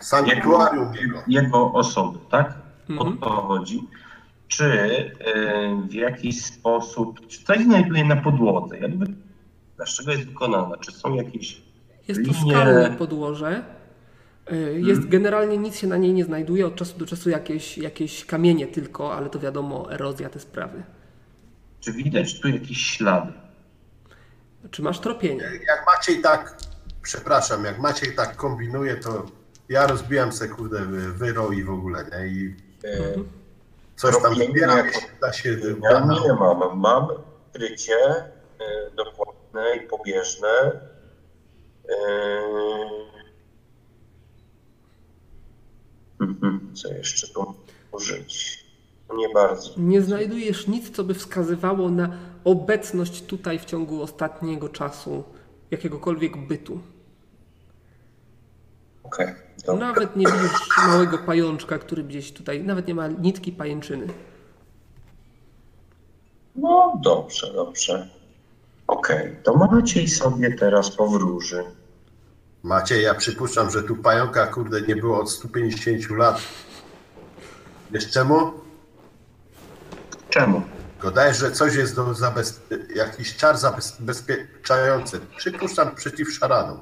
Sanktuarium 0.00 0.94
jego. 0.94 1.22
jego 1.28 1.72
osoby, 1.72 2.18
tak? 2.30 2.54
Mhm. 2.90 3.18
O 3.20 3.26
to 3.26 3.30
chodzi. 3.30 3.88
Czy 4.48 4.64
y, 4.64 5.12
w 5.88 5.92
jakiś 5.94 6.44
sposób, 6.44 7.26
czy 7.26 7.44
coś 7.44 7.64
znajduje 7.64 8.04
na 8.04 8.16
podłodze? 8.16 8.78
Jakby, 8.78 9.06
z 9.86 9.96
czego 9.96 10.12
jest 10.12 10.24
wykonana? 10.24 10.76
Czy 10.76 10.92
są 10.92 11.14
jakieś 11.14 11.62
Jest 12.08 12.20
to 12.24 12.32
linie? 12.32 12.50
skalne 12.52 12.90
podłoże. 12.90 13.64
Y, 14.52 14.80
Jest 14.80 15.08
generalnie 15.08 15.56
nic 15.58 15.76
się 15.76 15.86
na 15.86 15.96
niej 15.96 16.12
nie 16.14 16.24
znajduje, 16.24 16.66
od 16.66 16.74
czasu 16.76 16.98
do 16.98 17.06
czasu 17.06 17.30
jakieś, 17.30 17.78
jakieś 17.78 18.24
kamienie 18.24 18.66
tylko, 18.66 19.14
ale 19.14 19.30
to 19.30 19.38
wiadomo, 19.38 19.92
erozja 19.92 20.28
te 20.28 20.40
sprawy. 20.40 20.82
Czy 21.80 21.92
widać 21.92 22.40
tu 22.40 22.48
jakieś 22.48 22.78
ślady? 22.78 23.32
Czy 24.70 24.82
masz 24.82 24.98
tropienie? 24.98 25.42
Jak 25.66 25.86
Maciej 25.96 26.22
tak, 26.22 26.58
przepraszam, 27.02 27.64
jak 27.64 27.78
Maciej 27.78 28.14
tak 28.16 28.36
kombinuje, 28.36 28.96
to 28.96 29.26
ja 29.68 29.86
rozbijam 29.86 30.32
se 30.32 30.48
kurde 30.48 30.78
wy- 30.86 31.12
wyro 31.12 31.50
i 31.52 31.64
w 31.64 31.70
ogóle, 31.70 32.04
nie? 32.12 32.26
I 32.28 32.56
Y, 32.84 33.24
coś 33.96 34.22
tam 34.22 34.34
zbieram, 34.34 34.86
jeśli 34.86 35.00
da 35.20 35.32
się 35.32 35.56
Ja 35.82 36.00
nie 36.00 36.32
mam. 36.32 36.78
Mam 36.80 37.06
krycie 37.52 37.96
y, 38.16 38.94
dokładne 38.96 39.76
i 39.76 39.80
pobieżne. 39.88 40.48
Y, 41.84 41.94
mhm, 46.20 46.74
Co 46.74 46.92
jeszcze 46.92 47.28
tu 47.34 47.54
użyć? 47.92 48.64
Nie 49.16 49.28
bardzo. 49.28 49.70
Nie 49.76 50.02
znajdujesz 50.02 50.66
nic, 50.66 50.90
co 50.90 51.04
by 51.04 51.14
wskazywało 51.14 51.90
na 51.90 52.10
obecność 52.44 53.22
tutaj 53.22 53.58
w 53.58 53.64
ciągu 53.64 54.02
ostatniego 54.02 54.68
czasu 54.68 55.24
jakiegokolwiek 55.70 56.36
bytu. 56.46 56.80
Okej, 59.08 59.34
dobra. 59.66 59.86
Nawet 59.86 60.16
nie 60.16 60.26
widzisz 60.26 60.76
małego 60.86 61.18
pajączka, 61.18 61.78
który 61.78 62.04
gdzieś 62.04 62.32
tutaj, 62.32 62.64
nawet 62.64 62.86
nie 62.86 62.94
ma 62.94 63.08
nitki 63.08 63.52
pajęczyny. 63.52 64.06
No 66.56 67.00
dobrze, 67.02 67.52
dobrze. 67.52 68.08
Okej, 68.86 69.36
to 69.42 69.54
Maciej 69.54 70.08
sobie 70.08 70.56
teraz 70.56 70.90
powróży. 70.90 71.64
Maciej, 72.62 73.02
ja 73.02 73.14
przypuszczam, 73.14 73.70
że 73.70 73.82
tu 73.82 73.96
pająka 73.96 74.46
kurde 74.46 74.80
nie 74.80 74.96
było 74.96 75.20
od 75.20 75.30
150 75.30 76.10
lat. 76.10 76.40
Wiesz 77.90 78.10
czemu? 78.10 78.52
Czemu? 80.30 80.62
Godaj, 81.00 81.34
że 81.34 81.52
coś 81.52 81.74
jest 81.74 81.96
do 81.96 82.14
zabezpie... 82.14 82.78
jakiś 82.94 83.36
czar 83.36 83.56
zabezpieczający. 83.58 85.20
Przypuszczam 85.36 85.94
przeciw 85.94 86.32
szaranom. 86.32 86.78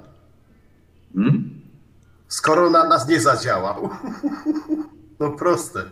Hmm? 1.15 1.56
Skoro 2.29 2.71
na 2.71 2.89
nas 2.89 3.09
nie 3.09 3.21
zadziałał. 3.21 3.89
No 5.21 5.31
proste. 5.31 5.83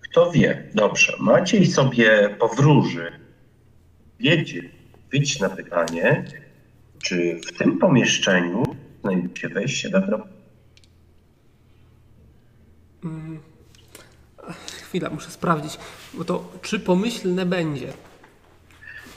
Kto 0.00 0.30
wie? 0.32 0.70
Dobrze, 0.74 1.16
Maciej 1.20 1.66
sobie 1.66 2.36
powróży. 2.38 3.12
Wiedzie, 4.20 4.62
wiedź 5.12 5.40
na 5.40 5.48
pytanie, 5.48 6.24
czy 7.02 7.40
w 7.46 7.58
tym 7.58 7.78
pomieszczeniu 7.78 8.62
znajduje 9.02 9.36
się 9.36 9.48
wejście 9.48 9.90
do 9.90 10.00
grobu. 10.00 10.24
Chwila, 14.82 15.10
muszę 15.10 15.30
sprawdzić, 15.30 15.78
bo 16.14 16.24
to 16.24 16.52
czy 16.62 16.80
pomyślne 16.80 17.46
będzie? 17.46 17.92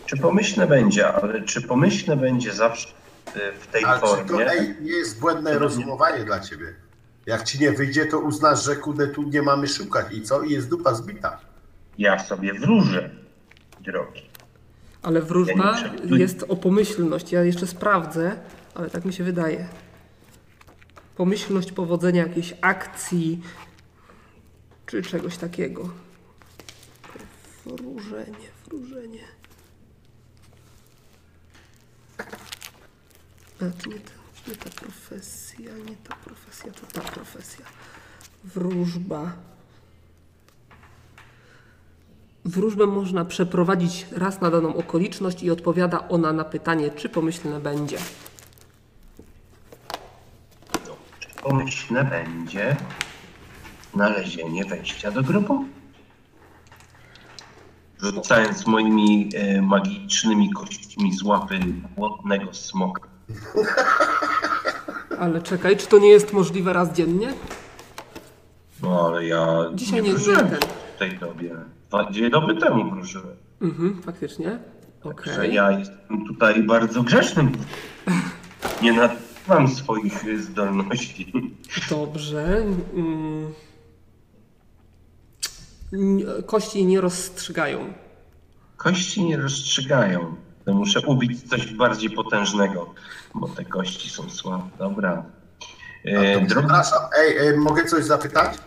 Czy 0.05 0.17
pomyślne 0.17 0.67
będzie, 0.67 1.07
ale 1.13 1.41
czy 1.41 1.61
pomyślne 1.61 2.17
będzie 2.17 2.53
zawsze 2.53 2.87
w 3.59 3.67
tej 3.67 3.83
Ale 3.85 3.95
czy 3.95 4.01
to 4.01 4.15
formie? 4.27 4.51
ej, 4.51 4.75
nie 4.81 4.91
jest 4.91 5.19
błędne 5.19 5.59
rozumowanie 5.59 6.25
dla 6.25 6.39
ciebie? 6.39 6.73
Jak 7.25 7.43
ci 7.43 7.59
nie 7.59 7.71
wyjdzie, 7.71 8.05
to 8.05 8.19
uznasz, 8.19 8.63
że 8.65 8.75
kurde 8.75 9.07
tu 9.07 9.23
nie 9.23 9.41
mamy 9.41 9.67
szukać 9.67 10.13
i 10.13 10.21
co? 10.21 10.41
I 10.43 10.51
jest 10.51 10.69
dupa 10.69 10.93
zbita. 10.93 11.39
Ja 11.97 12.19
sobie 12.19 12.53
wróżę 12.53 13.09
drogi. 13.81 14.29
Ale 15.01 15.21
wróżba 15.21 15.79
Ja 15.79 15.93
nie 16.05 16.19
jest 16.19 16.43
o 16.49 16.55
pomyślność. 16.55 17.31
Ja 17.31 17.43
jeszcze 17.43 17.67
sprawdzę, 17.67 18.35
ale 18.75 18.89
tak 18.89 19.05
mi 19.05 19.13
się 19.13 19.23
wydaje. 19.23 19.67
Pomyślność 21.15 21.71
powodzenia 21.71 22.27
jakiejś 22.27 22.53
akcji 22.61 23.41
czy 24.85 25.01
czegoś 25.01 25.37
takiego. 25.37 25.89
Wróżenie, 27.65 28.47
wróżenie. 28.67 29.23
A, 32.17 32.23
to 32.23 32.37
nie 33.65 33.71
ta, 33.99 34.11
nie 34.47 34.55
ta 34.55 34.69
profesja, 34.69 35.71
nie 35.89 35.95
ta 35.95 36.15
profesja, 36.15 36.71
to 36.71 37.01
ta 37.01 37.11
profesja. 37.11 37.65
Wróżba. 38.43 39.31
Wróżbę 42.45 42.87
można 42.87 43.25
przeprowadzić 43.25 44.05
raz 44.11 44.41
na 44.41 44.51
daną 44.51 44.75
okoliczność 44.75 45.43
i 45.43 45.51
odpowiada 45.51 46.07
ona 46.09 46.33
na 46.33 46.43
pytanie, 46.43 46.91
czy 46.91 47.09
pomyślne 47.09 47.59
będzie. 47.59 47.97
Pomyślne 51.43 52.03
będzie 52.03 52.77
znalezienie 53.93 54.65
wejścia 54.65 55.11
do 55.11 55.23
grobu. 55.23 55.65
Rzucając 58.01 58.67
moimi 58.67 59.29
e, 59.35 59.61
magicznymi 59.61 60.53
kośćmi 60.53 61.13
z 61.13 61.23
łapy 61.23 61.59
błotnego 61.95 62.53
smoka. 62.53 63.08
Ale 65.19 65.41
czekaj, 65.41 65.77
czy 65.77 65.87
to 65.87 65.99
nie 65.99 66.09
jest 66.09 66.33
możliwe 66.33 66.73
raz 66.73 66.93
dziennie? 66.93 67.33
No 68.83 69.05
ale 69.07 69.25
ja 69.25 69.47
Dzisiaj 69.73 70.01
nie- 70.01 70.07
nie 70.09 70.13
wróżyłem 70.15 70.49
ten. 70.49 70.59
w 70.95 70.99
tej 70.99 71.17
dobie. 71.19 71.55
Dwa 71.89 72.03
dwie 72.03 72.29
doby 72.29 72.55
temu 72.55 72.91
wróżyłem. 72.91 73.35
Mhm, 73.61 74.01
faktycznie. 74.01 74.59
Okej. 75.03 75.33
Że 75.33 75.47
ja 75.47 75.71
jestem 75.79 76.25
tutaj 76.27 76.63
bardzo 76.63 77.03
grzecznym. 77.03 77.51
Nie 78.81 78.93
nadużywam 78.93 79.67
swoich 79.67 80.41
zdolności. 80.43 81.33
Dobrze. 81.89 82.63
Mm. 82.95 83.53
N- 85.93 86.21
Kości 86.45 86.85
nie 86.85 87.01
rozstrzygają. 87.01 87.93
Kości 88.77 89.23
nie 89.23 89.37
rozstrzygają. 89.37 90.35
To 90.69 90.75
muszę 90.75 91.01
ubić 91.01 91.49
coś 91.49 91.73
bardziej 91.73 92.09
potężnego, 92.09 92.93
bo 93.35 93.47
te 93.47 93.65
kości 93.65 94.09
są 94.09 94.29
słabe. 94.29 94.63
Dobra. 94.79 95.23
E, 96.05 96.31
drogi, 96.31 96.47
przepraszam, 96.47 96.99
ej, 97.19 97.37
ej, 97.37 97.57
mogę 97.57 97.85
coś 97.85 98.03
zapytać? 98.05 98.57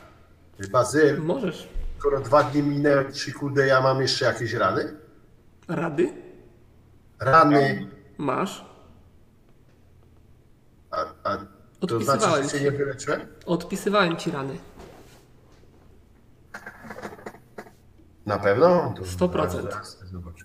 Bazyl, 0.72 1.22
Możesz. 1.22 1.68
skoro 1.98 2.20
dwa 2.20 2.42
dni 2.42 2.62
minęły, 2.62 3.12
czy 3.12 3.32
kurde, 3.32 3.66
ja 3.66 3.80
mam 3.80 4.00
jeszcze 4.00 4.24
jakieś 4.24 4.52
rany? 4.52 4.94
Rady? 5.68 6.12
Rany, 7.20 7.86
Masz. 8.18 8.64
a, 10.90 11.04
a 11.24 11.36
to 11.36 11.44
Odpisywałem 11.80 12.20
znaczy, 12.20 12.42
że 12.42 12.48
się 12.50 12.58
ci. 12.58 12.64
nie 12.64 12.70
wyleczyłem? 12.70 13.20
Odpisywałem 13.46 14.16
ci 14.16 14.30
rany. 14.30 14.56
Na 18.26 18.38
pewno? 18.38 18.94
To 18.96 19.02
100%. 19.26 19.50
zaraz 19.50 19.98
zobaczę. 20.12 20.41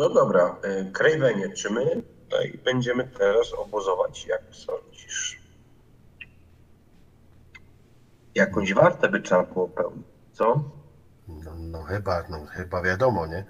No 0.00 0.08
dobra, 0.08 0.56
Krajwenie, 0.92 1.48
czy 1.52 1.72
my 1.72 2.02
tutaj 2.24 2.60
będziemy 2.64 3.04
teraz 3.18 3.52
obozować, 3.54 4.26
jak 4.26 4.42
sądzisz? 4.50 5.40
Jakąś 8.34 8.74
wartę 8.74 9.08
by 9.08 9.20
trzeba 9.20 9.42
było 9.42 9.68
pełnić, 9.68 10.06
co? 10.32 10.64
No, 11.28 11.54
no 11.58 11.82
chyba, 11.82 12.24
no 12.30 12.46
chyba 12.46 12.82
wiadomo, 12.82 13.26
nie? 13.26 13.44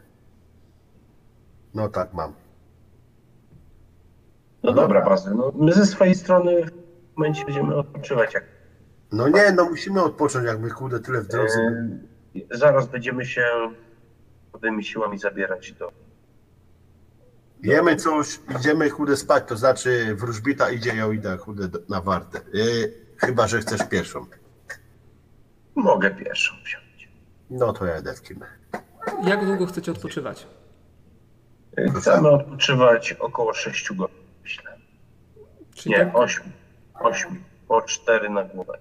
No 1.74 1.89
tak 1.89 2.14
mam. 2.14 2.32
No 4.62 4.72
dobra, 4.72 5.05
Bazy, 5.05 5.35
no 5.35 5.52
my 5.55 5.72
ze 5.72 5.86
swojej 5.86 6.14
strony 6.14 6.66
w 6.66 7.16
momencie 7.16 7.44
będziemy 7.44 7.77
odpoczywać. 7.77 8.35
Jak, 8.35 8.44
No 9.12 9.28
nie, 9.28 9.52
no 9.52 9.64
musimy 9.64 10.02
odpocząć, 10.02 10.47
jakby 10.47 10.70
kurde 10.70 11.01
tyle 11.01 11.20
w 11.20 11.27
drodze. 11.27 11.59
e, 12.36 12.56
zaraz 12.59 12.86
będziemy 12.86 13.24
się 13.24 13.44
potem 14.52 14.82
siłami 14.82 15.18
zabierać 15.18 15.72
do 15.72 15.93
Jemy 17.62 17.97
coś, 17.97 18.41
idziemy 18.61 18.91
chude 18.91 19.16
spać, 19.16 19.45
to 19.49 19.57
znaczy 19.57 20.15
wróżbita 20.15 20.70
idzie, 20.70 20.95
ja 20.97 21.12
idę 21.12 21.37
chude 21.37 21.69
na 21.89 22.01
wartę. 22.01 22.41
Yy, 22.53 22.93
chyba, 23.16 23.47
że 23.49 23.59
chcesz 23.61 23.89
pierwszą. 23.89 24.27
Mogę 25.74 26.11
pierwszą 26.11 26.55
wziąć. 26.65 27.09
No 27.51 27.73
to 27.73 27.87
ja 27.87 27.99
idę 27.99 28.15
w 28.15 28.23
kimę. 28.23 28.47
Jak 29.24 29.47
długo 29.47 29.66
chcecie 29.66 29.93
odpoczywać? 29.93 30.47
Chcemy 31.99 32.28
odpoczywać 32.28 33.12
około 33.12 33.55
6 33.55 33.93
godzin, 33.93 34.16
myślę. 34.43 34.77
Czyli 35.74 35.95
Nie, 35.95 36.05
tak 36.07 36.16
8. 36.16 36.53
8. 36.95 37.45
Po 37.69 37.82
4 37.82 38.31
na 38.31 38.45
głowę. 38.45 38.78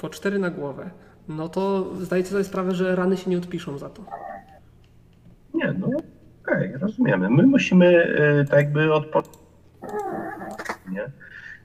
po 0.00 0.08
cztery 0.08 0.38
na 0.38 0.50
głowę. 0.50 0.90
No 1.28 1.48
to 1.48 1.94
zdajecie 2.00 2.30
sobie 2.30 2.44
sprawę, 2.44 2.74
że 2.74 2.96
rany 2.96 3.16
się 3.16 3.30
nie 3.30 3.38
odpiszą 3.38 3.78
za 3.78 3.90
to. 3.90 4.04
Nie, 5.54 5.72
no 5.72 5.88
okej, 6.42 6.72
rozumiemy. 6.80 7.30
My 7.30 7.42
musimy 7.46 7.86
y, 8.40 8.44
tak 8.44 8.58
jakby 8.58 8.94
odpocząć. 8.94 9.36
Nie? 10.90 11.02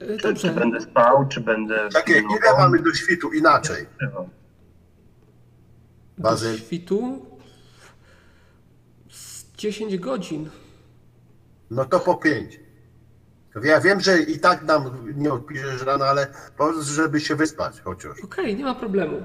E, 0.00 0.16
Czy, 0.18 0.34
czy 0.34 0.50
będę 0.50 0.80
spał, 0.80 1.28
czy 1.28 1.40
będę... 1.40 1.88
Takie, 1.92 2.14
pilnował? 2.14 2.38
ile 2.38 2.52
mamy 2.58 2.78
do 2.82 2.94
świtu 2.94 3.32
inaczej? 3.32 3.86
Do 4.00 4.26
Bazy? 6.18 6.58
świtu 6.58 7.26
z 9.10 9.44
10 9.56 9.98
godzin. 9.98 10.50
No 11.70 11.84
to 11.84 12.00
po 12.00 12.14
pięć. 12.14 12.60
Ja 13.64 13.80
wiem, 13.80 14.00
że 14.00 14.18
i 14.22 14.38
tak 14.38 14.62
nam 14.64 15.12
nie 15.16 15.32
odpiszesz 15.32 15.82
rano, 15.82 16.04
ale 16.04 16.26
po 16.56 16.64
prostu, 16.64 16.82
żeby 16.94 17.20
się 17.20 17.36
wyspać 17.36 17.80
chociaż. 17.80 18.20
Okej, 18.24 18.56
nie 18.56 18.64
ma 18.64 18.74
problemu. 18.74 19.16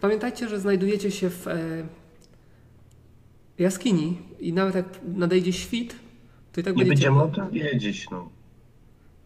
Pamiętajcie, 0.00 0.48
że 0.48 0.60
znajdujecie 0.60 1.10
się 1.10 1.30
w 1.30 1.48
e, 1.48 1.56
jaskini 3.58 4.18
i 4.40 4.52
nawet 4.52 4.74
jak 4.74 4.84
nadejdzie 5.14 5.52
świt, 5.52 5.96
to 6.52 6.60
i 6.60 6.64
tak 6.64 6.76
Nie 6.76 6.84
będziemy 6.84 7.22
o 7.22 7.28
tym 7.28 7.50
wiedzieć, 7.50 8.10
no. 8.10 8.28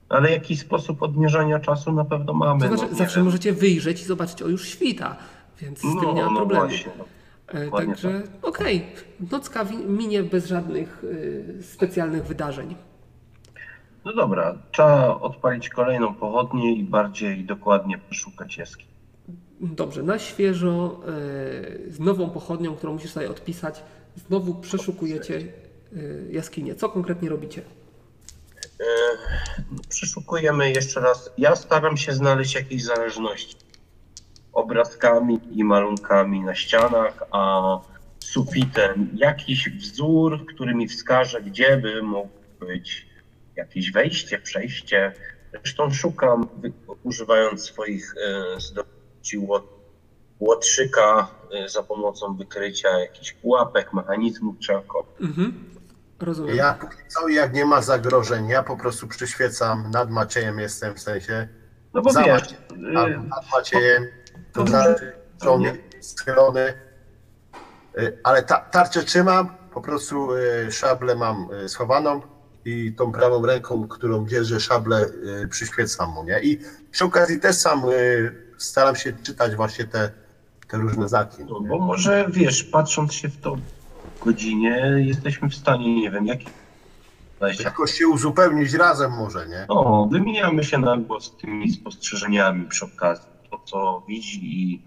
Ale 0.09 0.31
jakiś 0.31 0.61
sposób 0.61 1.03
odmierzania 1.03 1.59
czasu 1.61 1.93
na 1.93 2.05
pewno 2.05 2.33
mamy. 2.33 2.61
To 2.61 2.71
no, 2.71 2.77
znaczy, 2.77 2.93
nie 2.93 2.99
zawsze 2.99 3.17
wiem. 3.17 3.25
możecie 3.25 3.53
wyjrzeć 3.53 4.01
i 4.01 4.05
zobaczyć, 4.05 4.43
o 4.43 4.49
już 4.49 4.69
świta, 4.69 5.17
więc 5.61 5.79
z 5.79 5.83
tym 5.83 5.95
No, 6.03 6.13
nie 6.13 6.25
ma 6.25 6.31
no 6.31 6.37
problemu. 6.37 6.67
właśnie. 6.69 6.93
No. 6.99 7.05
E, 7.61 7.71
Także 7.71 8.23
okej, 8.43 8.87
nocka 9.31 9.65
wi- 9.65 9.77
minie 9.87 10.23
bez 10.23 10.47
żadnych 10.47 11.05
y, 11.05 11.63
specjalnych 11.63 12.27
wydarzeń. 12.27 12.75
no 14.05 14.13
dobra, 14.13 14.59
trzeba 14.73 15.21
odpalić 15.21 15.69
kolejną 15.69 16.15
pochodnię 16.15 16.73
i 16.73 16.85
bardziej 16.85 17.45
dokładnie 17.45 17.99
poszukać 17.99 18.57
jaskini. 18.57 18.91
Dobrze, 19.61 20.03
na 20.03 20.19
świeżo, 20.19 21.01
y, 21.89 21.93
z 21.93 22.01
nową 22.01 22.31
pochodnią, 22.31 22.75
którą 22.75 22.93
musisz 22.93 23.11
sobie 23.11 23.31
odpisać, 23.31 23.83
znowu 24.17 24.55
przeszukujecie 24.55 25.35
y, 25.93 26.29
jaskinię. 26.31 26.75
Co 26.75 26.89
konkretnie 26.89 27.29
robicie? 27.29 27.63
Przeszukujemy 29.89 30.71
jeszcze 30.71 31.01
raz. 31.01 31.31
Ja 31.39 31.57
staram 31.57 31.97
się 31.97 32.13
znaleźć 32.13 32.55
jakieś 32.55 32.85
zależności. 32.85 33.57
Obrazkami 34.53 35.41
i 35.51 35.65
malunkami 35.65 36.41
na 36.41 36.55
ścianach, 36.55 37.25
a 37.31 37.63
sufitem 38.19 39.11
jakiś 39.15 39.71
wzór, 39.71 40.47
który 40.47 40.75
mi 40.75 40.89
wskaże, 40.89 41.43
gdzie 41.43 41.77
by 41.77 42.03
mógł 42.03 42.29
być 42.61 43.07
jakieś 43.57 43.93
wejście, 43.93 44.39
przejście. 44.39 45.13
Zresztą 45.53 45.91
szukam, 45.91 46.49
używając 47.03 47.63
swoich 47.63 48.15
e, 48.57 48.61
zdolności 48.61 49.39
łotrzyka 50.47 51.29
e, 51.53 51.69
za 51.69 51.83
pomocą 51.83 52.37
wykrycia 52.37 52.89
jakichś 52.89 53.33
pułapek, 53.33 53.93
mechanizmów 53.93 54.59
czy 54.59 54.77
około. 54.77 55.07
Mhm. 55.21 55.73
Rozumiem. 56.21 56.57
Ja 56.57 56.75
póki 56.75 56.97
co, 57.09 57.29
jak 57.29 57.53
nie 57.55 57.65
ma 57.65 57.83
zagrożeń, 57.83 58.49
ja 58.49 58.63
po 58.63 58.77
prostu 58.77 59.09
przyświecam, 59.09 59.91
nad 59.91 60.11
Maciejem 60.11 60.59
jestem 60.59 60.95
w 60.95 61.01
sensie, 61.01 61.49
No 61.95 62.03
bo 62.03 62.13
Za 62.13 62.23
wiesz, 62.23 62.43
e, 62.53 62.77
nad, 62.77 63.09
nad 63.09 63.51
Maciejem, 63.53 64.07
to 64.53 64.65
to 64.65 64.67
znaczy, 64.67 65.13
jest 65.95 66.19
schylony, 66.19 66.75
Y, 67.99 68.19
ale 68.23 68.43
ta, 68.43 68.61
tarczę 68.61 69.03
trzymam, 69.03 69.57
po 69.75 69.81
prostu 69.81 70.35
y, 70.35 70.73
szablę 70.73 71.15
mam 71.15 71.49
y, 71.65 71.69
schowaną 71.69 72.21
i 72.65 72.93
tą 72.93 73.13
prawą 73.13 73.47
ręką, 73.47 73.89
którą 73.89 74.29
dzierżę 74.29 74.61
szablę, 74.61 75.07
y, 75.45 75.49
przyświecam 75.49 76.11
mu, 76.11 76.25
nie? 76.25 76.41
I 76.41 76.61
przy 76.91 77.05
okazji 77.05 77.41
też 77.41 77.57
sam 77.57 77.83
y, 77.91 78.53
staram 78.59 78.97
się 78.97 79.13
czytać 79.13 79.57
właśnie 79.57 79.85
te, 79.85 80.11
te 80.73 80.79
różne 80.79 81.09
znaki. 81.09 81.45
No, 81.45 81.61
bo 81.61 81.79
może 81.79 82.27
wiesz, 82.29 82.65
patrząc 82.65 83.13
się 83.13 83.29
w 83.29 83.37
tą 83.37 83.57
godzinie, 84.25 84.95
jesteśmy 84.97 85.49
w 85.49 85.55
stanie, 85.55 85.95
nie 85.95 86.11
wiem, 86.11 86.27
jaki. 86.27 86.47
Jakoś 87.65 87.93
się 87.93 88.09
uzupełnić 88.09 88.75
razem 88.75 89.13
może, 89.13 89.49
nie? 89.49 89.65
O, 89.69 90.07
wymieniamy 90.13 90.65
się 90.65 90.79
na 90.79 90.97
głos 90.97 91.37
tymi 91.37 91.73
spostrzeżeniami 91.73 92.69
przy 92.69 92.85
okazji. 92.85 93.27
To, 93.51 93.59
co 93.65 94.03
widzi 94.09 94.41
i 94.45 94.83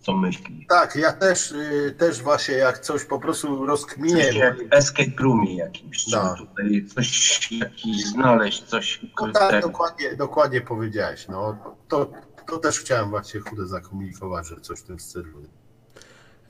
co 0.00 0.16
myśli. 0.16 0.66
Tak, 0.68 0.96
ja 0.96 1.12
też, 1.12 1.52
y, 1.52 1.94
też 1.98 2.22
właśnie 2.22 2.54
jak 2.54 2.78
coś 2.78 3.04
po 3.04 3.18
prostu 3.18 3.66
rozkminię. 3.66 4.24
Coś 4.26 4.34
jak 4.34 4.56
escape 4.70 5.22
roomie 5.22 5.56
jakimś, 5.56 6.06
No. 6.06 6.34
tutaj 6.38 6.86
coś 6.94 7.52
jakiś 7.52 8.04
znaleźć, 8.06 8.62
coś 8.62 9.00
No 9.20 9.32
tak, 9.32 9.62
dokładnie, 9.62 10.16
dokładnie 10.16 10.60
powiedziałeś. 10.60 11.28
No, 11.28 11.56
to, 11.88 12.06
to 12.46 12.58
też 12.58 12.78
chciałem 12.80 13.10
właśnie 13.10 13.40
chude 13.40 13.66
zakomunikować, 13.66 14.46
że 14.46 14.60
coś 14.60 14.78
w 14.78 14.82
tym 14.82 15.00
stylu. 15.00 15.42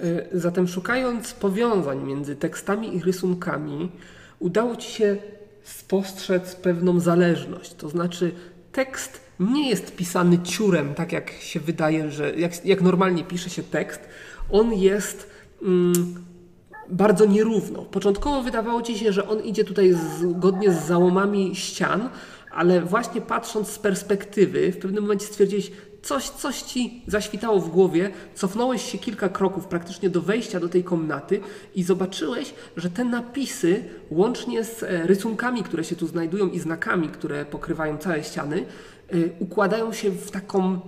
Y, 0.01 0.29
Zatem 0.33 0.69
szukając 0.69 1.33
powiązań 1.33 2.03
między 2.03 2.37
tekstami 2.37 2.97
i 2.97 3.03
rysunkami, 3.03 3.93
udało 4.39 4.77
Ci 4.77 4.91
się 4.91 5.17
spostrzec 5.63 6.57
pewną 6.57 7.01
zależność. 7.01 7.75
To 7.75 7.89
znaczy, 7.89 8.35
tekst 8.73 9.21
nie 9.41 9.71
jest 9.71 9.97
pisany 9.97 10.39
ciurem, 10.39 10.95
tak 10.95 11.13
jak 11.13 11.31
się 11.31 11.61
wydaje, 11.61 12.11
że 12.11 12.37
jak, 12.37 12.65
jak 12.65 12.81
normalnie 12.81 13.25
pisze 13.25 13.51
się 13.51 13.63
tekst. 13.63 14.01
On 14.51 14.73
jest 14.75 15.31
mm, 15.63 16.25
bardzo 16.89 17.27
nierówno. 17.27 17.83
Początkowo 17.83 18.43
wydawało 18.43 18.83
Ci 18.83 18.99
się, 18.99 19.13
że 19.13 19.29
on 19.29 19.41
idzie 19.41 19.65
tutaj 19.65 19.97
zgodnie 20.21 20.73
z 20.73 20.87
załomami 20.87 21.57
ścian, 21.57 22.09
ale 22.57 22.81
właśnie 22.81 23.21
patrząc 23.21 23.69
z 23.69 23.79
perspektywy, 23.79 24.73
w 24.73 24.79
pewnym 24.79 25.03
momencie 25.03 25.27
stwierdziłeś, 25.27 25.71
coś, 26.03 26.29
coś 26.29 26.63
Ci 26.63 27.03
zaświtało 27.07 27.61
w 27.61 27.71
głowie, 27.71 28.11
cofnąłeś 28.35 28.93
się 28.93 28.99
kilka 28.99 29.29
kroków 29.29 29.67
praktycznie 29.67 30.11
do 30.11 30.21
wejścia 30.21 30.61
do 30.61 30.69
tej 30.69 30.85
komnaty 30.85 31.41
i 31.75 31.83
zobaczyłeś, 31.83 32.55
że 32.77 32.91
te 32.91 33.05
napisy, 33.05 33.85
łącznie 34.11 34.65
z 34.65 34.83
e, 34.83 35.07
rysunkami, 35.07 35.63
które 35.63 35.85
się 35.85 35.97
tu 35.97 36.07
znajdują 36.07 36.49
i 36.49 36.59
znakami, 36.59 37.09
które 37.09 37.45
pokrywają 37.45 37.99
całe 37.99 38.25
ściany, 38.25 38.65
y, 39.15 39.31
układają 39.39 39.93
się 39.93 40.11
w 40.11 40.31
taką 40.31 40.81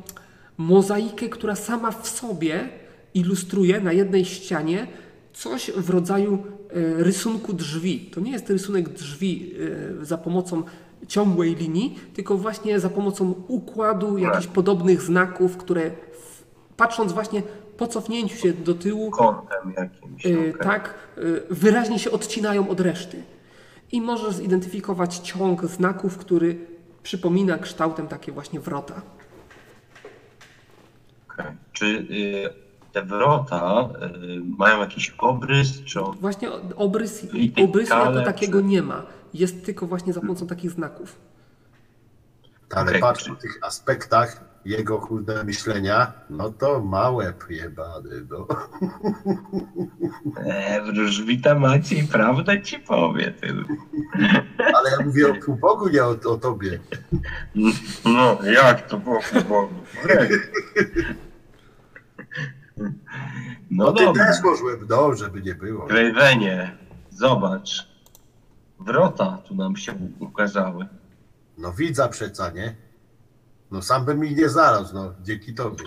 mozaikę, 0.58 1.28
która 1.28 1.54
sama 1.54 1.90
w 1.90 2.08
sobie 2.08 2.68
ilustruje 3.14 3.80
na 3.80 3.92
jednej 3.92 4.24
ścianie 4.24 4.86
coś 5.32 5.70
w 5.70 5.90
rodzaju 5.90 6.34
e, 6.34 7.02
rysunku 7.02 7.52
drzwi. 7.52 8.10
To 8.12 8.20
nie 8.20 8.32
jest 8.32 8.50
rysunek 8.50 8.88
drzwi 8.88 9.54
e, 10.00 10.04
za 10.04 10.18
pomocą 10.18 10.62
ciągłej 11.08 11.54
linii, 11.54 11.98
tylko 12.14 12.36
właśnie 12.36 12.80
za 12.80 12.88
pomocą 12.90 13.34
układu 13.48 14.18
jakichś 14.18 14.46
podobnych 14.46 15.02
znaków, 15.02 15.56
które 15.56 15.90
w, 15.90 16.42
patrząc 16.76 17.12
właśnie 17.12 17.42
po 17.76 17.86
cofnięciu 17.86 18.36
się 18.36 18.52
do 18.52 18.74
tyłu, 18.74 19.10
Kątem 19.10 19.74
jakimś. 19.76 20.26
e, 20.26 20.28
okej. 20.38 20.54
tak 20.62 20.94
e, 21.16 21.20
wyraźnie 21.50 21.98
się 21.98 22.10
odcinają 22.10 22.68
od 22.68 22.80
reszty. 22.80 23.22
I 23.92 24.00
możesz 24.00 24.34
zidentyfikować 24.34 25.16
ciąg 25.18 25.64
znaków, 25.66 26.18
który 26.18 26.66
przypomina 27.02 27.58
kształtem 27.58 28.08
takie 28.08 28.32
właśnie 28.32 28.60
wrota. 28.60 29.02
Okej. 31.34 31.46
Czy 31.72 31.86
y, 31.86 32.50
te 32.92 33.02
wrota 33.02 33.88
y, 34.24 34.40
mają 34.58 34.80
jakiś 34.80 35.14
obrys, 35.18 35.82
czy. 35.84 36.00
Właśnie 36.20 36.48
obrys, 36.76 37.26
obrysu 37.64 37.94
jako 37.94 38.22
takiego 38.22 38.58
czy- 38.60 38.64
nie 38.66 38.82
ma. 38.82 39.02
Jest 39.34 39.64
tylko 39.64 39.86
właśnie 39.86 40.12
za 40.12 40.20
pomocą 40.20 40.46
takich 40.46 40.70
znaków. 40.70 41.16
Ale 42.74 42.88
Okej, 42.88 43.00
patrz 43.00 43.28
po 43.28 43.34
tych 43.34 43.58
aspektach 43.62 44.44
jego 44.64 44.98
kurde 44.98 45.44
myślenia, 45.44 46.12
no 46.30 46.50
to 46.50 46.80
małe 46.80 47.32
jebany, 47.50 48.26
no. 48.30 48.46
E, 50.46 50.82
wróżbita 50.82 51.54
Maciej, 51.54 52.04
prawdę 52.04 52.62
ci 52.62 52.78
powie. 52.78 53.30
Ty. 53.30 53.54
Ale 54.74 54.90
ja 54.90 55.06
mówię 55.06 55.30
o 55.30 55.34
półbogu, 55.34 55.88
nie 55.88 56.04
o, 56.04 56.08
o 56.08 56.36
tobie. 56.36 56.78
No, 58.04 58.38
jak 58.42 58.88
to 58.88 58.98
było 58.98 59.20
Bogu? 59.48 59.74
No 63.70 63.84
No 63.86 63.92
ty 63.92 64.04
dobra. 64.04 64.26
też 64.26 64.42
możłem, 64.44 64.86
no, 64.88 65.14
żeby 65.14 65.42
nie 65.42 65.54
było. 65.54 65.86
Gravenie, 65.86 66.76
zobacz. 67.10 67.87
Wrota 68.80 69.38
tu 69.44 69.54
nam 69.54 69.76
się 69.76 69.94
ukazały. 70.18 70.86
No 71.58 71.72
widza 71.72 72.08
przeca, 72.08 72.50
nie? 72.50 72.76
No 73.70 73.82
sam 73.82 74.04
bym 74.04 74.24
ich 74.24 74.36
nie 74.36 74.48
znalazł, 74.48 74.94
no, 74.94 75.14
dzięki 75.22 75.54
tobie. 75.54 75.84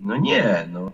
No 0.00 0.16
nie, 0.16 0.68
no 0.72 0.92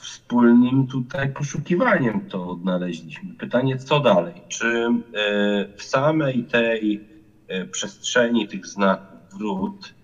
wspólnym 0.00 0.86
tutaj 0.86 1.32
poszukiwaniem 1.32 2.20
to 2.28 2.48
odnaleźliśmy. 2.48 3.34
Pytanie, 3.34 3.78
co 3.78 4.00
dalej? 4.00 4.34
Czy 4.48 4.66
e, 4.66 5.68
w 5.76 5.82
samej 5.82 6.44
tej 6.44 7.08
e, 7.48 7.64
przestrzeni 7.64 8.48
tych 8.48 8.66
znaków 8.66 9.10
wrót 9.38 9.94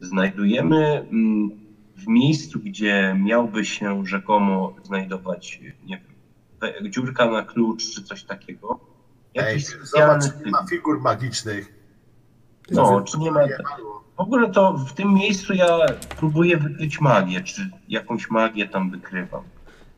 znajdujemy 0.00 1.06
mm, 1.12 1.50
w 1.96 2.06
miejscu, 2.06 2.58
gdzie 2.58 3.16
miałby 3.24 3.64
się 3.64 4.06
rzekomo 4.06 4.74
znajdować, 4.82 5.60
nie 5.86 6.00
wiem, 6.00 6.90
dziurka 6.90 7.30
na 7.30 7.42
klucz 7.42 7.94
czy 7.94 8.02
coś 8.02 8.24
takiego? 8.24 8.95
Ej, 9.36 9.52
Jakiś 9.52 9.66
zobacz, 9.82 10.24
nie 10.44 10.50
ma 10.50 10.66
figur 10.66 11.00
magicznych. 11.00 11.72
No, 12.70 13.00
czy 13.00 13.18
nie 13.18 13.30
ma... 13.30 13.40
W 14.16 14.20
ogóle 14.20 14.50
to 14.50 14.72
w 14.72 14.92
tym 14.92 15.14
miejscu 15.14 15.54
ja 15.54 15.78
próbuję 16.16 16.56
wykryć 16.56 17.00
magię, 17.00 17.40
czy 17.40 17.70
jakąś 17.88 18.30
magię 18.30 18.68
tam 18.68 18.90
wykrywam. 18.90 19.42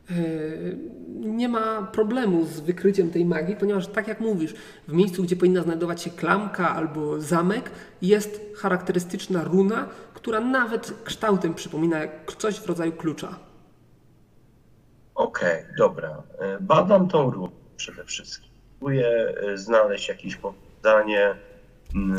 Yy, 0.09 0.77
Nie 1.15 1.49
ma 1.49 1.81
problemu 1.81 2.45
z 2.45 2.59
wykryciem 2.59 3.11
tej 3.11 3.25
magii, 3.25 3.55
ponieważ 3.55 3.87
tak 3.87 4.07
jak 4.07 4.19
mówisz, 4.19 4.53
w 4.87 4.93
miejscu, 4.93 5.23
gdzie 5.23 5.35
powinna 5.35 5.61
znajdować 5.61 6.01
się 6.01 6.09
klamka 6.09 6.75
albo 6.75 7.21
zamek, 7.21 7.71
jest 8.01 8.41
charakterystyczna 8.57 9.43
runa, 9.43 9.87
która 10.13 10.39
nawet 10.39 10.93
kształtem 11.03 11.53
przypomina 11.53 11.99
jak 11.99 12.33
coś 12.37 12.59
w 12.59 12.65
rodzaju 12.65 12.91
klucza. 12.91 13.35
Okej, 15.15 15.63
dobra. 15.77 16.23
E, 16.39 16.57
Badam 16.61 17.07
tą 17.07 17.29
runę 17.31 17.51
przede 17.77 18.05
wszystkim. 18.05 18.48
Próbuję 18.79 19.33
e, 19.53 19.57
znaleźć 19.57 20.09
jakieś 20.09 20.35
powiązanie 20.35 21.35
mm, 21.95 22.17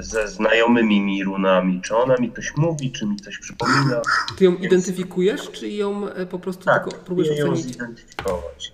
ze 0.00 0.28
znajomymi 0.28 1.00
mi 1.00 1.24
runami. 1.24 1.80
Czy 1.84 1.96
ona 1.96 2.16
mi 2.16 2.32
coś 2.32 2.56
mówi, 2.56 2.92
czy 2.92 3.06
mi 3.06 3.16
coś 3.16 3.38
przypomina? 3.38 4.00
Ty 4.38 4.44
ją 4.44 4.54
identyfikujesz, 4.54 5.50
czy 5.50 5.68
ją 5.68 6.08
e, 6.08 6.26
po 6.26 6.38
prostu 6.38 6.64
Tak, 6.64 6.84
tylko 6.84 7.04
próbujesz 7.04 7.38
ją 7.38 7.46
ocenić? 7.46 7.66
zidentyfikować. 7.72 8.72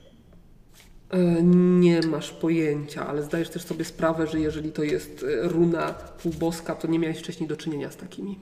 E, 1.11 1.19
Nie 1.43 2.01
masz 2.03 2.31
pojęcia, 2.31 3.07
ale 3.07 3.23
zdajesz 3.23 3.49
też 3.51 3.63
sobie 3.63 3.85
sprawę, 3.85 4.27
że 4.27 4.41
jeżeli 4.41 4.73
to 4.73 4.83
jest 4.83 5.25
runa 5.43 5.93
półboska, 6.23 6.75
to 6.75 6.89
nie 6.89 6.99
miałeś 6.99 7.19
wcześniej 7.19 7.49
do 7.49 7.57
czynienia 7.57 7.91
z 7.91 7.97
takimi. 7.97 8.39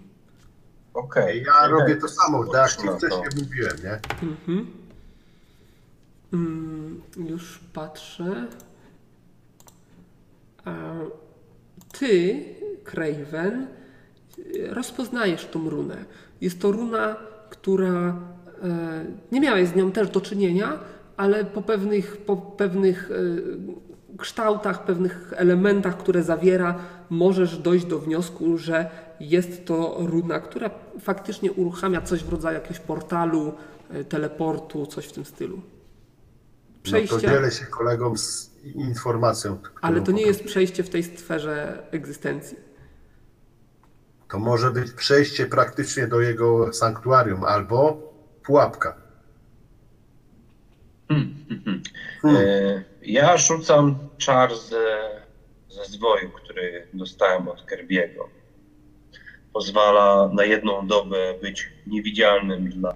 Okej. 0.94 1.44
Ja 1.46 1.68
robię 1.68 1.96
to 1.96 2.08
samo, 2.08 2.46
tak 2.52 2.72
ci 2.76 2.86
No 2.86 2.92
to- 2.92 2.98
wcześniej 2.98 3.44
mówiłem, 3.44 3.76
nie? 3.84 4.00
Mhm. 4.28 4.66
Mm, 6.32 7.02
już 7.16 7.58
patrzę. 7.72 8.46
Ty, 11.98 12.44
Craven, 12.84 13.66
rozpoznajesz 14.68 15.46
tą 15.46 15.70
runę. 15.70 16.04
Jest 16.40 16.60
to 16.60 16.72
runa, 16.72 17.16
która 17.50 18.16
e, 18.62 19.04
nie 19.32 19.40
miałeś 19.40 19.68
z 19.68 19.74
nią 19.74 19.92
też 19.92 20.10
do 20.10 20.20
czynienia, 20.20 20.78
ale 21.16 21.44
po 21.44 21.62
pewnych, 21.62 22.16
po 22.16 22.36
pewnych 22.36 23.10
e, 23.10 24.16
kształtach, 24.18 24.84
pewnych 24.84 25.32
elementach, 25.36 25.98
które 25.98 26.22
zawiera, 26.22 26.78
możesz 27.10 27.58
dojść 27.58 27.84
do 27.84 27.98
wniosku, 27.98 28.58
że 28.58 28.90
jest 29.20 29.66
to 29.66 29.96
runa, 29.98 30.40
która 30.40 30.70
faktycznie 31.00 31.52
uruchamia 31.52 32.00
coś 32.00 32.24
w 32.24 32.28
rodzaju 32.28 32.54
jakiegoś 32.54 32.80
portalu, 32.80 33.52
e, 33.90 34.04
teleportu, 34.04 34.86
coś 34.86 35.06
w 35.06 35.12
tym 35.12 35.24
stylu. 35.24 35.56
No 35.56 35.62
to 35.62 36.82
Przejście, 36.82 37.20
dzielę 37.20 37.50
się 37.50 37.66
kolegom 37.66 38.18
z 38.18 38.55
informacją. 38.74 39.58
ale 39.80 40.00
to 40.00 40.12
nie 40.12 40.22
jest 40.22 40.44
przejście 40.44 40.82
w 40.82 40.90
tej 40.90 41.02
sferze 41.02 41.82
egzystencji. 41.90 42.56
To 44.30 44.38
może 44.38 44.70
być 44.70 44.92
przejście 44.92 45.46
praktycznie 45.46 46.06
do 46.06 46.20
jego 46.20 46.72
sanktuarium 46.72 47.44
albo 47.44 48.02
pułapka. 48.44 48.96
Hmm, 51.08 51.44
hmm, 51.48 51.64
hmm. 51.64 51.82
Hmm. 52.22 52.42
E, 52.46 52.84
Ja 53.02 53.36
rzucam 53.36 53.98
czar 54.18 54.56
ze, 54.56 54.86
ze 55.68 55.84
zwoju, 55.84 56.30
który 56.30 56.86
dostałem 56.94 57.48
od 57.48 57.62
Kerbiego. 57.62 58.28
Pozwala 59.52 60.30
na 60.32 60.44
jedną 60.44 60.86
dobę 60.86 61.34
być 61.42 61.72
niewidzialnym 61.86 62.70
dla 62.70 62.94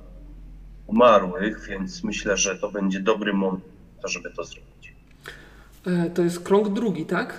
umarłych, 0.87 1.67
więc 1.69 2.05
myślę, 2.05 2.37
że 2.37 2.59
to 2.59 2.71
będzie 2.71 3.01
dobry 3.01 3.33
moment, 3.33 3.65
żeby 4.05 4.31
to 4.37 4.45
zrobić. 4.45 4.80
E, 5.87 6.11
To 6.11 6.23
jest 6.23 6.41
krąg 6.41 6.69
drugi, 6.69 7.07
tak? 7.07 7.35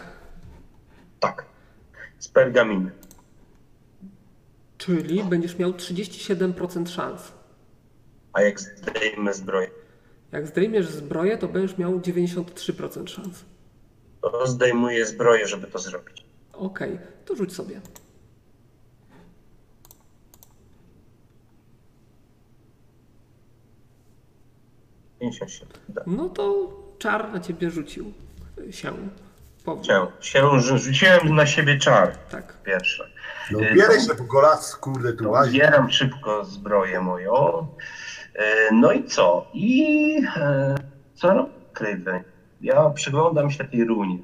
Tak. 1.20 1.46
Z 2.20 2.28
pergaminy. 2.28 2.92
Czyli 4.78 5.24
będziesz 5.24 5.58
miał 5.58 5.72
37% 5.72 6.88
szans. 6.90 7.32
A 8.34 8.42
jak 8.42 8.60
zdejmę 8.60 9.34
zbroję, 9.34 9.70
Jak 10.32 10.48
zdejmiesz 10.48 10.88
zbroję, 10.88 11.38
to 11.38 11.48
będziesz 11.48 11.78
miał 11.78 12.00
93% 12.00 13.08
szans. 13.08 13.46
to 14.22 14.48
zdejmuję 14.48 15.06
zbroję, 15.06 15.48
żeby 15.48 15.68
to 15.68 15.80
zrobić. 15.80 16.26
Okej, 16.54 17.00
to 17.26 17.36
rzuć 17.36 17.54
sobie. 17.54 17.82
57. 25.20 25.68
Da. 25.90 26.04
No 26.08 26.30
to 26.30 26.74
czar 27.00 27.34
na 27.34 27.40
ciebie 27.40 27.70
rzucił 27.70 28.14
się. 28.72 28.92
Powrót. 29.66 29.86
Się, 29.86 30.08
się 30.22 30.60
rzuciłem 30.78 31.36
na 31.36 31.46
siebie 31.46 31.78
czar 31.80 32.18
Tak. 32.18 32.54
pierwsze. 32.64 33.08
No 33.52 33.60
bierę 33.60 33.88
to- 33.88 34.00
się, 34.00 34.16
bo 34.18 34.24
golas, 34.24 34.76
kurde, 34.76 35.14
tu 35.14 35.30
łazi. 35.32 35.50
Zbieram 35.52 35.92
szybko 35.92 36.46
zbroję 36.46 37.00
moją. 37.02 37.68
E, 38.36 38.74
No 38.74 38.92
i 38.92 39.04
co? 39.04 39.48
I 39.54 40.18
e, 40.38 40.76
co 41.16 41.34
robi 41.34 41.52
Craven? 41.74 42.24
Ja 42.62 42.90
przyglądam 42.90 43.52
się 43.52 43.64
tej 43.64 43.86
runie. 43.86 44.18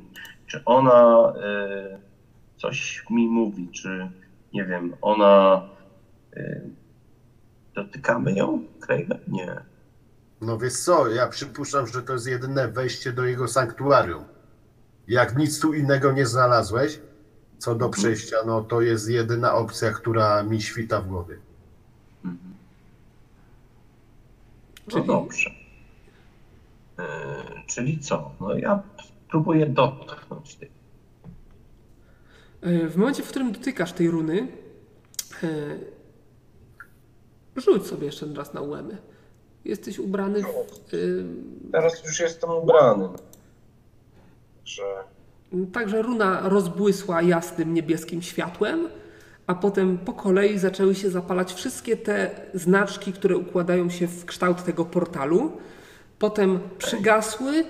Czy 0.47 0.61
ona 0.65 1.33
e, 1.43 1.97
coś 2.57 3.03
mi 3.09 3.27
mówi, 3.27 3.69
czy 3.71 4.09
nie 4.53 4.65
wiem, 4.65 4.95
ona. 5.01 5.61
Dotykamy 7.75 8.33
ją, 8.33 8.63
Craven? 8.79 9.19
Nie. 9.27 9.55
No 10.41 10.57
wiesz 10.57 10.73
co, 10.73 11.07
ja 11.07 11.27
przypuszczam, 11.27 11.87
że 11.87 12.03
to 12.03 12.13
jest 12.13 12.27
jedyne 12.27 12.67
wejście 12.67 13.13
do 13.13 13.25
jego 13.25 13.47
sanktuarium. 13.47 14.23
Jak 15.07 15.37
nic 15.37 15.59
tu 15.59 15.73
innego 15.73 16.11
nie 16.11 16.25
znalazłeś, 16.25 16.99
co 17.57 17.75
do 17.75 17.89
przejścia, 17.89 18.37
no 18.45 18.61
to 18.61 18.81
jest 18.81 19.09
jedyna 19.09 19.53
opcja, 19.53 19.91
która 19.91 20.43
mi 20.43 20.61
świta 20.61 21.01
w 21.01 21.07
głowie. 21.07 21.37
No 22.23 22.31
Czyli- 24.87 25.07
dobrze. 25.07 25.49
E, 26.99 27.05
czyli 27.67 27.99
co? 27.99 28.31
No 28.39 28.53
ja 28.57 28.83
próbuję 29.29 29.65
dotknąć 29.65 30.55
tej. 30.55 30.71
E, 32.61 32.87
W 32.89 32.97
momencie, 32.97 33.23
w 33.23 33.27
którym 33.29 33.51
dotykasz 33.51 33.93
tej 33.93 34.09
runy, 34.11 34.47
e, 35.43 35.47
rzuć 37.55 37.87
sobie 37.87 38.05
jeszcze 38.05 38.25
raz 38.33 38.53
na 38.53 38.61
ułemy. 38.61 38.97
Jesteś 39.67 39.99
ubrany 39.99 40.43
w, 40.43 40.45
e, 40.45 40.97
Teraz 41.71 42.05
już 42.05 42.19
jestem 42.19 42.49
ubrany. 42.49 43.09
Że. 44.65 44.83
Także 45.73 46.01
runa 46.01 46.49
rozbłysła 46.49 47.21
jasnym 47.21 47.73
niebieskim 47.73 48.21
światłem, 48.21 48.89
a 49.47 49.55
potem 49.55 49.97
po 49.97 50.13
kolei 50.13 50.59
zaczęły 50.59 50.95
się 50.95 51.09
zapalać 51.09 51.53
wszystkie 51.53 51.97
te 51.97 52.29
znaczki, 52.53 53.13
które 53.13 53.37
układają 53.37 53.89
się 53.89 54.07
w 54.07 54.25
kształt 54.25 54.63
tego 54.63 54.85
portalu. 54.85 55.51
Potem 56.19 56.59
przygasły, 56.77 57.65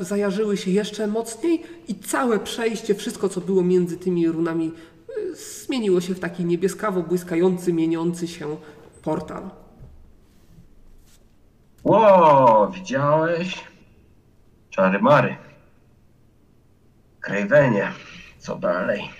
zajarzyły 0.00 0.56
się 0.56 0.70
jeszcze 0.70 1.06
mocniej 1.06 1.62
i 1.88 1.94
całe 1.94 2.38
przejście, 2.38 2.94
wszystko 2.94 3.28
co 3.28 3.40
było 3.40 3.62
między 3.62 3.96
tymi 3.96 4.28
runami, 4.28 4.72
y, 5.18 5.36
zmieniło 5.64 6.00
się 6.00 6.14
w 6.14 6.20
taki 6.20 6.44
niebieskawo 6.44 7.02
błyskający, 7.02 7.72
mieniący 7.72 8.28
się 8.28 8.56
portal. 9.02 9.50
Ło, 11.90 12.70
widziałeś? 12.74 13.64
Czary 14.70 14.98
mary. 14.98 15.36
Krajwenie. 17.20 17.92
Co 18.38 18.56
dalej? 18.56 19.10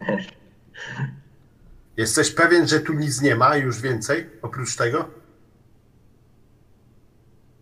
Jesteś 1.96 2.34
pewien, 2.34 2.68
że 2.68 2.80
tu 2.80 2.92
nic 2.92 3.22
nie 3.22 3.36
ma 3.36 3.56
już 3.56 3.80
więcej, 3.80 4.30
oprócz 4.42 4.76
tego? 4.76 5.08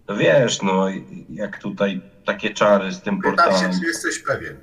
No 0.09 0.17
wiesz, 0.17 0.63
no 0.63 0.87
jak 1.31 1.59
tutaj 1.59 2.01
takie 2.27 2.51
czary 2.55 2.93
z 2.93 3.03
tym 3.03 3.19
Pytam 3.19 3.37
portalem. 3.37 3.73
się, 3.73 3.81
czy 3.81 3.87
jesteś 3.87 4.19
pewien. 4.19 4.57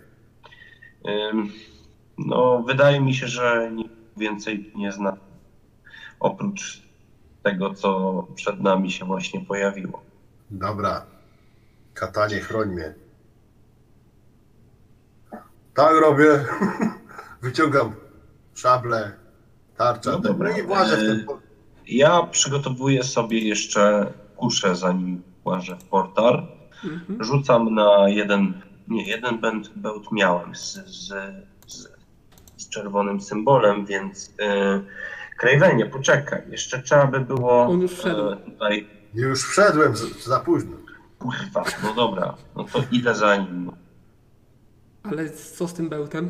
Ym, 1.08 1.52
No, 2.18 2.64
wydaje 2.68 3.02
mi 3.02 3.14
się, 3.14 3.28
że 3.28 3.72
nikt 3.74 3.94
więcej 4.18 4.72
nie 4.76 4.92
zna. 4.92 5.18
Oprócz 6.20 6.85
tego, 7.46 7.74
co 7.74 8.28
przed 8.36 8.60
nami 8.62 8.92
się 8.92 9.06
właśnie 9.06 9.42
pojawiło. 9.46 10.02
Dobra. 10.52 11.06
Katanie, 11.94 12.40
chroń 12.40 12.70
mnie. 12.70 12.94
Tak 15.74 15.92
robię. 16.02 16.46
Wyciągam 17.42 17.92
szablę, 18.54 19.12
tarcza. 19.78 20.12
No 20.12 20.18
No, 20.18 20.24
dobra. 20.24 20.58
i 20.58 20.64
włażę 20.64 20.98
w 20.98 21.00
ten... 21.00 21.26
po- 21.26 21.40
Ja 21.88 22.24
przygotowuję 22.24 23.04
sobie 23.04 23.40
jeszcze 23.40 24.14
kuszę, 24.36 24.76
zanim 24.76 25.22
łażę 25.46 25.76
w 25.78 25.84
portal. 25.84 26.48
Mhm. 26.84 27.24
Rzucam 27.24 27.74
na 27.76 28.10
jeden, 28.10 28.62
nie, 28.88 29.08
jeden 29.08 29.40
bełt, 29.42 29.70
bełt 29.76 30.12
miałem 30.12 30.56
z, 30.56 30.74
z, 30.74 31.08
z, 31.68 31.88
z 32.58 32.70
czerwonym 32.70 33.22
symbolem, 33.22 33.86
więc 33.86 34.34
yy, 34.40 34.86
Krajwenie, 35.38 35.86
poczekaj, 35.86 36.42
jeszcze 36.50 36.82
trzeba 36.82 37.08
by 37.08 37.20
było 37.20 37.62
On 37.68 37.82
już 37.82 37.92
wszedł. 37.94 38.30
e, 38.30 38.38
tutaj, 38.38 38.88
Już 39.14 39.44
wszedłem 39.44 39.94
za 40.26 40.40
późno. 40.40 40.78
kurwa, 41.20 41.64
no 41.84 41.94
dobra, 41.94 42.36
no 42.56 42.64
to 42.64 42.80
idę 42.92 43.16
za 43.16 43.36
nim. 43.38 43.72
Ale 45.04 45.30
co 45.30 45.68
z 45.68 45.74
tym 45.74 45.90
bełtem? 45.90 46.30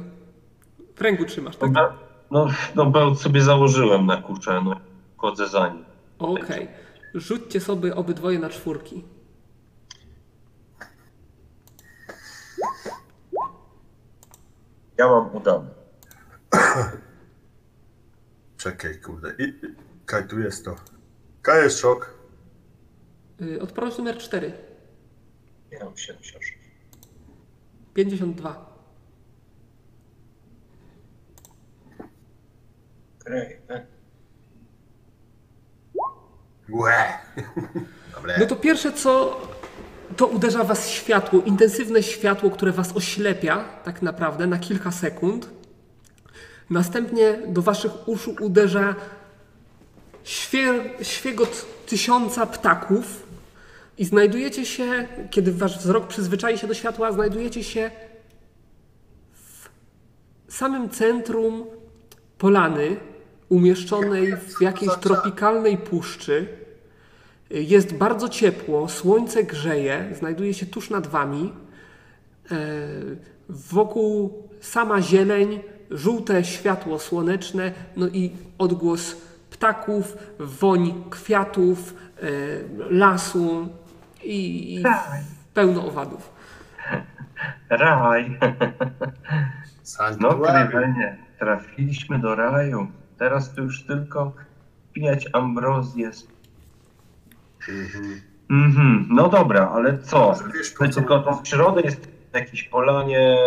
W 0.96 1.02
ręku 1.02 1.26
trzymasz, 1.26 1.58
tak? 1.58 1.72
No, 1.72 1.94
no, 2.32 2.48
no 2.76 2.86
bełt 2.86 3.20
sobie 3.22 3.42
założyłem 3.42 4.06
na 4.06 4.22
kuszę, 4.22 4.62
no 4.66 4.80
chodzę 5.18 5.48
za 5.48 5.68
nim. 5.68 5.86
Okej. 6.20 6.68
Rzućcie 7.14 7.60
sobie 7.60 7.96
obydwoje 7.96 8.40
na 8.40 8.50
czwórki. 8.50 9.04
Ja 14.98 15.08
mam 15.08 15.36
udany. 15.36 15.70
Czekaj, 18.66 19.00
kurde. 19.00 19.36
I, 19.40 19.44
i, 19.44 19.76
kaj 20.06 20.28
tu 20.28 20.40
jest 20.40 20.66
to. 20.66 20.76
Kaj 21.42 21.64
jest 21.64 21.80
szok. 21.80 22.14
Yy, 23.40 23.62
Odporność 23.62 23.98
numer 23.98 24.18
4. 24.18 24.54
Ja 25.72 25.86
mam 25.86 25.98
76. 25.98 26.58
52. 27.94 28.76
Krajwen. 33.20 33.86
Łe. 36.70 37.20
Dobre. 38.16 38.38
No 38.40 38.46
to 38.46 38.56
pierwsze 38.56 38.94
co, 38.94 39.42
to 40.18 40.28
uderza 40.28 40.64
was 40.64 40.90
światło, 40.90 41.42
intensywne 41.42 42.04
światło, 42.04 42.50
które 42.50 42.72
was 42.72 42.96
oślepia 42.96 43.64
tak 43.84 44.02
naprawdę 44.02 44.48
na 44.48 44.60
kilka 44.60 44.92
sekund. 44.92 45.50
Następnie 46.70 47.40
do 47.48 47.62
waszych 47.62 48.08
uszu 48.08 48.36
uderza 48.40 48.96
świe, 50.24 50.84
świegot 51.02 51.66
tysiąca 51.86 52.46
ptaków 52.46 53.28
i 53.98 54.06
znajdujecie 54.06 54.66
się, 54.66 55.08
kiedy 55.32 55.52
wasz 55.52 55.80
wzrok 55.80 56.08
przyzwyczai 56.08 56.58
się 56.58 56.68
do 56.68 56.74
światła, 56.74 57.12
znajdujecie 57.12 57.64
się 57.64 57.92
w 60.48 60.54
samym 60.54 60.90
centrum 60.90 61.66
polany, 62.38 62.98
umieszczonej 63.50 64.36
w 64.36 64.62
jakiejś 64.62 64.92
tropikalnej 64.96 65.78
puszczy. 65.78 66.48
Jest 67.50 67.94
bardzo 67.94 68.30
ciepło, 68.30 68.90
słońce 68.90 69.44
grzeje, 69.44 70.14
znajduje 70.20 70.54
się 70.54 70.66
tuż 70.66 70.90
nad 70.90 71.08
wami. 71.08 71.54
E, 72.52 72.56
Wokół 73.50 74.44
sama 74.62 75.02
zieleń, 75.02 75.60
żółte 75.92 76.44
światło 76.44 77.00
słoneczne, 77.00 77.72
no 77.98 78.08
i 78.08 78.32
odgłos 78.58 79.16
ptaków, 79.50 80.18
woń 80.40 81.04
kwiatów, 81.10 81.94
e, 82.22 82.28
lasu 82.90 83.70
i, 84.24 84.76
i 84.76 84.84
pełno 85.54 85.88
owadów. 85.88 86.30
Raj. 87.70 88.38
No. 90.20 90.34
Krajwenie, 90.34 91.18
trafiliśmy 91.40 92.20
do 92.20 92.36
raju. 92.36 92.88
Teraz 93.18 93.54
to 93.56 93.62
już 93.62 93.84
tylko 93.84 94.34
pijać 94.94 95.28
ambrozję. 95.34 96.12
Mhm. 97.70 98.22
Mhm, 98.50 99.08
no 99.10 99.30
dobra, 99.30 99.70
ale 99.74 99.98
co? 100.00 100.34
Wiesz, 100.56 100.72
po 100.72 100.88
co- 100.88 100.94
tylko 100.94 101.20
tą 101.20 101.42
przyrodę 101.42 101.82
jest 101.82 102.08
na 102.34 102.40
jakiejś 102.40 102.64
polanie, 102.64 103.38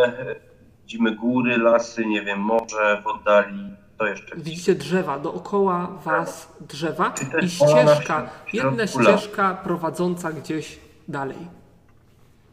widzimy 0.89 1.15
góry, 1.15 1.59
lasy, 1.59 2.07
nie 2.07 2.23
wiem, 2.23 2.41
morze 2.41 3.03
w 3.03 3.07
oddali, 3.07 3.77
to 3.99 4.07
jeszcze. 4.07 4.37
Widzicie 4.37 4.75
drzewa, 4.75 5.19
dookoła 5.19 5.87
was 6.05 6.53
drzewa 6.61 7.15
i 7.43 7.51
ścieżka, 7.51 8.31
jedna 8.53 8.87
ścieżka 8.87 9.55
prowadząca 9.55 10.33
gdzieś 10.33 10.79
dalej. 11.09 11.37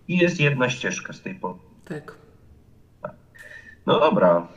I 0.08 0.18
jest 0.18 0.40
jedna 0.40 0.70
ścieżka 0.70 1.14
z 1.14 1.22
tej 1.22 1.36
pory. 1.36 1.60
Tak. 1.86 2.16
No 3.86 4.00
dobra, 4.00 4.48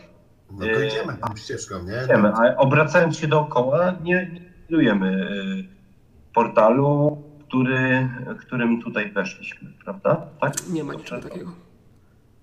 No 0.51 0.67
to 0.67 0.83
idziemy 0.83 1.17
tą 1.17 1.37
ścieżką, 1.37 1.83
nie? 1.83 2.05
idziemy, 2.05 2.33
a 2.35 2.57
obracając 2.57 3.19
się 3.19 3.29
dookoła, 3.29 3.93
nie, 4.03 4.31
nie 4.33 4.41
widujemy 4.69 5.31
y, 5.31 6.35
portalu, 6.35 7.23
który, 7.49 8.09
którym 8.39 8.83
tutaj 8.83 9.13
weszliśmy, 9.13 9.73
prawda? 9.85 10.27
Tak? 10.41 10.55
Nie 10.69 10.85
ma 10.85 10.95
niczego 10.95 11.29
takiego. 11.29 11.68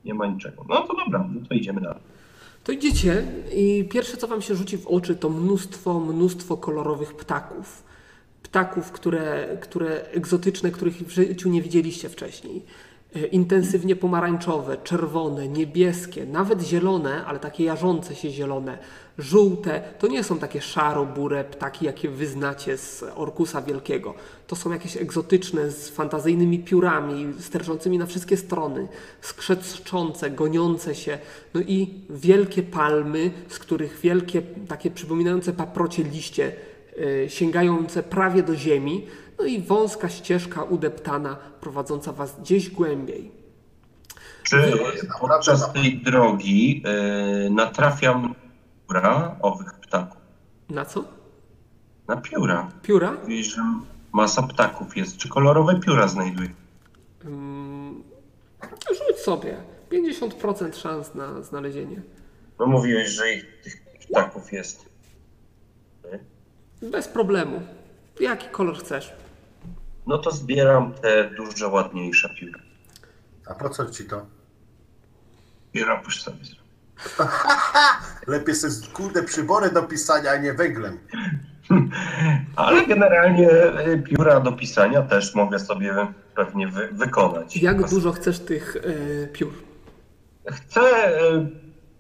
Nie 0.06 0.14
ma 0.14 0.28
niczego. 0.28 0.66
No 0.70 0.82
to 0.88 0.94
dobra, 1.06 1.30
no 1.34 1.48
to 1.50 1.54
idziemy 1.56 1.82
dalej. 1.82 2.00
To 2.64 2.72
idziecie 2.72 3.24
i 3.56 3.88
pierwsze 3.92 4.18
co 4.18 4.28
wam 4.28 4.42
się 4.42 4.56
rzuci 4.56 4.78
w 4.78 4.88
oczy 4.88 5.16
to 5.16 5.30
mnóstwo, 5.30 6.00
mnóstwo 6.00 6.58
kolorowych 6.58 7.16
ptaków. 7.16 7.84
ptaków, 8.44 8.92
które, 8.92 9.58
które 9.62 10.06
egzotyczne, 10.12 10.72
których 10.72 10.96
w 10.96 11.10
życiu 11.12 11.50
nie 11.50 11.62
widzieliście 11.62 12.10
wcześniej. 12.10 12.62
E, 13.16 13.26
Intensywnie 13.26 13.96
pomarańczowe, 13.96 14.78
czerwone, 14.84 15.48
niebieskie, 15.48 16.26
nawet 16.26 16.62
zielone, 16.62 17.26
ale 17.26 17.40
takie 17.40 17.64
jarzące 17.64 18.16
się 18.16 18.30
zielone, 18.30 18.78
żółte. 19.18 19.82
To 20.00 20.08
nie 20.08 20.24
są 20.24 20.40
takie 20.40 20.62
szaro-bure 20.62 21.44
ptaki, 21.44 21.86
jakie 21.86 22.10
wy 22.10 22.28
znacie 22.28 22.78
z 22.78 23.06
Orkusa 23.16 23.62
Wielkiego. 23.62 24.14
To 24.48 24.56
są 24.56 24.72
jakieś 24.72 24.98
egzotyczne, 24.98 25.72
z 25.72 25.90
fantazyjnymi 25.90 26.60
piórami, 26.60 27.34
sterczącymi 27.40 27.98
na 27.98 28.06
wszystkie 28.06 28.38
strony, 28.38 28.88
skrzeczczące, 29.22 30.32
goniące 30.32 30.96
się. 30.96 31.18
No 31.54 31.62
i 31.62 31.94
wielkie 32.10 32.64
palmy, 32.64 33.32
z 33.48 33.60
których 33.60 34.00
wielkie, 34.00 34.42
takie 34.68 34.92
przypominające 34.92 35.54
paprocie 35.54 36.04
liście, 36.04 36.52
e, 37.24 37.30
sięgające 37.30 38.04
prawie 38.04 38.44
do 38.44 38.56
ziemi. 38.56 39.08
No 39.40 39.46
i 39.46 39.62
wąska 39.62 40.10
ścieżka 40.10 40.64
udeptana, 40.64 41.36
prowadząca 41.62 42.14
was 42.14 42.40
gdzieś 42.42 42.70
głębiej. 42.70 43.32
Czy 44.44 44.74
podczas 45.20 45.74
tej 45.74 45.98
drogi 45.98 46.84
y, 47.48 47.50
natrafiam 47.50 48.36
pióra 48.88 49.36
owych 49.42 49.74
ptaków? 49.74 50.18
Na 50.70 50.86
co? 50.86 51.04
Na 52.08 52.18
pióra. 52.18 52.72
Pióra? 52.82 53.12
Mówisz, 53.22 53.56
że 53.56 53.62
masa 54.14 54.44
ptaków 54.44 54.98
jest. 54.98 55.18
Czy 55.18 55.30
kolorowe 55.30 55.80
pióra 55.80 56.08
znajduję? 56.08 56.50
Mm, 57.26 58.04
rzuć 58.90 59.18
sobie. 59.20 59.58
50% 59.92 60.76
szans 60.76 61.16
na 61.16 61.42
znalezienie. 61.42 62.02
No 62.60 62.66
mówiłeś, 62.66 63.10
że 63.10 63.34
ich, 63.34 63.62
tych 63.64 63.82
ptaków 64.10 64.54
jest. 64.54 64.86
Bez 66.82 67.08
problemu. 67.08 67.62
Jaki 68.20 68.48
kolor 68.50 68.78
chcesz? 68.78 69.14
No 70.08 70.18
to 70.18 70.32
zbieram 70.32 70.94
te 70.94 71.30
duże, 71.30 71.68
ładniejsze 71.68 72.30
pióra. 72.40 72.60
A 73.48 73.54
po 73.54 73.70
co 73.70 73.86
ci 73.86 74.06
to? 74.06 74.26
Pióra 75.72 75.98
puść 75.98 76.24
sobie 76.24 76.46
zrobię. 76.46 76.65
Lepiej 78.28 78.56
sobie 78.56 78.74
kurde 78.94 79.24
przybory 79.24 79.70
do 79.70 79.84
pisania, 79.84 80.32
a 80.32 80.38
nie 80.38 80.54
węglem. 80.54 80.98
Ale 82.56 82.86
generalnie 82.86 83.50
y, 83.88 84.04
pióra 84.06 84.40
do 84.40 84.52
pisania 84.52 85.02
też 85.02 85.36
mogę 85.36 85.60
sobie 85.60 86.08
pewnie 86.36 86.68
wy, 86.68 86.90
wykonać. 86.92 87.58
Jak 87.58 87.90
dużo 87.90 88.12
chcesz 88.12 88.40
tych 88.40 88.76
e, 88.76 89.28
piór? 89.28 89.54
Chcę, 90.48 90.82
y, 90.82 91.48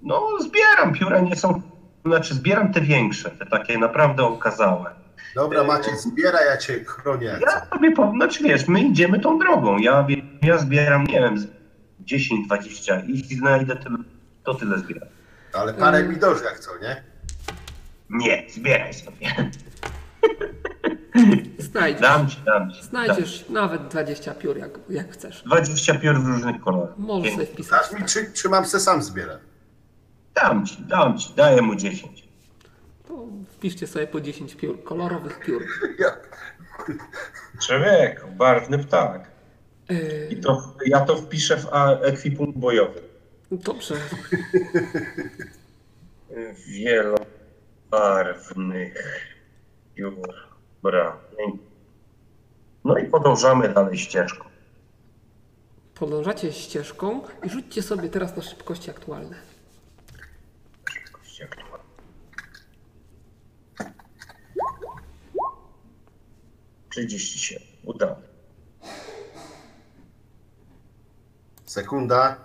no 0.01 0.21
zbieram 0.39 0.93
pióra, 0.93 1.19
nie 1.19 1.35
są, 1.35 1.61
znaczy 2.05 2.33
zbieram 2.33 2.73
te 2.73 2.81
większe, 2.81 3.31
te 3.31 3.45
takie 3.45 3.77
naprawdę 3.77 4.23
okazałe. 4.23 4.95
Dobra, 5.35 5.63
Maciej, 5.63 5.97
zbieraj, 5.97 6.45
ja 6.45 6.57
cię 6.57 6.85
chronię. 6.85 7.39
Ja 7.41 7.65
sobie 7.65 7.91
powiem, 7.91 8.15
znaczy 8.15 8.43
wiesz, 8.43 8.67
my 8.67 8.81
idziemy 8.81 9.19
tą 9.19 9.39
drogą, 9.39 9.77
ja, 9.77 10.07
ja 10.41 10.57
zbieram, 10.57 11.03
nie 11.07 11.19
wiem, 11.19 11.37
z 11.37 11.47
10, 11.99 12.47
20 12.47 12.99
i 12.99 13.35
znajdę 13.35 13.75
tyle, 13.75 13.97
to 14.45 14.53
tyle 14.53 14.79
zbieram. 14.79 15.09
Ale 15.53 15.73
parę 15.73 15.97
Mm. 15.97 16.11
mi 16.11 16.19
jak 16.43 16.59
co, 16.59 16.71
nie? 16.81 17.03
Nie, 18.09 18.45
zbieraj 18.49 18.93
sobie. 18.93 19.51
Znajdziesz. 21.59 22.01
Dam 22.01 22.27
ci, 22.29 22.37
dam 22.45 22.71
ci. 22.71 22.83
Znajdziesz 22.83 23.49
nawet 23.49 23.87
20 23.87 24.33
piór, 24.33 24.57
jak, 24.57 24.79
jak 24.89 25.11
chcesz. 25.11 25.43
20 25.43 25.95
piór 25.95 26.21
w 26.21 26.27
różnych 26.27 26.61
kolorach. 26.61 26.97
Możesz 26.97 27.31
sobie 27.31 27.45
wpisać. 27.45 27.81
Dasz 27.81 27.99
mi, 27.99 28.05
czy, 28.05 28.31
czy 28.33 28.49
mam 28.49 28.65
se 28.65 28.79
sam 28.79 29.03
zbierać? 29.03 29.39
Dam 30.35 30.65
ci, 30.65 30.77
dam 30.81 31.17
ci, 31.17 31.33
daję 31.35 31.61
mu 31.61 31.75
10. 31.75 32.27
To 33.07 33.27
wpiszcie 33.51 33.87
sobie 33.87 34.07
po 34.07 34.21
10 34.21 34.55
piór, 34.55 34.83
kolorowych 34.83 35.39
piór. 35.39 35.63
Ja. 35.99 36.17
Człowiek, 37.61 38.25
barwny 38.37 38.79
ptak. 38.79 39.27
E, 39.89 40.27
I 40.27 40.37
to, 40.41 40.73
ja 40.85 40.99
to 40.99 41.15
wpiszę 41.17 41.57
w 41.57 41.67
a, 41.71 41.91
ekwipunkt 41.99 42.57
bojowy. 42.59 43.01
Dobrze. 43.51 43.95
Wielobarwnych. 47.91 49.25
Bra. 50.83 51.17
No 52.83 52.97
i 52.97 53.05
podążamy 53.05 53.69
dalej 53.69 53.97
ścieżką. 53.97 54.45
Podążacie 55.95 56.53
ścieżką 56.53 57.21
i 57.43 57.49
rzućcie 57.49 57.81
sobie 57.81 58.09
teraz 58.09 58.35
na 58.35 58.41
szybkości 58.41 58.89
aktualne. 58.89 59.35
Trzydzieści 66.89 67.39
się. 67.39 67.59
Udało. 67.83 68.15
Sekunda. 71.65 72.37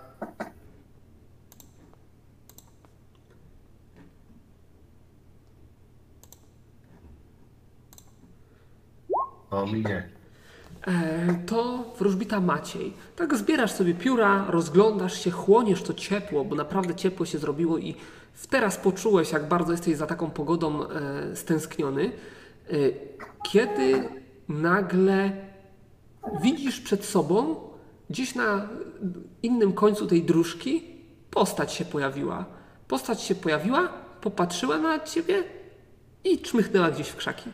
O 9.51 9.67
mnie. 9.67 10.09
E, 10.87 11.39
to 11.47 11.85
wróżbita 11.99 12.41
Maciej. 12.41 12.93
Tak 13.17 13.37
zbierasz 13.37 13.73
sobie 13.73 13.95
pióra, 13.95 14.45
rozglądasz 14.49 15.25
się, 15.25 15.31
chłoniesz 15.31 15.83
to 15.83 15.95
ciepło, 15.95 16.45
bo 16.45 16.57
naprawdę 16.57 16.95
ciepło 16.95 17.27
się 17.27 17.39
zrobiło 17.39 17.79
i 17.79 17.95
teraz 18.51 18.77
poczułeś, 18.77 19.33
jak 19.33 19.49
bardzo 19.49 19.73
jesteś 19.73 19.97
za 19.97 20.07
taką 20.07 20.31
pogodą 20.31 20.89
e, 20.89 21.37
stęskniony, 21.37 22.05
e, 22.05 22.73
kiedy 23.51 24.09
nagle 24.49 25.33
widzisz 26.43 26.81
przed 26.81 27.05
sobą, 27.05 27.57
gdzieś 28.11 28.35
na 28.35 28.69
innym 29.43 29.73
końcu 29.73 30.07
tej 30.07 30.23
dróżki, 30.23 30.85
postać 31.31 31.73
się 31.73 31.85
pojawiła. 31.85 32.45
Postać 32.89 33.23
się 33.23 33.35
pojawiła, 33.35 33.89
popatrzyła 34.21 34.79
na 34.79 35.01
ciebie 35.01 35.45
i 36.25 36.39
czmychnęła 36.39 36.91
gdzieś 36.91 37.09
w 37.09 37.17
krzaki. 37.17 37.51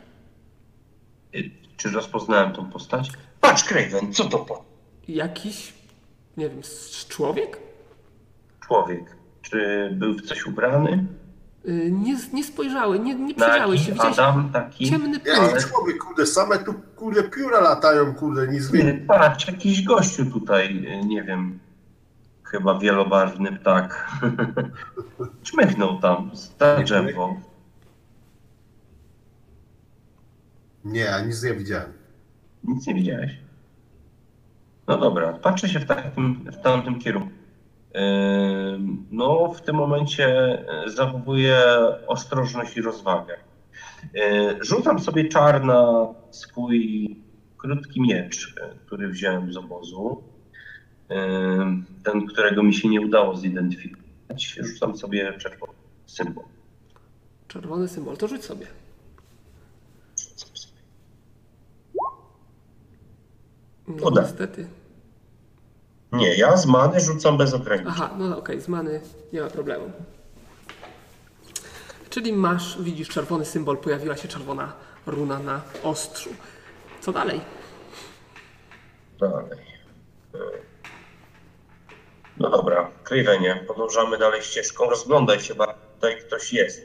Y, 1.77 1.79
Czy 1.79 1.91
rozpoznałem 1.91 2.53
tą 2.53 2.71
postać? 2.71 3.11
Patrz, 3.41 3.65
Craven, 3.65 4.13
co 4.13 4.25
to 4.25 4.39
po 4.39 4.65
Jakiś, 5.09 5.75
nie 6.37 6.49
wiem, 6.51 6.61
człowiek? 7.09 7.59
człowiek? 8.67 9.17
Czy 9.43 9.91
był 9.93 10.15
w 10.15 10.23
coś 10.23 10.47
ubrany? 10.47 11.07
Y, 11.69 11.91
Nie, 11.93 12.17
nie 12.33 12.45
spojrzałeś, 12.45 13.01
nie, 13.01 13.15
nie 13.15 13.35
przyjrzałeś 13.35 13.87
się. 13.87 13.93
Widziałeś 13.93 14.19
Adam, 14.19 14.51
taki? 14.53 14.91
ciemny 14.91 15.21
Ja 15.27 15.61
człowiek, 15.61 15.99
kurde, 15.99 16.27
same 16.27 16.59
tu 16.59 16.75
kurde 16.97 17.23
pióra 17.23 17.61
latają, 17.61 18.15
kurde, 18.15 18.49
nic 18.49 18.73
Nie, 18.73 18.79
więcej. 18.85 19.07
patrz, 19.07 19.47
jakiś 19.49 19.83
gościu 19.85 20.27
tutaj, 20.31 20.87
y, 21.03 21.05
nie 21.07 21.23
wiem, 21.23 21.59
chyba 22.45 22.79
wielobarwny 22.79 23.53
ptak. 23.53 24.11
Czmychnął 25.43 25.99
tam, 26.01 26.31
za 26.59 26.77
drzewo. 26.83 27.35
Nie, 30.87 31.01
ja 31.01 31.21
nic 31.21 31.43
nie 31.43 31.55
widziałem. 31.55 31.93
Nic 32.65 32.87
nie 32.87 32.95
widziałeś. 32.95 33.37
No 34.89 34.99
dobra, 34.99 35.33
patrzę 35.33 35.69
się 35.69 35.81
w, 35.81 35.85
takim, 35.85 36.51
w 36.53 36.63
tamtym 36.63 36.99
kierunku. 36.99 37.31
No, 39.11 39.53
w 39.55 39.63
tym 39.63 39.77
momencie 39.77 40.27
e, 40.27 40.91
zachowuję 40.91 41.59
ostrożność 42.07 42.77
i 42.77 42.83
rozwagę. 42.83 43.37
Yy, 44.15 44.65
Rzucam 44.65 45.01
sobie 45.01 45.29
czar 45.29 45.65
na 45.65 46.07
swój 46.31 47.17
krótki 47.57 48.01
miecz, 48.01 48.55
e, 48.61 48.75
który 48.87 49.09
wziąłem 49.09 49.53
z 49.53 49.57
obozu. 49.57 50.23
Ten, 52.05 52.27
którego 52.27 52.63
mi 52.63 52.75
się 52.75 52.89
nie 52.89 53.01
udało 53.01 53.37
zidentyfikować. 53.37 54.59
Rzucam 54.61 54.97
sobie 54.97 55.33
czerwony 55.39 55.73
symbol. 56.07 56.45
Czerwony 57.49 57.89
symbol, 57.89 58.17
to 58.17 58.29
rzuć 58.29 58.45
sobie. 58.45 58.67
Rzucam 60.19 60.57
sobie. 60.57 60.81
No, 63.89 64.07
Uda. 64.07 64.23
niestety. 64.23 64.67
Nie, 66.13 66.35
ja 66.37 66.57
z 66.57 66.67
many 66.67 67.01
rzucam 67.01 67.39
bez 67.39 67.55
ograniczeń. 67.55 67.93
Aha, 67.93 68.11
no 68.19 68.39
okej, 68.39 68.61
z 68.61 68.69
many 68.69 69.01
nie 69.33 69.41
ma 69.41 69.49
problemu. 69.51 69.93
Czyli 72.11 72.33
masz, 72.33 72.83
widzisz 72.83 73.09
czerwony 73.09 73.45
symbol, 73.45 73.79
pojawiła 73.79 74.17
się 74.17 74.29
czerwona 74.29 74.73
runa 75.07 75.39
na 75.39 75.63
ostrzu. 75.83 76.31
Co 77.01 77.13
dalej? 77.13 77.41
Dalej. 79.21 79.67
No 82.39 82.51
dobra, 82.51 82.91
Krywenie, 83.05 83.65
podążamy 83.67 84.19
dalej 84.19 84.43
ścieżką. 84.43 84.91
Rozglądaj 84.91 85.41
się, 85.41 85.55
bo 85.55 85.67
tutaj 85.95 86.19
ktoś 86.21 86.53
jest. 86.53 86.83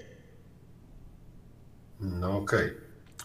No 2.00 2.38
okej. 2.38 2.74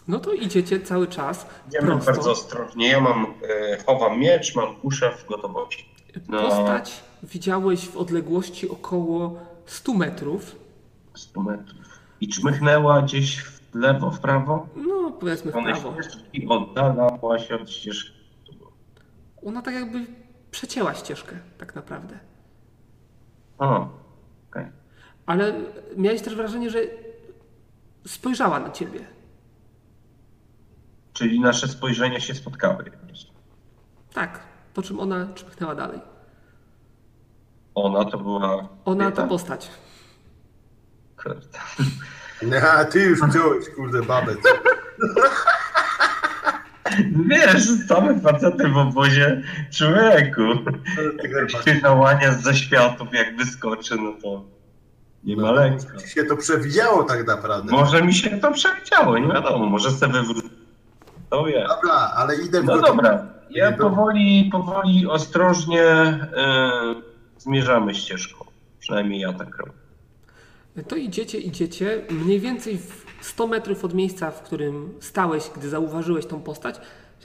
No 0.07 0.19
to 0.19 0.33
idziecie 0.33 0.79
cały 0.79 1.07
czas 1.07 1.47
Idziemy 1.67 1.87
prosto. 1.87 2.11
bardzo 2.11 2.31
ostrożnie. 2.31 2.87
Ja 2.87 3.01
mam, 3.01 3.25
e, 3.25 3.77
chowam 3.85 4.19
miecz, 4.19 4.55
mam 4.55 4.75
kuszę 4.75 5.11
w 5.11 5.25
gotowości. 5.25 5.89
No. 6.27 6.41
Postać 6.41 7.03
widziałeś 7.23 7.87
w 7.87 7.97
odległości 7.97 8.69
około 8.69 9.39
100 9.65 9.93
metrów. 9.93 10.55
100 11.15 11.41
metrów. 11.43 11.81
I 12.21 12.27
czmychnęła 12.27 13.01
gdzieś 13.01 13.39
w 13.43 13.75
lewo, 13.75 14.11
w 14.11 14.19
prawo? 14.19 14.67
No, 14.75 15.11
powiedzmy 15.19 15.51
w 15.51 15.53
prawo. 15.53 16.01
ścieżki 16.01 16.47
oddalała 16.49 17.39
się 17.39 17.55
od 17.55 17.69
ścieżki. 17.69 18.17
Ona 19.45 19.61
tak 19.61 19.73
jakby 19.73 20.05
przecięła 20.51 20.93
ścieżkę, 20.93 21.35
tak 21.57 21.75
naprawdę. 21.75 22.19
O, 23.57 23.89
okej. 24.49 24.65
Ale 25.25 25.53
miałeś 25.97 26.21
też 26.21 26.35
wrażenie, 26.35 26.69
że 26.69 26.79
spojrzała 28.07 28.59
na 28.59 28.71
ciebie. 28.71 28.99
Czyli 31.17 31.39
nasze 31.39 31.67
spojrzenia 31.67 32.19
się 32.19 32.35
spotkały. 32.35 32.91
Tak, 34.13 34.39
po 34.73 34.81
czym 34.81 34.99
ona 34.99 35.27
czpchnęła 35.35 35.75
dalej. 35.75 35.99
Ona 37.75 38.05
to 38.05 38.17
była. 38.17 38.69
Ona 38.85 39.11
to 39.11 39.27
postać. 39.27 39.69
Kurde. 41.23 41.59
Nie, 42.41 42.69
a 42.71 42.85
ty 42.85 42.99
już 42.99 43.21
wziąłeś, 43.21 43.65
kurde, 43.75 44.01
babę. 44.03 44.35
co? 44.35 44.49
Wiesz, 47.29 47.63
same 47.87 48.19
facety 48.21 48.67
w 48.69 48.77
obozie 48.77 49.41
człowieku. 49.71 50.41
Ty 51.21 51.29
Jak 51.29 51.51
się 51.65 51.81
nałania 51.81 52.33
z 52.33 52.41
zaświatów, 52.43 53.07
jak 53.13 53.37
wyskoczy, 53.37 53.95
no 53.95 54.13
to 54.21 54.43
nie 55.23 55.35
ma 55.35 55.41
No, 55.41 55.51
lekko. 55.51 55.99
się 55.99 56.23
to 56.23 56.37
przewidziało 56.37 57.03
tak 57.03 57.27
naprawdę. 57.27 57.71
Może 57.71 58.01
mi 58.03 58.13
się 58.13 58.37
to 58.39 58.51
przewidziało, 58.51 59.17
nie 59.17 59.27
wiadomo, 59.27 59.65
może 59.65 59.91
sobie 59.91 60.13
wywrócić. 60.13 60.51
To 61.29 61.45
wie. 61.45 61.65
Dobra, 61.67 62.11
ale 62.15 62.35
idę 62.35 62.61
w 62.61 62.65
No 62.65 62.81
dobra, 62.81 63.25
ja 63.49 63.71
powoli, 63.71 64.49
powoli, 64.51 65.07
ostrożnie 65.07 65.83
e, 65.83 66.71
zmierzamy 67.37 67.95
ścieżką. 67.95 68.45
Przynajmniej 68.79 69.21
ja 69.21 69.33
tak 69.33 69.57
robię. 69.57 69.71
To 70.87 70.95
idziecie, 70.95 71.37
idziecie, 71.37 72.01
mniej 72.09 72.39
więcej 72.39 72.77
w 72.77 73.05
100 73.21 73.47
metrów 73.47 73.85
od 73.85 73.93
miejsca, 73.93 74.31
w 74.31 74.41
którym 74.41 74.93
stałeś, 74.99 75.49
gdy 75.55 75.69
zauważyłeś 75.69 76.25
tą 76.25 76.41
postać. 76.41 76.75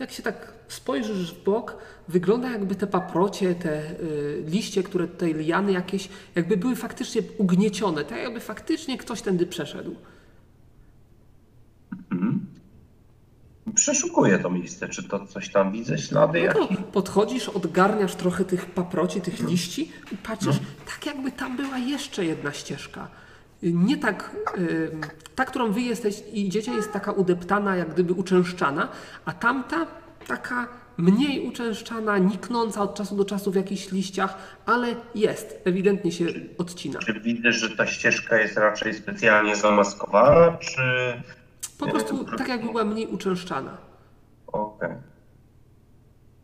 Jak 0.00 0.10
się 0.12 0.22
tak 0.22 0.52
spojrzysz 0.68 1.34
w 1.34 1.44
bok, 1.44 1.76
wygląda 2.08 2.50
jakby 2.50 2.74
te 2.74 2.86
paprocie, 2.86 3.54
te 3.54 3.90
y, 4.00 4.44
liście, 4.46 4.82
które 4.82 5.08
tutaj 5.08 5.34
liany 5.34 5.72
jakieś, 5.72 6.08
jakby 6.34 6.56
były 6.56 6.76
faktycznie 6.76 7.22
ugniecione, 7.38 8.04
tak 8.04 8.18
jakby 8.18 8.40
faktycznie 8.40 8.98
ktoś 8.98 9.22
tędy 9.22 9.46
przeszedł. 9.46 9.96
Przeszukuję 13.74 14.38
to 14.38 14.50
miejsce, 14.50 14.88
czy 14.88 15.02
to 15.02 15.26
coś 15.26 15.48
tam 15.52 15.72
widzę, 15.72 15.98
ślady 15.98 16.50
No 16.54 16.60
jakieś? 16.60 16.76
podchodzisz, 16.92 17.48
odgarniasz 17.48 18.14
trochę 18.14 18.44
tych 18.44 18.66
paproci, 18.66 19.20
tych 19.20 19.48
liści 19.48 19.92
i 20.12 20.16
patrzysz, 20.16 20.56
tak 20.86 21.06
jakby 21.06 21.32
tam 21.32 21.56
była 21.56 21.78
jeszcze 21.78 22.24
jedna 22.24 22.52
ścieżka. 22.52 23.08
Nie 23.62 23.96
tak, 23.96 24.36
y, 24.58 24.90
ta, 25.34 25.44
którą 25.44 25.72
wy 25.72 25.80
jesteś 25.80 26.22
i 26.32 26.46
idziecie, 26.46 26.72
jest 26.72 26.92
taka 26.92 27.12
udeptana, 27.12 27.76
jak 27.76 27.90
gdyby 27.94 28.12
uczęszczana, 28.12 28.88
a 29.24 29.32
tamta 29.32 29.86
taka 30.26 30.68
mniej 30.96 31.46
uczęszczana, 31.48 32.18
niknąca 32.18 32.82
od 32.82 32.94
czasu 32.94 33.16
do 33.16 33.24
czasu 33.24 33.52
w 33.52 33.54
jakichś 33.54 33.92
liściach, 33.92 34.38
ale 34.66 34.94
jest, 35.14 35.60
ewidentnie 35.64 36.12
się 36.12 36.24
odcina. 36.58 36.98
Czy 37.00 37.20
widzę, 37.20 37.52
że 37.52 37.76
ta 37.76 37.86
ścieżka 37.86 38.36
jest 38.40 38.56
raczej 38.56 38.94
specjalnie 38.94 39.56
zamaskowana, 39.56 40.56
czy... 40.56 40.80
Po 41.84 41.90
prostu 41.90 42.24
tak 42.38 42.48
jakby 42.48 42.66
była 42.66 42.84
mniej 42.84 43.06
uczęszczana. 43.06 43.76
Okej. 44.46 44.90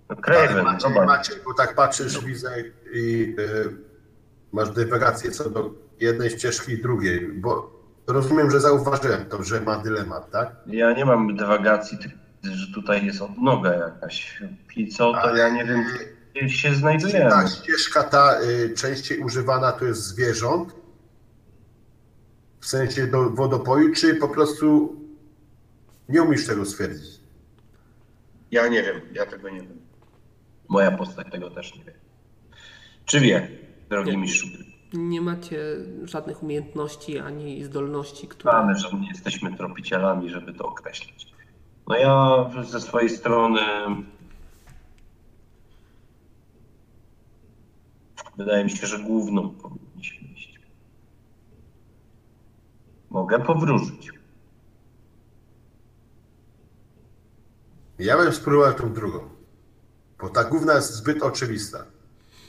No 0.08 0.16
Ale 0.16 0.20
Craven, 0.22 0.64
Maciej, 0.64 0.80
zobacz. 0.80 1.06
Maciej, 1.06 1.36
bo 1.44 1.54
tak 1.54 1.74
patrzysz, 1.74 2.24
widzę 2.24 2.50
i 2.94 3.34
y, 3.38 3.76
masz 4.52 4.70
dywagację 4.70 5.30
co 5.30 5.50
do 5.50 5.70
jednej 6.00 6.30
ścieżki 6.30 6.72
i 6.72 6.82
drugiej, 6.82 7.28
bo 7.32 7.70
rozumiem, 8.06 8.50
że 8.50 8.60
zauważyłem 8.60 9.26
to, 9.26 9.42
że 9.42 9.60
ma 9.60 9.78
dylemat, 9.78 10.30
tak? 10.30 10.56
Ja 10.66 10.92
nie 10.92 11.04
mam 11.04 11.36
dywagacji, 11.36 11.98
że 12.42 12.74
tutaj 12.74 13.06
jest 13.06 13.22
odnoga 13.22 13.74
jakaś. 13.74 14.42
I 14.76 14.88
co, 14.88 15.12
to 15.12 15.20
Ale, 15.20 15.38
ja 15.38 15.48
nie 15.48 15.64
wiem, 15.64 15.84
gdzie 16.34 16.48
się 16.50 16.74
znajdujemy. 16.74 17.30
Ta 17.30 17.48
ścieżka 17.48 18.02
ta 18.02 18.40
y, 18.42 18.74
częściej 18.74 19.18
używana 19.18 19.72
to 19.72 19.84
jest 19.84 20.02
zwierząt, 20.02 20.74
w 22.60 22.66
sensie 22.66 23.06
do 23.06 23.30
wodopoju, 23.30 23.94
czy 23.94 24.14
po 24.14 24.28
prostu 24.28 24.96
nie 26.08 26.22
umiesz 26.22 26.46
tego 26.46 26.64
stwierdzić? 26.64 27.20
Ja 28.50 28.68
nie 28.68 28.82
wiem, 28.82 29.00
ja 29.12 29.26
tego 29.26 29.50
nie 29.50 29.60
wiem. 29.60 29.78
Moja 30.68 30.90
postać 30.90 31.26
tego 31.32 31.50
też 31.50 31.74
nie 31.76 31.84
wie. 31.84 31.94
Czy 33.04 33.20
wie, 33.20 33.48
drogi 33.88 34.10
Nie. 34.10 34.16
mistrzu? 34.16 34.46
Nie 34.92 35.20
macie 35.20 35.58
żadnych 36.02 36.42
umiejętności 36.42 37.18
ani 37.18 37.64
zdolności, 37.64 38.28
które... 38.28 38.52
Mamy, 38.52 38.74
że 38.78 38.96
nie 38.98 39.08
jesteśmy 39.08 39.56
tropicielami, 39.56 40.30
żeby 40.30 40.54
to 40.54 40.64
określić. 40.64 41.26
No 41.88 41.96
ja 41.96 42.44
ze 42.64 42.80
swojej 42.80 43.08
strony 43.10 43.60
wydaje 48.36 48.64
mi 48.64 48.70
się, 48.70 48.86
że 48.86 48.98
główną 48.98 49.50
powinniśmy 49.50 50.28
iść. 50.28 50.60
Mogę 53.10 53.38
powróżyć. 53.40 54.17
Ja 57.98 58.16
bym 58.16 58.32
spróbował 58.32 58.74
tą 58.74 58.92
drugą, 58.92 59.20
bo 60.20 60.28
ta 60.28 60.44
główna 60.44 60.74
jest 60.74 60.92
zbyt 60.92 61.22
oczywista. 61.22 61.84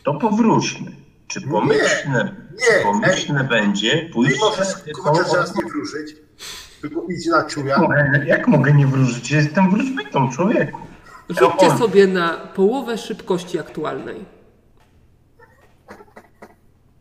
To 0.03 0.13
powróćmy. 0.13 0.91
Czy 1.27 1.41
pomyślne, 1.41 2.35
nie, 2.51 2.83
pomyślne 2.83 3.43
będzie 3.43 4.09
pójść... 4.13 4.39
możesz 4.39 4.67
chociaż 5.03 5.33
raz 5.33 5.55
nie 5.55 5.65
wróżyć, 5.65 6.15
tylko 6.81 7.01
idź 7.09 7.25
na 7.27 7.43
czuja. 7.43 7.77
Mogę- 7.79 8.23
Jak 8.25 8.47
mogę 8.47 8.73
nie 8.73 8.87
wróżyć? 8.87 9.31
Jestem 9.31 9.71
wróżbitą 9.71 10.31
człowieku. 10.31 10.79
Rzućcie 11.29 11.65
Ja- 11.65 11.77
sobie 11.77 12.07
na 12.07 12.29
połowę 12.37 12.97
szybkości 12.97 13.59
aktualnej. 13.59 14.25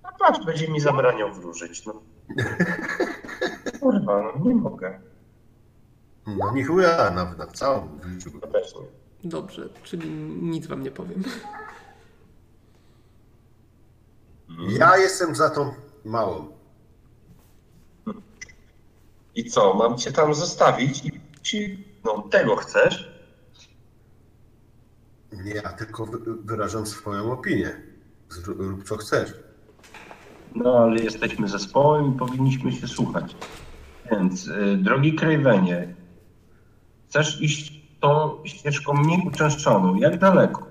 No 0.02 0.08
patrz, 0.18 0.46
będzie 0.46 0.68
mi 0.68 0.80
zabraniał 0.80 1.32
wróżyć. 1.34 1.86
No. 1.86 2.02
Kurwa, 3.80 4.22
no 4.22 4.44
nie 4.44 4.54
mogę. 4.54 5.00
No 6.36 6.52
nie 6.54 6.64
chuja 6.64 7.10
nawet 7.10 7.38
na 7.38 7.46
całą 7.46 7.98
życiu. 8.04 8.30
No 8.42 8.48
nie. 8.58 8.88
Dobrze, 9.30 9.68
czyli 9.82 10.10
nic 10.42 10.66
wam 10.66 10.82
nie 10.82 10.90
powiem. 10.90 11.22
Ja 14.68 14.96
jestem 14.96 15.34
za 15.34 15.50
tą 15.50 15.72
małą. 16.04 16.48
I 19.34 19.44
co, 19.44 19.74
mam 19.74 19.98
cię 19.98 20.12
tam 20.12 20.34
zostawić 20.34 21.04
i 21.04 21.20
ci... 21.42 21.84
No 22.04 22.22
tego 22.22 22.56
chcesz? 22.56 23.12
Nie, 25.32 25.52
ja 25.52 25.72
tylko 25.72 26.06
wy- 26.06 26.18
wyrażam 26.44 26.86
swoją 26.86 27.32
opinię. 27.32 27.80
Rób 28.46 28.84
co 28.84 28.96
chcesz. 28.96 29.34
No 30.54 30.78
ale 30.78 31.02
jesteśmy 31.02 31.48
zespołem 31.48 32.14
i 32.14 32.18
powinniśmy 32.18 32.72
się 32.72 32.88
słuchać. 32.88 33.36
Więc, 34.10 34.46
y, 34.46 34.76
drogi 34.76 35.14
Krajwenie, 35.14 35.94
chcesz 37.08 37.40
iść 37.40 37.72
tą 38.00 38.38
ścieżką 38.44 38.92
mniej 38.94 39.22
uczęszczaną? 39.26 39.94
Jak 39.94 40.18
daleko? 40.18 40.66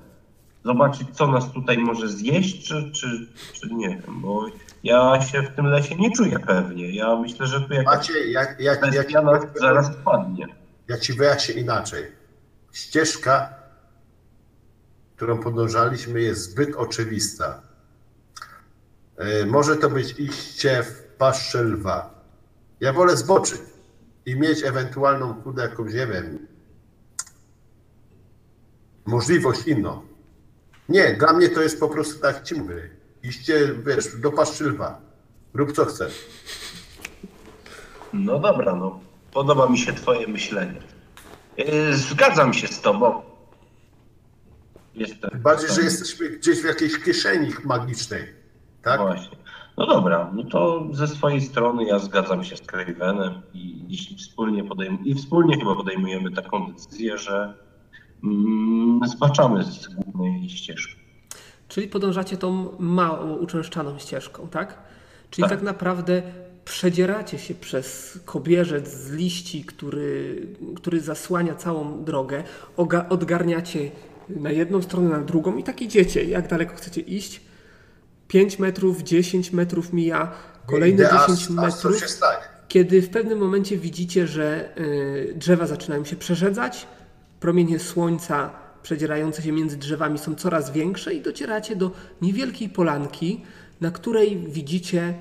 Zobaczyć, 0.65 1.07
co 1.11 1.27
nas 1.27 1.51
tutaj 1.51 1.77
może 1.77 2.09
zjeść, 2.09 2.68
czy, 2.68 2.91
czy, 2.91 3.27
czy 3.53 3.69
nie 3.76 3.89
wiem, 3.89 4.01
bo 4.22 4.45
ja 4.84 5.22
się 5.22 5.41
w 5.41 5.55
tym 5.55 5.65
lesie 5.65 5.95
nie 5.95 6.11
czuję 6.11 6.39
pewnie. 6.39 6.95
Ja 6.95 7.15
myślę, 7.15 7.47
że 7.47 7.61
tu 7.61 7.73
jakaś 7.73 7.85
Macie, 7.97 8.27
ja, 8.31 8.41
ja, 8.43 8.55
ja, 8.59 8.73
ja, 8.73 8.81
bestia 8.91 9.22
nas 9.22 9.43
zaraz 9.55 9.89
wpadnie. 9.95 10.47
ja 10.88 10.97
ci 10.97 11.14
wyjaśnię 11.14 11.55
inaczej. 11.55 12.03
Ścieżka, 12.73 13.53
którą 15.15 15.38
podążaliśmy, 15.39 16.22
jest 16.22 16.51
zbyt 16.51 16.76
oczywista. 16.76 17.61
E, 19.18 19.45
Może 19.45 19.76
to 19.76 19.89
być 19.89 20.19
iście 20.19 20.84
w 20.84 21.03
paszczę 21.18 21.64
lwa. 21.64 22.09
Ja 22.80 22.93
wolę 22.93 23.18
zboczyć 23.18 23.61
i 24.27 24.35
mieć 24.35 24.63
ewentualną 24.63 25.33
kudę 25.33 25.61
jakąś, 25.61 25.93
nie 25.93 26.07
wiem, 26.07 26.47
możliwość 29.05 29.67
inną. 29.67 30.01
Nie, 30.89 31.13
dla 31.13 31.33
mnie 31.33 31.49
to 31.49 31.61
jest 31.61 31.79
po 31.79 31.89
prostu 31.89 32.21
tak 32.21 32.43
ci 32.43 32.55
mówię. 32.55 32.89
Iście, 33.23 33.75
wiesz, 33.85 34.15
do 34.15 34.31
paszczy 34.31 34.63
lwa. 34.63 35.01
Rób 35.53 35.71
co 35.71 35.85
chcesz. 35.85 36.25
No 38.13 38.39
dobra, 38.39 38.75
no. 38.75 38.99
Podoba 39.31 39.69
mi 39.69 39.77
się 39.77 39.93
twoje 39.93 40.27
myślenie. 40.27 40.81
Yy, 41.57 41.97
Zgadzam 41.97 42.53
się 42.53 42.67
z 42.67 42.81
tobą. 42.81 43.21
Jestem. 44.95 45.29
Bardziej, 45.41 45.69
że 45.69 45.81
jesteśmy 45.81 46.29
gdzieś 46.29 46.61
w 46.61 46.65
jakiejś 46.65 47.03
kieszeni 47.03 47.53
magicznej. 47.63 48.33
Tak? 48.81 49.01
Właśnie. 49.01 49.37
No 49.77 49.85
dobra, 49.85 50.31
no 50.35 50.43
to 50.43 50.87
ze 50.91 51.07
swojej 51.07 51.41
strony 51.41 51.85
ja 51.85 51.99
zgadzam 51.99 52.43
się 52.43 52.57
z 52.57 52.61
Cravenem 52.61 53.41
i 53.53 53.79
jeśli 53.89 54.15
wspólnie 54.17 54.63
podejm- 54.63 54.97
i 55.05 55.15
wspólnie 55.15 55.57
chyba 55.59 55.75
podejmujemy 55.75 56.31
taką 56.31 56.71
decyzję, 56.71 57.17
że 57.17 57.53
mm, 58.23 58.99
zbaczamy 59.07 59.63
z 59.63 59.87
głównej 59.87 60.49
ścieżki. 60.49 60.95
Czyli 61.67 61.87
podążacie 61.87 62.37
tą 62.37 62.69
mało 62.79 63.35
uczęszczaną 63.35 63.99
ścieżką, 63.99 64.47
tak? 64.47 64.77
Czyli 65.29 65.43
tak, 65.49 65.57
Tak. 65.57 65.65
naprawdę 65.65 66.21
przedzieracie 66.65 67.37
się 67.39 67.53
przez 67.55 68.19
kobierzec 68.25 68.93
z 68.93 69.11
liści, 69.11 69.63
który, 69.65 70.41
który 70.75 71.01
zasłania 71.01 71.55
całą 71.55 72.03
drogę, 72.03 72.43
oga- 72.77 73.05
odgarniacie 73.09 73.91
na 74.29 74.51
jedną 74.51 74.81
stronę, 74.81 75.09
na 75.09 75.19
drugą 75.19 75.57
i 75.57 75.63
tak 75.63 75.81
idziecie. 75.81 76.23
Jak 76.23 76.47
daleko 76.47 76.75
chcecie 76.75 77.01
iść? 77.01 77.41
5 78.27 78.59
metrów, 78.59 79.03
10 79.03 79.51
metrów 79.53 79.93
mija, 79.93 80.31
kolejne 80.65 81.03
Idę, 81.03 81.11
aż- 81.11 81.31
10 81.31 81.59
aż 81.59 81.73
coś 81.73 82.01
metrów 82.01 82.17
kiedy 82.67 83.01
w 83.01 83.09
pewnym 83.09 83.39
momencie 83.39 83.77
widzicie, 83.77 84.27
że 84.27 84.77
y, 84.79 85.33
drzewa 85.35 85.67
zaczynają 85.67 86.05
się 86.05 86.15
przerzedzać, 86.15 86.87
promienie 87.39 87.79
słońca 87.79 88.49
przedzierające 88.83 89.41
się 89.41 89.51
między 89.51 89.77
drzewami 89.77 90.17
są 90.17 90.35
coraz 90.35 90.71
większe 90.71 91.13
i 91.13 91.21
docieracie 91.21 91.75
do 91.75 91.91
niewielkiej 92.21 92.69
polanki, 92.69 93.43
na 93.81 93.91
której 93.91 94.37
widzicie, 94.47 95.13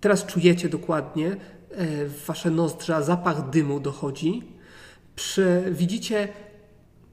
teraz 0.00 0.26
czujecie 0.26 0.68
dokładnie, 0.68 1.36
e, 1.70 2.04
w 2.04 2.24
wasze 2.26 2.50
nozdrza 2.50 3.02
zapach 3.02 3.50
dymu 3.50 3.80
dochodzi. 3.80 4.42
Prze, 5.16 5.62
widzicie 5.70 6.28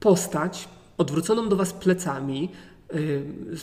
postać 0.00 0.68
odwróconą 0.98 1.48
do 1.48 1.56
was 1.56 1.72
plecami, 1.72 2.52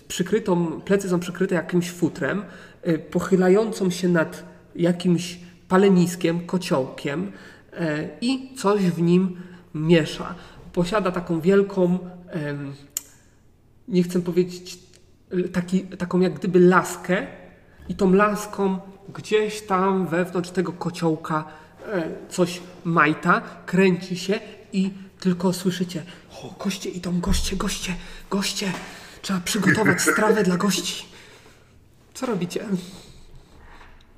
przykrytą, 0.08 0.82
plecy 0.82 1.10
są 1.10 1.20
przykryte 1.20 1.56
jakimś 1.56 1.92
futrem, 1.92 2.44
y, 2.88 3.00
pochylającą 3.00 3.90
się 3.90 4.10
nad 4.10 4.44
jakimś 4.76 5.40
paleniskiem, 5.68 6.46
kociołkiem 6.46 7.32
y, 7.74 8.10
i 8.22 8.56
coś 8.56 8.82
w 8.82 9.02
nim 9.02 9.38
miesza. 9.74 10.36
Posiada 10.74 11.12
taką 11.12 11.42
wielką, 11.42 12.00
nie 13.88 14.04
chcę 14.04 14.22
powiedzieć, 14.22 14.80
y, 15.34 15.50
taki, 15.50 15.82
taką 15.82 16.20
jak 16.20 16.34
gdyby 16.34 16.60
laskę 16.60 17.28
i 17.90 17.96
tą 17.96 18.14
laską 18.14 18.80
gdzieś 19.14 19.62
tam 19.62 20.08
wewnątrz 20.08 20.50
tego 20.50 20.72
kociołka 20.72 21.46
e, 21.92 22.04
coś 22.30 22.62
majta, 22.84 23.42
kręci 23.66 24.18
się 24.18 24.40
i 24.74 24.92
tylko 25.20 25.54
słyszycie 25.54 26.04
o, 26.44 26.64
goście 26.64 26.90
idą, 26.90 27.20
goście, 27.20 27.56
goście, 27.56 27.96
goście. 28.30 28.72
Trzeba 29.24 29.40
przygotować 29.40 30.02
strawę 30.02 30.44
dla 30.44 30.58
gości. 30.58 31.06
Co 32.14 32.26
robicie? 32.26 32.66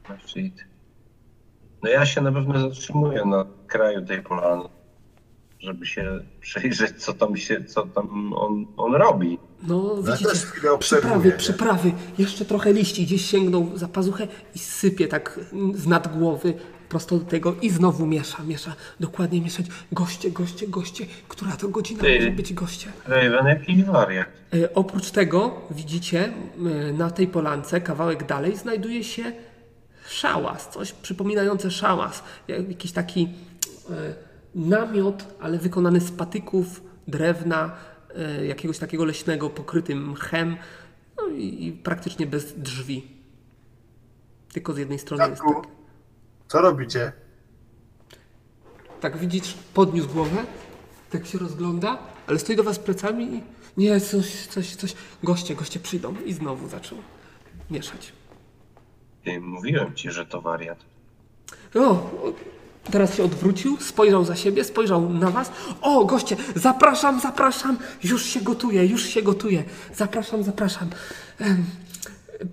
No, 0.10 0.15
shit. 0.27 0.65
No 1.84 1.90
ja 1.90 2.06
się 2.06 2.22
na 2.22 2.32
pewno 2.32 2.60
zatrzymuję 2.60 3.26
na 3.26 3.45
kraju 3.68 4.06
tej 4.06 4.22
polany, 4.23 4.64
żeby 5.60 5.86
się 5.86 6.19
przyjrzeć, 6.41 7.03
co 7.03 7.14
tam 7.14 7.38
się, 7.38 7.64
co 7.64 7.86
tam 7.86 8.34
on, 8.34 8.65
on 8.77 8.95
robi. 8.95 9.40
No, 9.64 9.95
Ja 10.07 10.11
widzicie, 10.11 10.30
też 10.30 10.45
chwilę 10.45 10.72
obserwuję, 10.72 11.10
przyprawy, 11.11 11.30
nie? 11.30 11.38
przyprawy, 11.38 11.91
jeszcze 12.18 12.45
trochę 12.45 12.73
liści, 12.73 13.03
gdzieś 13.06 13.26
sięgnął 13.26 13.72
za 13.77 13.88
pazuchę 13.88 14.27
i 14.56 14.60
sypie 14.60 15.07
tak 15.07 15.40
mm, 15.53 15.77
z 15.77 15.88
nad 15.88 16.18
głowy 16.19 16.53
prosto 16.90 17.18
do 17.20 17.26
tego 17.26 17.56
i 17.62 17.70
znowu 17.70 18.06
miesza, 18.06 18.44
miesza, 18.44 18.76
dokładnie 18.99 19.41
mieszać. 19.41 19.66
Goście, 19.91 20.32
goście, 20.32 20.68
goście, 20.68 21.06
która 21.28 21.52
to 21.52 21.68
godzina 21.68 22.02
Ty. 22.02 22.16
może 22.16 22.32
być 22.32 22.53
goście? 22.53 22.88
Raven 23.07 23.45
jakiś 23.45 23.84
wariat. 23.84 24.28
E, 24.53 24.74
oprócz 24.74 25.12
tego 25.12 25.62
widzicie 25.72 26.34
na 26.94 27.10
tej 27.12 27.28
polance, 27.28 27.82
kawałek 27.82 28.26
dalej, 28.26 28.57
znajduje 28.57 29.03
się 29.03 29.24
szałas, 30.07 30.70
coś 30.70 30.91
przypominające 30.91 31.72
szałas. 31.72 32.24
Jak- 32.48 32.70
Jakiś 32.70 32.91
taki 32.91 33.30
e, 33.90 34.16
namiot, 34.56 35.26
ale 35.41 35.57
wykonany 35.57 36.02
z 36.02 36.12
patyków, 36.12 36.82
drewna, 37.07 37.76
e, 38.16 38.45
jakiegoś 38.45 38.80
takiego 38.80 39.06
leśnego, 39.06 39.49
pokrytym 39.49 40.10
mchem 40.10 40.57
no 41.18 41.28
i, 41.38 41.72
praktycznie 41.84 42.28
bez 42.28 42.53
drzwi. 42.60 43.07
Tylko 44.53 44.74
z 44.74 44.78
jednej 44.78 44.99
strony 44.99 45.30
jest 45.30 45.41
tak. 45.41 45.75
Co 46.48 46.62
robicie? 46.62 47.12
Tak 49.02 49.18
widzisz, 49.18 49.54
podniósł 49.74 50.10
głowę, 50.10 50.44
tak 51.12 51.26
się 51.28 51.38
rozgląda, 51.38 51.98
ale 52.28 52.40
stoi 52.40 52.56
do 52.56 52.64
was 52.64 52.80
plecami 52.80 53.26
i 53.36 53.44
nie, 53.78 54.00
coś, 54.02 54.48
coś, 54.48 54.76
coś, 54.76 54.94
goście, 55.24 55.56
goście 55.56 55.80
przyjdą 55.80 56.16
i 56.26 56.34
znowu 56.34 56.70
zaczął 56.70 56.98
mieszać. 57.72 58.14
Ty, 59.24 59.42
mówiłem 59.42 59.94
ci, 59.96 60.12
że 60.12 60.26
to 60.26 60.42
wariat. 60.42 60.78
O, 61.76 62.10
teraz 62.92 63.16
się 63.16 63.24
odwrócił, 63.24 63.78
spojrzał 63.82 64.26
za 64.26 64.36
siebie, 64.36 64.64
spojrzał 64.64 65.10
na 65.10 65.32
was. 65.32 65.52
O, 65.82 66.06
goście, 66.06 66.38
zapraszam, 66.56 67.20
zapraszam, 67.20 67.78
już 68.04 68.26
się 68.26 68.42
gotuje, 68.42 68.86
już 68.86 69.04
się 69.06 69.22
gotuje. 69.22 69.64
Zapraszam, 69.96 70.44
zapraszam. 70.44 70.90
Em, 71.40 71.66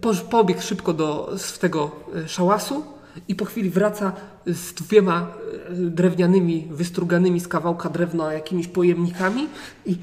poż- 0.00 0.20
Pobiegł 0.22 0.60
szybko 0.62 0.92
do 0.92 1.32
z 1.38 1.58
tego 1.58 1.90
e, 2.16 2.28
szałasu 2.28 2.84
i 3.28 3.34
po 3.34 3.44
chwili 3.44 3.70
wraca 3.70 4.12
z 4.46 4.72
dwiema 4.74 5.26
e, 5.70 5.74
drewnianymi, 5.74 6.68
wystruganymi 6.70 7.40
z 7.40 7.48
kawałka 7.48 7.88
drewna 7.90 8.32
jakimiś 8.32 8.68
pojemnikami 8.68 9.48
i, 9.86 9.96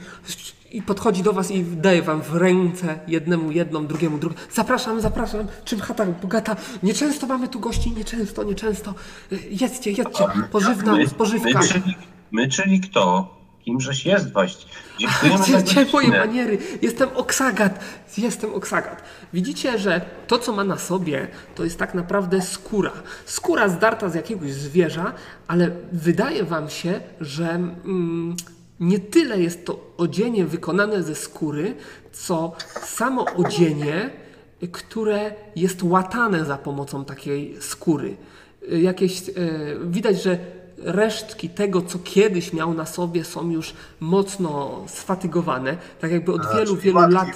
i 0.72 0.82
podchodzi 0.82 1.24
do 1.24 1.34
was 1.34 1.52
i 1.52 1.64
daje 1.64 2.02
wam 2.02 2.22
w 2.22 2.36
ręce 2.36 3.00
jednemu 3.08 3.52
jedną, 3.52 3.88
drugiemu 3.88 4.18
drugą. 4.18 4.36
Zapraszam, 4.52 5.02
zapraszam, 5.02 5.48
czym 5.66 5.80
chata 5.80 6.06
bogata. 6.06 6.56
Nieczęsto 6.84 7.28
mamy 7.28 7.48
tu 7.48 7.60
gości, 7.60 7.92
nieczęsto, 7.92 8.44
nieczęsto. 8.44 8.94
E, 9.32 9.36
Jedzcie, 9.50 9.92
jedzcie, 9.92 10.26
pożywna 10.52 10.96
My, 10.96 11.08
spożywka. 11.08 11.60
my, 11.60 11.68
czyli, 11.68 11.96
my, 12.32 12.48
czyli 12.48 12.80
kto? 12.82 13.39
Kimżeś 13.66 14.06
jest 14.06 14.34
właściwie? 14.34 14.74
Dziękujemy 15.00 15.38
za 15.38 15.44
Gdzie, 15.44 15.82
gdzie 15.82 15.92
moje 15.94 16.10
maniery? 16.10 16.58
Jestem 16.82 17.10
oksagat. 17.16 17.80
Jestem 18.18 18.54
oksagat. 18.54 19.04
Widzicie, 19.34 19.78
że 19.80 20.02
to, 20.28 20.40
co 20.40 20.54
ma 20.54 20.64
na 20.64 20.78
sobie, 20.78 21.28
to 21.56 21.64
jest 21.64 21.80
tak 21.80 21.94
naprawdę 21.94 22.42
skóra. 22.42 22.92
Skóra 23.26 23.70
zdarta 23.70 24.10
z 24.10 24.16
jakiegoś 24.16 24.54
zwierza, 24.54 25.14
ale 25.48 25.72
wydaje 25.92 26.44
wam 26.44 26.70
się, 26.70 27.02
że 27.22 27.50
mm, 27.50 28.36
nie 28.80 29.00
tyle 29.00 29.42
jest 29.42 29.66
to 29.66 29.94
odzienie 29.98 30.46
wykonane 30.46 31.04
ze 31.04 31.16
skóry, 31.16 31.76
co 32.12 32.56
samo 32.84 33.26
odzienie, 33.26 34.10
które 34.72 35.34
jest 35.56 35.84
łatane 35.84 36.46
za 36.46 36.58
pomocą 36.58 37.06
takiej 37.06 37.62
skóry. 37.62 38.18
Jakieś, 38.72 39.30
e, 39.30 39.34
widać, 39.86 40.24
że 40.24 40.40
resztki 40.84 41.50
tego, 41.50 41.82
co 41.82 42.00
kiedyś 42.00 42.54
miał 42.54 42.74
na 42.74 42.86
sobie, 42.86 43.24
są 43.24 43.50
już 43.50 43.74
mocno 44.00 44.84
sfatygowane, 44.88 45.78
tak 46.02 46.12
jakby 46.12 46.34
od 46.34 46.46
A, 46.46 46.58
wielu, 46.58 46.76
wielu 46.76 46.98
łatki, 46.98 47.16
lat 47.16 47.28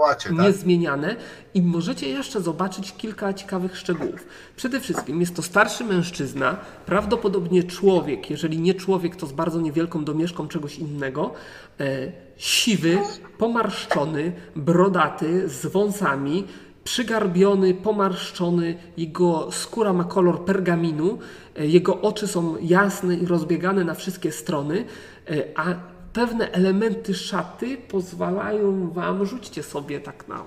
łacie, 0.00 0.28
tak? 0.28 0.38
niezmieniane 0.38 1.16
i 1.54 1.62
możecie 1.62 2.08
jeszcze 2.08 2.40
zobaczyć 2.40 2.94
kilka 2.96 3.32
ciekawych 3.34 3.78
szczegółów. 3.78 4.26
Przede 4.56 4.80
wszystkim 4.80 5.20
jest 5.20 5.36
to 5.36 5.42
starszy 5.42 5.84
mężczyzna, 5.84 6.56
prawdopodobnie 6.86 7.62
człowiek, 7.62 8.30
jeżeli 8.30 8.60
nie 8.60 8.74
człowiek, 8.74 9.16
to 9.16 9.26
z 9.26 9.32
bardzo 9.32 9.60
niewielką 9.60 10.04
domieszką 10.04 10.48
czegoś 10.48 10.78
innego, 10.78 11.32
e, 11.80 12.12
siwy, 12.36 12.98
pomarszczony, 13.38 14.32
brodaty, 14.56 15.48
z 15.48 15.66
wąsami, 15.66 16.44
przygarbiony, 16.88 17.74
pomarszczony, 17.74 18.78
jego 18.96 19.52
skóra 19.52 19.92
ma 19.92 20.04
kolor 20.04 20.44
pergaminu, 20.44 21.18
e, 21.56 21.66
jego 21.66 22.00
oczy 22.00 22.28
są 22.28 22.56
jasne 22.56 23.16
i 23.16 23.26
rozbiegane 23.26 23.84
na 23.84 23.94
wszystkie 23.94 24.32
strony, 24.32 24.84
e, 25.30 25.58
a 25.58 25.74
pewne 26.12 26.52
elementy 26.52 27.14
szaty 27.14 27.76
pozwalają 27.76 28.90
wam, 28.90 29.26
rzućcie 29.26 29.62
sobie 29.62 30.00
tak 30.00 30.28
na, 30.28 30.44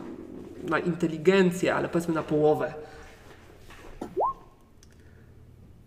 na 0.64 0.80
inteligencję, 0.80 1.76
ale 1.76 1.90
powiedzmy 1.90 2.14
na 2.14 2.24
połowę. 2.24 2.74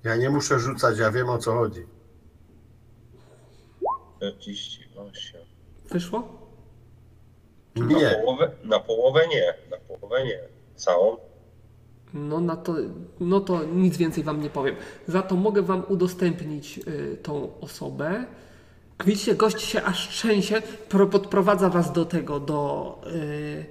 Ja 0.05 0.17
nie 0.17 0.31
muszę 0.31 0.59
rzucać, 0.59 0.99
ja 0.99 1.11
wiem 1.11 1.29
o 1.29 1.39
co 1.39 1.53
chodzi. 1.53 1.87
48. 4.19 5.41
Wyszło? 5.91 6.44
Na 7.77 7.87
Nie, 7.87 8.11
połowę, 8.23 8.51
na 8.65 8.79
połowę 8.81 9.21
nie. 9.29 9.55
Na 9.71 9.77
połowę 9.77 10.25
nie. 10.25 10.39
Całą? 10.77 11.17
No, 12.15 12.41
na 12.41 12.57
to, 12.57 12.75
no 13.21 13.41
to 13.41 13.65
nic 13.65 13.97
więcej 13.97 14.25
wam 14.25 14.43
nie 14.43 14.51
powiem. 14.51 14.75
Za 15.09 15.23
to 15.23 15.37
mogę 15.37 15.63
wam 15.63 15.83
udostępnić 15.89 16.79
y, 16.79 17.17
tą 17.23 17.61
osobę. 17.61 18.25
Widzicie, 19.07 19.35
gość 19.35 19.61
się 19.61 19.83
aż 19.83 20.09
trzęsie, 20.09 20.63
pro- 20.89 21.07
podprowadza 21.07 21.69
was 21.69 21.93
do 21.93 22.05
tego, 22.05 22.41
do, 22.41 23.01
y, 23.15 23.65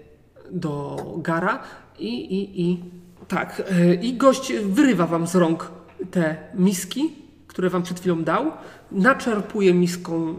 do 0.52 0.98
gara 1.18 1.64
i, 2.00 2.08
i, 2.40 2.62
i 2.72 2.84
tak. 3.28 3.64
Y, 3.72 3.96
I 3.96 4.14
gość 4.14 4.54
wyrywa 4.54 5.08
wam 5.08 5.28
z 5.28 5.36
rąk 5.36 5.72
te 6.12 6.38
miski, 6.54 7.16
które 7.48 7.70
wam 7.70 7.84
przed 7.84 8.00
chwilą 8.00 8.24
dał, 8.24 8.52
naczerpuje 8.92 9.74
miską 9.74 10.30
y, 10.30 10.36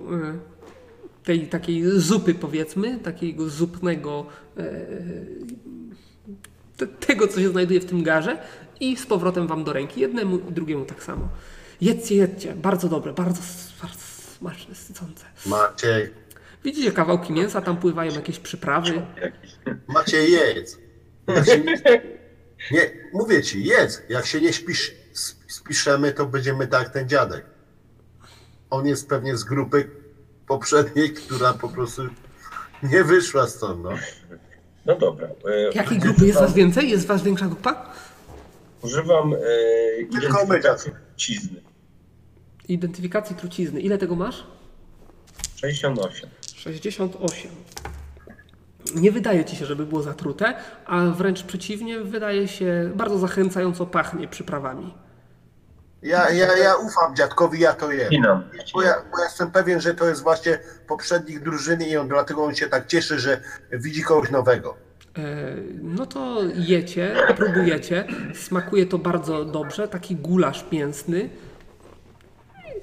tej 1.24 1.46
takiej 1.48 1.82
zupy, 2.00 2.34
powiedzmy, 2.34 2.98
takiego 2.98 3.48
zupnego 3.50 4.26
te- 6.76 6.86
tego, 6.86 7.28
co 7.28 7.40
się 7.40 7.48
znajduje 7.48 7.80
w 7.80 7.84
tym 7.84 8.02
garze 8.02 8.38
i 8.80 8.96
z 8.96 9.06
powrotem 9.06 9.46
wam 9.46 9.64
do 9.64 9.72
ręki. 9.72 10.00
Jednemu 10.00 10.38
i 10.38 10.52
drugiemu 10.52 10.84
tak 10.84 11.02
samo. 11.02 11.28
Jedzcie, 11.80 12.14
jedzcie. 12.16 12.54
Bardzo 12.54 12.88
dobre, 12.88 13.12
bardzo, 13.12 13.42
bardzo 13.82 14.00
smaczne, 14.38 14.74
sycące. 14.74 15.24
Maciej, 15.46 16.10
Widzicie 16.64 16.92
kawałki 16.92 17.32
mięsa, 17.32 17.60
tam 17.60 17.76
pływają 17.76 18.12
jakieś 18.12 18.38
przyprawy. 18.38 19.02
Maciej 19.88 20.32
jedz. 20.32 20.78
Nie, 22.70 22.90
mówię 23.12 23.42
ci, 23.42 23.64
jedz. 23.64 24.02
Jak 24.08 24.26
się 24.26 24.40
nie 24.40 24.52
śpisz, 24.52 24.92
sp- 25.24 25.44
spiszemy, 25.48 26.12
to 26.12 26.26
będziemy 26.26 26.66
tak 26.66 26.88
ten 26.88 27.08
dziadek. 27.08 27.44
On 28.70 28.86
jest 28.86 29.08
pewnie 29.08 29.36
z 29.36 29.44
grupy 29.44 29.90
poprzedniej, 30.46 31.10
która 31.14 31.52
po 31.52 31.68
prostu 31.68 32.02
nie 32.82 33.04
wyszła 33.04 33.46
stąd, 33.46 33.82
no. 33.82 33.90
No 34.86 34.96
dobra. 34.96 35.28
e, 35.28 35.72
Jakiej 35.74 35.98
grupy 35.98 36.26
jest 36.26 36.38
was 36.40 36.54
więcej? 36.54 36.90
Jest 36.90 37.06
was 37.06 37.22
większa 37.22 37.46
grupa? 37.46 37.90
Używam 38.82 39.34
e, 39.34 39.38
identyfikacji 40.00 40.92
trucizny. 41.08 41.60
Identyfikacji 42.68 43.36
trucizny. 43.36 43.80
Ile 43.80 43.98
tego 43.98 44.16
masz? 44.16 44.46
68. 45.56 46.30
68. 46.56 47.50
Nie 48.94 49.12
wydaje 49.12 49.44
ci 49.44 49.56
się, 49.56 49.66
żeby 49.66 49.86
było 49.86 50.02
zatrute, 50.02 50.54
a 50.86 51.06
wręcz 51.06 51.42
przeciwnie, 51.42 52.00
wydaje 52.00 52.48
się 52.48 52.92
bardzo 52.94 53.18
zachęcająco 53.18 53.86
pachnie 53.86 54.28
przyprawami. 54.28 54.94
Ja, 56.04 56.30
ja, 56.30 56.56
ja 56.56 56.74
ufam 56.76 57.16
dziadkowi, 57.16 57.60
ja 57.60 57.72
to 57.74 57.92
jem. 57.92 58.08
Pinam. 58.08 58.44
Bo 58.74 58.82
ja, 58.82 58.94
bo 59.12 59.18
ja 59.18 59.24
jestem 59.24 59.50
pewien, 59.50 59.80
że 59.80 59.94
to 59.94 60.08
jest 60.08 60.22
właśnie 60.22 60.58
poprzednik 60.86 61.40
drużyny 61.40 61.88
i 61.88 61.96
on 61.96 62.08
dlatego 62.08 62.44
on 62.44 62.54
się 62.54 62.68
tak 62.68 62.86
cieszy, 62.86 63.18
że 63.20 63.40
widzi 63.72 64.02
kogoś 64.02 64.30
nowego. 64.30 64.76
E, 65.18 65.22
No 65.82 66.06
to 66.06 66.40
jecie, 66.54 67.16
próbujecie. 67.36 68.04
Smakuje 68.34 68.86
to 68.86 68.98
bardzo 68.98 69.44
dobrze. 69.44 69.88
Taki 69.88 70.16
gulasz 70.16 70.64
mięsny. 70.72 71.30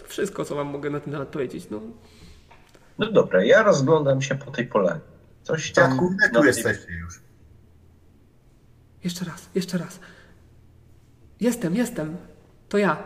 Wszystko, 0.08 0.46
co 0.46 0.56
wam 0.56 0.68
mogę 0.68 0.90
na 0.90 1.00
ten 1.00 1.14
temat 1.14 1.28
powiedzieć. 1.28 1.68
No, 1.72 1.82
No 3.00 3.12
dobra, 3.12 3.44
ja 3.44 3.64
rozglądam 3.64 4.22
się 4.22 4.36
po 4.36 4.52
tej 4.52 4.68
polanie. 4.68 5.00
Coś 5.44 5.72
tam... 5.72 5.90
Dziadku, 5.92 6.10
my 6.10 6.18
na 6.22 6.28
tu 6.30 6.40
tej- 6.40 6.48
jesteście 6.48 6.94
już. 6.94 7.22
jeszcze 9.04 9.26
raz, 9.26 9.50
jeszcze 9.56 9.78
raz. 9.78 10.00
Jestem, 11.40 11.76
jestem. 11.76 12.18
To 12.72 12.78
ja, 12.78 12.98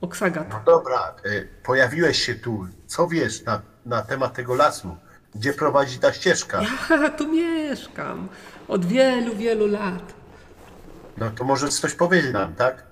Oksagat. 0.00 0.50
No 0.50 0.60
dobra, 0.66 1.14
y, 1.26 1.48
pojawiłeś 1.64 2.22
się 2.22 2.34
tu. 2.34 2.66
Co 2.86 3.08
wiesz 3.08 3.44
na, 3.44 3.62
na 3.86 4.02
temat 4.02 4.34
tego 4.34 4.54
lasu? 4.54 4.96
Gdzie 5.34 5.52
prowadzi 5.52 5.98
ta 5.98 6.12
ścieżka? 6.12 6.60
Ja 6.90 7.08
tu 7.18 7.28
mieszkam 7.28 8.28
od 8.68 8.84
wielu, 8.84 9.36
wielu 9.36 9.66
lat. 9.66 10.14
No 11.16 11.30
to 11.30 11.44
może 11.44 11.68
coś 11.68 11.94
powiedzieć 11.94 12.32
nam, 12.32 12.54
tak? 12.54 12.86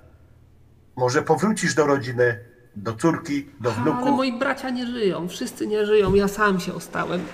Może 0.96 1.22
powrócisz 1.22 1.74
do 1.74 1.86
rodziny, 1.86 2.44
do 2.76 2.94
córki, 2.94 3.50
do 3.60 3.70
Ale 3.72 3.82
wnuków. 3.82 4.16
moi 4.16 4.38
bracia 4.38 4.70
nie 4.70 4.86
żyją, 4.86 5.28
wszyscy 5.28 5.66
nie 5.66 5.86
żyją, 5.86 6.14
ja 6.14 6.28
sam 6.28 6.60
się 6.60 6.74
ostałem. 6.74 7.26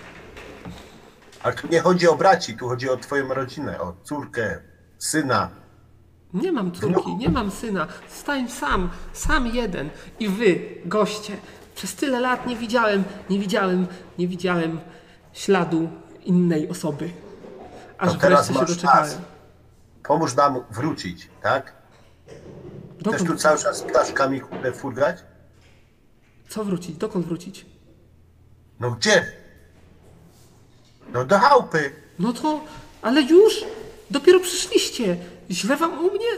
Ale 1.42 1.54
tu 1.54 1.68
nie 1.68 1.80
chodzi 1.80 2.08
o 2.08 2.16
braci, 2.16 2.56
tu 2.56 2.68
chodzi 2.68 2.90
o 2.90 2.96
twoją 2.96 3.34
rodzinę, 3.34 3.80
o 3.80 3.94
córkę, 4.02 4.58
syna. 4.98 5.61
Nie 6.34 6.52
mam 6.52 6.72
córki, 6.72 7.16
nie 7.16 7.28
mam 7.28 7.50
syna. 7.50 7.86
Zostałem 8.10 8.48
sam, 8.50 8.90
sam 9.12 9.46
jeden. 9.46 9.90
I 10.20 10.28
wy, 10.28 10.60
goście, 10.84 11.36
przez 11.74 11.94
tyle 11.94 12.20
lat 12.20 12.46
nie 12.46 12.56
widziałem, 12.56 13.04
nie 13.30 13.38
widziałem, 13.38 13.86
nie 14.18 14.28
widziałem 14.28 14.80
śladu 15.32 15.88
innej 16.24 16.68
osoby. 16.68 17.10
Aż 17.98 18.12
To 18.12 18.18
teraz 18.18 18.46
wreszcie 18.50 18.66
się 18.66 18.74
doczekałem. 18.74 19.10
Pomóż 20.02 20.34
nam 20.36 20.60
wrócić, 20.70 21.28
tak? 21.42 21.72
Chcesz 23.00 23.02
Dokąd, 23.02 23.26
tu 23.26 23.36
cały 23.36 23.58
czas 23.58 23.78
z 23.78 23.82
ptaszkami 23.82 24.40
furgać? 24.74 25.16
co 26.48 26.64
wrócić? 26.64 26.96
Dokąd 26.96 27.26
wrócić? 27.26 27.66
No 28.80 28.90
gdzie? 28.90 29.32
No 31.12 31.24
do 31.24 31.38
chałupy. 31.38 31.92
No 32.18 32.32
to, 32.32 32.60
ale 33.02 33.22
już, 33.22 33.64
dopiero 34.10 34.40
przyszliście. 34.40 35.16
Źle 35.52 35.76
wam 35.76 36.06
u 36.06 36.10
mnie? 36.10 36.28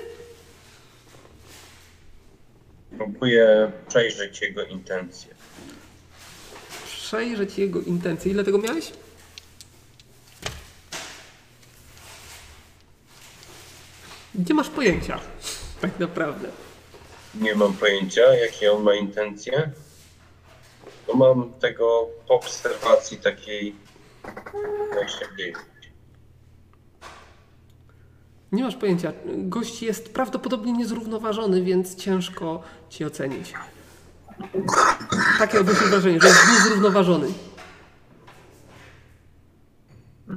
Próbuję 2.96 3.72
przejrzeć 3.88 4.40
jego 4.40 4.64
intencje. 4.64 5.34
Przejrzeć 6.86 7.58
jego 7.58 7.80
intencje. 7.80 8.30
Ile 8.32 8.44
tego 8.44 8.58
miałeś? 8.58 8.92
Nie 14.34 14.54
masz 14.54 14.68
pojęcia, 14.68 15.20
tak 15.80 15.98
naprawdę. 15.98 16.48
Nie 17.34 17.54
mam 17.54 17.72
pojęcia, 17.72 18.34
jakie 18.34 18.72
on 18.72 18.82
ma 18.82 18.94
intencje. 18.94 19.70
No 21.08 21.14
mam 21.14 21.52
tego 21.52 22.08
po 22.28 22.34
obserwacji 22.34 23.18
takiej 23.18 23.74
29. 24.92 25.56
Nie 28.54 28.62
masz 28.64 28.76
pojęcia. 28.76 29.12
Gość 29.36 29.82
jest 29.82 30.14
prawdopodobnie 30.14 30.72
niezrównoważony, 30.72 31.62
więc 31.62 31.94
ciężko 31.96 32.62
ci 32.88 33.04
ocenić. 33.04 33.52
Takie 35.38 35.60
odnoszę 35.60 35.84
wrażenie, 35.86 36.20
że 36.20 36.28
jest 36.28 36.40
niezrównoważony. 36.52 37.28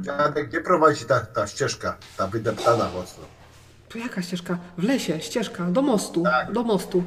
Dziadek, 0.01 0.49
gdzie 0.49 0.61
prowadzi 0.61 1.05
ta, 1.05 1.19
ta 1.19 1.47
ścieżka, 1.47 1.97
ta 2.17 2.27
wydeptana 2.27 2.89
mocno? 2.95 3.23
To 3.89 3.97
jaka 3.97 4.21
ścieżka? 4.21 4.57
W 4.77 4.83
lesie, 4.83 5.19
ścieżka, 5.21 5.63
do 5.65 5.81
mostu, 5.81 6.23
do 6.53 6.63
mostu. 6.63 7.03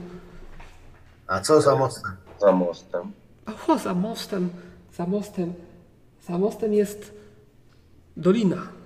A 1.27 1.41
co 1.41 1.61
za 1.61 1.77
mocne? 1.77 2.11
Za 2.41 2.53
mostem. 2.53 3.13
O, 3.69 3.79
za 3.79 3.95
mostem, 3.95 4.51
za 4.97 5.07
mostem, 5.07 5.55
za 6.29 6.39
mostem 6.39 6.73
jest 6.73 7.13
dolina. 8.17 8.80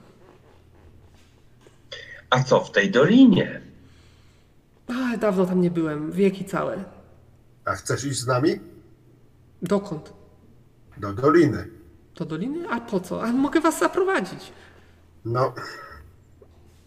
A 2.31 2.43
co 2.43 2.61
w 2.65 2.71
tej 2.73 2.91
dolinie? 2.91 3.61
A, 4.89 5.17
dawno 5.17 5.47
tam 5.47 5.61
nie 5.61 5.71
byłem, 5.71 6.13
wieki 6.13 6.45
całe. 6.45 6.85
A 7.65 7.73
chcesz 7.73 8.05
iść 8.05 8.19
z 8.21 8.27
nami? 8.27 8.61
Dokąd? 9.63 10.13
Do 10.97 11.13
doliny. 11.13 11.69
Do 12.17 12.25
doliny? 12.25 12.69
A 12.71 12.81
po 12.81 13.01
co? 13.01 13.23
A 13.23 13.33
mogę 13.33 13.61
was 13.61 13.79
zaprowadzić. 13.79 14.53
No, 15.25 15.55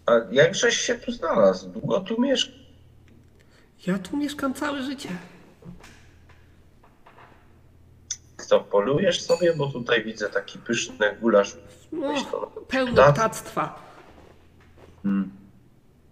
A 0.05 0.11
jakżeś 0.31 0.77
się 0.77 0.95
tu 0.95 1.11
znalazł? 1.11 1.69
Długo 1.69 1.99
tu 1.99 2.21
mieszkasz? 2.21 2.67
Ja 3.87 3.99
tu 3.99 4.17
mieszkam 4.17 4.53
całe 4.53 4.83
życie. 4.83 5.09
Co, 8.37 8.59
polujesz 8.59 9.21
sobie? 9.21 9.53
Bo 9.55 9.67
tutaj 9.71 10.03
widzę 10.03 10.29
taki 10.29 10.59
pyszny 10.59 11.15
gulasz. 11.21 11.57
No, 11.91 12.13
Tak? 12.95 13.13
ptactwa. 13.13 13.86
Hmm. 15.03 15.31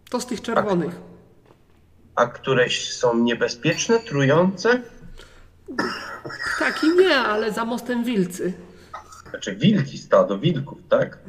To 0.10 0.20
z 0.20 0.26
tych 0.26 0.42
czerwonych. 0.42 0.96
A 2.16 2.26
któreś 2.26 2.94
są 2.94 3.18
niebezpieczne, 3.18 4.00
trujące? 4.00 4.82
Tak 6.60 6.84
i 6.84 6.98
nie, 6.98 7.16
ale 7.18 7.52
za 7.52 7.66
mostem 7.66 8.04
wilcy. 8.04 8.54
Znaczy 9.30 9.56
wilki, 9.56 9.98
stado 9.98 10.40
wilków, 10.40 10.78
tak? 10.90 11.20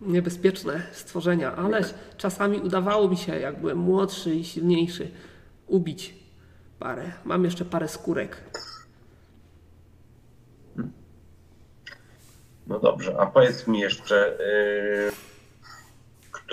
Niebezpieczne 0.00 0.82
stworzenia, 0.92 1.56
ale 1.56 1.80
czasami 2.16 2.58
udawało 2.58 3.08
mi 3.08 3.16
się, 3.16 3.38
jak 3.38 3.60
byłem 3.60 3.78
młodszy 3.78 4.34
i 4.34 4.44
silniejszy, 4.44 5.10
ubić 5.66 6.14
parę. 6.78 7.12
Mam 7.24 7.44
jeszcze 7.44 7.64
parę 7.64 7.88
skórek. 7.88 8.36
No 12.66 12.78
dobrze, 12.78 13.16
a 13.20 13.26
powiedz 13.26 13.66
mi 13.66 13.80
jeszcze, 13.80 14.38
yy, 15.06 15.12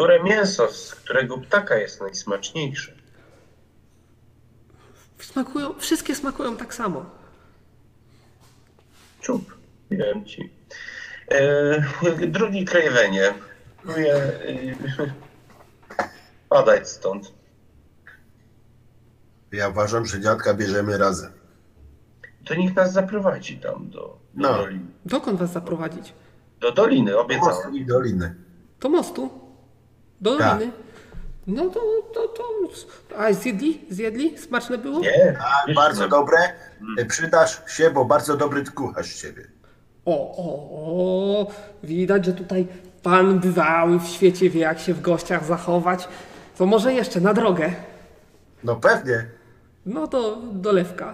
które 0.01 0.23
mięso 0.23 0.71
z 0.71 0.95
którego 0.95 1.37
ptaka 1.37 1.75
jest 1.77 2.01
najsmaczniejsze? 2.01 2.91
Smakują, 5.19 5.73
wszystkie 5.79 6.15
smakują 6.15 6.57
tak 6.57 6.73
samo. 6.73 7.05
Czub, 9.21 9.55
wiem 9.91 10.25
ci. 10.25 10.49
Yy, 11.31 12.27
drugi 12.27 12.65
krajwenie. 12.65 13.33
Próbuję 13.83 14.31
yy, 14.45 15.11
padać 16.49 16.89
stąd. 16.89 17.33
ja 19.51 19.69
uważam, 19.69 20.05
że 20.05 20.19
dziadka 20.21 20.53
bierzemy 20.53 20.97
razem. 20.97 21.31
To 22.45 22.55
niech 22.55 22.75
nas 22.75 22.93
zaprowadzi 22.93 23.57
tam 23.59 23.89
do, 23.89 23.99
do 23.99 24.17
No. 24.49 24.57
doliny. 24.57 24.85
Dokąd 25.05 25.39
was 25.39 25.51
zaprowadzić? 25.51 26.13
Do 26.59 26.71
doliny, 26.71 27.11
Mostu 27.11 27.25
obiecałem. 27.25 27.75
i 27.75 27.85
doliny. 27.85 28.35
Do 28.79 28.89
mostu? 28.89 29.40
Do 30.21 30.37
Tak. 30.37 30.57
doliny? 30.59 30.71
No 31.47 31.69
to, 31.69 31.79
to, 32.13 32.27
to... 32.27 32.43
A 33.17 33.33
zjedli? 33.33 33.81
Zjedli? 33.89 34.37
Smaczne 34.37 34.77
było? 34.77 34.99
Nie, 34.99 35.37
A, 35.39 35.73
bardzo 35.73 36.07
dobre. 36.07 36.37
Przydasz 37.07 37.61
się, 37.67 37.91
bo 37.91 38.05
bardzo 38.05 38.37
dobry 38.37 38.63
kucharz 38.63 39.05
z 39.05 39.21
ciebie. 39.21 39.47
O, 40.05 40.31
o, 40.37 40.69
o, 41.41 41.47
widać, 41.83 42.25
że 42.25 42.33
tutaj 42.33 42.67
pan 43.03 43.39
bywały 43.39 43.99
w 43.99 44.03
świecie 44.07 44.49
wie, 44.49 44.59
jak 44.59 44.79
się 44.79 44.93
w 44.93 45.01
gościach 45.01 45.45
zachować. 45.45 46.07
To 46.57 46.65
może 46.65 46.93
jeszcze 46.93 47.21
na 47.21 47.33
drogę. 47.33 47.71
No 48.63 48.75
pewnie. 48.75 49.25
No 49.85 50.07
to 50.07 50.37
dolewka. 50.51 51.13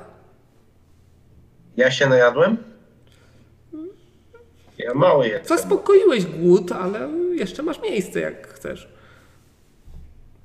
Ja 1.77 1.91
się 1.91 2.07
najadłem? 2.09 2.57
Ja 4.77 4.93
mały 4.93 5.27
jestem. 5.27 5.57
Zaspokoiłeś 5.57 6.25
głód, 6.25 6.71
ale 6.71 7.09
jeszcze 7.31 7.63
masz 7.63 7.81
miejsce, 7.81 8.19
jak 8.19 8.47
chcesz. 8.47 8.97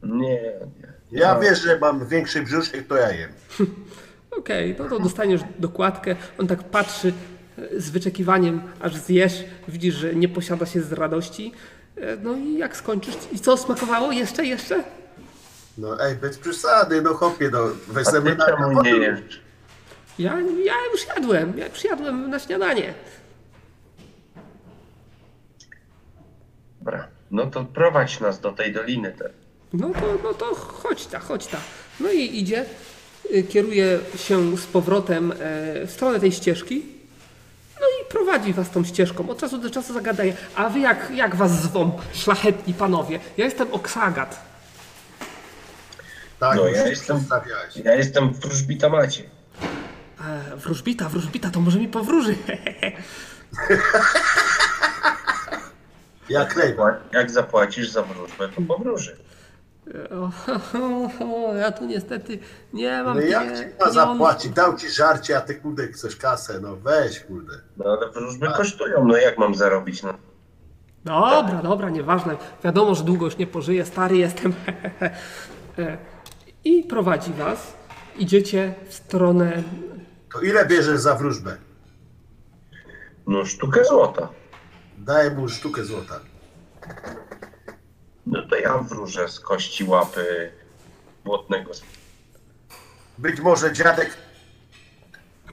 Nie, 0.03 0.43
nie. 0.81 0.93
Ja 1.11 1.39
wiesz, 1.39 1.62
że 1.62 1.79
mam 1.79 2.07
większy 2.07 2.43
brzuszek, 2.43 2.87
to 2.87 2.97
ja 2.97 3.12
jem. 3.12 3.31
Okej, 4.39 4.77
no 4.79 4.89
to 4.89 4.99
dostaniesz 4.99 5.41
dokładkę. 5.59 6.16
On 6.39 6.47
tak 6.47 6.62
patrzy 6.65 7.12
e, 7.59 7.81
z 7.81 7.91
wyczekiwaniem, 7.91 8.62
aż 8.81 8.97
zjesz. 8.97 9.45
Widzisz, 9.69 9.95
że 9.95 10.15
nie 10.15 10.29
posiada 10.29 10.66
się 10.66 10.81
z 10.83 10.93
radości. 10.93 11.53
E, 11.97 12.16
No 12.16 12.35
i 12.37 12.59
jak 12.59 12.77
skończysz? 12.77 13.15
I 13.33 13.39
co 13.41 13.57
smakowało? 13.57 14.12
Jeszcze, 14.12 14.45
jeszcze? 14.47 14.85
No 15.79 16.05
ej, 16.07 16.16
bez 16.16 16.39
przesady, 16.39 17.03
no 17.03 17.15
chłopie, 17.15 17.51
no 17.53 17.59
A 18.07 18.11
ty 18.11 18.35
na 18.35 18.47
czemu 18.47 18.83
nie 18.83 18.91
jesz? 18.91 19.41
Ja, 20.19 20.41
ja 20.41 20.74
już 20.93 21.07
jadłem. 21.16 21.59
Ja 21.59 21.66
już 21.66 21.85
jadłem 21.85 22.31
na 22.31 22.39
śniadanie. 22.39 22.95
Dobra, 26.81 27.09
no 27.31 27.47
to 27.47 27.65
prowadź 27.65 28.20
nas 28.20 28.41
do 28.41 28.53
tej 28.53 28.73
doliny 28.73 29.15
teraz. 29.19 29.41
No 29.73 29.90
to, 29.90 30.19
no 30.23 30.35
to 30.35 30.55
chodź 30.55 31.07
ta, 31.07 31.19
chodź 31.19 31.47
ta. 31.47 31.59
No 32.01 32.12
i 32.12 32.39
idzie, 32.39 32.65
y, 33.35 33.43
kieruje 33.43 33.99
się 34.16 34.57
z 34.57 34.66
powrotem 34.66 35.32
e, 35.32 35.36
w 35.86 35.90
stronę 35.90 36.20
tej 36.20 36.32
ścieżki. 36.32 36.82
No 37.81 37.86
i 37.86 38.11
prowadzi 38.11 38.53
was 38.53 38.70
tą 38.70 38.85
ścieżką. 38.85 39.31
Od 39.31 39.39
czasu 39.39 39.59
do 39.59 39.70
czasu 39.70 39.93
zagadaje. 39.94 40.36
A 40.55 40.69
wy 40.69 40.78
jak, 40.81 41.11
jak 41.15 41.36
was 41.36 41.62
zwą, 41.62 41.99
szlachetni 42.12 42.74
panowie? 42.74 43.20
Ja 43.36 43.44
jestem 43.44 43.73
Oksagat. 43.73 44.40
Tak, 46.39 46.57
No, 46.57 46.69
już 46.69 46.78
ja 46.78 46.86
jestem-. 46.89 47.24
Ja 47.85 47.94
jestem 47.94 48.32
wróżbita 48.32 48.89
Macie. 48.89 49.23
E, 50.53 50.57
wróżbita, 50.57 51.09
wróżbita, 51.09 51.51
to 51.51 51.61
może 51.61 51.78
mi 51.78 51.89
powróży. 51.89 52.36
Jak 56.28 56.57
najbardziej. 56.57 57.03
Jak 57.12 57.31
zapłacisz 57.31 57.89
za 57.90 58.03
wróżbę, 58.03 58.49
to 58.49 58.62
powróży. 58.62 59.16
O, 60.10 60.31
ja 61.62 61.73
tu 61.73 61.86
niestety 61.86 62.39
nie 62.73 63.02
mam 63.02 63.16
No 63.16 63.23
jak 63.23 63.59
ci 63.59 63.64
ma 63.81 63.90
zapłacić? 63.90 64.52
Dał 64.52 64.77
ci 64.77 64.90
żarcie, 64.90 65.36
a 65.36 65.40
ty 65.40 65.55
kurde 65.55 65.89
chcesz 65.89 66.16
kasę, 66.16 66.60
no 66.60 66.77
weź 66.77 67.20
kurde. 67.20 67.52
No 67.77 67.85
ale 67.85 68.10
wróżby 68.10 68.47
kosztują, 68.56 69.05
no 69.05 69.16
jak 69.16 69.39
mam 69.39 69.55
zarobić? 69.55 70.02
No, 70.02 70.14
Dobra, 71.31 71.62
dobra, 71.62 71.90
nieważne. 71.90 72.36
Wiadomo, 72.64 72.94
że 72.94 73.05
długo 73.05 73.24
już 73.24 73.36
nie 73.36 73.47
pożyję, 73.47 73.85
stary 73.85 74.16
jestem. 74.16 74.55
I 76.64 76.82
prowadzi 76.82 77.32
was. 77.32 77.74
Idziecie 78.19 78.74
w 78.89 78.94
stronę. 78.94 79.62
To 80.32 80.40
ile 80.40 80.66
bierzesz 80.66 81.01
za 81.01 81.14
wróżbę? 81.14 81.56
no 83.27 83.44
sztukę 83.44 83.85
złota. 83.85 84.28
Daj 84.98 85.31
mu 85.31 85.48
sztukę 85.48 85.85
złota. 85.85 86.20
No 88.27 88.43
to 88.43 88.57
ja 88.57 88.78
wróżę 88.78 89.28
z 89.28 89.40
kości 89.40 89.85
łapy 89.85 90.53
błotnego. 91.24 91.70
Być 93.19 93.40
może 93.40 93.73
dziadek, 93.73 94.16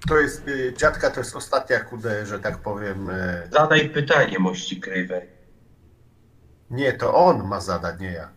to 0.08 0.18
jest, 0.20 0.48
y, 0.48 0.74
dziadka 0.78 1.12
to 1.12 1.20
jest 1.20 1.36
ostatnia 1.36 1.80
kurde, 1.80 2.26
że 2.26 2.40
tak 2.40 2.58
powiem, 2.58 3.10
e, 3.10 3.48
Zadaj 3.52 3.90
pytanie, 3.90 4.40
mości 4.40 4.80
krywej. 4.82 5.28
nie, 6.70 6.94
to 6.94 7.14
on 7.16 7.48
ma 7.48 7.62
zadać, 7.62 8.00
nie 8.00 8.12
ja. 8.12 8.30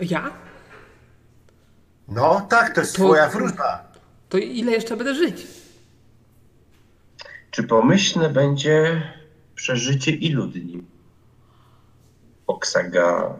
Ja? 0.00 0.32
No 2.08 2.40
tak, 2.50 2.74
to 2.74 2.80
jest 2.80 2.96
To- 2.96 3.02
twoja 3.04 3.28
wróżba. 3.28 3.92
To 4.28 4.38
ile 4.38 4.72
jeszcze 4.72 4.96
będę 4.96 5.14
żyć? 5.14 5.46
Czy 7.50 7.62
pomyślne 7.62 8.30
będzie 8.30 9.02
przeżycie 9.54 10.10
ilu 10.10 10.46
dni? 10.46 10.82
Oksaga. 12.46 13.38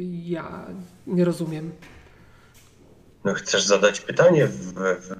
Ja 0.00 0.66
nie 1.06 1.24
rozumiem. 1.24 1.72
No 3.24 3.34
chcesz 3.34 3.64
zadać 3.64 4.00
pytanie, 4.00 4.46
w, 4.46 4.72
w, 4.72 5.14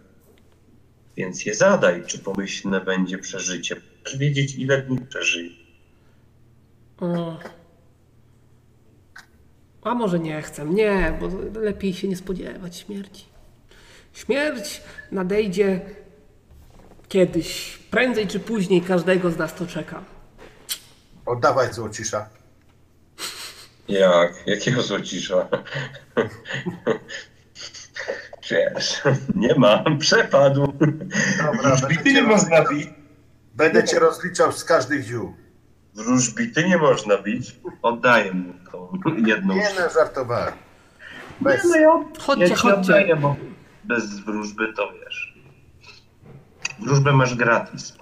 więc 1.16 1.46
je 1.46 1.54
zadaj. 1.54 2.04
Czy 2.06 2.18
pomyślne 2.18 2.80
będzie 2.80 3.18
przeżycie? 3.18 3.76
Chcesz 4.00 4.18
wiedzieć, 4.18 4.54
ile 4.54 4.82
dni 4.82 5.00
przeżyje. 5.00 5.50
O. 7.00 7.38
A 9.82 9.94
może 9.94 10.18
nie 10.18 10.42
chcę. 10.42 10.64
Nie, 10.64 11.18
bo 11.20 11.28
lepiej 11.60 11.94
się 11.94 12.08
nie 12.08 12.16
spodziewać 12.16 12.76
śmierci. 12.76 13.24
Śmierć 14.12 14.82
nadejdzie 15.12 15.80
kiedyś, 17.08 17.78
prędzej 17.90 18.26
czy 18.26 18.40
później, 18.40 18.80
każdego 18.80 19.30
z 19.30 19.36
nas 19.36 19.54
to 19.54 19.66
czeka. 19.66 20.13
Oddawaj 21.26 21.72
złocisza. 21.72 22.28
Jak? 23.88 24.46
Jakiego 24.46 24.82
złocisza? 24.82 25.48
Wiesz, 28.50 29.02
nie 29.34 29.54
mam, 29.54 29.98
przepadł. 29.98 30.72
Dobra, 30.76 31.62
Wróżbity 31.76 32.12
nie 32.12 32.22
można 32.22 32.64
bić. 32.68 32.88
Będę 33.54 33.84
cię 33.84 33.98
rozliczał 33.98 34.52
z 34.52 34.64
każdych 34.64 35.02
ziół. 35.04 35.34
Wróżbity 35.94 36.68
nie 36.68 36.78
można 36.78 37.18
bić. 37.22 37.56
Oddaję 37.82 38.32
mu 38.32 38.54
tą 38.72 38.98
jedną. 39.26 39.54
Nie 39.54 39.68
no, 39.80 39.90
żartowałem. 39.94 40.54
Bez. 41.40 41.64
Nie, 41.64 41.70
no 41.70 41.76
ja, 41.76 42.04
Chodźcie, 42.20 42.46
ja 42.46 42.56
chodźcie. 42.56 42.80
oddaję, 42.80 43.16
bo 43.16 43.36
bez 43.84 44.20
wróżby 44.20 44.72
to 44.76 44.92
wiesz. 44.92 45.34
Wróżbę 46.80 47.12
masz 47.12 47.34
gratis, 47.34 47.92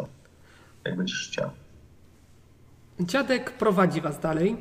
jak 0.84 0.96
będziesz 0.96 1.28
chciał. 1.28 1.50
Dziadek 3.06 3.50
prowadzi 3.50 4.00
was 4.00 4.20
dalej. 4.20 4.56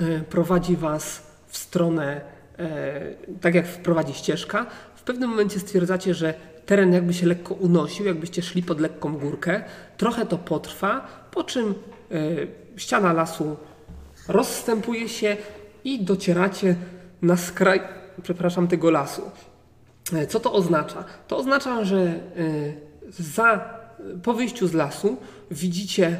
E, 0.00 0.20
Prowadzi 0.20 0.76
was 0.76 1.22
w 1.46 1.56
stronę, 1.56 2.20
e, 2.58 3.00
tak 3.40 3.54
jak 3.54 3.66
prowadzi 3.66 4.14
ścieżka. 4.14 4.66
W 4.96 5.02
pewnym 5.02 5.30
momencie 5.30 5.60
stwierdzacie, 5.60 6.14
że 6.14 6.34
teren 6.66 6.92
jakby 6.92 7.14
się 7.14 7.26
lekko 7.26 7.54
unosił, 7.54 8.06
jakbyście 8.06 8.42
szli 8.42 8.62
pod 8.62 8.80
lekką 8.80 9.18
górkę. 9.18 9.64
Trochę 9.96 10.26
to 10.26 10.38
potrwa, 10.38 11.06
po 11.30 11.44
czym 11.44 11.74
e, 12.10 12.14
ściana 12.76 13.12
lasu 13.12 13.56
rozstępuje 14.28 15.08
się 15.08 15.36
i 15.84 16.04
docieracie 16.04 16.76
na 17.22 17.36
skraj, 17.36 17.80
przepraszam, 18.22 18.68
tego 18.68 18.90
lasu. 18.90 19.22
Co 20.28 20.40
to 20.40 20.52
oznacza? 20.52 21.04
To 21.28 21.36
oznacza, 21.36 21.84
że 21.84 22.20
za, 23.08 23.78
po 24.22 24.34
wyjściu 24.34 24.68
z 24.68 24.72
lasu 24.72 25.16
widzicie 25.50 26.18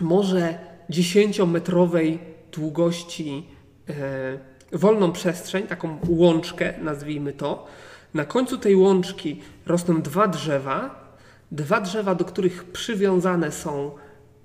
może 0.00 0.58
10-metrowej 0.90 2.18
długości 2.52 3.46
e, 3.88 4.38
wolną 4.72 5.12
przestrzeń, 5.12 5.66
taką 5.66 5.98
łączkę, 6.08 6.74
nazwijmy 6.82 7.32
to. 7.32 7.66
Na 8.14 8.24
końcu 8.24 8.58
tej 8.58 8.76
łączki 8.76 9.40
rosną 9.66 10.02
dwa 10.02 10.28
drzewa, 10.28 11.08
dwa 11.52 11.80
drzewa, 11.80 12.14
do 12.14 12.24
których 12.24 12.64
przywiązane 12.64 13.52
są, 13.52 13.90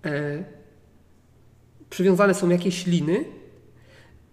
e, 0.05 0.43
przywiązane 1.89 2.33
są 2.33 2.49
jakieś 2.49 2.85
liny 2.85 3.25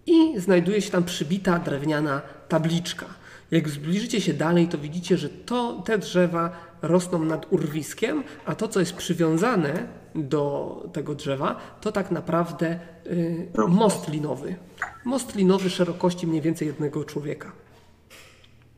i 0.06 0.40
znajduje 0.40 0.82
się 0.82 0.90
tam 0.90 1.04
przybita 1.04 1.58
drewniana 1.58 2.22
tabliczka. 2.48 3.06
Jak 3.50 3.68
zbliżycie 3.68 4.20
się 4.20 4.34
dalej, 4.34 4.68
to 4.68 4.78
widzicie, 4.78 5.16
że 5.16 5.28
to, 5.28 5.82
te 5.84 5.98
drzewa 5.98 6.50
rosną 6.82 7.24
nad 7.24 7.52
urwiskiem, 7.52 8.24
a 8.46 8.54
to, 8.54 8.68
co 8.68 8.80
jest 8.80 8.94
przywiązane 8.94 9.99
do 10.14 10.76
tego 10.92 11.14
drzewa, 11.14 11.56
to 11.80 11.92
tak 11.92 12.10
naprawdę 12.10 12.78
y, 13.06 13.48
most 13.68 14.08
linowy. 14.08 14.56
Most 15.04 15.34
linowy 15.34 15.70
szerokości 15.70 16.26
mniej 16.26 16.40
więcej 16.40 16.68
jednego 16.68 17.04
człowieka. 17.04 17.52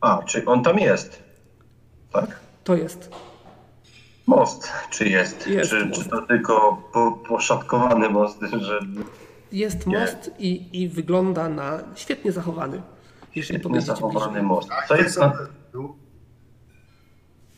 A, 0.01 0.23
czy 0.23 0.45
on 0.45 0.63
tam 0.63 0.79
jest? 0.79 1.23
Tak? 2.13 2.41
To 2.65 2.77
jest. 2.77 3.11
Most, 4.27 4.73
czy 4.91 5.09
jest? 5.09 5.47
Jest 5.47 5.71
czy, 5.71 5.87
most. 5.87 6.03
czy 6.03 6.09
to 6.09 6.23
tylko 6.23 6.83
po, 6.93 7.13
poszatkowany 7.29 8.09
most, 8.09 8.41
że 8.41 8.81
Jest 9.53 9.87
Nie. 9.87 9.99
most 10.01 10.31
i, 10.39 10.83
i 10.83 10.89
wygląda 10.89 11.49
na 11.49 11.79
świetnie 11.95 12.33
zachowany. 12.33 12.83
Jeśli 13.35 13.55
nie 13.57 13.61
podejdziecie 13.61 13.93
zachowany 13.95 14.27
bliżej. 14.27 14.43
most? 14.43 14.69
Co 14.89 14.97
jest 14.97 15.19
na... 15.19 15.33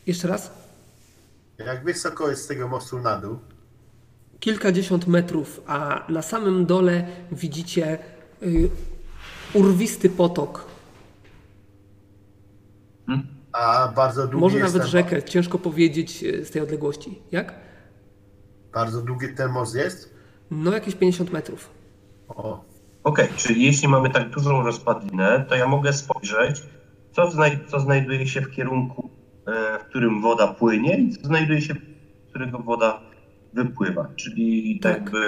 Jeszcze 0.07 0.27
raz. 0.27 0.51
jak 1.57 1.83
wysoko 1.83 2.29
jest 2.29 2.43
z 2.43 2.47
tego 2.47 2.67
mostu 2.67 2.99
na 2.99 3.17
dół? 3.17 3.39
Kilkadziesiąt 4.45 5.07
metrów, 5.07 5.61
a 5.67 6.05
na 6.09 6.21
samym 6.21 6.65
dole 6.65 7.07
widzicie 7.31 7.99
y, 8.43 8.69
urwisty 9.53 10.09
potok. 10.09 10.65
A 13.51 13.87
bardzo 13.95 14.27
długi 14.27 14.41
Może 14.41 14.57
jest 14.57 14.73
nawet 14.75 14.81
ten, 14.81 14.91
rzekę, 14.91 15.23
ciężko 15.23 15.59
powiedzieć 15.59 16.23
y, 16.23 16.45
z 16.45 16.51
tej 16.51 16.61
odległości. 16.61 17.19
Jak? 17.31 17.53
Bardzo 18.73 19.01
długi 19.01 19.27
ten 19.37 19.51
most 19.51 19.75
jest? 19.75 20.15
No 20.51 20.71
jakieś 20.73 20.95
50 20.95 21.31
metrów. 21.31 21.69
O, 22.27 22.63
Okej, 23.03 23.27
czyli 23.35 23.63
jeśli 23.65 23.87
mamy 23.87 24.09
tak 24.09 24.29
dużą 24.29 24.63
rozpadlinę, 24.63 25.45
to 25.49 25.55
ja 25.55 25.67
mogę 25.67 25.93
spojrzeć, 25.93 26.63
co, 27.11 27.27
znaj- 27.27 27.67
co 27.67 27.79
znajduje 27.79 28.27
się 28.27 28.41
w 28.41 28.51
kierunku, 28.51 29.09
e, 29.47 29.79
w 29.79 29.83
którym 29.83 30.21
woda 30.21 30.47
płynie 30.47 30.97
i 30.97 31.17
co 31.17 31.27
znajduje 31.27 31.61
się, 31.61 31.73
w 31.73 32.29
którego 32.29 32.59
woda 32.59 33.14
wypływa, 33.55 34.07
czyli 34.15 34.79
Tak. 34.79 34.93
jakby, 34.93 35.19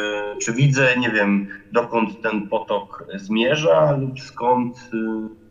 czy 0.42 0.54
widzę, 0.54 0.88
nie 0.98 1.10
wiem, 1.12 1.48
dokąd 1.72 2.22
ten 2.22 2.48
potok 2.48 3.06
zmierza 3.16 3.98
lub 3.98 4.20
skąd 4.20 4.90
y, 4.94 5.48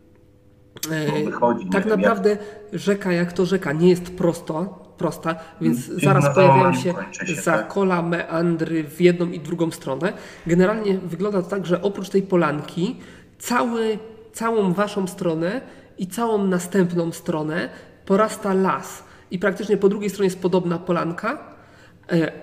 E, 0.91 1.23
wychodzi. 1.25 1.65
Tak 1.65 1.87
wiem, 1.87 2.01
naprawdę 2.01 2.37
rzeka 2.73 3.11
jak 3.11 3.33
to 3.33 3.45
rzeka 3.45 3.73
nie 3.73 3.89
jest 3.89 4.17
prosto, 4.17 4.79
prosta, 4.97 5.35
więc 5.61 5.85
Czyli 5.87 6.01
zaraz 6.01 6.35
pojawiają 6.35 6.73
się 6.73 6.79
się, 6.81 6.93
tak? 7.19 7.27
zakola, 7.27 8.01
meandry 8.01 8.83
w 8.83 9.01
jedną 9.01 9.29
i 9.29 9.39
drugą 9.39 9.71
stronę. 9.71 10.13
Generalnie 10.47 10.97
wygląda 10.97 11.41
to 11.41 11.49
tak, 11.49 11.65
że 11.65 11.81
oprócz 11.81 12.09
tej 12.09 12.21
polanki 12.21 12.95
cały, 13.39 13.99
całą 14.33 14.73
waszą 14.73 15.07
stronę 15.07 15.61
i 15.97 16.07
całą 16.07 16.47
następną 16.47 17.11
stronę 17.11 17.69
porasta 18.05 18.53
las. 18.53 19.03
I 19.31 19.39
praktycznie 19.39 19.77
po 19.77 19.89
drugiej 19.89 20.09
stronie 20.09 20.27
jest 20.27 20.41
podobna 20.41 20.79
polanka, 20.79 21.56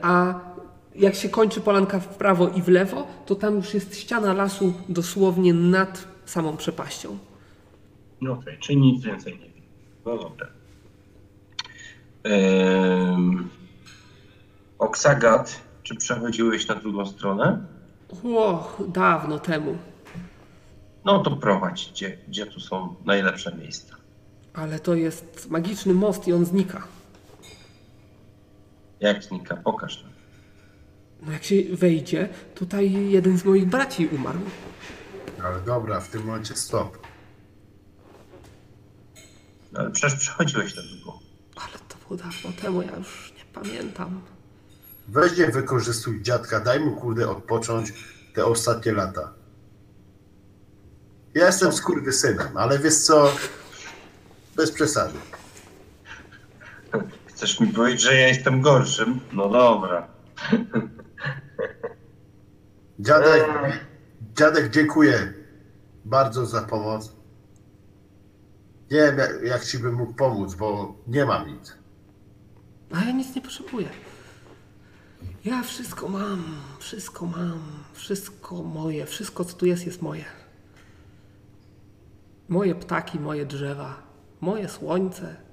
a 0.03 0.41
jak 0.95 1.15
się 1.15 1.29
kończy 1.29 1.61
polanka 1.61 2.01
w 2.01 2.09
prawo 2.09 2.49
i 2.49 2.63
w 2.63 2.69
lewo, 2.69 3.07
to 3.27 3.35
tam 3.35 3.57
już 3.57 3.75
jest 3.75 3.99
ściana 3.99 4.33
lasu 4.33 4.75
dosłownie 4.89 5.55
nad 5.55 6.09
samą 6.25 6.57
przepaścią. 6.57 7.19
No 8.21 8.33
okej, 8.33 8.59
czyli 8.61 8.81
nic 8.81 9.05
więcej 9.05 9.33
nie 9.33 9.39
wiem. 9.39 9.63
No 10.07 10.19
dobra. 10.19 10.47
Ehm, 12.25 13.49
Oksagat, 14.79 15.61
czy 15.83 15.97
przechodziłeś 15.97 16.69
na 16.69 16.75
drugą 16.75 17.07
stronę? 17.07 17.67
Och, 18.25 18.83
dawno 18.89 19.39
temu. 19.39 19.77
No 21.05 21.19
to 21.19 21.37
prowadź, 21.37 21.91
gdzie, 21.93 22.19
gdzie 22.29 22.47
tu 22.47 22.61
są 22.61 22.95
najlepsze 23.05 23.57
miejsca. 23.57 23.97
Ale 24.55 24.79
to 24.79 24.95
jest 24.95 25.51
magiczny 25.51 25.95
most 25.95 26.29
i 26.29 26.33
on 26.33 26.45
znika. 26.45 26.83
Jak 29.05 29.23
znika? 29.25 29.57
Pokaż 29.57 30.03
nam. 30.03 30.13
No 31.23 31.33
jak 31.33 31.45
się 31.45 31.57
wejdzie, 31.73 32.29
tutaj 32.55 33.11
jeden 33.11 33.39
z 33.39 33.45
moich 33.45 33.67
braci 33.67 34.07
umarł. 34.07 34.39
Ale 35.45 35.61
dobra, 35.61 36.01
w 36.01 36.09
tym 36.09 36.25
momencie 36.25 36.57
stop. 36.57 36.99
No, 39.73 39.81
ale 39.81 39.91
przecież 39.91 40.19
przechodziłeś 40.19 40.77
na 40.77 40.83
drugą. 40.83 41.19
Ale 41.57 41.79
to 41.89 41.97
było 42.07 42.17
dawno 42.17 42.63
temu, 42.63 42.83
ja 42.83 42.97
już 42.97 43.33
nie 43.39 43.45
pamiętam. 43.53 44.21
Weź 45.09 45.39
nie 45.39 45.47
wykorzystuj 45.47 46.23
dziadka, 46.23 46.61
daj 46.61 46.81
mu 46.81 46.97
kurde 46.97 47.31
odpocząć 47.31 47.93
te 48.35 48.45
ostatnie 48.47 48.93
lata. 48.93 49.33
Ja 51.35 51.47
jestem 51.47 51.73
skurwysynem, 51.73 52.57
ale 52.57 52.79
wiesz 52.79 52.97
co? 52.99 53.33
Bez 54.57 54.71
przesady. 54.73 55.19
Chcesz 57.45 57.61
mi 57.61 57.69
powiedzieć, 57.69 58.01
że 58.01 58.15
ja 58.15 58.29
jestem 58.29 58.61
gorszym? 58.61 59.21
No 59.33 59.49
dobra. 59.49 60.09
Dziadek, 63.01 63.45
dziadek 64.37 64.71
dziękuję 64.71 65.33
bardzo 66.05 66.47
za 66.47 66.63
pomoc. 66.63 67.17
Nie 68.91 68.99
wiem, 68.99 69.19
jak, 69.19 69.43
jak 69.43 69.65
ci 69.65 69.79
bym 69.79 69.95
mógł 69.95 70.15
pomóc, 70.15 70.55
bo 70.55 70.95
nie 71.07 71.25
mam 71.25 71.49
nic. 71.49 71.77
A 72.93 73.05
ja 73.05 73.13
nic 73.13 73.35
nie 73.37 73.43
potrzebuję. 73.43 73.89
Ja 75.45 75.63
wszystko 75.63 76.09
mam, 76.09 76.45
wszystko 76.79 77.27
mam, 77.27 77.63
wszystko 77.93 78.63
moje, 78.63 79.07
wszystko 79.07 79.45
co 79.45 79.57
tu 79.57 79.67
jest, 79.67 79.87
jest 79.87 80.03
moje. 80.03 80.25
Moje 82.49 82.75
ptaki, 82.75 83.21
moje 83.21 83.47
drzewa, 83.47 84.03
moje 84.41 84.69
słońce 84.69 85.44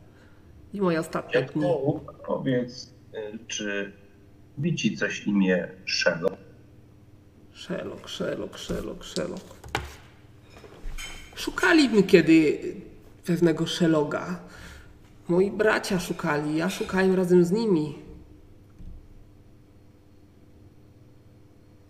i 0.73 0.81
moje 0.81 0.99
ostatnie 0.99 1.41
dni. 1.41 1.61
Dziadku, 1.61 2.05
powiedz, 2.25 2.93
y, 3.13 3.39
czy 3.47 3.91
mówi 4.57 4.75
ci 4.75 4.97
coś 4.97 5.27
imię 5.27 5.67
Szelo? 5.85 6.37
Sherlock, 7.53 8.09
Sherlock, 8.09 8.57
Sherlock, 8.57 9.03
Sherlock. 9.05 9.55
Szukaliśmy 11.35 12.03
kiedy 12.03 12.59
pewnego 13.25 13.67
Sherlocka. 13.67 14.39
Moi 15.27 15.51
bracia 15.51 15.99
szukali, 15.99 16.57
ja 16.57 16.69
szukałem 16.69 17.15
razem 17.15 17.45
z 17.45 17.51
nimi. 17.51 17.95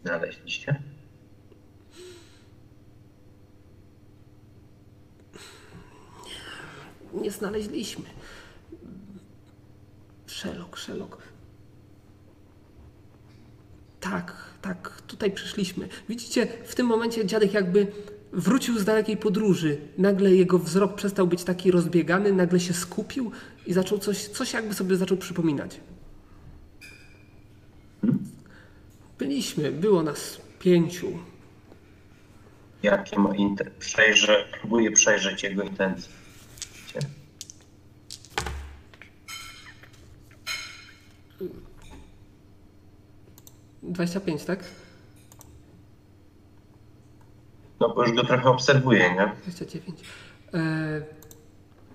Znaleźliście? 0.03 0.81
Nie 7.13 7.31
znaleźliśmy. 7.31 8.05
Sherlock, 10.31 10.79
Sherlock. 10.79 11.17
Tak, 13.99 14.33
tak, 14.61 15.01
tutaj 15.07 15.31
przyszliśmy. 15.31 15.87
Widzicie, 16.09 16.47
w 16.65 16.75
tym 16.75 16.85
momencie 16.87 17.25
dziadek 17.25 17.53
jakby 17.53 17.87
wrócił 18.33 18.79
z 18.79 18.85
dalekiej 18.85 19.17
podróży. 19.17 19.77
Nagle 19.97 20.31
jego 20.31 20.59
wzrok 20.59 20.95
przestał 20.95 21.27
być 21.27 21.43
taki 21.43 21.71
rozbiegany, 21.71 22.33
nagle 22.33 22.59
się 22.59 22.73
skupił 22.73 23.31
i 23.65 23.73
zaczął 23.73 23.97
coś, 23.97 24.27
coś 24.27 24.53
jakby 24.53 24.73
sobie 24.73 24.95
zaczął 24.95 25.17
przypominać. 25.17 25.79
Byliśmy, 29.17 29.71
było 29.71 30.03
nas 30.03 30.41
pięciu. 30.59 31.19
Jakie 32.83 33.19
ma 33.19 33.35
inter... 33.35 33.71
Przejrzę, 33.71 34.45
próbuję 34.59 34.91
przejrzeć 34.91 35.43
jego 35.43 35.63
intencje. 35.63 36.20
25, 43.83 44.45
tak? 44.45 44.59
No 47.79 47.93
bo 47.95 48.03
już 48.03 48.15
go 48.15 48.23
trochę 48.23 48.49
obserwuję, 48.49 48.99
nie? 48.99 49.31
29. 49.43 49.99
E... 50.53 51.01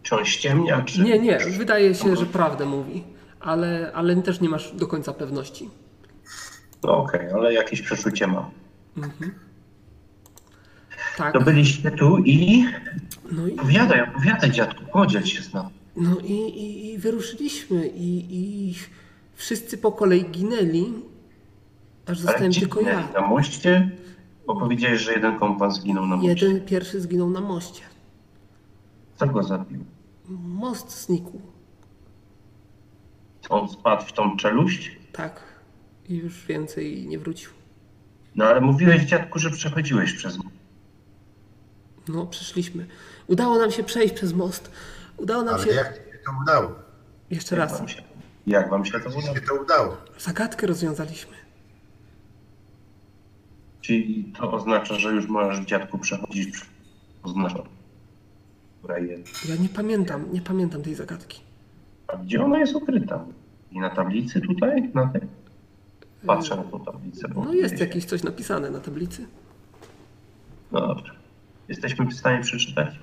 Czy 0.03 0.17
on 0.17 0.25
ściemnia, 0.25 0.83
czy... 0.83 1.03
Nie, 1.03 1.19
nie, 1.19 1.39
wydaje 1.39 1.95
się, 1.95 2.17
że 2.17 2.27
prawdę 2.27 2.65
mówi, 2.67 3.05
ale, 3.41 3.93
ale 3.95 4.17
też 4.17 4.41
nie 4.41 4.49
masz 4.49 4.73
do 4.73 4.87
końca 4.87 5.13
pewności. 5.13 5.71
No 6.85 6.97
okej, 6.99 7.21
okay, 7.21 7.35
ale 7.35 7.55
jakieś 7.55 7.83
przeczucie 7.83 8.27
ma. 8.27 8.51
Mhm. 8.97 9.35
Tak. 11.17 11.33
To 11.33 11.41
byliście 11.41 11.91
tu 11.91 12.19
i... 12.19 12.67
No 13.33 13.47
i... 13.47 13.53
Opowiadaj, 13.53 14.03
opowiadaj 14.03 14.51
dziadku, 14.51 14.85
podziel 14.93 15.25
się 15.25 15.43
z 15.43 15.55
nami. 15.55 15.71
No 15.97 16.17
i, 16.25 16.33
i, 16.33 16.93
i 16.93 16.99
wyruszyliśmy 16.99 17.87
i, 17.87 18.27
i 18.31 18.75
wszyscy 19.35 19.79
po 19.79 19.93
kolei 19.93 20.25
ginęli 20.25 20.93
aż 22.07 22.19
zostałem 22.19 22.53
tylko 22.53 22.81
ja. 22.81 23.09
Na 23.15 23.21
moście? 23.21 23.91
Bo 24.47 24.57
powiedziałeś, 24.57 25.01
że 25.01 25.13
jeden 25.13 25.39
kompan 25.39 25.73
zginął 25.73 26.07
na 26.07 26.17
moście. 26.17 26.29
Jeden 26.47 26.67
pierwszy 26.67 27.01
zginął 27.01 27.31
na 27.31 27.41
moście. 27.41 27.83
Kto 29.17 29.27
go 29.27 29.43
zabił? 29.43 29.85
Most 30.39 31.05
znikł. 31.05 31.41
On 33.49 33.69
spadł 33.69 34.05
w 34.07 34.13
tą 34.13 34.37
czeluść? 34.37 34.99
Tak. 35.13 35.43
I 36.09 36.17
już 36.17 36.47
więcej 36.47 37.07
nie 37.09 37.19
wrócił. 37.19 37.51
No 38.37 38.45
ale 38.45 38.61
mówiłeś 38.61 39.03
dziadku, 39.03 39.39
że 39.39 39.51
przechodziłeś 39.51 40.13
przez 40.13 40.37
most. 40.39 40.57
No, 42.09 42.27
przyszliśmy. 42.27 42.87
Udało 43.27 43.59
nam 43.59 43.71
się 43.71 43.85
przejść 43.85 44.15
przez 44.15 44.33
most. 44.33 44.71
Udało 45.17 45.43
nam 45.43 45.55
Ale 45.55 45.65
się. 45.65 45.71
jak 45.71 45.89
ci 45.89 46.13
się 46.13 46.19
to 46.27 46.33
udało? 46.43 46.73
Jeszcze 47.31 47.57
Jak 47.57 47.69
raz. 47.71 47.79
wam 47.79 47.89
się, 47.89 48.03
jak 48.47 48.71
wam 48.71 48.85
się 48.85 48.93
to 48.93 48.99
Jak 48.99 49.13
ci 49.13 49.19
udało? 49.19 49.35
się 49.35 49.41
to 49.41 49.55
udało? 49.55 49.97
Zagadkę 50.19 50.67
rozwiązaliśmy. 50.67 51.37
Czyli 53.87 54.33
to 54.39 54.53
oznacza, 54.53 54.95
że 54.95 55.13
już 55.13 55.29
możesz 55.29 55.67
dziadku 55.67 55.99
przechodzić 55.99 56.51
przez 56.51 56.69
oznacza. 57.23 57.63
Która 58.79 58.99
jest. 58.99 59.49
Ja 59.49 59.57
nie 59.57 59.69
pamiętam, 59.69 60.33
nie 60.33 60.41
pamiętam 60.41 60.83
tej 60.83 60.95
zagadki. 60.95 61.41
A 62.07 62.17
gdzie 62.17 62.45
ona 62.45 62.59
jest 62.59 62.75
ukryta? 62.75 63.25
I 63.73 63.81
na 63.81 63.91
tablicy 63.91 64.41
tutaj? 64.41 64.91
Na 64.95 65.07
tej? 65.07 65.21
Patrzę 66.27 66.57
na 66.57 66.63
tą 66.63 66.85
tablicę. 66.85 67.29
No 67.35 67.55
jest 67.55 67.81
jakieś 67.81 68.05
coś 68.05 68.23
napisane 68.23 68.71
na 68.71 68.81
tablicy. 68.81 69.27
No 70.73 70.81
dobrze. 70.81 71.13
Jesteśmy 71.69 72.07
w 72.07 72.15
stanie 72.15 72.43
przeczytać? 72.43 72.99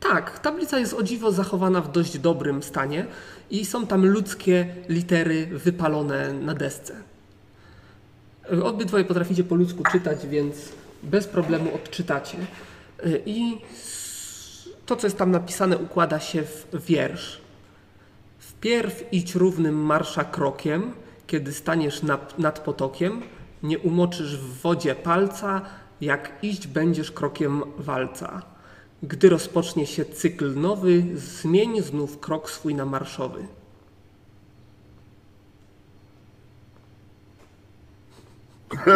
Tak, 0.00 0.38
tablica 0.38 0.78
jest 0.78 0.94
o 0.94 1.02
dziwo 1.02 1.32
zachowana 1.32 1.80
w 1.80 1.92
dość 1.92 2.18
dobrym 2.18 2.62
stanie 2.62 3.06
i 3.50 3.64
są 3.64 3.86
tam 3.86 4.06
ludzkie 4.06 4.74
litery 4.88 5.46
wypalone 5.46 6.32
na 6.32 6.54
desce. 6.54 7.11
Obydwoje 8.64 9.04
potraficie 9.04 9.44
po 9.44 9.54
ludzku 9.54 9.82
czytać, 9.92 10.26
więc 10.26 10.56
bez 11.02 11.26
problemu 11.26 11.74
odczytacie. 11.74 12.38
I 13.26 13.58
s- 13.72 14.68
to, 14.86 14.96
co 14.96 15.06
jest 15.06 15.16
tam 15.18 15.30
napisane, 15.30 15.78
układa 15.78 16.20
się 16.20 16.42
w 16.42 16.66
wiersz. 16.86 17.40
Wpierw 18.38 19.04
idź 19.12 19.34
równym 19.34 19.74
marsza 19.84 20.24
krokiem, 20.24 20.92
kiedy 21.26 21.52
staniesz 21.52 22.02
nad, 22.02 22.38
nad 22.38 22.58
potokiem, 22.60 23.22
nie 23.62 23.78
umoczysz 23.78 24.36
w 24.36 24.60
wodzie 24.62 24.94
palca, 24.94 25.60
jak 26.00 26.32
iść 26.42 26.66
będziesz 26.66 27.12
krokiem 27.12 27.62
walca. 27.78 28.42
Gdy 29.02 29.28
rozpocznie 29.28 29.86
się 29.86 30.04
cykl 30.04 30.54
nowy, 30.60 31.04
zmień 31.14 31.82
znów 31.82 32.20
krok 32.20 32.50
swój 32.50 32.74
na 32.74 32.84
marszowy. 32.84 33.46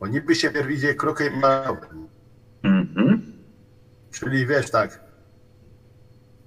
Bo 0.00 0.06
niby 0.06 0.34
się 0.34 0.50
idzie 0.70 0.94
krokiem 0.94 1.38
małym. 1.38 2.08
Mhm. 2.62 3.32
Czyli 4.10 4.46
wiesz 4.46 4.70
tak. 4.70 5.00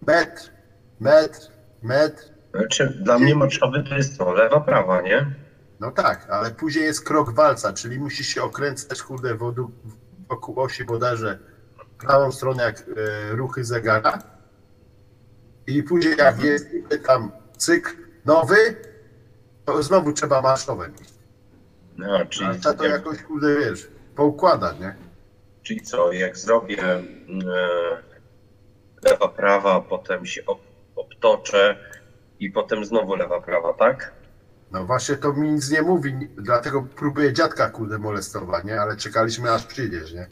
Metr, 0.08 0.52
metr, 1.00 1.40
metr. 1.84 2.24
Znaczy, 2.52 2.98
dla 3.02 3.20
mnie 3.20 3.36
maczowy 3.36 3.84
to 3.84 3.96
jest 3.96 4.18
to, 4.18 4.34
lewa, 4.34 4.60
prawa, 4.60 5.02
nie? 5.02 5.36
No 5.80 5.92
tak, 5.92 6.30
ale 6.30 6.52
później 6.52 6.86
jest 6.86 7.06
krok 7.06 7.34
walca, 7.34 7.74
czyli 7.74 8.00
musisz 8.00 8.28
się 8.28 8.44
okręcać 8.44 9.04
kurde 9.04 9.36
wokół, 9.36 9.72
wokół 10.30 10.60
osi 10.60 10.86
bodajże 10.86 11.40
prawą 12.00 12.32
stronę 12.32 12.64
jak 12.64 12.80
e, 12.80 12.84
ruchy 13.36 13.64
zegara. 13.64 14.24
I 15.68 15.84
później 15.84 16.18
jak 16.18 16.44
jest 16.44 16.74
niby 16.74 17.00
tam 17.00 17.32
cykl 17.58 17.92
nowy, 18.26 18.76
to 19.68 19.84
znowu 19.84 20.14
trzeba 20.14 20.42
marszowe 20.42 20.90
mieć. 20.90 21.10
No, 21.98 22.26
czyli, 22.26 22.50
A 22.70 22.74
to 22.74 22.86
jakoś 22.86 23.24
kurde 23.24 23.56
wiesz, 23.60 23.88
poukładać, 24.16 24.80
nie? 24.80 24.96
czyli 25.64 25.82
co, 25.82 26.12
jak 26.12 26.38
zrobię 26.38 26.84
e, 26.84 27.04
lewa, 29.04 29.28
prawa, 29.28 29.82
potem 29.82 30.26
się 30.26 30.46
ob, 30.46 30.60
obtoczę 30.96 31.78
i 32.40 32.52
potem 32.52 32.86
znowu 32.86 33.16
lewa, 33.16 33.42
prawa, 33.42 33.74
tak? 33.74 34.12
No 34.72 34.86
właśnie 34.86 35.16
to 35.16 35.34
mi 35.34 35.52
nic 35.52 35.72
nie 35.72 35.82
mówi, 35.82 36.14
dlatego 36.38 36.88
próbuję 36.96 37.34
dziadka 37.34 37.70
kurde 37.70 37.98
molestować, 37.98 38.64
nie? 38.64 38.82
Ale 38.82 38.98
czekaliśmy 38.98 39.52
aż 39.54 39.66
przyjdziesz, 39.66 40.14
nie? 40.14 40.28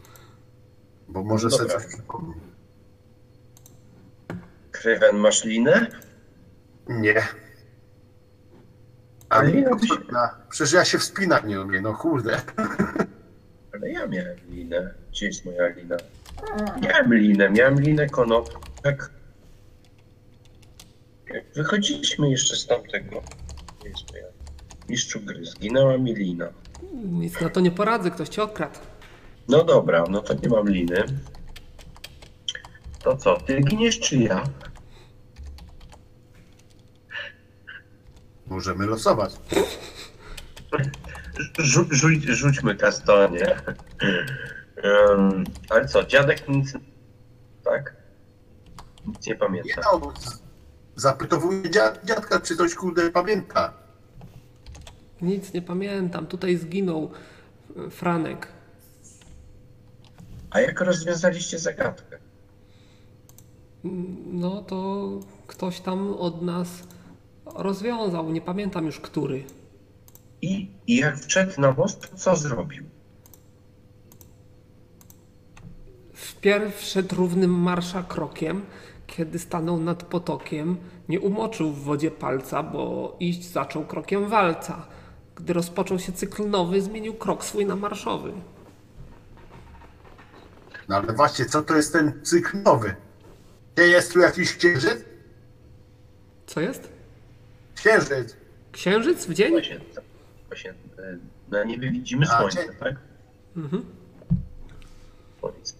Bo 1.07 1.23
może 1.23 1.47
No 1.47 1.57
sobie 1.57 1.69
coś 1.69 1.85
przypomni. 1.85 2.35
Krywen, 4.71 5.17
masz 5.17 5.43
linę? 5.43 5.87
Nie. 6.87 7.27
A 9.35 9.37
Ale 9.37 9.51
ja 9.59 9.75
wspina. 9.75 10.35
Przecież 10.49 10.73
ja 10.73 10.85
się 10.85 10.99
wspinać 10.99 11.43
nie 11.43 11.61
umiem, 11.61 11.83
no 11.83 11.93
kurde. 11.93 12.41
Ale 13.73 13.89
ja 13.89 14.07
miałem 14.07 14.37
linę. 14.49 14.93
Gdzie 15.11 15.25
jest 15.25 15.45
moja 15.45 15.67
lina? 15.67 15.97
Miałem 16.81 17.13
linę, 17.13 17.49
miałem 17.49 17.81
linę 17.81 18.09
konopek. 18.09 19.09
Jak 21.33 21.43
wychodziliśmy 21.55 22.29
jeszcze 22.29 22.55
z 22.55 22.67
tamtego, 22.67 23.21
gdzie 23.79 23.89
jest 23.89 24.11
moja 24.11 24.25
mistrzu 24.89 25.19
gry, 25.21 25.45
zginęła 25.45 25.97
mi 25.97 26.15
lina. 26.15 26.47
Nic 26.93 27.41
na 27.41 27.49
to 27.49 27.59
nie 27.61 27.71
poradzę, 27.71 28.11
ktoś 28.11 28.29
cię 28.29 28.43
okradł. 28.43 28.79
No 29.47 29.63
dobra, 29.63 30.03
no 30.09 30.21
to 30.21 30.33
nie 30.33 30.49
mam 30.49 30.69
liny. 30.69 31.03
To 33.03 33.17
co, 33.17 33.37
ty 33.37 33.61
giniesz 33.61 33.99
czy 33.99 34.17
ja? 34.17 34.43
Możemy 38.47 38.85
losować. 38.85 39.33
Rzu, 41.59 41.85
rzuć, 41.91 42.23
rzućmy 42.23 42.75
kastonie. 42.75 43.61
Um, 44.83 45.43
ale 45.69 45.87
co, 45.87 46.03
dziadek 46.03 46.49
nic... 46.49 46.73
Tak? 47.63 47.95
Nic 49.05 49.27
nie 49.27 49.33
Nie 49.33 49.39
pamięta. 49.39 49.81
no, 49.93 50.13
z- 50.19 50.41
zapytowuję 50.95 51.69
dziad, 51.71 51.99
dziadka, 52.05 52.39
czy 52.39 52.55
coś 52.55 52.75
kurde 52.75 53.11
pamięta. 53.11 53.73
Nic 55.21 55.53
nie 55.53 55.61
pamiętam. 55.61 56.27
Tutaj 56.27 56.57
zginął 56.57 57.11
e, 57.87 57.89
Franek. 57.89 58.47
A 60.49 60.59
jak 60.59 60.81
rozwiązaliście 60.81 61.59
zagadkę? 61.59 62.17
No 64.25 64.61
to 64.61 65.09
ktoś 65.47 65.79
tam 65.79 66.13
od 66.13 66.41
nas 66.41 66.69
rozwiązał. 67.45 68.31
Nie 68.31 68.41
pamiętam 68.41 68.85
już 68.85 68.99
który. 68.99 69.43
I, 70.41 70.71
I 70.87 70.97
jak 70.97 71.17
wszedł 71.17 71.61
na 71.61 71.71
most, 71.71 72.11
to 72.11 72.17
co 72.17 72.35
zrobił? 72.35 72.83
Wpierw 76.13 76.81
szedł 76.81 77.15
równym 77.15 77.51
marsza 77.51 78.03
krokiem, 78.03 78.61
kiedy 79.07 79.39
stanął 79.39 79.79
nad 79.79 80.03
potokiem, 80.03 80.77
nie 81.09 81.19
umoczył 81.19 81.71
w 81.71 81.83
wodzie 81.83 82.11
palca, 82.11 82.63
bo 82.63 83.15
iść 83.19 83.51
zaczął 83.51 83.85
krokiem 83.85 84.29
walca. 84.29 84.87
Gdy 85.35 85.53
rozpoczął 85.53 85.99
się 85.99 86.11
cykl 86.11 86.49
nowy, 86.49 86.81
zmienił 86.81 87.13
krok 87.13 87.45
swój 87.45 87.65
na 87.65 87.75
marszowy. 87.75 88.33
No 90.89 90.95
ale 90.95 91.13
właśnie, 91.13 91.45
co 91.45 91.61
to 91.61 91.75
jest 91.75 91.93
ten 91.93 92.21
cykl 92.23 92.57
nowy? 92.63 92.95
Gdzie 93.75 93.87
jest 93.87 94.13
tu 94.13 94.19
jakiś 94.19 94.57
księżyc? 94.57 95.05
Co 96.47 96.61
jest? 96.61 96.94
Księżyc. 97.75 98.35
Księżyc 98.71 99.25
w 99.25 99.33
dzień? 99.33 99.51
Właśnie, 99.51 99.79
właśnie 100.47 100.69
e, 100.71 101.17
na 101.49 101.63
niebie 101.63 101.91
widzimy 101.91 102.25
A, 102.31 102.37
słońce, 102.39 102.65
dzień. 102.65 102.75
tak? 102.79 102.95
Mhm. 103.57 103.85
Słońce. 105.39 105.73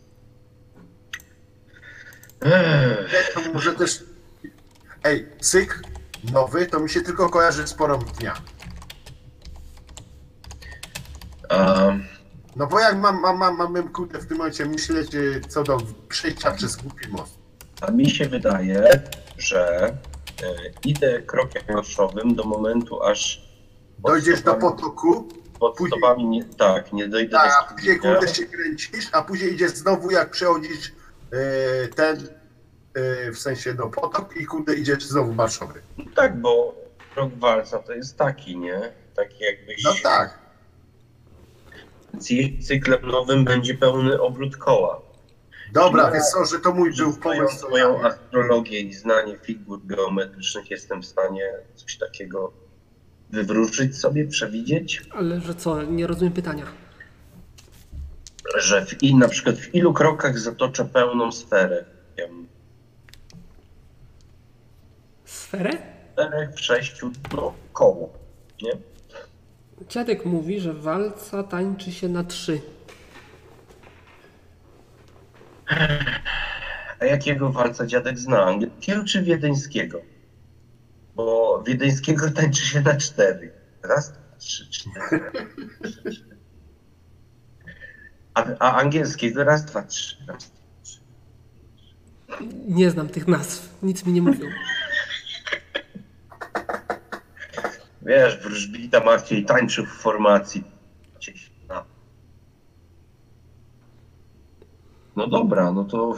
Ech, 2.41 3.33
To 3.33 3.53
może 3.53 3.73
też... 3.73 4.03
Ej, 5.03 5.27
cykl 5.39 5.79
nowy 6.33 6.65
to 6.65 6.79
mi 6.79 6.89
się 6.89 7.01
tylko 7.01 7.29
kojarzy 7.29 7.67
z 7.67 7.73
porą 7.73 7.99
dnia. 7.99 8.33
a, 11.49 11.91
No 12.55 12.67
bo 12.67 12.79
jak 12.79 12.97
mam, 12.97 13.21
mam, 13.21 13.37
mam, 13.37 13.57
mamy 13.57 13.83
kurde 13.83 14.19
w 14.19 14.25
tym 14.27 14.37
momencie 14.37 14.65
myśleć 14.65 15.09
co 15.47 15.63
do 15.63 15.77
przejścia 16.09 16.51
przez 16.51 16.75
głupi 16.75 17.07
most. 17.09 17.37
a 17.81 17.91
mi 17.91 18.09
się 18.09 18.25
wydaje, 18.29 19.01
że 19.37 19.93
idę 20.85 21.21
krokiem 21.21 21.63
marszowym 21.73 22.35
do 22.35 22.43
momentu, 22.43 23.03
aż 23.03 23.45
Dojdziesz 23.99 24.41
do 24.41 24.53
potoku, 24.55 25.27
pod 25.59 25.75
później- 25.77 25.99
stopami 25.99 26.25
nie, 26.25 26.43
tak, 26.43 26.93
nie 26.93 27.07
dojdę 27.07 27.39
a 27.39 27.67
do 27.67 27.75
później 27.75 27.95
studnia. 27.97 28.15
kurde 28.15 28.33
się 28.33 28.45
kręcisz, 28.45 29.09
a 29.11 29.21
później 29.21 29.53
idziesz 29.53 29.71
znowu 29.71 30.11
jak 30.11 30.29
przechodzisz 30.31 30.91
e, 31.31 31.87
ten, 31.87 32.27
e, 32.93 33.31
w 33.31 33.39
sensie 33.39 33.73
do 33.73 33.87
potok 33.87 34.37
i 34.37 34.45
kurde 34.45 34.75
idziesz 34.75 35.03
znowu 35.05 35.33
marszowy. 35.33 35.81
No 35.97 36.05
tak, 36.15 36.41
bo 36.41 36.75
krok 37.13 37.33
walca 37.39 37.79
to 37.79 37.93
jest 37.93 38.17
taki, 38.17 38.57
nie? 38.57 38.93
Taki 39.15 39.43
jakbyś... 39.43 39.83
No 39.83 39.91
tak. 40.03 40.39
Cy- 42.19 42.63
Cyklem 42.67 43.05
nowym 43.05 43.45
będzie 43.45 43.73
pełny 43.73 44.21
obrót 44.21 44.57
koła. 44.57 45.01
Dobra, 45.73 46.03
Ja- 46.03 46.11
wiesz 46.11 46.23
co, 46.23 46.45
że 46.45 46.59
to 46.59 46.73
mój 46.73 46.93
był 46.95 47.13
pomysł. 47.17 47.57
co 47.69 47.77
ja- 47.77 47.99
astrologię 48.03 48.79
i 48.79 48.93
znanie 48.93 49.37
figur 49.37 49.79
geometrycznych 49.85 50.71
jestem 50.71 51.01
w 51.01 51.05
stanie 51.05 51.51
coś 51.75 51.97
takiego 51.97 52.53
wywrócić 53.29 53.97
sobie, 53.97 54.27
przewidzieć, 54.27 55.01
Ale 55.11 55.41
że 55.41 55.55
co? 55.55 55.83
Nie 55.83 56.07
rozumiem 56.07 56.33
pytania. 56.33 56.65
że 58.57 58.85
w, 58.85 59.03
i 59.03 59.15
na 59.15 59.27
przykład 59.27 59.55
w 59.55 59.75
ilu 59.75 59.93
krokach 59.93 60.39
zatoczę 60.39 60.85
pełną 60.85 61.31
sferę. 61.31 61.85
Wiem, 62.17 62.47
Sferę? 65.25 65.71
Czterech, 66.13 66.49
w 66.55 66.59
sześciu, 66.59 67.11
no 67.33 67.53
koło, 67.73 68.13
nie? 68.61 68.71
Dziadek 69.89 70.25
mówi, 70.25 70.59
że 70.59 70.73
walca 70.73 71.43
tańczy 71.43 71.91
się 71.91 72.09
na 72.09 72.23
trzy. 72.23 72.61
A 76.99 77.05
jakiego 77.05 77.51
walca 77.51 77.85
dziadek 77.85 78.19
zna? 78.19 78.45
Angielskiego 78.45 79.03
czy 79.03 79.21
wiedeńskiego? 79.21 80.01
Bo 81.15 81.63
wiedeńskiego 81.67 82.31
tańczy 82.41 82.65
się 82.65 82.81
na 82.81 82.97
cztery. 82.97 83.51
Raz, 83.83 84.11
dwa, 84.11 84.37
trzy, 84.37 84.69
cztery. 84.69 85.31
A, 88.33 88.43
a 88.59 88.75
angielskiego 88.75 89.43
raz, 89.43 89.65
dwa, 89.65 89.83
trzy. 89.83 90.17
Raz, 90.27 90.51
dwa, 90.51 90.83
trzy. 90.83 90.99
Nie 92.67 92.91
znam 92.91 93.09
tych 93.09 93.27
nazw. 93.27 93.77
Nic 93.83 94.05
mi 94.05 94.13
nie 94.13 94.21
mówią. 94.21 94.49
Wiesz, 98.01 98.37
wróżbita 98.41 98.99
Maciej 99.03 99.45
tańczył 99.45 99.85
w 99.85 99.89
formacji. 100.01 100.63
Gdzieś 101.15 101.51
na- 101.67 101.85
No 105.15 105.27
dobra, 105.27 105.71
no 105.71 105.83
to 105.83 106.15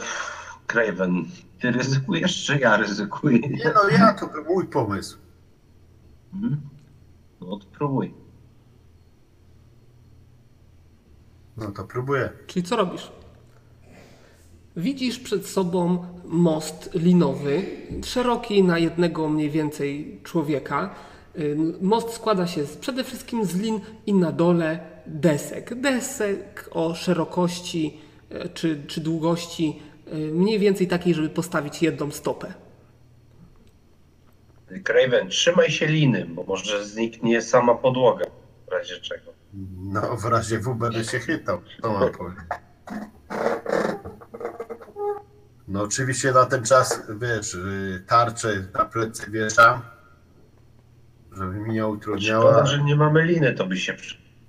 Craven, 0.66 1.24
ty 1.60 1.70
ryzykujesz, 1.70 2.44
czy 2.44 2.58
ja 2.58 2.76
ryzykuję? 2.76 3.38
Nie 3.38 3.72
no, 3.74 3.88
ja 3.98 4.14
to 4.14 4.26
był 4.26 4.44
mój 4.44 4.66
pomysł. 4.66 5.18
Mhm. 6.34 6.60
No 7.40 7.56
to 7.56 7.66
próbuj. 7.66 8.14
No 11.56 11.70
to 11.70 11.84
próbuję. 11.84 12.30
Czyli 12.46 12.62
co 12.62 12.76
robisz? 12.76 13.12
Widzisz 14.76 15.18
przed 15.18 15.46
sobą 15.46 16.04
most 16.24 16.90
linowy, 16.94 17.62
szeroki 18.04 18.62
na 18.62 18.78
jednego 18.78 19.28
mniej 19.28 19.50
więcej 19.50 20.20
człowieka. 20.24 20.94
Most 21.80 22.10
składa 22.10 22.46
się 22.46 22.64
z, 22.64 22.76
przede 22.76 23.04
wszystkim 23.04 23.44
z 23.44 23.56
lin 23.56 23.80
i 24.06 24.14
na 24.14 24.32
dole 24.32 24.80
desek. 25.06 25.80
Desek 25.80 26.70
o 26.72 26.94
szerokości 26.94 28.00
czy, 28.54 28.82
czy 28.86 29.00
długości 29.00 29.82
y, 30.12 30.14
mniej 30.16 30.58
więcej 30.58 30.86
takiej, 30.88 31.14
żeby 31.14 31.28
postawić 31.28 31.82
jedną 31.82 32.10
stopę. 32.10 32.54
Craven, 34.84 35.28
trzymaj 35.28 35.70
się 35.70 35.86
liny, 35.86 36.26
bo 36.26 36.44
może 36.44 36.84
zniknie 36.84 37.42
sama 37.42 37.74
podłoga, 37.74 38.24
w 38.68 38.72
razie 38.72 39.00
czego. 39.00 39.32
No, 39.78 40.16
w 40.16 40.24
razie 40.24 40.58
W 40.58 40.74
będę 40.74 41.04
się 41.04 41.18
chytał. 41.18 41.60
To 41.82 41.92
mam 41.92 42.12
powiedzieć. 42.12 42.44
No 45.68 45.82
oczywiście 45.82 46.32
na 46.32 46.46
ten 46.46 46.64
czas, 46.64 47.02
wiesz, 47.20 47.54
y, 47.54 48.04
tarczę 48.06 48.64
na 48.74 48.84
plecy 48.84 49.30
wieszam, 49.30 49.80
żeby 51.32 51.54
mi 51.54 51.70
nie 51.74 51.80
Szkoda, 51.80 51.88
utrudniała. 51.96 52.66
że 52.66 52.82
nie 52.82 52.96
mamy 52.96 53.24
liny, 53.24 53.52
to 53.54 53.66
by 53.66 53.76
się. 53.76 53.96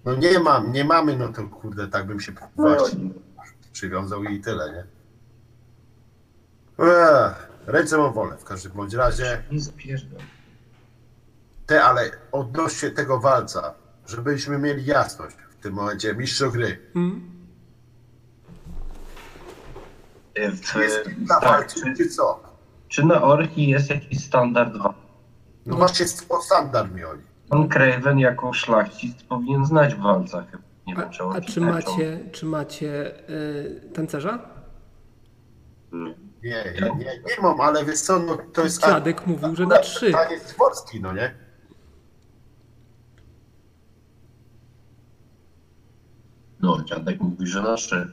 No 0.05 0.15
nie 0.15 0.39
mam, 0.39 0.71
nie 0.71 0.85
mamy, 0.85 1.17
no 1.17 1.33
to 1.33 1.43
kurde, 1.47 1.87
tak 1.87 2.07
bym 2.07 2.19
się 2.19 2.31
właśnie 2.55 3.09
przywiązał 3.71 4.23
i 4.23 4.41
tyle, 4.41 4.71
nie? 4.71 4.83
Ech, 6.85 7.49
ręce 7.67 7.97
mam 7.97 8.13
wolne 8.13 8.37
w 8.37 8.43
każdym 8.43 8.71
bądź 8.71 8.93
razie. 8.93 9.43
Nie 9.51 9.59
zapierzam. 9.59 10.09
Te, 11.65 11.83
ale 11.83 12.11
odnośnie 12.31 12.89
tego 12.91 13.19
walca, 13.19 13.73
żebyśmy 14.07 14.57
mieli 14.57 14.85
jasność 14.85 15.35
w 15.49 15.63
tym 15.63 15.73
momencie, 15.73 16.15
mistrzu 16.15 16.51
gry. 16.51 16.79
Mm? 16.95 17.39
W, 20.35 20.75
Jest 20.75 21.09
na 21.27 21.39
tak, 21.39 21.49
walcu, 21.49 21.79
czy, 21.83 21.93
czy 21.93 22.09
co? 22.09 22.49
czy 22.87 23.05
na 23.05 23.21
Orki 23.21 23.67
jest 23.67 23.89
jakiś 23.89 24.25
standard 24.25 24.77
walki? 24.77 24.99
No 25.65 25.75
właśnie 25.75 26.05
standard 26.41 26.93
mi 26.93 27.01
chodzi. 27.01 27.23
Pan 27.49 27.69
Craven 27.69 28.19
jako 28.19 28.53
szlachcic 28.53 29.23
powinien 29.23 29.65
znać 29.65 29.95
w 29.95 29.99
walcach. 29.99 30.45
Nie 30.89 30.95
wiem, 30.95 31.09
czy 31.09 31.23
A, 31.23 31.29
a 31.29 31.41
czy 31.41 31.61
macie, 31.61 32.19
czy 32.31 32.45
macie 32.45 33.11
y, 33.29 33.81
tancerza? 33.93 34.49
Nie. 35.91 36.15
Nie, 36.43 36.63
nie, 36.81 36.95
nie, 36.95 37.05
nie 37.05 37.41
mam, 37.41 37.61
ale 37.61 37.85
wiesz 37.85 38.01
co, 38.01 38.19
no 38.19 38.37
to 38.53 38.63
jest... 38.63 38.81
Dziadek 38.81 39.27
mówił, 39.27 39.55
że 39.55 39.65
na 39.65 39.79
trzy. 39.79 40.11
Taniec 40.11 40.53
dworski, 40.53 41.01
no 41.01 41.13
nie? 41.13 41.35
No, 46.59 46.83
dziadek 46.83 47.21
mówi, 47.21 47.47
że 47.47 47.61
na 47.61 47.75
trzy. 47.75 48.11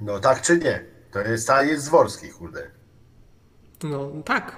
No 0.00 0.20
tak 0.20 0.42
czy 0.42 0.58
nie? 0.58 0.84
To 1.12 1.20
jest 1.20 1.46
taniec 1.46 1.84
dworski, 1.84 2.28
kurde. 2.30 2.70
No 3.82 4.10
tak. 4.24 4.56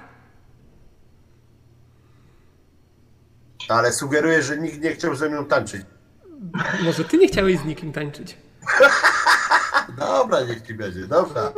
Ale 3.69 3.93
sugeruję, 3.93 4.43
że 4.43 4.57
nikt 4.57 4.81
nie 4.81 4.91
chciał 4.91 5.15
ze 5.15 5.29
mną 5.29 5.45
tańczyć. 5.45 5.81
Może 6.83 7.03
ty 7.03 7.17
nie 7.17 7.27
chciałeś 7.27 7.59
z 7.59 7.65
nikim 7.65 7.93
tańczyć. 7.93 8.37
Dobra, 9.97 10.41
niech 10.41 10.61
ci 10.61 10.73
będzie, 10.73 11.07
dobra. 11.07 11.53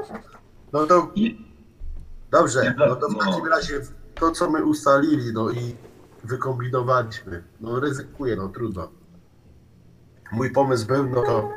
No 0.73 0.87
to 0.87 1.13
dobrze, 2.31 2.75
no 2.77 2.95
to 2.95 3.09
w 3.09 3.13
no. 3.13 3.19
takim 3.19 3.47
razie 3.47 3.81
to, 4.15 4.31
co 4.31 4.49
my 4.49 4.63
ustalili, 4.63 5.33
no 5.33 5.49
i 5.49 5.75
wykombinowaliśmy, 6.23 7.43
no 7.61 7.79
ryzykuję, 7.79 8.35
no 8.35 8.49
trudno. 8.49 8.91
Mój 10.31 10.51
pomysł 10.51 10.87
był, 10.87 11.09
no 11.09 11.21
to... 11.21 11.51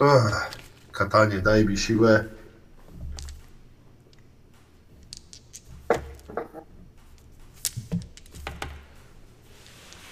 Ech, 0.00 0.50
katanie, 0.92 1.38
daj 1.38 1.66
mi 1.66 1.78
siłę. 1.78 2.24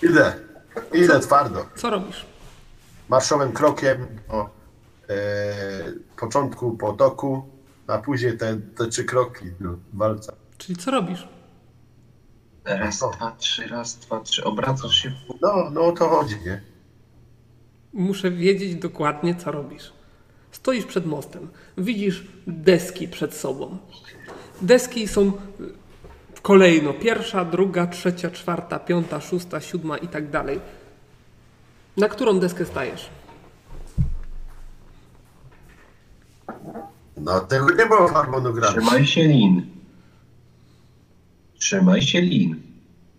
Idę, 0.02 0.47
idę 0.94 1.20
twardo. 1.20 1.66
Co 1.76 1.90
robisz? 1.90 2.26
marszowym 3.08 3.52
krokiem 3.52 4.06
do 4.28 4.50
e, 5.08 5.14
początku 6.16 6.76
potoku, 6.76 7.42
a 7.86 7.98
później 7.98 8.38
te, 8.38 8.56
te 8.76 8.86
trzy 8.86 9.04
kroki 9.04 9.44
do 9.60 9.68
walca. 9.92 10.32
Czyli 10.58 10.76
co 10.76 10.90
robisz? 10.90 11.28
raz, 12.64 13.00
No. 13.00 13.10
dwa, 13.10 13.30
trzy, 13.38 13.66
raz, 13.66 13.96
dwa, 13.96 14.20
trzy. 14.20 14.44
Obracasz 14.44 14.94
się 14.94 15.10
w 15.10 15.40
No, 15.40 15.70
no 15.70 15.86
o 15.86 15.92
to 15.92 16.08
chodzi, 16.08 16.34
nie? 16.46 16.60
Muszę 17.92 18.30
wiedzieć 18.30 18.74
dokładnie, 18.74 19.34
co 19.34 19.52
robisz. 19.52 19.92
Stoisz 20.50 20.84
przed 20.84 21.06
mostem, 21.06 21.48
widzisz 21.78 22.26
deski 22.46 23.08
przed 23.08 23.34
sobą. 23.34 23.78
Deski 24.62 25.08
są 25.08 25.32
kolejno 26.42 26.92
pierwsza, 26.92 27.44
druga, 27.44 27.86
trzecia, 27.86 28.30
czwarta, 28.30 28.78
piąta, 28.78 29.20
szósta, 29.20 29.60
siódma 29.60 29.98
i 29.98 30.08
tak 30.08 30.30
dalej. 30.30 30.60
Na 31.98 32.08
którą 32.08 32.40
deskę 32.40 32.64
stajesz? 32.64 33.08
No 37.16 37.40
tego 37.40 37.70
nie 37.74 37.86
było 37.86 38.08
w 38.08 38.12
harmonogramie. 38.12 38.72
Trzymaj 38.80 39.06
się 39.06 39.22
lin. 39.24 39.66
Trzymaj 41.58 42.02
się 42.02 42.20
lin. 42.20 42.62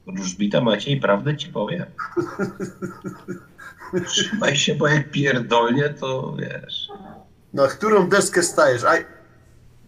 Wróżbita 0.07 0.61
Maciej 0.61 0.99
prawdę 0.99 1.38
ci 1.38 1.47
powie. 1.47 1.85
Trzymaj 4.07 4.56
się, 4.56 4.76
bo 4.76 4.88
jak 4.88 5.11
pierdolnie, 5.11 5.90
to 5.90 6.35
wiesz. 6.40 6.88
Na 7.53 7.67
którą 7.67 8.09
deskę 8.09 8.43
stajesz? 8.43 8.83
Aj, 8.83 9.06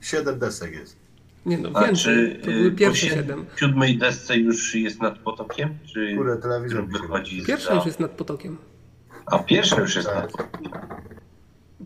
siedem 0.01 0.39
desek 0.39 0.71
jest. 0.73 0.95
Nie 1.45 1.57
no, 1.57 1.69
A 1.73 1.85
więcej. 1.85 1.95
czy 2.35 2.39
To 2.43 2.51
y, 2.51 2.53
były 2.53 2.71
po 2.71 2.77
pierwsze 2.77 3.07
sie- 3.07 3.13
siedem. 3.15 3.45
siódmej 3.55 3.97
desce 3.97 4.37
już 4.37 4.75
jest 4.75 5.01
nad 5.01 5.17
potokiem? 5.19 5.77
Czy 5.93 6.15
Kurde, 6.17 6.37
telewizor 6.37 6.87
mi 6.87 6.93
się 6.93 6.99
wychodzi 7.01 7.43
Pierwsza 7.45 7.69
za... 7.69 7.75
już 7.75 7.85
jest 7.85 7.99
nad 7.99 8.11
potokiem. 8.11 8.57
A 9.31 9.39
pierwsza 9.39 9.81
już 9.81 9.95
jest 9.95 10.07
Tak. 10.07 10.31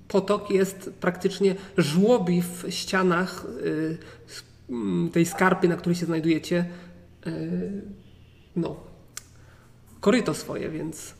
Potok 0.07 0.49
jest 0.51 0.89
praktycznie 1.01 1.55
żłobi 1.77 2.41
w 2.41 2.65
ścianach 2.69 3.45
y, 3.65 3.97
mm, 4.69 5.09
tej 5.09 5.25
skarpy, 5.25 5.67
na 5.67 5.75
której 5.75 5.95
się 5.95 6.05
znajdujecie. 6.05 6.65
y, 7.27 7.81
no, 8.55 8.75
koryto 9.99 10.33
swoje, 10.33 10.69
więc 10.69 11.13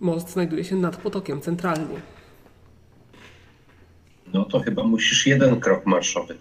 most 0.00 0.30
znajduje 0.30 0.64
się 0.64 0.76
nad 0.76 0.96
potokiem 0.96 1.40
centralnie. 1.40 2.00
No 4.34 4.44
to 4.44 4.60
chyba 4.60 4.82
musisz 4.84 5.26
jeden 5.26 5.60
krok 5.60 5.86
marszowy 5.86 6.38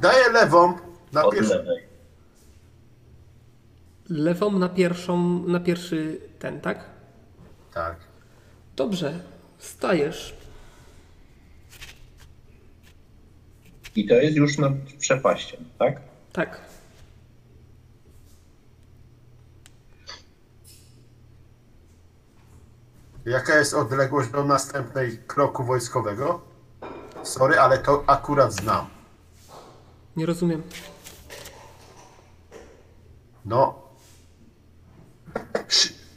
Daję 0.00 0.28
lewą 0.32 0.74
na 1.12 1.24
od 1.24 1.34
pierwszy. 1.34 1.54
lewej. 1.54 1.82
Lewą 4.08 4.58
na 4.58 4.68
pierwszą, 4.68 5.42
na 5.46 5.60
pierwszy 5.60 6.20
ten, 6.38 6.60
tak? 6.60 6.84
Tak. 7.74 7.96
Dobrze, 8.76 9.20
stajesz. 9.58 10.36
I 13.96 14.08
to 14.08 14.14
jest 14.14 14.36
już 14.36 14.58
nad 14.58 14.72
przepaścią, 14.98 15.56
tak? 15.78 16.00
Tak. 16.32 16.60
Jaka 23.24 23.58
jest 23.58 23.74
odległość 23.74 24.30
do 24.30 24.44
następnej 24.44 25.18
kroku 25.26 25.64
wojskowego? 25.64 26.40
Sorry, 27.22 27.58
ale 27.58 27.78
to 27.78 28.04
akurat 28.06 28.52
znam. 28.52 28.86
Nie 30.16 30.26
rozumiem. 30.26 30.62
No. 33.44 33.85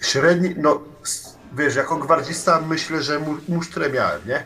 Średni, 0.02 0.56
no 0.58 0.82
wiesz, 1.54 1.76
jako 1.76 1.96
gwardzista 1.96 2.62
myślę, 2.68 3.02
że 3.04 3.20
mu, 3.20 3.36
musztrę 3.50 3.90
miałem, 3.90 4.22
nie? 4.28 4.44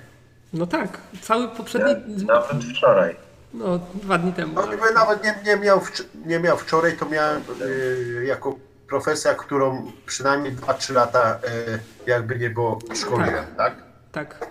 No 0.53 0.67
tak, 0.67 0.97
cały 1.21 1.47
poprzedni. 1.47 2.25
Nawet 2.25 2.63
wczoraj. 2.77 3.15
No, 3.53 3.79
dwa 3.93 4.17
dni 4.17 4.33
temu. 4.33 4.53
No 4.55 4.91
nawet 4.93 5.23
nie, 5.23 5.35
nie, 5.45 5.57
miał, 5.57 5.79
wcz- 5.79 6.03
nie 6.25 6.39
miał 6.39 6.57
wczoraj, 6.57 6.97
to 6.97 7.05
miałem 7.05 7.41
y, 7.61 8.23
jako 8.27 8.55
profesja, 8.89 9.33
którą 9.35 9.91
przynajmniej 10.05 10.55
2-3 10.55 10.93
lata 10.93 11.35
y, 11.35 11.79
jakby 12.09 12.39
nie 12.39 12.49
było 12.49 12.79
szkoliłem, 12.95 13.45
tak. 13.57 13.75
Tak. 14.11 14.47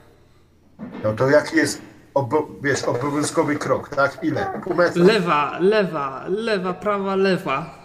No 1.04 1.12
to 1.12 1.30
jaki 1.30 1.56
jest, 1.56 1.82
obo, 2.14 2.48
wiesz, 2.62 2.82
obowiązkowy 2.84 3.56
krok, 3.56 3.88
tak? 3.88 4.18
Ile? 4.22 4.46
Pół 4.64 4.74
metra? 4.74 5.04
Lewa, 5.04 5.58
lewa, 5.60 6.24
lewa, 6.28 6.74
prawa, 6.74 7.16
lewa. 7.16 7.81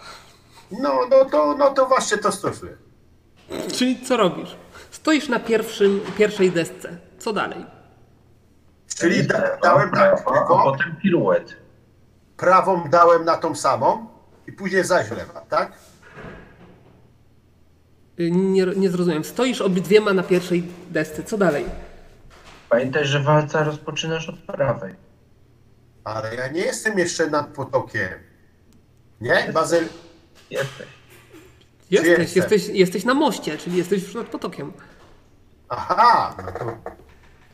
No, 0.70 1.00
no, 1.10 1.24
to, 1.24 1.54
no 1.58 1.70
to 1.70 1.86
właśnie 1.86 2.18
to 2.18 2.32
stosuję. 2.32 2.76
Czyli 3.72 4.00
co 4.06 4.16
robisz? 4.16 4.56
Stoisz 4.90 5.28
na 5.28 5.40
pierwszym, 5.40 6.00
pierwszej 6.18 6.52
desce. 6.52 6.96
Co 7.18 7.32
dalej? 7.32 7.66
Czyli 8.96 9.26
da, 9.26 9.56
dałem 9.62 9.90
tak, 9.90 10.24
prawa, 10.24 10.60
a 10.60 10.62
potem 10.64 10.96
piruet. 11.02 11.56
prawą 12.36 12.88
dałem 12.90 13.24
na 13.24 13.36
tą 13.36 13.54
samą 13.54 14.06
i 14.46 14.52
później 14.52 14.84
zaś 14.84 15.10
lewa, 15.10 15.40
tak? 15.40 15.72
Y, 18.20 18.30
Nie, 18.30 18.66
nie 18.66 18.90
zrozumiem. 18.90 19.24
Stoisz 19.24 19.60
obydwiema 19.60 20.12
na 20.12 20.22
pierwszej 20.22 20.62
desce. 20.90 21.22
Co 21.24 21.38
dalej? 21.38 21.64
Pamiętaj, 22.68 23.04
że 23.06 23.20
walca 23.22 23.64
rozpoczynasz 23.64 24.28
od 24.28 24.38
prawej. 24.38 24.94
Ale 26.04 26.34
ja 26.34 26.48
nie 26.48 26.60
jestem 26.60 26.98
jeszcze 26.98 27.30
nad 27.30 27.46
potokiem. 27.48 28.08
Nie? 29.20 29.50
Bazyl, 29.52 29.84
Jesteś. 30.50 30.86
Jesteś, 31.90 32.18
jestem? 32.18 32.42
jesteś, 32.42 32.68
jesteś 32.76 33.04
na 33.04 33.14
moście, 33.14 33.58
czyli 33.58 33.76
jesteś 33.76 34.02
już 34.02 34.14
nad 34.14 34.26
potokiem. 34.26 34.72
Aha, 35.68 36.36
no 36.46 36.52
to 36.52 36.64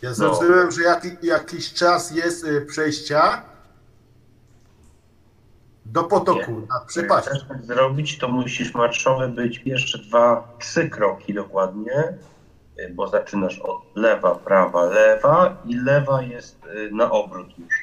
ja 0.03 0.15
zrozumiałem, 0.15 0.71
że 0.71 0.83
jaki, 0.83 1.09
jakiś 1.23 1.73
czas 1.73 2.11
jest 2.11 2.45
y, 2.45 2.61
przejścia 2.67 3.43
do 5.87 6.05
potoku, 6.05 6.53
na 6.69 6.75
Jak 6.79 6.87
przepaść. 6.87 7.29
chcesz 7.29 7.45
tak 7.49 7.65
zrobić, 7.65 8.19
to 8.19 8.29
musisz 8.29 8.75
marszowy 8.75 9.29
być 9.29 9.63
jeszcze 9.65 9.99
dwa, 9.99 10.49
trzy 10.59 10.89
kroki 10.91 11.35
dokładnie, 11.35 12.19
y, 12.79 12.93
bo 12.95 13.09
zaczynasz 13.09 13.59
od 13.59 13.81
lewa, 13.95 14.35
prawa, 14.35 14.85
lewa 14.85 15.57
i 15.67 15.75
lewa 15.77 16.23
jest 16.23 16.59
y, 16.65 16.91
na 16.93 17.11
obrót 17.11 17.59
już. 17.59 17.75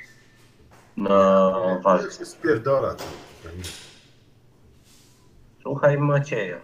Na 0.98 1.10
To 1.10 1.80
walce. 1.84 2.18
się 2.18 2.26
spierdora. 2.26 2.96
Słuchaj 5.62 5.98
Macieja. 5.98 6.58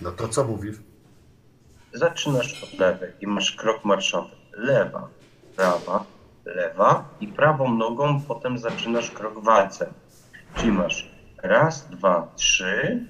No 0.00 0.12
to 0.12 0.28
co 0.28 0.44
mówisz? 0.44 0.76
Zaczynasz 1.92 2.64
od 2.64 2.78
lewej 2.78 3.12
i 3.20 3.26
masz 3.26 3.52
krok 3.52 3.84
marszowy. 3.84 4.30
Lewa, 4.52 5.08
prawa, 5.56 6.04
lewa 6.44 7.08
i 7.20 7.28
prawą 7.28 7.74
nogą 7.74 8.20
potem 8.28 8.58
zaczynasz 8.58 9.10
krok 9.10 9.44
walcem. 9.44 9.92
Czyli 10.54 10.72
masz 10.72 11.10
raz, 11.42 11.88
dwa, 11.90 12.32
trzy, 12.36 13.06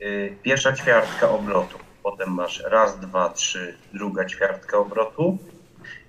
yy, 0.00 0.36
pierwsza 0.42 0.72
ćwiartka 0.72 1.30
obrotu. 1.30 1.78
Potem 2.02 2.34
masz 2.34 2.62
raz, 2.66 3.00
dwa, 3.00 3.28
trzy, 3.28 3.76
druga 3.92 4.24
ćwiartka 4.24 4.78
obrotu. 4.78 5.38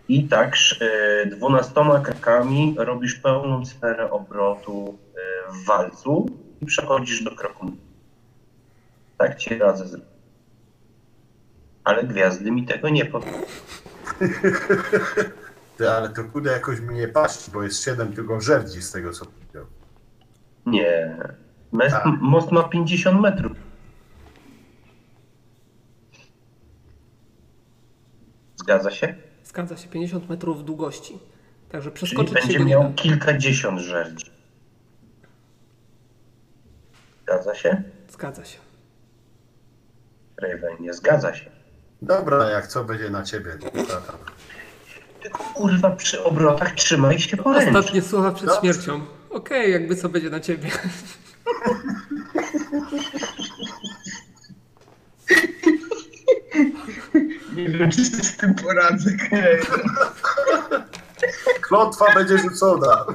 I 0.07 0.27
tak 0.27 0.55
yy, 0.81 1.25
dwunastoma 1.25 1.99
krokami 1.99 2.75
robisz 2.77 3.15
pełną 3.15 3.65
sferę 3.65 4.11
obrotu 4.11 4.97
yy, 5.15 5.53
w 5.53 5.65
walcu 5.65 6.44
i 6.61 6.65
przechodzisz 6.65 7.23
do 7.23 7.35
kroku. 7.35 7.71
Tak 9.17 9.37
ci 9.37 9.57
radzę 9.57 9.87
zrobić. 9.87 10.09
Ale 11.83 12.03
gwiazdy 12.03 12.51
mi 12.51 12.65
tego 12.65 12.89
nie 12.89 13.05
powiedzą. 13.05 13.37
Ty, 15.77 15.91
ale 15.91 16.09
to 16.09 16.23
kurde 16.23 16.51
jakoś 16.51 16.79
mi 16.79 16.95
nie 16.95 17.07
paści, 17.07 17.51
bo 17.51 17.63
jest 17.63 17.83
7 17.83 18.13
tylko 18.13 18.41
żerdzi 18.41 18.81
z 18.81 18.91
tego 18.91 19.11
co 19.11 19.25
powiedział. 19.25 19.65
Nie. 20.65 21.17
Mes, 21.71 21.91
Tak. 21.93 22.05
Most 22.21 22.51
ma 22.51 22.63
50 22.63 23.21
metrów. 23.21 23.57
Zgadza 28.55 28.91
się? 28.91 29.15
Zgadza 29.43 29.77
się, 29.77 29.87
50 29.89 30.29
metrów 30.29 30.65
długości. 30.65 31.19
Także 31.69 31.91
Czyli 31.91 31.95
przeskoczyć 31.95 32.33
się 32.33 32.39
będzie 32.41 32.57
go 32.57 32.63
nie 32.63 32.69
miał 32.71 32.83
da. 32.83 32.93
kilkadziesiąt 32.93 33.79
żerdzi. 33.79 34.25
Zgadza 37.25 37.55
się? 37.55 37.83
Zgadza 38.09 38.45
się. 38.45 38.57
Raven, 40.37 40.75
nie 40.79 40.93
zgadza 40.93 41.33
się. 41.33 41.51
Dobra, 42.01 42.49
jak 42.49 42.67
co 42.67 42.83
będzie 42.83 43.09
na 43.09 43.23
ciebie. 43.23 43.51
Dobra. 43.73 44.01
Tylko 45.21 45.43
kurwa 45.43 45.89
przy 45.91 46.23
obrotach 46.23 46.73
trzymaj 46.75 47.19
się 47.19 47.37
poręcz. 47.37 47.75
Ostatnie 47.75 48.01
słowa 48.01 48.31
przed 48.31 48.47
Dobrze. 48.47 48.61
śmiercią. 48.61 49.05
Okej, 49.29 49.71
jakby 49.71 49.95
co 49.95 50.09
będzie 50.09 50.29
na 50.29 50.39
ciebie. 50.39 50.69
Nie 57.55 57.69
wiem, 57.69 57.91
czy 57.91 58.05
sobie 58.05 58.23
z 58.23 58.37
tym 58.37 58.55
poradzę. 58.55 59.11
Klątwa 61.61 62.13
będzie 62.13 62.37
rzucona. 62.37 63.05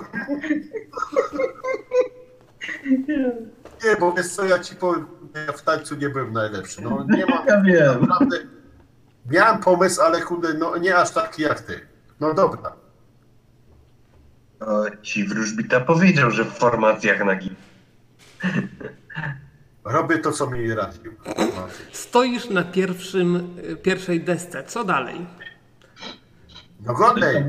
Nie, 3.85 3.97
bo 3.97 4.13
wiesz 4.13 4.29
co, 4.29 4.45
ja 4.45 4.59
ci 4.59 4.77
powiem, 4.77 5.07
ja 5.47 5.53
w 5.53 5.63
tańcu 5.63 5.97
nie 5.97 6.09
byłem 6.09 6.33
najlepszy. 6.33 6.83
No 6.83 7.07
nie 7.09 7.27
mam 7.27 7.47
Ja 7.49 7.61
wiem. 7.63 8.01
naprawdę... 8.01 8.37
Miałem 9.31 9.59
pomysł, 9.61 10.03
ale 10.03 10.23
kurde, 10.23 10.55
no 10.55 10.77
nie 10.77 10.97
aż 10.97 11.11
taki 11.11 11.43
jak 11.43 11.61
ty. 11.61 11.81
No 12.21 12.35
dobra. 12.35 12.73
O, 14.61 14.85
ci 15.03 15.25
wróżbita 15.29 15.81
powiedział, 15.81 16.31
że 16.31 16.45
w 16.45 16.53
formacjach 16.53 17.25
na 17.25 17.35
git. 17.37 17.53
Robię 19.85 20.19
to, 20.19 20.33
co 20.33 20.51
mi 20.51 20.75
radził. 20.75 21.15
Stoisz 21.93 22.51
na 22.51 22.63
pierwszym, 22.65 23.57
pierwszej 23.83 24.21
desce. 24.25 24.65
Co 24.65 24.85
dalej? 24.85 25.27
No 26.81 26.95
godnej. 26.95 27.45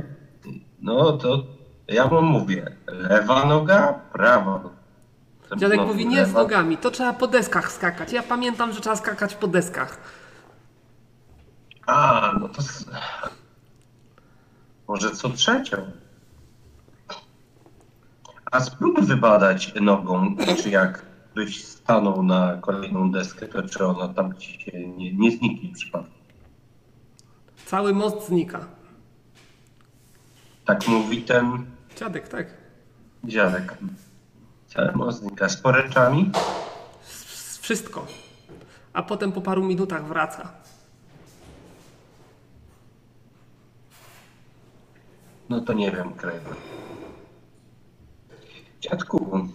No 0.82 1.12
to 1.18 1.44
ja 1.88 2.08
wam 2.08 2.26
mówię. 2.26 2.76
Lewa 2.88 3.46
noga, 3.46 3.94
prawa 4.14 4.52
noga. 4.64 4.81
Dziadek 5.58 5.78
No, 5.78 5.86
mówi 5.86 6.08
nie 6.08 6.26
z 6.26 6.34
nogami, 6.34 6.78
to 6.78 6.92
trzeba 6.92 7.14
po 7.14 7.28
deskach 7.28 7.72
skakać. 7.72 8.14
Ja 8.14 8.24
pamiętam, 8.24 8.74
że 8.74 8.82
trzeba 8.82 8.96
skakać 8.96 9.36
po 9.36 9.48
deskach. 9.48 9.98
A, 11.88 12.32
no 12.40 12.50
to... 12.50 12.62
Może 14.88 15.12
co 15.12 15.30
trzecią? 15.30 15.92
A 18.52 18.60
spróbuj 18.60 19.06
wybadać 19.06 19.74
nogą, 19.82 20.36
czy 20.64 20.70
jak 20.70 21.06
byś 21.36 21.66
stanął 21.66 22.24
na 22.24 22.58
kolejną 22.62 23.12
deskę, 23.12 23.48
to 23.48 23.64
czy 23.64 23.86
ona 23.86 24.14
tam 24.14 24.38
ci 24.38 24.62
się 24.62 24.88
nie, 24.88 25.14
nie 25.14 25.32
zniknie 25.32 25.74
przypadkiem. 25.74 26.22
Cały 27.66 27.94
most 27.94 28.28
znika. 28.28 28.68
Tak 30.66 30.88
mówi 30.88 31.22
ten 31.22 31.66
Dziadek, 31.96 32.28
tak? 32.28 32.48
dziadek. 33.24 33.78
Cały 34.74 34.92
most 34.92 35.20
znika 35.20 35.50
z 35.50 35.58
poręczami. 35.58 36.32
S- 37.04 37.58
Wszystko. 37.62 38.08
A 38.94 39.04
potem 39.04 39.32
po 39.32 39.42
paru 39.42 39.64
minutach 39.64 40.06
wraca. 40.08 40.52
No 45.50 45.62
to 45.62 45.74
nie 45.74 45.92
wiem, 45.92 46.14
Kraven. 46.14 46.54
Dziadku, 48.82 49.48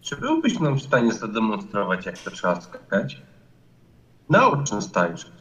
czy 0.00 0.16
byłbyś 0.16 0.60
nam 0.60 0.74
w 0.78 0.82
stanie 0.82 1.12
zademonstrować, 1.12 2.06
jak 2.06 2.18
to 2.18 2.30
trzeba 2.30 2.60
skakać? 2.60 3.22
Naucz 4.30 4.70
nas 4.70 4.92
tańczyć. 4.92 5.32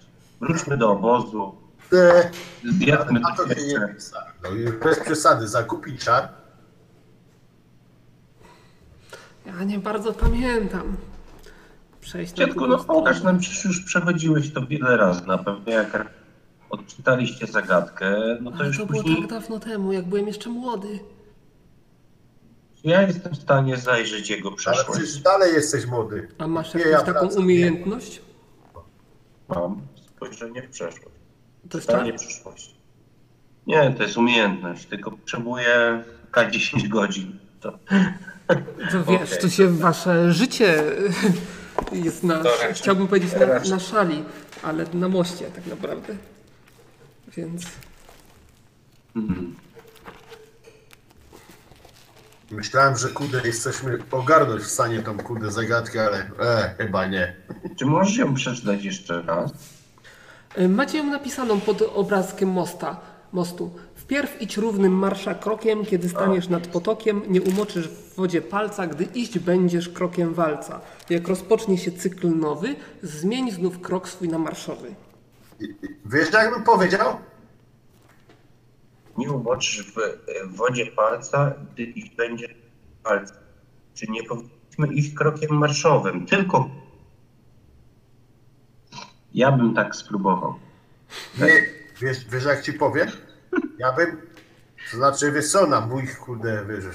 Wróćmy 0.42 0.78
do 0.78 0.92
obozu, 0.92 1.56
zjedzmy 2.64 3.20
na 3.20 3.36
to 3.36 3.48
się 3.56 3.68
nie. 3.68 3.96
No 4.44 4.50
i 4.50 4.80
bez 4.84 5.00
przesady, 5.00 5.48
zakupić 5.48 6.04
czar. 6.04 6.30
Ja 9.48 9.64
nie 9.64 9.80
bardzo 9.80 10.14
pamiętam. 10.14 10.98
Przejść 12.02 12.32
na 12.32 12.38
Dziadku, 12.38 12.54
drugą 12.60 12.68
no 12.68 12.80
stronę. 12.84 13.00
pokaż 13.00 13.24
nam, 13.24 13.40
przecież 13.40 13.66
już 13.66 13.84
przechodziłeś 13.84 14.54
to 14.54 14.66
wiele 14.66 14.98
razy. 14.98 15.28
Na 15.28 15.38
pewno 15.38 15.72
jak 15.72 16.08
odczytaliście 16.70 17.48
zagadkę, 17.48 18.16
no 18.42 18.52
to 18.52 18.58
Ale 18.58 18.68
już 18.68 18.78
to 18.78 18.86
było 18.86 19.04
później... 19.04 19.22
tak 19.22 19.30
dawno 19.30 19.60
temu, 19.60 19.94
jak 19.94 20.06
byłem 20.06 20.28
jeszcze 20.28 20.50
młody. 20.50 21.00
Ja 22.84 23.02
jestem 23.02 23.34
w 23.34 23.38
stanie 23.42 23.78
zajrzeć 23.78 24.30
jego 24.30 24.48
Ale 24.50 24.58
przeszłość. 24.58 24.90
przecież 25.02 25.20
dalej 25.22 25.54
jesteś 25.54 25.86
młody. 25.86 26.28
A 26.38 26.48
masz 26.48 26.74
Nie, 26.74 26.80
jakąś 26.80 26.94
ja 26.94 27.02
taką 27.14 27.20
wracam, 27.26 27.44
umiejętność? 27.44 28.22
Mam 29.50 29.82
spojrzenie 30.16 30.62
w 30.62 30.70
przeszłość. 30.70 31.16
To 31.70 31.78
jest 31.78 31.88
czar? 31.88 31.96
Czytanie 32.00 32.14
przyszłości. 32.20 32.76
Nie, 33.68 33.94
to 33.98 34.04
jest 34.04 34.18
umiejętność, 34.18 34.86
tylko 34.86 35.12
potrzebuję 35.12 36.04
K10 36.32 36.88
godzin. 36.88 37.40
To... 37.62 37.72
To 38.92 39.04
wiesz, 39.04 39.22
Okej. 39.30 39.38
to 39.42 39.50
się 39.50 39.68
wasze 39.70 40.32
życie 40.34 40.84
jest 41.92 42.24
na, 42.24 42.44
raczej- 42.44 42.74
chciałbym 42.74 43.08
powiedzieć 43.08 43.32
na, 43.40 43.70
na 43.76 43.80
szali, 43.80 44.24
ale 44.64 44.86
na 44.94 45.08
moście 45.10 45.46
tak 45.46 45.66
naprawdę. 45.66 46.16
Więc 47.38 47.64
Mhm. 49.16 49.56
Myślałem, 52.52 52.98
że 52.98 53.10
kurde 53.10 53.42
jesteśmy 53.46 53.98
ogarnąć 54.12 54.62
w 54.64 54.68
stanie 54.68 55.00
tą 55.04 55.18
kurde 55.18 55.52
zagadkę, 55.52 56.06
ale 56.06 56.18
e, 56.40 56.76
chyba 56.78 57.06
nie. 57.06 57.36
Czy 57.76 57.86
możesz 57.86 58.18
ją 58.18 58.34
przeczytać 58.34 58.84
jeszcze 58.84 59.22
raz? 59.22 59.52
macie 60.70 60.98
ją 60.98 61.04
napisaną 61.04 61.60
pod 61.62 61.82
obrazkiem 61.82 62.50
mosta, 62.50 63.00
mostu. 63.32 63.76
Wpierw 64.08 64.42
idź 64.42 64.58
równym 64.58 64.94
marsza 64.94 65.36
krokiem, 65.36 65.86
kiedy 65.86 66.10
staniesz 66.10 66.50
nad 66.50 66.68
potokiem, 66.68 67.22
nie 67.28 67.42
umoczysz 67.42 67.88
w 67.88 68.16
wodzie 68.16 68.42
palca, 68.42 68.88
gdy 68.88 69.04
iść 69.04 69.40
będziesz 69.40 69.90
krokiem 69.90 70.34
walca. 70.34 70.82
Jak 71.10 71.28
rozpocznie 71.28 71.78
się 71.78 71.92
cykl 71.92 72.30
nowy, 72.30 72.76
zmień 73.04 73.52
znów 73.52 73.82
krok 73.82 74.10
swój 74.10 74.30
na 74.30 74.38
marszowy. 74.38 74.96
Wiesz, 76.06 76.34
jak 76.34 76.54
bym 76.54 76.64
powiedział? 76.64 77.18
Nie 79.18 79.32
umoczysz 79.32 79.94
w 79.94 79.96
w 80.52 80.56
wodzie 80.56 80.86
palca, 80.86 81.54
gdy 81.74 81.84
iść 81.84 82.16
będzie 82.16 82.48
palca. 83.04 83.34
Czy 83.94 84.12
nie 84.12 84.24
powinniśmy 84.24 84.94
iść 84.94 85.14
krokiem 85.14 85.58
marszowym? 85.58 86.26
Tylko. 86.26 86.70
Ja 89.34 89.52
bym 89.52 89.74
tak 89.74 89.96
spróbował. 89.96 90.56
Nie, 91.40 91.66
wiesz, 92.02 92.26
wiesz 92.32 92.46
jak 92.46 92.62
ci 92.62 92.74
powiem? 92.74 93.08
Ja 93.78 93.92
bym, 93.92 94.22
to 94.92 94.98
znaczy, 94.98 95.32
wiesz 95.32 95.52
co, 95.52 95.68
na 95.68 95.82
mój 95.82 96.08
kurde, 96.08 96.66
wiesz, 96.66 96.86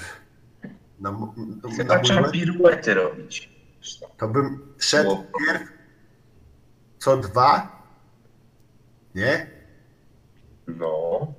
na, 0.99 1.11
na 1.11 1.75
Chyba 1.77 1.95
mój 1.95 2.03
trzeba 2.03 2.31
piruety 2.31 2.93
robić. 2.93 3.49
to 4.17 4.27
bym 4.27 4.73
szedł 4.79 5.23
pierw 5.39 5.63
co 6.99 7.17
dwa, 7.17 7.83
nie? 9.15 9.51
No. 10.67 11.33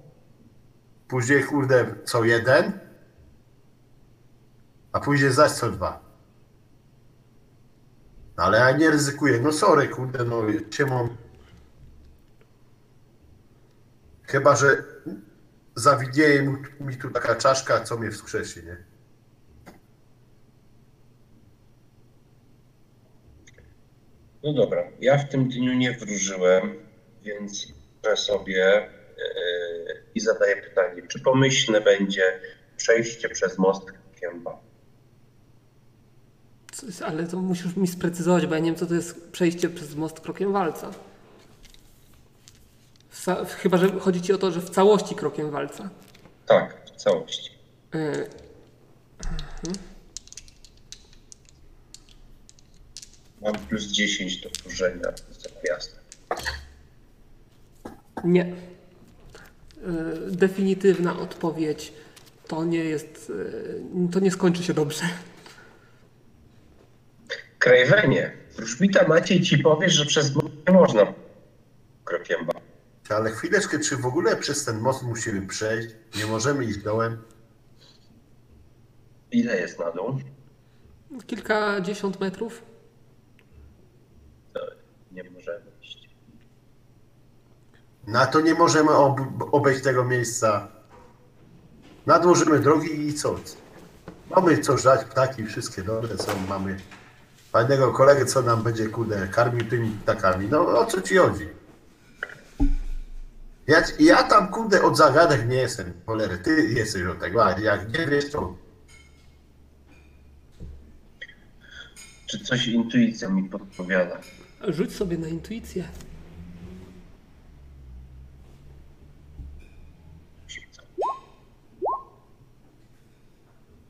Później 1.09 1.45
kurde 1.45 1.95
co 2.05 2.25
jeden, 2.25 2.79
a 4.93 5.01
później 5.01 5.33
zaś 5.33 5.53
co 5.53 5.71
dwa. 5.71 6.01
No, 8.37 8.45
ale 8.45 8.59
ja 8.59 8.77
nie 8.77 8.91
ryzykuję. 8.91 9.41
No 9.41 9.53
sorry, 9.53 9.89
kurde, 9.89 10.25
no 10.25 10.43
się 10.71 10.87
mam... 10.87 11.17
Chyba, 14.23 14.57
że 14.57 14.94
zawidnieje 15.75 16.43
mi- 16.43 16.87
mi 16.87 16.97
tu 16.97 17.11
taka 17.11 17.35
czaszka, 17.35 17.81
co 17.81 17.97
mnie 17.99 18.11
wskrzesi, 18.11 18.61
nie? 18.67 18.77
No 24.43 24.53
dobra, 24.53 24.83
ja 25.01 25.19
w 25.19 25.29
tym 25.29 25.49
dniu 25.49 25.73
nie 25.75 25.93
wróżyłem, 25.93 26.75
więc 27.23 27.67
że 28.05 28.17
sobie 28.17 28.77
e, 28.77 28.89
i 30.15 30.21
zadaję 30.21 30.57
pytanie, 30.63 31.03
czy 31.09 31.21
pomyślne 31.21 31.81
będzie 31.81 32.41
przejście 32.77 33.29
przez 33.29 33.59
most 33.59 33.85
Kęba? 34.21 34.59
Ale 37.05 37.27
to 37.27 37.37
musisz 37.37 37.77
mi 37.77 37.87
sprecyzować, 37.87 38.47
bo 38.47 38.55
ja 38.55 38.61
nie 38.61 38.71
wiem, 38.71 38.79
co 38.79 38.87
to 38.87 38.95
jest 38.95 39.31
przejście 39.33 39.69
przez 39.69 39.97
most 39.97 40.21
krokiem 40.21 40.53
walca. 40.53 40.91
Chyba, 43.63 43.77
że 43.77 44.01
chodzi 44.01 44.23
ci 44.23 44.33
o 44.33 44.39
to, 44.39 44.51
że 44.51 44.61
w 44.61 44.71
całości 44.71 45.15
krokiem 45.15 45.51
walca. 45.51 45.91
Tak, 46.47 46.77
w 46.87 46.91
całości. 46.97 47.51
Yy, 47.95 48.29
Mam 53.43 53.55
plus 53.55 53.85
10 53.85 54.41
do 54.41 54.51
wróżenia 54.63 55.05
za 55.39 55.49
gwiazdę. 55.63 55.97
nie. 58.25 58.53
Yy, 59.87 60.31
definitywna 60.31 61.19
odpowiedź 61.19 61.93
to 62.49 62.65
nie 62.65 62.85
jest. 62.85 63.29
Yy, 63.95 64.09
to 64.13 64.21
nie 64.21 64.31
skończy 64.31 64.63
się 64.63 64.75
dobrze. 64.75 65.03
Krajwenie, 67.59 68.33
wróżbita 68.57 69.09
Maciej 69.09 69.41
ci 69.43 69.59
powie, 69.59 69.91
że 69.91 70.07
przez 70.07 70.33
nie 70.37 70.73
można 70.73 71.13
krokiem 72.05 72.47
Ale 73.09 73.31
chwileczkę, 73.31 73.79
czy 73.79 73.97
w 73.97 74.07
ogóle 74.07 74.37
przez 74.37 74.65
ten 74.65 74.81
most 74.81 75.03
musimy 75.03 75.47
przejść? 75.47 75.89
Nie 76.17 76.27
możemy 76.27 76.65
iść 76.65 76.79
dołem? 76.79 77.23
Ile 79.31 79.61
jest 79.61 79.79
na 79.79 79.91
dół? 79.91 80.19
Kilkadziesiąt 81.27 82.21
metrów. 82.21 82.63
To 84.55 84.61
nie 85.13 85.31
możemy 85.31 85.65
iść. 85.83 86.09
Na 88.07 88.27
to 88.27 88.41
nie 88.41 88.55
możemy 88.55 88.91
ob- 88.91 89.49
obejść 89.53 89.83
tego 89.83 90.05
miejsca. 90.05 90.69
Nadłożymy 92.07 92.61
drogi 92.61 93.07
i 93.09 93.15
co? 93.15 93.37
Mamy 94.37 94.59
co 94.59 94.79
żać, 94.79 95.05
ptaki 95.05 95.45
wszystkie 95.47 95.83
dobre 95.83 96.19
są, 96.19 96.33
mamy 96.49 96.77
fajnego 97.53 97.93
kolegę, 97.93 98.27
co 98.27 98.43
nam 98.43 98.63
będzie, 98.63 98.89
kurde, 98.89 99.29
karmił 99.29 99.65
tymi 99.69 99.91
ptakami. 99.91 100.49
No 100.51 100.67
o 100.79 100.87
co 100.87 101.03
ci 101.03 101.17
chodzi? 101.17 101.49
Ja, 103.67 103.83
ja 103.99 104.23
tam, 104.23 104.49
kurde, 104.49 104.83
od 104.83 104.97
zagadek 104.97 105.49
nie 105.49 105.57
jestem, 105.57 105.93
cholery, 106.07 106.39
ty 106.39 106.69
jesteś 106.69 107.03
od 107.03 107.21
tego, 107.21 107.47
a 107.47 107.61
jak 107.61 107.99
nie 107.99 108.07
wiesz, 108.07 108.31
to 108.31 108.65
Czy 112.27 112.45
coś 112.45 112.67
intuicja 112.67 113.29
mi 113.29 113.49
podpowiada? 113.49 114.21
Rzuć 114.69 114.93
sobie 114.93 115.19
na 115.19 115.29
intuicję. 115.29 115.89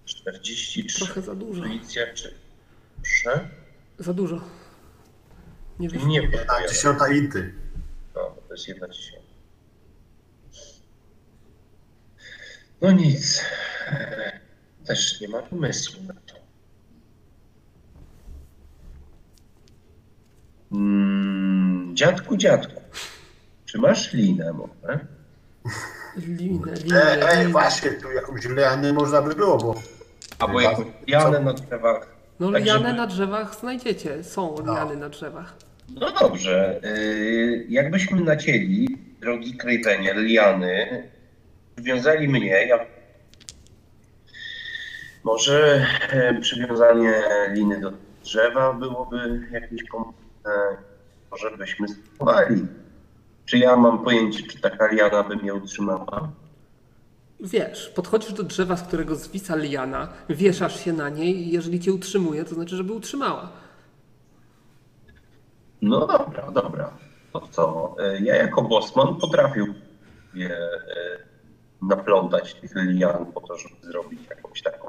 Czterdzieści 0.04 0.84
trzy. 0.84 1.04
Trochę 1.04 1.22
za 1.22 1.34
dużo. 1.34 1.64
Intuicja 1.64 2.14
czy... 2.14 2.34
Proszę? 2.96 3.48
Za 3.98 4.14
dużo. 4.14 4.40
Nie 5.78 5.88
wiem. 5.88 6.08
nie 6.08 6.20
inty. 7.16 7.54
No, 8.14 8.30
bo 8.36 8.42
to 8.48 8.54
jest 8.54 8.68
jedna 8.68 8.88
dziesiąta. 8.88 9.23
No 12.84 12.90
nic. 12.92 13.40
Eee, 13.92 14.32
Też 14.86 15.20
nie 15.20 15.28
ma 15.28 15.42
pomysłu 15.42 16.02
na 16.02 16.14
to. 16.14 16.34
Mm, 20.72 21.96
dziadku, 21.96 22.36
dziadku. 22.36 22.80
Czy 23.66 23.78
masz 23.78 24.12
linę 24.12 24.52
może? 24.52 25.06
Linę, 26.16 26.72
linę, 26.84 27.02
E, 27.02 27.28
e, 27.28 27.36
linę. 27.38 27.48
właśnie, 27.48 27.90
tu 27.90 28.12
jakąś 28.12 28.44
leanę 28.44 28.92
można 28.92 29.22
by 29.22 29.34
było, 29.34 29.58
bo 29.58 29.74
Albo 30.38 30.60
jakąś 30.60 30.86
lianę 31.08 31.40
na 31.40 31.52
drzewach. 31.52 32.08
No 32.40 32.52
tak, 32.52 32.64
liany 32.64 32.86
żeby- 32.86 32.96
na 32.98 33.06
drzewach 33.06 33.54
znajdziecie. 33.60 34.24
Są 34.24 34.54
No. 34.64 34.74
liany 34.74 34.96
na 34.96 35.08
drzewach. 35.08 35.54
No 35.94 36.12
dobrze. 36.20 36.80
Yy, 36.82 37.64
jakbyśmy 37.68 38.20
nacięli, 38.20 38.98
drogi 39.20 39.56
Krejwenie, 39.56 40.14
liany, 40.14 41.08
przywiązali 41.76 42.28
mnie, 42.28 42.66
ja... 42.66 42.78
Może 45.24 45.86
e, 46.10 46.40
przywiązanie 46.40 47.22
liny 47.52 47.80
do 47.80 47.92
drzewa 48.24 48.72
byłoby 48.72 49.48
jakieś 49.52 49.84
pomocne. 49.90 50.76
Może 51.30 51.56
byśmy 51.56 51.88
spróbowali. 51.88 52.66
Czy 53.44 53.58
ja 53.58 53.76
mam 53.76 54.04
pojęcie, 54.04 54.46
czy 54.46 54.60
taka 54.60 54.86
liana 54.92 55.22
by 55.22 55.36
mnie 55.36 55.54
utrzymała? 55.54 56.32
Wiesz, 57.40 57.88
podchodzisz 57.88 58.32
do 58.32 58.42
drzewa, 58.42 58.76
z 58.76 58.82
którego 58.82 59.16
zwisa 59.16 59.56
liana, 59.56 60.08
wieszasz 60.28 60.84
się 60.84 60.92
na 60.92 61.08
niej 61.08 61.36
i 61.36 61.52
jeżeli 61.52 61.80
cię 61.80 61.92
utrzymuje, 61.92 62.44
to 62.44 62.54
znaczy, 62.54 62.76
żeby 62.76 62.92
utrzymała. 62.92 63.52
No 65.82 66.06
dobra, 66.06 66.50
dobra. 66.50 66.90
To 67.32 67.48
co? 67.50 67.96
E, 67.98 68.20
Ja 68.20 68.36
jako 68.36 68.62
bosman 68.62 69.16
potrafił 69.16 69.74
je 70.34 70.50
e, 70.56 71.33
naplątać 71.88 72.54
tych 72.54 72.70
lian 72.76 73.26
po 73.34 73.40
to, 73.40 73.56
żeby 73.58 73.74
zrobić 73.80 74.20
jakąś 74.30 74.62
taką 74.62 74.88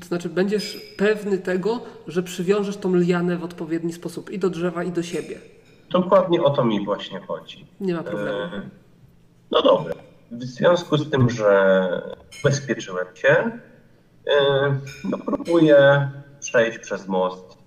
To 0.00 0.06
znaczy, 0.06 0.28
będziesz 0.28 0.94
pewny 0.96 1.38
tego, 1.38 1.80
że 2.06 2.22
przywiążesz 2.22 2.76
tą 2.76 2.94
lianę 2.94 3.36
w 3.36 3.44
odpowiedni 3.44 3.92
sposób 3.92 4.30
i 4.30 4.38
do 4.38 4.50
drzewa, 4.50 4.84
i 4.84 4.92
do 4.92 5.02
siebie. 5.02 5.38
Dokładnie 5.90 6.42
o 6.42 6.50
to 6.50 6.64
mi 6.64 6.84
właśnie 6.84 7.20
chodzi. 7.20 7.66
Nie 7.80 7.94
ma 7.94 8.02
problemu. 8.02 8.38
E, 8.38 8.70
No 9.50 9.62
dobra. 9.62 9.94
W 10.30 10.42
związku 10.44 10.96
z 10.96 11.10
tym, 11.10 11.30
że 11.30 12.02
ubezpieczyłem 12.40 13.06
się, 13.14 13.28
e, 13.28 13.60
no 15.04 15.18
próbuję 15.26 16.08
przejść 16.40 16.78
przez 16.78 17.08
most, 17.08 17.58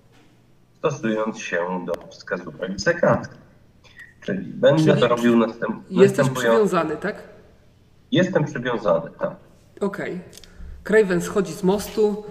stosując 0.78 1.40
się 1.40 1.86
do 1.86 2.08
wskazówek 2.08 2.80
zagadki. 2.80 3.36
Czyli 4.22 4.46
będę 4.46 4.84
Czyli 4.84 5.02
to 5.02 5.08
robił 5.08 5.38
następ, 5.38 5.76
Jesteś 5.90 6.18
następująco. 6.18 6.40
przywiązany, 6.66 6.98
tak? 6.98 7.33
Jestem 8.14 8.46
przywiązany, 8.46 9.10
tak. 9.20 9.36
Okej. 9.82 10.20
Craven 10.84 11.22
schodzi 11.22 11.54
z 11.54 11.64
mostu. 11.64 12.24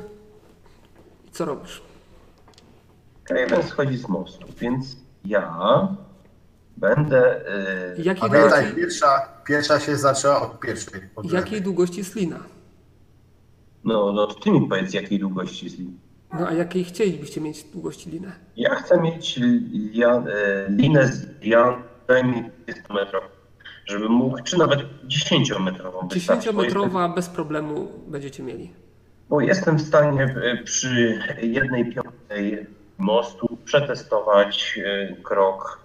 I 1.29 1.31
co 1.31 1.45
robisz? 1.45 1.83
Kraven 3.25 3.63
schodzi 3.63 3.97
z 3.97 4.09
mostu, 4.09 4.47
więc 4.61 4.97
ja 5.25 5.89
będę. 6.77 7.47
e, 7.49 8.03
Jakiej 8.03 8.31
pamiętaj, 8.31 8.51
długości, 8.51 8.77
pierwsza, 8.77 9.29
pierwsza 9.47 9.81
się 9.81 9.97
zaczęła 9.97 10.43
od 10.43 10.61
pierwszej. 10.61 11.01
Od 11.17 11.33
jakiej 11.33 11.63
długości 11.63 11.99
jest 11.99 12.15
lina? 12.15 12.39
No, 13.85 14.13
no 14.13 14.27
to 14.27 14.35
ty 14.35 14.51
mi 14.51 14.69
powiedz, 14.69 14.95
jakiej 14.95 15.19
długości 15.19 15.67
jest 15.67 15.79
lin. 15.79 15.99
No 16.33 16.49
a 16.49 16.53
jakiej 16.53 16.85
chcielibyście 16.85 17.41
mieć 17.41 17.65
długości 17.65 18.11
linę? 18.11 18.33
Ja 18.57 18.75
chcę 18.75 19.01
mieć 19.01 19.37
lian, 19.93 20.29
e, 20.29 20.33
linę 20.69 21.07
z 21.09 21.27
najmniej 22.09 22.51
20 22.67 22.95
metrów, 22.95 23.23
żeby 23.87 24.09
mógł, 24.09 24.43
czy 24.43 24.59
nawet 24.59 24.81
10-metrową 25.09 26.13
wystarczy, 26.13 26.53
bo 26.53 26.63
10-metrowa 26.63 27.15
bez 27.15 27.29
problemu 27.29 27.89
będziecie 28.07 28.43
mieli. 28.43 28.71
Bo 29.29 29.41
jestem 29.41 29.77
w 29.77 29.83
stanie 29.83 30.23
e, 30.23 30.63
przy 30.65 31.21
jednej 31.43 31.93
piątej 31.93 32.67
mostu 32.99 33.59
przetestować 33.65 34.79
e, 34.85 35.17
krok 35.23 35.81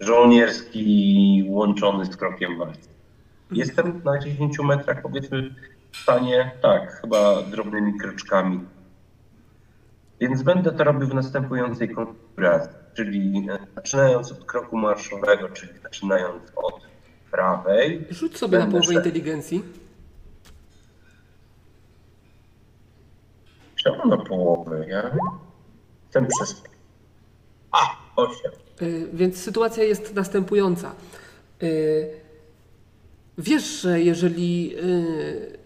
żołnierski 0.00 1.44
łączony 1.48 2.04
z 2.04 2.16
krokiem 2.16 2.58
walki. 2.58 2.88
Jestem 3.50 4.00
na 4.04 4.18
10 4.18 4.58
metrach, 4.58 5.02
powiedzmy, 5.02 5.54
w 5.92 5.96
stanie, 5.96 6.50
tak, 6.62 7.00
chyba 7.00 7.42
drobnymi 7.42 7.98
kroczkami. 7.98 8.60
Więc 10.20 10.42
będę 10.42 10.72
to 10.72 10.84
robił 10.84 11.08
w 11.08 11.14
następującej 11.14 11.94
konfiguracji, 11.94 12.79
czyli 12.94 13.46
e, 13.50 13.58
zaczynając 13.74 14.32
od 14.32 14.44
kroku 14.44 14.76
marszowego, 14.76 15.48
czyli 15.48 15.72
zaczynając 15.82 16.42
od 16.56 16.80
prawej. 17.30 18.06
Rzuć 18.10 18.38
sobie 18.38 18.58
na 18.58 18.66
połowę 18.66 18.86
szedł. 18.86 18.98
inteligencji. 18.98 19.62
Czemu 23.76 24.06
na 24.06 24.16
połowę? 24.16 24.86
Ja 24.88 25.10
chcę 26.10 26.26
przez... 26.26 26.62
A, 27.72 27.78
8. 28.16 28.52
Y, 28.82 29.08
Więc 29.12 29.36
sytuacja 29.36 29.84
jest 29.84 30.14
następująca. 30.14 30.94
Y, 31.62 32.20
Wiesz, 33.38 33.80
że 33.80 34.00
jeżeli 34.00 34.76
y, 34.78 35.58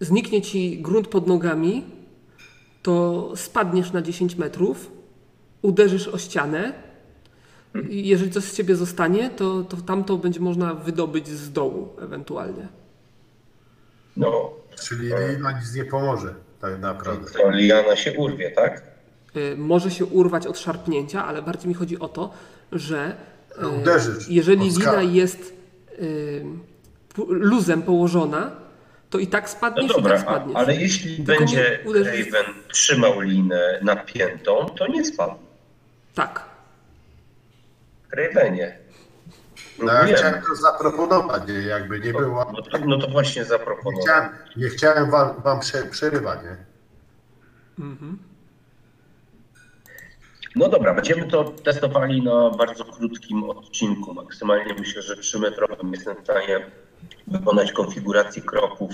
zniknie 0.00 0.42
ci 0.42 0.82
grunt 0.82 1.08
pod 1.08 1.26
nogami, 1.26 1.84
to 2.82 3.32
spadniesz 3.36 3.92
na 3.92 4.02
10 4.02 4.36
metrów, 4.36 4.92
uderzysz 5.66 6.08
o 6.08 6.18
ścianę. 6.18 6.72
I 7.88 8.08
jeżeli 8.08 8.30
coś 8.30 8.44
z 8.44 8.56
ciebie 8.56 8.76
zostanie, 8.76 9.30
to, 9.30 9.62
to 9.62 9.76
tamto 9.76 10.16
będzie 10.16 10.40
można 10.40 10.74
wydobyć 10.74 11.28
z 11.28 11.52
dołu 11.52 11.88
ewentualnie. 12.00 12.68
No, 14.16 14.50
Czyli 14.88 15.02
Lina 15.28 15.52
nic 15.60 15.74
nie 15.74 15.84
pomoże, 15.84 16.34
tak 16.60 16.80
naprawdę. 16.80 17.30
to 17.30 17.50
liana 17.50 17.96
się 17.96 18.12
urwie, 18.12 18.50
tak? 18.50 18.82
Y, 19.36 19.54
może 19.56 19.90
się 19.90 20.04
urwać 20.04 20.46
od 20.46 20.58
szarpnięcia, 20.58 21.24
ale 21.24 21.42
bardziej 21.42 21.68
mi 21.68 21.74
chodzi 21.74 21.98
o 21.98 22.08
to, 22.08 22.30
że 22.72 23.16
y, 23.62 23.66
Uderzysz 23.68 24.28
jeżeli 24.28 24.70
lina 24.70 25.02
jest 25.02 25.54
y, 25.98 26.44
luzem 27.28 27.82
położona, 27.82 28.50
to 29.10 29.18
i 29.18 29.26
tak 29.26 29.44
No 29.44 29.48
spadniesz, 29.50 29.84
i 29.90 29.94
dobra, 29.94 30.16
tak 30.16 30.20
a, 30.28 30.30
spadniesz. 30.30 30.56
ale 30.56 30.76
jeśli 30.76 31.16
Tylko 31.16 31.32
będzie 31.40 31.78
Raven 31.84 32.54
trzymał 32.72 33.20
linę 33.20 33.80
napiętą, 33.82 34.66
to 34.78 34.86
nie 34.86 35.04
spadł. 35.04 35.34
Tak. 36.16 36.44
Ravenie. 38.12 38.78
No, 39.78 39.92
ja 39.92 40.16
chciałem 40.16 40.42
to 40.42 40.54
zaproponować, 40.54 41.42
nie? 41.48 41.54
jakby 41.54 42.00
nie 42.00 42.12
było. 42.12 42.52
No 42.52 42.62
to, 42.62 42.78
no 42.78 42.98
to 42.98 43.08
właśnie 43.08 43.42
Nie 43.42 43.48
zaproponowałem. 43.48 44.00
chciałem, 44.02 44.28
nie 44.56 44.68
chciałem 44.68 45.10
wam, 45.10 45.42
wam 45.42 45.60
prze, 45.60 45.82
przerywać, 45.82 46.38
nie? 46.44 46.56
No 50.56 50.68
dobra, 50.68 50.94
będziemy 50.94 51.26
to 51.26 51.44
testowali 51.44 52.22
na 52.22 52.50
bardzo 52.50 52.84
krótkim 52.84 53.50
odcinku. 53.50 54.14
Maksymalnie 54.14 54.74
myślę, 54.78 55.02
że 55.02 55.16
3-metrowym 55.16 55.92
jestem 55.92 56.16
w 56.16 56.24
stanie 56.24 56.66
wykonać 57.26 57.72
konfigurację 57.72 58.42
kroków 58.42 58.90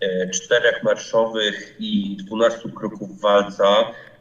e, 0.00 0.30
czterech 0.30 0.82
marszowych 0.82 1.76
i 1.78 2.16
12 2.16 2.68
kroków 2.70 3.20
walca, 3.20 3.64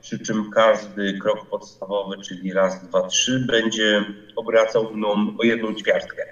przy 0.03 0.19
czym 0.19 0.51
każdy 0.51 1.19
krok 1.19 1.49
podstawowy, 1.49 2.17
czyli 2.17 2.53
raz, 2.53 2.87
dwa, 2.87 3.07
trzy, 3.07 3.45
będzie 3.47 4.05
obracał 4.35 4.93
mną 4.93 5.35
o 5.39 5.43
jedną 5.43 5.73
ćwiartkę. 5.73 6.23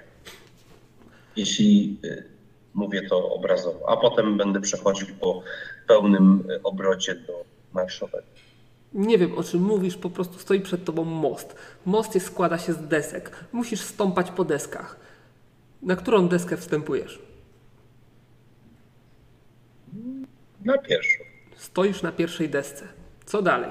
Jeśli 1.36 1.98
e, 2.04 2.22
mówię 2.74 3.08
to 3.08 3.34
obrazowo, 3.34 3.88
a 3.88 3.96
potem 3.96 4.36
będę 4.36 4.60
przechodził 4.60 5.06
po 5.20 5.42
pełnym 5.88 6.44
e, 6.50 6.62
obrocie 6.62 7.14
do 7.14 7.44
marszowego. 7.72 8.26
Nie 8.94 9.18
wiem 9.18 9.38
o 9.38 9.42
czym 9.42 9.62
mówisz, 9.62 9.96
po 9.96 10.10
prostu 10.10 10.38
stoi 10.38 10.60
przed 10.60 10.84
tobą 10.84 11.04
most. 11.04 11.54
Most 11.86 12.14
jest, 12.14 12.26
składa 12.26 12.58
się 12.58 12.72
z 12.72 12.88
desek. 12.88 13.44
Musisz 13.52 13.80
stąpać 13.80 14.30
po 14.30 14.44
deskach. 14.44 14.96
Na 15.82 15.96
którą 15.96 16.28
deskę 16.28 16.56
wstępujesz? 16.56 17.22
Na 20.64 20.78
pierwszą. 20.78 21.24
Stoisz 21.56 22.02
na 22.02 22.12
pierwszej 22.12 22.48
desce. 22.48 23.01
Co 23.32 23.42
dalej? 23.42 23.70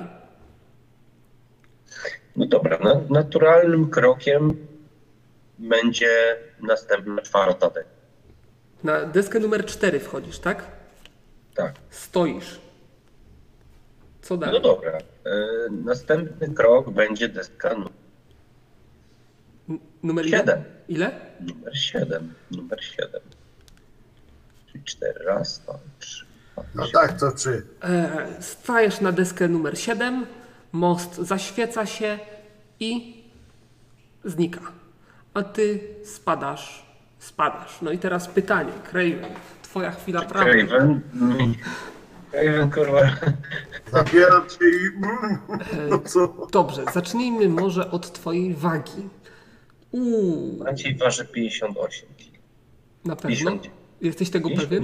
No 2.35 2.45
dobra, 2.45 2.79
naturalnym 3.09 3.89
krokiem 3.89 4.67
będzie 5.59 6.37
następna 6.61 7.21
czwarta 7.21 7.69
deska. 7.69 7.89
Na 8.83 9.05
deskę 9.05 9.39
numer 9.39 9.65
4 9.65 9.99
wchodzisz, 9.99 10.39
tak? 10.39 10.71
Tak. 11.55 11.75
Stoisz. 11.89 12.59
Co 14.21 14.33
no 14.33 14.39
dalej? 14.39 14.55
No 14.55 14.59
dobra. 14.69 14.97
E, 14.97 15.01
następny 15.85 16.53
krok 16.53 16.89
będzie 16.89 17.29
deska 17.29 17.75
numer 20.03 20.29
7. 20.29 20.63
Ile? 20.87 21.11
Numer 21.39 21.77
7. 21.77 22.33
Numer 22.51 22.83
7. 22.83 23.21
Czyli 24.71 24.83
4 24.83 25.25
raz, 25.25 25.59
2, 25.59 25.79
3, 25.99 26.30
no 26.75 26.83
tak, 26.93 27.19
to 27.19 27.31
czy. 27.31 27.65
E, 27.83 28.27
stajesz 28.39 29.01
na 29.01 29.11
deskę 29.11 29.47
numer 29.47 29.77
7, 29.79 30.25
most 30.71 31.15
zaświeca 31.15 31.85
się 31.85 32.19
i 32.79 33.21
znika. 34.25 34.61
A 35.33 35.43
ty 35.43 35.79
spadasz, 36.05 36.85
spadasz. 37.19 37.81
No 37.81 37.91
i 37.91 37.97
teraz 37.97 38.27
pytanie, 38.27 38.71
Craven, 38.91 39.25
twoja 39.63 39.91
chwila 39.91 40.21
prawdy. 40.21 40.65
Craven. 40.67 41.01
mm, 41.21 41.53
Craven, 42.31 42.71
kurwa. 42.71 43.01
Zabieram 43.91 44.49
cię 44.49 44.65
i. 44.65 45.01
No 45.89 45.99
co? 45.99 46.47
Dobrze, 46.51 46.83
zacznijmy 46.93 47.49
może 47.49 47.91
od 47.91 48.11
twojej 48.13 48.53
wagi. 48.53 49.09
Uuu, 49.91 50.63
Maciej 50.63 50.95
waży 50.97 51.25
58 51.25 52.09
kg. 52.17 52.39
na 53.05 53.15
pewno? 53.15 53.29
59. 53.29 53.71
Jesteś 54.01 54.29
tego 54.29 54.49
pewien? 54.49 54.83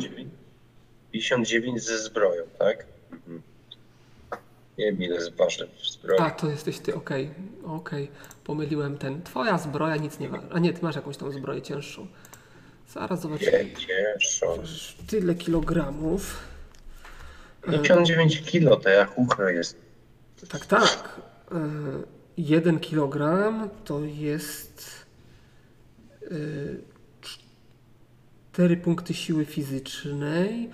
59. 1.19 1.49
59 1.49 1.83
ze 1.83 1.99
zbroją, 1.99 2.43
tak? 2.59 2.85
Mhm. 3.11 3.41
Nie 4.77 4.85
wiem 4.85 5.01
ile 5.01 5.31
waży 5.31 5.67
w 5.67 5.87
zbroi. 5.91 6.19
A, 6.19 6.31
to 6.31 6.49
jesteś 6.49 6.79
ty, 6.79 6.95
okej, 6.95 7.29
okej, 7.65 8.11
pomyliłem 8.43 8.97
ten. 8.97 9.23
Twoja 9.23 9.57
zbroja 9.57 9.95
nic 9.95 10.19
nie 10.19 10.29
waży. 10.29 10.47
A 10.51 10.59
nie, 10.59 10.73
ty 10.73 10.81
masz 10.81 10.95
jakąś 10.95 11.17
tam 11.17 11.31
zbroję 11.31 11.61
cięższą. 11.61 12.07
Zaraz 12.93 13.21
zobaczymy. 13.21 13.51
Nie, 13.51 13.75
cięższą. 13.75 14.63
Tyle 15.07 15.35
kilogramów. 15.35 16.39
59 17.71 18.41
kilo 18.41 18.75
to 18.75 18.89
jak 18.89 19.17
uchro 19.19 19.49
jest. 19.49 19.77
Tak, 20.49 20.65
tak. 20.65 21.21
E, 21.51 21.57
Jeden 22.37 22.79
kilogram 22.79 23.69
to 23.85 23.99
jest 23.99 25.05
e, 26.23 26.27
cztery 28.51 28.77
punkty 28.77 29.13
siły 29.13 29.45
fizycznej, 29.45 30.69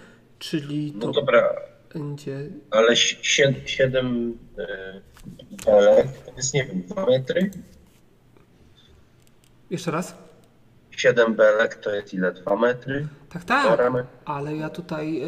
czyli 0.50 0.94
No 0.96 1.00
to 1.02 1.12
dobra, 1.12 1.54
będzie 1.94 2.50
ale 2.72 2.96
7 2.96 4.38
belek 5.66 6.08
to 6.26 6.32
jest 6.38 6.54
nie 6.54 6.66
wiem, 6.66 6.82
2 6.82 7.06
metry? 7.06 7.52
Jeszcze 9.70 9.92
raz? 9.92 10.16
7 10.92 11.36
belek 11.36 11.76
to 11.76 11.96
jest 11.96 12.14
ile? 12.14 12.32
2 12.32 12.56
metry? 12.56 13.08
Tak, 13.30 13.44
tak. 13.44 13.80
Ale 14.26 14.56
ja 14.56 14.70
tutaj 14.70 15.22
e, 15.22 15.26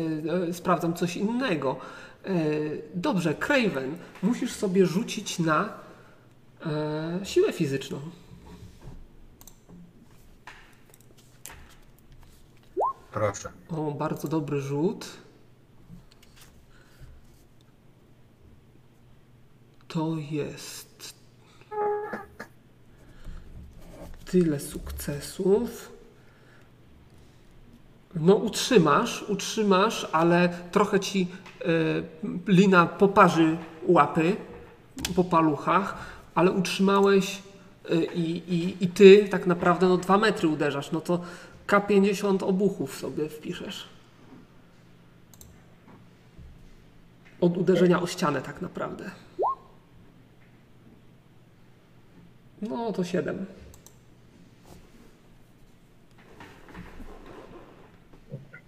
e, 0.49 0.53
sprawdzam 0.53 0.93
coś 0.93 1.17
innego. 1.17 1.77
E, 2.25 2.29
dobrze, 2.93 3.33
Craven, 3.33 3.97
musisz 4.23 4.51
sobie 4.51 4.85
rzucić 4.85 5.39
na 5.39 5.73
e, 6.65 7.19
siłę 7.23 7.53
fizyczną. 7.53 7.99
Proszę. 13.15 13.49
O, 13.69 13.91
bardzo 13.91 14.27
dobry 14.27 14.61
rzut. 14.61 15.07
To 19.87 20.15
jest 20.31 21.13
tyle 24.25 24.59
sukcesów. 24.59 25.91
No, 28.15 28.35
utrzymasz, 28.35 29.23
utrzymasz, 29.23 30.07
ale 30.11 30.49
trochę 30.71 30.99
ci 30.99 31.27
e, 31.61 31.65
lina 32.47 32.85
poparzy 32.85 33.57
łapy 33.87 34.35
po 35.15 35.23
paluchach, 35.23 35.97
ale 36.35 36.51
utrzymałeś 36.51 37.41
e, 37.89 37.95
i, 37.95 38.53
i, 38.55 38.83
i 38.83 38.87
ty 38.87 39.27
tak 39.31 39.47
naprawdę 39.47 39.87
no, 39.87 39.97
dwa 39.97 40.17
metry 40.17 40.47
uderzasz. 40.47 40.91
No 40.91 41.01
to 41.01 41.19
K50 41.67 42.43
obuchów 42.43 42.99
sobie 42.99 43.29
wpiszesz. 43.29 43.89
Od 47.41 47.57
uderzenia 47.57 48.01
o 48.01 48.07
ścianę 48.07 48.41
tak 48.41 48.61
naprawdę. 48.61 49.11
No 52.61 52.93
to 52.93 53.03
7. 53.03 53.45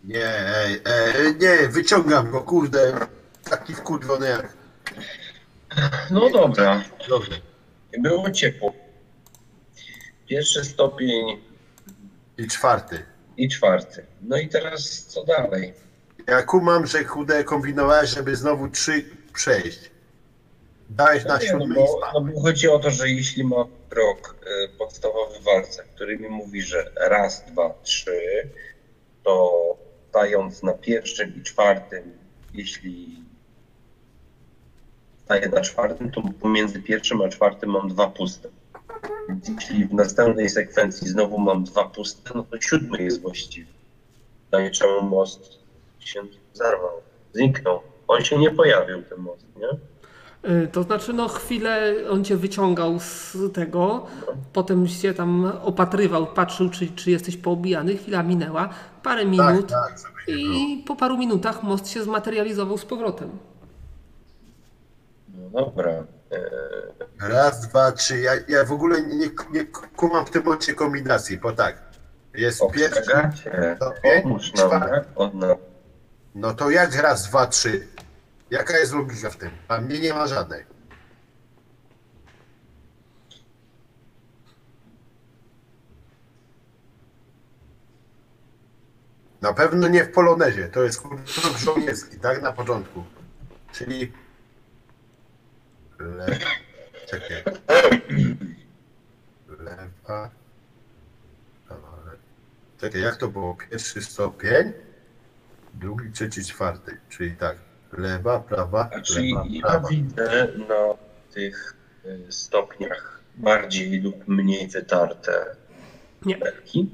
Nie, 0.03 0.55
ej, 0.55 0.81
ej, 0.85 1.35
nie, 1.39 1.67
wyciągam 1.67 2.31
go, 2.31 2.41
kurde. 2.41 3.07
Taki 3.43 3.73
wkurwiony 3.73 4.29
jak. 4.29 4.53
No 6.11 6.29
dobra, 6.29 6.83
Dobrze. 7.09 7.31
było 7.99 8.31
ciepło. 8.31 8.73
Pierwszy 10.27 10.65
stopień 10.65 11.41
I 12.37 12.47
czwarty. 12.47 13.05
i 13.37 13.49
czwarty. 13.49 14.05
No 14.21 14.37
i 14.37 14.49
teraz 14.49 15.05
co 15.05 15.23
dalej? 15.23 15.73
Ja 16.27 16.43
kumam, 16.43 16.87
że 16.87 17.03
chude 17.03 17.43
kombinowałeś, 17.43 18.09
żeby 18.09 18.35
znowu 18.35 18.69
trzy 18.69 19.05
przejść. 19.33 19.91
Dałeś 20.89 21.25
na 21.25 21.33
No, 21.33 21.39
nie, 21.43 21.53
no, 21.53 21.59
siódmy 21.59 21.75
i 21.75 21.77
bo, 21.77 21.99
no 22.13 22.21
bo 22.21 22.41
chodzi 22.41 22.67
o 22.69 22.79
to, 22.79 22.91
że 22.91 23.09
jeśli 23.09 23.43
ma 23.43 23.65
krok 23.89 24.35
y, 24.65 24.77
podstawowy 24.77 25.39
w 25.39 25.43
walce, 25.43 25.83
który 25.95 26.17
mi 26.19 26.29
mówi, 26.29 26.61
że 26.61 26.91
raz, 27.09 27.45
dwa, 27.51 27.73
trzy, 27.83 28.49
to 29.23 29.63
stając 30.09 30.63
na 30.63 30.73
pierwszym 30.73 31.35
i 31.35 31.43
czwartym, 31.43 32.17
jeśli 32.53 33.23
staję 35.25 35.49
na 35.49 35.61
czwartym, 35.61 36.11
to 36.11 36.21
pomiędzy 36.41 36.81
pierwszym 36.81 37.21
a 37.21 37.29
czwartym 37.29 37.69
mam 37.69 37.89
dwa 37.89 38.07
puste. 38.07 38.49
Jeśli 39.55 39.85
w 39.85 39.93
następnej 39.93 40.49
sekwencji 40.49 41.07
znowu 41.07 41.37
mam 41.37 41.63
dwa 41.63 41.83
puste, 41.85 42.31
no 42.35 42.43
to 42.43 42.61
siódmy 42.61 43.03
jest 43.03 43.21
właściwy. 43.21 43.71
Pytanie, 44.45 44.71
czemu 44.71 45.01
most 45.01 45.59
się 45.99 46.21
zarwał, 46.53 46.91
zniknął. 47.33 47.79
On 48.07 48.21
się 48.23 48.37
nie 48.39 48.51
pojawił, 48.51 49.03
ten 49.03 49.17
most, 49.19 49.45
nie? 49.57 49.69
Y, 50.63 50.67
To 50.67 50.83
znaczy, 50.83 51.13
no 51.13 51.27
chwilę 51.27 51.93
on 52.09 52.23
cię 52.23 52.37
wyciągał 52.37 52.99
z 52.99 53.37
tego, 53.53 54.05
potem 54.53 54.87
się 54.87 55.13
tam 55.13 55.51
opatrywał, 55.63 56.27
patrzył, 56.27 56.69
czy, 56.69 56.87
czy 56.87 57.11
jesteś 57.11 57.37
poobijany. 57.37 57.97
Chwila 57.97 58.23
minęła, 58.23 58.69
parę 59.03 59.21
Tak, 59.21 59.31
minut 59.31 59.67
tak, 59.69 59.95
było. 60.27 60.37
i 60.37 60.83
po 60.87 60.95
paru 60.95 61.17
minutach 61.17 61.63
most 61.63 61.87
się 61.89 62.03
zmaterializował 62.03 62.77
z 62.77 62.85
powrotem. 62.85 63.29
No 65.37 65.49
dobra. 65.65 66.03
E, 66.31 67.27
Raz, 67.27 67.67
dwa, 67.67 67.91
trzy. 67.91 68.19
Ja, 68.19 68.31
ja 68.47 68.65
w 68.65 68.71
ogóle 68.71 69.01
nie, 69.01 69.29
nie 69.51 69.65
kumam 69.95 70.25
w 70.25 70.29
tym 70.29 70.43
momencie 70.43 70.73
kombinacji, 70.75 71.37
bo 71.37 71.51
tak. 71.51 71.81
Jest 72.33 72.61
pierwszy, 72.73 73.01
czwarty. 74.53 75.05
Od 75.15 75.33
na... 75.33 75.55
No 76.35 76.53
to 76.53 76.69
jak 76.69 76.95
raz, 76.95 77.27
dwa, 77.27 77.47
trzy? 77.47 77.87
Jaka 78.51 78.77
jest 78.77 78.93
logika 78.93 79.29
w 79.29 79.37
tym? 79.37 79.49
A 79.67 79.81
mnie 79.81 79.99
nie 79.99 80.13
ma 80.13 80.27
żadnej. 80.27 80.65
Na 89.41 89.53
pewno 89.53 89.87
nie 89.87 90.03
w 90.03 90.11
polonezie. 90.11 90.67
To 90.67 90.83
jest 90.83 91.01
krok 91.01 91.57
żołnierski, 91.57 92.19
tak? 92.19 92.41
Na 92.41 92.51
początku. 92.51 93.03
Czyli. 93.71 94.11
Le... 95.99 96.25
Czekaj. 97.09 97.43
Lewa. 99.59 100.29
Czekaj, 102.81 103.01
jak 103.01 103.15
to 103.17 103.27
było? 103.27 103.57
Pierwszy 103.71 104.01
stopień, 104.01 104.73
drugi, 105.73 106.11
trzeci, 106.11 106.43
czwarty. 106.43 106.97
Czyli 107.09 107.31
tak. 107.31 107.57
Lewa, 107.93 108.39
prawa, 108.39 108.89
Znaczy, 108.93 109.21
lewa, 109.21 109.43
ja 109.49 109.61
prawa. 109.61 109.89
widzę 109.89 110.47
na 110.67 110.93
tych 111.33 111.75
e, 112.05 112.31
stopniach 112.31 113.21
bardziej 113.35 114.01
lub 114.01 114.27
mniej 114.27 114.67
wytarte 114.67 115.55
Nie. 116.25 116.37
belki. 116.37 116.89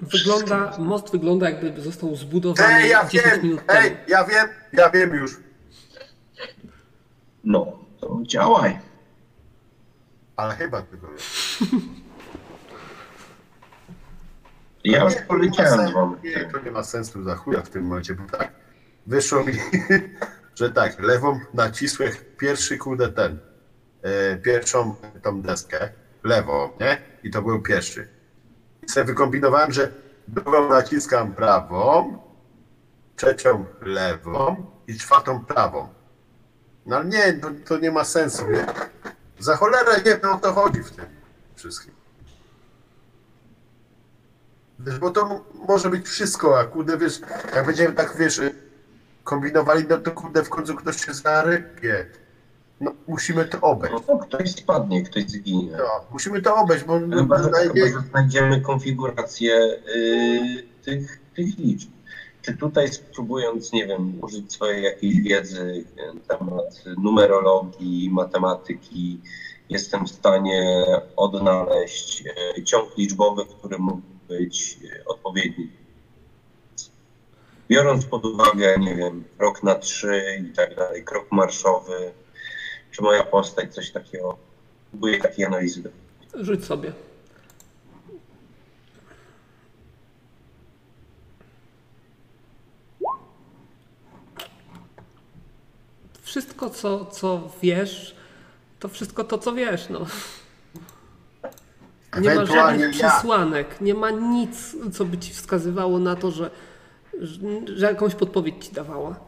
Wygląda, 0.00 0.76
most 0.78 1.12
wygląda 1.12 1.50
jakby 1.50 1.80
został 1.82 2.16
zbudowany 2.16 2.74
Ej, 2.74 2.90
ja 2.90 3.04
10 3.08 3.24
wiem! 3.32 3.42
minut 3.42 3.60
Ej, 3.68 3.90
temu. 3.90 3.96
ja 4.08 4.24
wiem, 4.24 4.48
ja 4.72 4.90
wiem 4.90 5.14
już. 5.14 5.36
No, 7.44 7.78
to 8.00 8.18
działaj. 8.22 8.78
Ale 10.36 10.54
chyba 10.54 10.82
tego 10.82 11.08
wiem. 11.08 11.18
Ja 14.84 15.04
już 15.04 15.14
Nie, 15.14 15.20
to 15.20 15.22
nie 15.22 15.26
ma 15.26 15.26
poleciałem 15.28 15.78
sensu. 15.78 15.90
z 15.90 15.94
wami. 15.94 16.16
To 16.52 16.60
nie 16.60 16.70
ma 16.70 16.82
sensu 16.82 17.22
za 17.22 17.34
chuja 17.36 17.62
w 17.62 17.70
tym 17.70 17.84
momencie, 17.84 18.14
bo 18.14 18.38
tak. 18.38 18.52
Wyszło 19.06 19.44
mi, 19.44 19.52
że 20.58 20.70
tak, 20.70 20.98
lewą 21.00 21.40
nacisłem 21.54 22.12
pierwszy 22.38 22.78
kurde 22.78 23.08
ten, 23.08 23.38
e, 24.02 24.36
pierwszą 24.36 24.94
tą 25.22 25.42
deskę, 25.42 25.88
lewą, 26.24 26.70
nie? 26.80 26.98
I 27.22 27.30
to 27.30 27.42
był 27.42 27.62
pierwszy. 27.62 28.08
Sobie 28.88 29.04
wykombinowałem, 29.04 29.72
że 29.72 29.92
drugą 30.28 30.68
naciskam 30.68 31.32
prawą, 31.32 32.18
trzecią 33.16 33.64
lewą 33.80 34.66
i 34.86 34.98
czwartą 34.98 35.44
prawą. 35.44 35.88
No 36.86 36.96
ale 36.96 37.04
nie, 37.04 37.32
to, 37.32 37.48
to 37.64 37.78
nie 37.78 37.90
ma 37.90 38.04
sensu, 38.04 38.50
nie? 38.50 38.66
Za 39.38 39.56
cholerę 39.56 39.96
nie 39.96 40.16
wiem 40.16 40.30
o 40.32 40.38
to 40.38 40.52
chodzi 40.52 40.80
w 40.80 40.90
tym 40.90 41.04
wszystkim. 41.54 41.94
Bo 45.00 45.10
to 45.10 45.44
może 45.54 45.90
być 45.90 46.08
wszystko, 46.08 46.60
a 46.60 46.64
kurde, 46.64 46.98
wiesz, 46.98 47.20
jak 47.54 47.66
będziemy 47.66 47.94
tak, 47.94 48.16
wiesz, 48.16 48.40
kombinowali, 49.24 49.84
no 49.88 49.98
to 49.98 50.10
kurde, 50.10 50.42
w 50.42 50.48
końcu 50.48 50.74
ktoś 50.74 51.06
się 51.06 51.14
zarypie. 51.14 52.06
No, 52.80 52.92
musimy 53.08 53.44
to 53.44 53.60
obejść. 53.60 53.94
No 53.94 54.00
to 54.00 54.18
ktoś 54.18 54.50
spadnie, 54.50 55.02
ktoś 55.02 55.24
zginie. 55.24 55.72
No, 55.72 55.84
musimy 56.12 56.42
to 56.42 56.56
obejść, 56.56 56.84
bo 56.84 57.00
Chyba, 57.00 57.42
że, 57.42 57.50
najmniej... 57.50 57.88
chyba, 57.88 58.04
znajdziemy 58.10 58.60
konfigurację 58.60 59.54
y, 59.96 60.64
tych, 60.84 61.20
tych 61.36 61.58
liczb. 61.58 61.90
Czy 62.42 62.56
tutaj 62.56 62.88
spróbując, 62.88 63.72
nie 63.72 63.86
wiem, 63.86 64.12
użyć 64.22 64.52
swojej 64.52 64.84
jakiejś 64.84 65.20
wiedzy 65.20 65.84
na 65.96 66.36
temat 66.36 66.84
numerologii, 67.02 68.10
matematyki, 68.10 69.20
jestem 69.68 70.06
w 70.06 70.10
stanie 70.10 70.84
odnaleźć 71.16 72.24
y, 72.58 72.64
ciąg 72.64 72.96
liczbowy, 72.96 73.42
który 73.46 73.78
mógł 73.78 74.02
być 74.28 74.78
y, 74.82 75.04
odpowiedni. 75.06 75.70
Biorąc 77.68 78.04
pod 78.04 78.24
uwagę, 78.24 78.76
nie 78.78 78.96
wiem, 78.96 79.24
krok 79.38 79.62
na 79.62 79.74
trzy 79.74 80.22
i 80.40 80.52
tak 80.52 80.76
dalej, 80.76 81.04
krok 81.04 81.32
marszowy, 81.32 82.12
czy 82.90 83.02
moja 83.02 83.22
postać 83.22 83.74
coś 83.74 83.90
takiego, 83.90 84.38
próbuję 84.90 85.18
takiej 85.20 85.44
analizy 85.44 85.82
Rzuć 86.34 86.64
sobie. 86.64 86.92
Wszystko, 96.22 96.70
co, 96.70 97.04
co 97.06 97.50
wiesz, 97.62 98.16
to 98.80 98.88
wszystko 98.88 99.24
to, 99.24 99.38
co 99.38 99.52
wiesz. 99.52 99.88
No. 99.88 100.06
Nie 102.20 102.34
ma 102.34 102.46
żadnych 102.46 102.90
przesłanek, 102.90 103.80
nie 103.80 103.94
ma 103.94 104.10
nic, 104.10 104.76
co 104.92 105.04
by 105.04 105.18
ci 105.18 105.32
wskazywało 105.34 105.98
na 105.98 106.16
to, 106.16 106.30
że, 106.30 106.50
że, 107.20 107.40
że 107.74 107.86
jakąś 107.86 108.14
podpowiedź 108.14 108.64
ci 108.64 108.72
dawała. 108.72 109.27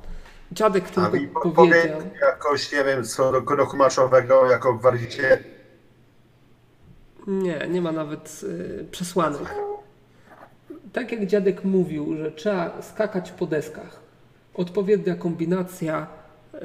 Dziadek 0.53 0.85
A 0.85 0.87
tylko 0.87 1.11
mi 1.19 1.29
powiedział. 1.29 1.43
podpowiedź 1.43 2.21
jakoś, 2.21 2.73
nie 2.73 2.85
wiem, 2.85 3.05
co 3.05 3.33
do 3.33 3.43
kroku 3.43 3.77
marszowego, 3.77 4.51
jako 4.51 4.75
gwardzicie. 4.75 5.45
Nie, 7.27 7.69
nie 7.69 7.83
ma 7.83 7.93
nawet 7.93 8.41
y, 8.43 8.85
przesłanek. 8.91 9.55
Tak 10.93 11.13
jak 11.13 11.27
dziadek 11.27 11.65
mówił, 11.65 12.17
że 12.17 12.33
trzeba 12.33 12.83
skakać 12.83 13.31
po 13.33 13.47
deskach. 13.47 14.01
Odpowiednia 14.55 15.15
kombinacja 15.15 16.07
y, 16.55 16.59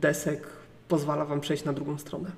desek 0.00 0.46
pozwala 0.88 1.24
wam 1.24 1.40
przejść 1.40 1.64
na 1.64 1.72
drugą 1.72 1.98
stronę. 1.98 2.30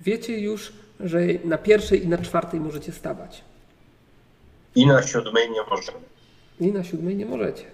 Wiecie 0.00 0.38
już, 0.40 0.72
że 1.00 1.20
na 1.44 1.58
pierwszej 1.58 2.04
i 2.04 2.08
na 2.08 2.18
czwartej 2.18 2.60
możecie 2.60 2.92
stawać. 2.92 3.44
I 4.74 4.86
na 4.86 5.02
siódmej 5.02 5.50
nie 5.50 5.62
możemy. 5.70 5.98
I 6.60 6.72
na 6.72 6.84
siódmej 6.84 7.16
nie 7.16 7.26
możecie. 7.26 7.64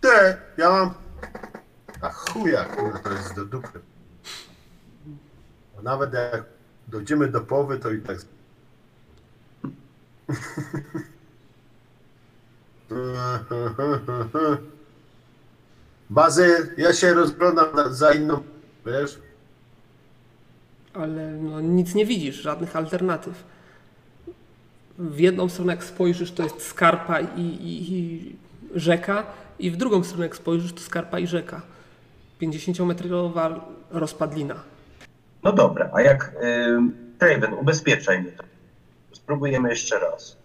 Te, 0.00 0.36
ja 0.56 0.70
mam... 0.70 0.94
A 2.00 2.08
chuja, 2.10 2.64
kurde, 2.64 2.98
to 2.98 3.10
jest 3.12 3.34
do 3.34 3.44
dupy. 3.44 3.80
Nawet 5.82 6.14
jak 6.14 6.44
dojdziemy 6.88 7.28
do 7.28 7.40
połowy, 7.40 7.78
to 7.78 7.90
i 7.90 8.00
tak... 8.00 8.18
Bazy, 16.10 16.74
ja 16.76 16.92
się 16.92 17.14
rozglądam 17.14 17.94
za 17.94 18.12
inną, 18.12 18.42
wiesz? 18.86 19.18
Ale 20.94 21.32
no, 21.32 21.60
nic 21.60 21.94
nie 21.94 22.06
widzisz, 22.06 22.36
żadnych 22.36 22.76
alternatyw. 22.76 23.44
W 24.98 25.18
jedną 25.18 25.48
stronę 25.48 25.72
jak 25.72 25.84
spojrzysz, 25.84 26.32
to 26.32 26.42
jest 26.42 26.66
skarpa 26.66 27.20
i, 27.20 27.40
i, 27.40 27.94
i 27.94 28.36
rzeka, 28.74 29.26
i 29.60 29.70
w 29.70 29.76
drugą 29.76 30.04
stronę 30.04 30.24
jak 30.24 30.36
spojrzysz, 30.36 30.72
to 30.72 30.80
skarpa 30.80 31.18
i 31.18 31.26
rzeka. 31.26 31.62
50-metrowa 32.42 33.60
rozpadlina. 33.90 34.54
No 35.42 35.52
dobra, 35.52 35.90
a 35.94 36.00
jak 36.02 36.32
y, 37.48 37.54
ubezpieczaj 37.60 38.22
mnie 38.22 38.32
to. 38.32 38.44
Spróbujemy 39.12 39.68
jeszcze 39.70 39.98
raz. 39.98 40.36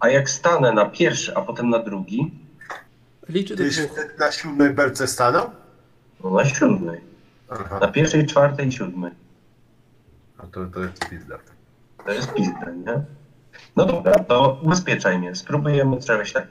A 0.00 0.08
jak 0.08 0.30
stanę 0.30 0.72
na 0.72 0.86
pierwszy, 0.86 1.36
a 1.36 1.40
potem 1.42 1.70
na 1.70 1.78
drugi, 1.78 2.30
Liczy 3.28 3.56
do 3.56 3.64
Ty 3.64 3.70
dwóch. 3.70 4.18
na 4.18 4.32
siódmej 4.32 4.70
belce 4.70 5.06
stanął? 5.06 5.50
no 6.24 6.30
na 6.30 6.44
siódmej. 6.44 7.00
Aha, 7.50 7.78
Na 7.80 7.88
pierwszej, 7.88 8.26
czwartej 8.26 8.68
i 8.68 8.72
siódmej. 8.72 9.12
a 10.38 10.46
to, 10.46 10.66
to 10.66 10.80
jest 10.80 11.08
pizda. 11.08 11.38
To 12.06 12.12
jest 12.12 12.32
pizda, 12.34 12.70
nie? 12.86 13.02
No 13.76 13.86
dobra, 13.86 14.14
to 14.18 14.58
ubezpieczaj 14.62 15.18
mnie. 15.18 15.34
Spróbujemy 15.34 16.00
czegoś 16.02 16.32
tak. 16.32 16.46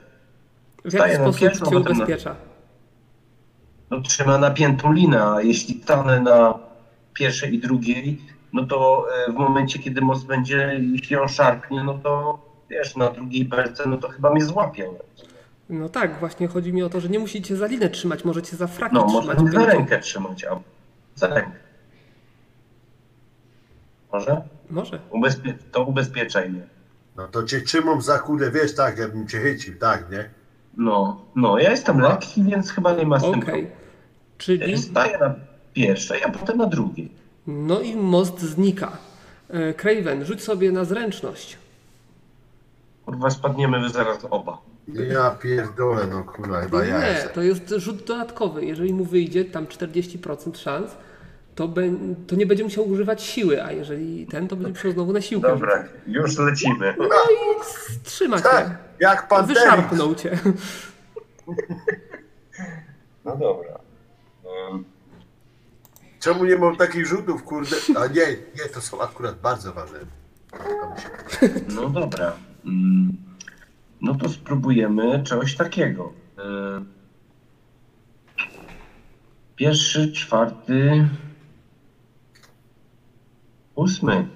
W 0.84 0.92
jaki 0.92 1.08
na 1.10 1.14
sposób 1.14 1.40
pierwszą, 1.40 1.66
cię 1.66 1.78
ubezpiecza? 1.78 2.36
No 3.90 4.00
trzyma 4.00 4.38
napiętą 4.38 4.92
linę, 4.92 5.24
a 5.24 5.42
jeśli 5.42 5.82
stanę 5.82 6.20
na 6.20 6.58
pierwszej 7.14 7.54
i 7.54 7.58
drugiej, 7.58 8.20
no 8.52 8.66
to 8.66 9.06
e, 9.28 9.32
w 9.32 9.34
momencie, 9.34 9.78
kiedy 9.78 10.00
most 10.00 10.26
będzie, 10.26 10.80
jeśli 10.92 11.16
on 11.16 11.28
szarpnie, 11.28 11.84
no 11.84 11.94
to 11.98 12.38
wiesz, 12.70 12.96
na 12.96 13.10
drugiej 13.10 13.44
belce, 13.44 13.88
no 13.88 13.96
to 13.96 14.08
chyba 14.08 14.30
mnie 14.30 14.44
złapie. 14.44 14.88
No 15.68 15.88
tak, 15.88 16.20
właśnie 16.20 16.48
chodzi 16.48 16.72
mi 16.72 16.82
o 16.82 16.88
to, 16.88 17.00
że 17.00 17.08
nie 17.08 17.18
musicie 17.18 17.56
za 17.56 17.66
linę 17.66 17.88
trzymać, 17.88 18.24
możecie 18.24 18.56
za 18.56 18.66
fraki 18.66 18.94
No, 18.94 19.06
trzymać. 19.06 19.26
można 19.38 19.50
za 19.52 19.66
rękę 19.66 19.98
trzymać, 19.98 20.44
a 20.44 20.60
za 21.14 21.26
rękę. 21.26 21.52
Może? 24.12 24.42
Może. 24.70 24.98
Ubezpie 25.10 25.54
to 25.72 25.84
ubezpieczaj 25.84 26.50
mnie. 26.50 26.62
No 27.16 27.28
to 27.28 27.42
cię 27.42 27.60
trzymam 27.60 28.02
za 28.02 28.18
kurde, 28.18 28.50
wiesz, 28.50 28.74
tak, 28.74 28.98
jakbym 28.98 29.28
cię 29.28 29.38
chycił, 29.40 29.78
tak, 29.78 30.10
nie? 30.10 30.30
No, 30.76 31.20
no, 31.36 31.58
ja 31.58 31.70
jestem 31.70 32.00
lekki, 32.00 32.42
więc 32.42 32.70
chyba 32.70 32.92
nie 32.94 33.06
ma 33.06 33.18
z 33.18 33.22
tym 33.22 33.30
Okej. 33.30 33.42
problemu. 33.42 33.70
Czyli. 34.38 34.78
Staję 34.78 35.18
na 35.18 35.34
pierwszej, 35.74 36.24
a 36.24 36.28
potem 36.28 36.58
na 36.58 36.66
drugiej. 36.66 37.08
No 37.46 37.80
i 37.80 37.96
most 37.96 38.40
znika. 38.40 38.92
E, 39.50 39.74
Craven, 39.74 40.24
rzuć 40.24 40.42
sobie 40.42 40.72
na 40.72 40.84
zręczność. 40.84 41.58
Kurwa, 43.06 43.30
spadniemy 43.30 43.88
zaraz 43.88 44.18
oba. 44.30 44.58
Ja 44.88 45.30
pierdolę, 45.30 46.06
no 46.06 46.24
kurwa, 46.24 46.60
chyba 46.60 46.84
ja 46.84 47.00
Nie, 47.00 47.06
jestem. 47.06 47.32
to 47.32 47.42
jest 47.42 47.68
rzut 47.76 48.04
dodatkowy. 48.04 48.64
Jeżeli 48.64 48.94
mu 48.94 49.04
wyjdzie 49.04 49.44
tam 49.44 49.66
40% 49.66 50.56
szans, 50.56 50.90
to, 51.54 51.68
be, 51.68 51.82
to 52.26 52.36
nie 52.36 52.46
będzie 52.46 52.64
musiał 52.64 52.88
używać 52.88 53.22
siły, 53.22 53.64
a 53.64 53.72
jeżeli 53.72 54.26
ten, 54.26 54.48
to 54.48 54.56
będzie 54.56 54.70
musiał 54.70 54.92
znowu 54.92 55.12
na 55.12 55.20
siłkę. 55.20 55.48
Dobra, 55.48 55.84
już 56.06 56.38
lecimy. 56.38 56.94
No 56.98 57.04
i 57.06 57.60
trzyma 58.04 58.36
cię. 58.36 58.42
Tak, 58.42 58.78
jak 59.00 59.28
pan 59.28 59.46
Wyszarpnął 59.46 60.14
cię. 60.14 60.38
No 63.24 63.36
dobra. 63.36 63.78
Um, 64.44 64.84
Czemu 66.20 66.44
nie 66.44 66.56
mam 66.56 66.76
takich 66.76 67.06
rzutów, 67.06 67.42
kurde? 67.42 67.76
A 67.96 68.06
nie, 68.06 68.26
nie, 68.30 68.68
to 68.74 68.80
są 68.80 69.00
akurat 69.00 69.40
bardzo 69.40 69.72
ważne. 69.72 69.98
No 71.74 71.88
dobra. 71.90 72.32
Mm, 72.64 73.16
No 74.00 74.14
to 74.14 74.28
spróbujemy 74.28 75.22
czegoś 75.24 75.56
takiego. 75.56 76.12
E, 76.38 76.84
Pierwszy, 79.56 80.12
czwarty, 80.12 81.08
ósmy. 83.74 84.26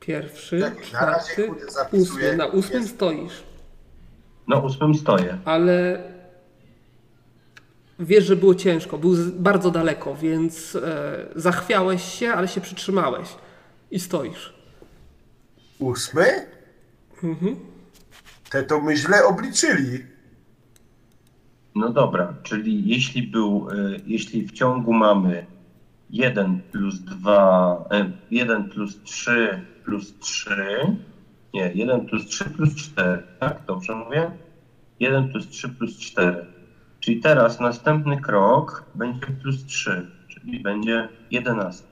Pierwszy, 0.00 0.60
Tak, 0.60 0.92
na 0.92 1.06
razie, 1.06 1.24
czwarty, 1.32 1.46
kurde, 1.48 1.70
zapisuję. 1.70 2.24
ósmy. 2.26 2.36
Na 2.36 2.46
ósmym 2.46 2.82
Jest. 2.82 2.94
stoisz. 2.94 3.42
Na 4.48 4.58
ósmym 4.58 4.94
stoję. 4.94 5.38
ale 5.44 6.02
wiesz, 7.98 8.24
że 8.24 8.36
było 8.36 8.54
ciężko, 8.54 8.98
był 8.98 9.14
z- 9.14 9.30
bardzo 9.30 9.70
daleko, 9.70 10.14
więc 10.14 10.76
e, 10.76 11.26
zachwiałeś 11.36 12.02
się, 12.02 12.30
ale 12.32 12.48
się 12.48 12.60
przytrzymałeś 12.60 13.28
i 13.90 14.00
stoisz. 14.00 14.54
Ósmy? 15.78 16.46
Te 18.50 18.62
to 18.62 18.80
my 18.80 18.96
źle 18.96 19.24
obliczyli. 19.24 20.06
No 21.74 21.92
dobra, 21.92 22.34
czyli 22.42 22.88
jeśli 22.88 23.22
był, 23.22 23.68
e, 23.70 23.74
jeśli 24.06 24.46
w 24.46 24.52
ciągu 24.52 24.92
mamy 24.92 25.46
1 26.10 26.60
plus 26.72 27.00
2, 27.00 27.88
1 28.30 28.68
plus 28.68 29.02
3 29.02 29.64
plus 29.84 30.18
3, 30.18 30.96
nie, 31.54 31.72
1 31.74 32.06
plus 32.06 32.26
3 32.26 32.44
plus 32.44 32.74
4, 32.74 33.22
tak? 33.40 33.62
Dobrze 33.66 33.94
mówię? 33.94 34.30
1 35.00 35.28
plus 35.28 35.48
3 35.48 35.68
plus 35.68 35.98
4. 35.98 36.46
Czyli 37.00 37.20
teraz 37.20 37.60
następny 37.60 38.20
krok 38.20 38.84
będzie 38.94 39.26
plus 39.26 39.64
3, 39.64 40.10
czyli 40.28 40.60
będzie 40.60 41.08
11. 41.30 41.84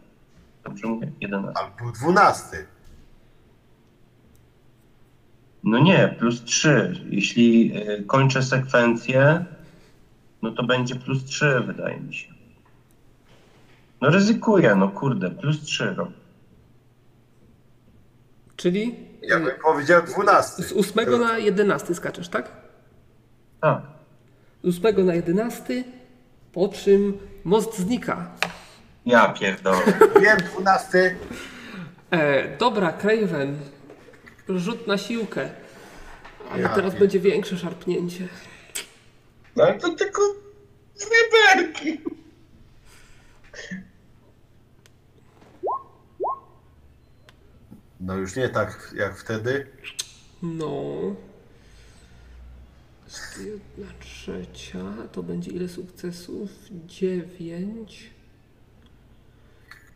Dobrze 0.64 0.86
mówię? 0.86 1.12
11. 1.20 1.60
Albo 1.62 1.92
dwunasty. 1.92 2.66
No 5.64 5.78
nie, 5.78 6.16
plus 6.18 6.44
3. 6.44 6.92
Jeśli 7.10 7.72
y, 7.76 8.04
kończę 8.04 8.42
sekwencję, 8.42 9.44
no 10.42 10.50
to 10.50 10.62
będzie 10.62 10.94
plus 10.96 11.24
3, 11.24 11.60
wydaje 11.66 12.00
mi 12.00 12.14
się. 12.14 12.32
No 14.00 14.10
ryzykuję, 14.10 14.74
no 14.74 14.88
kurde, 14.88 15.30
plus 15.30 15.60
3 15.60 15.94
robię. 15.94 16.12
Czyli 18.56 18.94
Ja 19.22 19.40
bym 19.40 19.50
powiedział 19.64 20.02
dwunasty. 20.02 20.62
z 20.62 20.72
8 20.72 21.20
na 21.20 21.38
11 21.38 21.94
skaczesz, 21.94 22.28
tak? 22.28 22.50
Tak. 23.60 23.82
Z 24.64 24.84
8 24.84 25.06
na 25.06 25.14
11, 25.14 25.84
po 26.52 26.68
czym 26.68 27.18
most 27.44 27.78
znika. 27.78 28.30
Ja 29.06 29.28
pierdolę. 29.28 29.78
Wiem, 30.22 30.36
dwunasty. 30.38 31.16
E, 32.10 32.56
dobra, 32.58 32.92
Craven, 32.92 33.56
rzut 34.48 34.86
na 34.86 34.98
siłkę. 34.98 35.48
Ale 36.52 36.62
Ja 36.62 36.68
teraz 36.68 36.94
pier- 36.94 36.98
będzie 36.98 37.20
większe 37.20 37.58
szarpnięcie. 37.58 38.28
No 39.56 39.64
ale 39.64 39.78
to 39.78 39.94
tylko 39.94 40.22
dwie 40.96 41.16
berki. 41.32 42.00
No 48.00 48.14
już 48.14 48.36
nie 48.36 48.48
tak 48.48 48.94
jak 48.96 49.18
wtedy. 49.18 49.66
No. 50.42 50.92
Jedna 53.38 53.92
trzecia, 54.00 54.84
to 55.12 55.22
będzie 55.22 55.50
ile 55.50 55.68
sukcesów? 55.68 56.50
Dziewięć. 56.70 58.10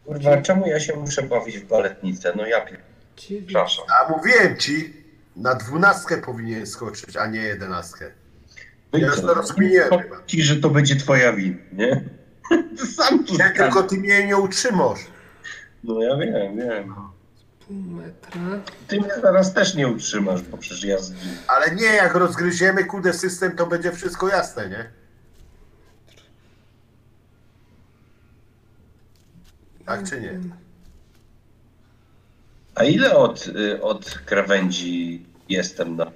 Kurwa, 0.04 0.42
czemu 0.42 0.66
ja 0.66 0.80
się 0.80 0.96
muszę 0.96 1.22
bawić 1.22 1.58
w 1.58 1.66
baletnicę? 1.66 2.32
No 2.36 2.46
ja 2.46 2.60
pierdolę. 2.60 2.90
Dziewięć. 3.16 3.46
Przepraszam. 3.46 3.84
A 4.00 4.12
mówiłem 4.12 4.56
ci, 4.56 4.92
na 5.36 5.54
dwunastkę 5.54 6.18
powinien 6.18 6.66
skoczyć, 6.66 7.16
a 7.16 7.26
nie 7.26 7.40
jedenastkę. 7.40 8.12
No 8.92 8.98
i 8.98 9.02
Ja 9.02 9.10
to 9.10 9.34
rozkminiłem 9.34 9.88
Powiem. 9.88 10.06
Ci, 10.26 10.42
że 10.42 10.56
to 10.56 10.70
będzie 10.70 10.96
twoja 10.96 11.32
wina, 11.32 11.56
nie? 11.72 12.04
Ty 12.76 12.86
sam 12.96 13.24
tu 13.24 13.34
zgadzasz. 13.34 13.56
tylko 13.56 13.82
ty 13.82 13.96
mnie 13.98 14.26
nie 14.26 14.36
utrzymasz. 14.36 15.00
No 15.84 16.02
ja 16.02 16.16
wiem, 16.16 16.56
wiem. 16.56 16.94
Pół 17.66 17.76
metra. 17.76 18.40
Ty 18.88 19.00
mnie 19.00 19.10
zaraz 19.22 19.54
też 19.54 19.74
nie 19.74 19.88
utrzymasz, 19.88 20.42
bo 20.42 20.56
przecież 20.56 20.84
ja 20.84 20.98
zginę. 20.98 21.36
Ale 21.48 21.74
nie, 21.74 21.86
jak 21.86 22.14
rozgryziemy 22.14 22.84
kudę 22.84 23.12
system, 23.12 23.56
to 23.56 23.66
będzie 23.66 23.92
wszystko 23.92 24.28
jasne, 24.28 24.68
nie? 24.68 24.90
Tak 29.86 30.08
czy 30.10 30.20
nie? 30.20 30.40
A 32.74 32.84
ile 32.84 33.16
od, 33.16 33.46
y, 33.46 33.82
od 33.82 34.10
krawędzi 34.26 35.26
jestem 35.48 35.96
na, 35.96 36.06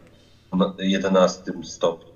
na 0.53 0.75
11 0.79 1.43
stopniu? 1.65 2.14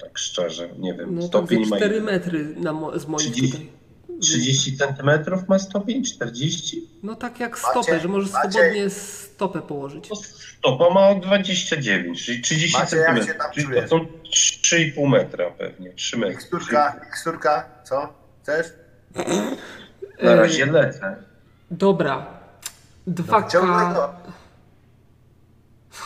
Tak 0.00 0.18
szczerze, 0.18 0.68
nie 0.78 0.94
wiem. 0.94 1.14
No 1.14 1.20
to 1.22 1.26
stopień 1.28 1.66
ma 1.66 1.76
4 1.76 1.94
ile? 1.96 2.04
metry 2.04 2.54
na 2.56 2.72
mo- 2.72 2.98
z 2.98 3.06
moich 3.06 3.32
30. 3.32 3.52
tutaj. 3.52 3.72
30 4.20 4.76
centymetrów 4.76 5.48
ma 5.48 5.58
stopień? 5.58 6.04
40? 6.04 6.88
No 7.02 7.14
tak 7.14 7.40
jak 7.40 7.50
Macie- 7.50 7.70
stopę, 7.70 8.00
że 8.00 8.08
możesz 8.08 8.32
macie- 8.32 8.50
swobodnie 8.50 8.90
stopę 8.90 9.62
położyć. 9.62 10.08
To 10.08 10.16
stopa 10.16 10.90
ma 10.90 11.14
29, 11.14 12.24
czyli 12.24 12.40
30 12.42 12.78
Macie, 12.78 12.96
jak 12.96 13.06
się 13.18 13.24
centymetrów. 13.24 13.42
tam 13.54 13.64
Czyli 13.72 13.82
to 13.82 13.88
są 13.88 14.06
3,5 14.30 15.06
metra 15.08 15.50
pewnie, 15.50 15.92
3 15.92 16.18
metry. 16.18 16.34
Miksturka, 16.34 17.00
miksturka, 17.04 17.68
co? 17.84 18.12
Chcesz? 18.42 18.66
Na 20.22 20.34
razie 20.34 20.66
lecę. 20.66 21.16
Dobra. 21.70 22.26
Dwa 23.06 23.40
No, 23.40 23.48
ciągle 23.50 23.72
K. 23.76 23.94
go. 23.94 24.14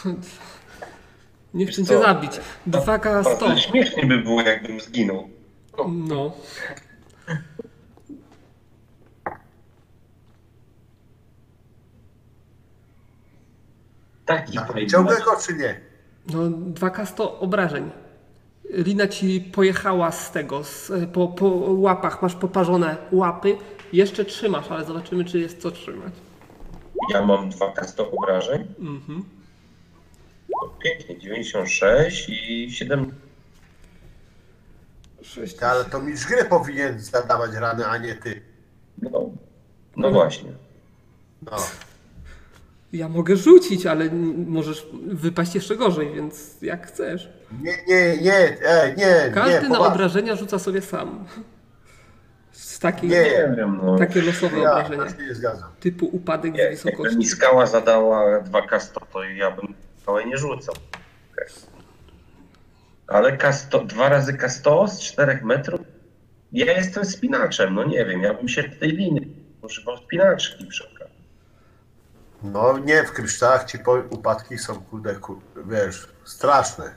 Nie 1.55 1.66
chcę 1.66 1.84
cię 1.84 1.99
zabić. 1.99 2.33
2K 2.68 3.20
100. 3.20 3.47
Bardzo 3.47 3.60
śmiesznie 3.60 4.07
by 4.07 4.18
było, 4.18 4.42
jakbym 4.42 4.81
zginął. 4.81 5.28
No. 5.89 6.33
Taki. 14.24 14.58
Ciągle 14.91 15.16
go 15.16 15.36
czy 15.47 15.55
nie? 15.55 15.81
No 16.33 16.39
2K 16.50 17.07
100 17.07 17.39
obrażeń. 17.41 17.91
Lina 18.70 19.08
ci 19.08 19.41
pojechała 19.41 20.12
z 20.12 20.33
tego, 20.33 20.65
z, 20.65 20.92
po, 21.12 21.28
po 21.28 21.47
łapach, 21.68 22.23
masz 22.23 22.34
poparzone 22.34 22.97
łapy. 23.12 23.57
Jeszcze 23.92 24.24
trzymasz, 24.24 24.70
ale 24.70 24.84
zobaczymy, 24.84 25.24
czy 25.24 25.39
jest 25.39 25.62
co 25.62 25.70
trzymać. 25.70 26.12
Ja 27.10 27.26
mam 27.26 27.50
2 27.50 27.84
100 27.84 28.10
obrażeń. 28.10 28.66
Mhm. 28.78 29.24
Pięknie, 30.84 31.18
96 31.18 32.28
i 32.28 32.70
7. 32.73 33.15
Sześć. 35.23 35.57
Ty, 35.57 35.66
Ale 35.66 35.84
to 35.84 36.00
mistrz 36.00 36.26
gry 36.26 36.44
powinien 36.44 37.00
zadawać 37.00 37.55
rany, 37.55 37.86
a 37.86 37.99
nie 37.99 38.15
ty. 38.15 38.42
No, 39.02 39.31
no 39.97 40.10
właśnie. 40.10 40.52
No. 41.42 41.57
Ja 42.92 43.08
mogę 43.08 43.36
rzucić, 43.36 43.86
ale 43.86 44.10
możesz 44.47 44.86
wypaść 45.07 45.55
jeszcze 45.55 45.76
gorzej, 45.76 46.15
więc 46.15 46.62
jak 46.62 46.86
chcesz. 46.86 47.28
Nie, 47.62 47.73
nie, 47.89 48.16
nie, 48.23 48.34
e, 48.62 48.94
nie, 48.97 49.33
Każdy 49.34 49.52
nie, 49.55 49.60
na 49.68 49.68
poważnie. 49.68 49.94
obrażenia 49.94 50.36
rzuca 50.36 50.58
sobie 50.58 50.81
sam. 50.83 51.24
Z 52.52 52.78
takiej, 52.78 53.10
Nie. 53.10 53.16
Nie 53.23 53.55
wiem, 53.57 53.81
no. 53.83 53.99
takie 53.99 54.23
losowe 54.23 54.58
Ja 54.58 54.73
obrażenia. 54.73 55.05
też 55.05 55.16
się 55.16 55.26
nie 55.26 55.34
zgadzam. 55.34 55.68
Typu 55.81 56.07
upadek 56.07 56.52
Nie, 56.55 56.58
z 56.58 56.62
jakby 56.62 56.76
wysokości. 56.91 57.18
mi 57.18 57.26
skała 57.26 57.66
zadała 57.66 58.41
2 58.41 58.81
100 58.81 59.00
to 59.12 59.24
ja 59.24 59.50
bym 59.50 59.74
skałę 60.05 60.24
nie 60.24 60.39
rzucał. 60.39 60.74
Ale 63.07 63.36
K100, 63.36 63.86
dwa 63.86 64.08
razy 64.08 64.33
K100 64.33 64.89
z 64.89 65.00
4 65.00 65.41
metrów? 65.44 65.81
Ja 66.52 66.73
jestem 66.73 67.05
spinaczem, 67.05 67.74
no 67.74 67.84
nie 67.84 68.05
wiem, 68.07 68.20
ja 68.23 68.34
bym 68.34 68.49
się 68.49 68.62
tej 68.65 68.91
liny 68.91 69.20
używał 69.62 69.97
spinaczki 69.97 70.66
przy 70.66 70.84
okazji. 70.94 71.15
No 72.42 72.78
nie, 72.78 73.02
w 73.05 73.12
kryształach 73.12 73.65
ci 73.65 73.78
po, 73.78 73.92
upadki 74.10 74.58
są, 74.58 74.81
kurde, 74.81 75.15
kur, 75.15 75.39
wiesz, 75.66 76.08
straszne. 76.24 76.94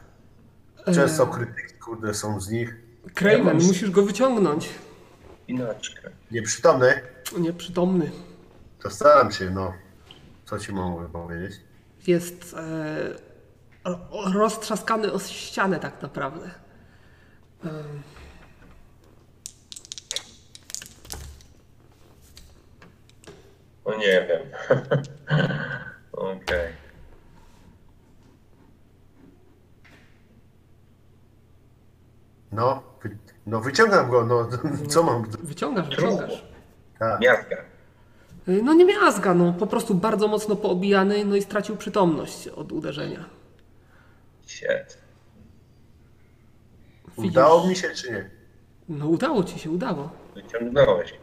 Często 0.93 1.23
E. 1.23 1.27
krytyki, 1.33 1.73
kurde, 1.73 2.13
są 2.13 2.39
z 2.41 2.49
nich 2.49 2.75
Craven, 3.13 3.47
Ja 3.47 3.53
musisz 3.67 3.91
go 3.91 4.01
wyciągnąć. 4.03 4.69
Spinaczkę. 5.43 6.09
nieprzytomne. 6.31 7.01
Nieprzytomny. 7.37 8.11
To 8.79 8.89
staram 8.89 9.31
się, 9.31 9.49
no. 9.49 9.73
Co 10.45 10.59
ci 10.59 10.71
mogę 10.73 11.09
powiedzieć? 11.09 11.53
Jest 12.07 12.53
e, 12.53 13.89
ro- 13.89 14.33
roztrzaskany 14.33 15.13
o 15.13 15.19
ścianę 15.19 15.79
tak 15.79 16.01
naprawdę. 16.01 16.49
No 23.85 23.97
nie 23.97 24.27
wiem. 24.27 24.41
Okej. 26.11 26.73
No, 32.51 32.83
wy, 33.03 33.17
no 33.45 33.59
wyciągam 33.61 34.09
go, 34.09 34.25
no 34.25 34.49
co 34.89 35.03
mam? 35.03 35.23
Wyciągasz, 35.43 35.89
wyciągasz. 35.89 36.45
Tak. 36.99 37.21
E, 38.47 38.51
No 38.51 38.73
nie 38.73 38.85
miazga, 38.85 39.33
no 39.33 39.53
po 39.53 39.67
prostu 39.67 39.95
bardzo 39.95 40.27
mocno 40.27 40.55
poobijany, 40.55 41.25
no 41.25 41.35
i 41.35 41.41
stracił 41.41 41.77
przytomność 41.77 42.47
od 42.47 42.71
uderzenia. 42.71 43.25
Shit. 44.45 44.97
Widzisz? 47.17 47.31
Udało 47.31 47.67
mi 47.67 47.75
się 47.75 47.89
czy 47.89 48.11
nie? 48.11 48.29
No 48.89 49.07
udało 49.07 49.43
ci 49.43 49.59
się, 49.59 49.71
udało. 49.71 50.09
Wyciągnąłeś. 50.35 51.13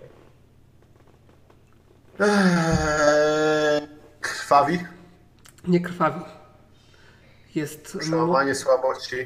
Eee, 2.20 3.88
krwawi, 4.20 4.78
Nie 5.68 5.80
krwawi. 5.80 6.20
Jest 7.54 7.94
mo- 7.94 8.00
przełamanie 8.00 8.54
słabości. 8.54 9.16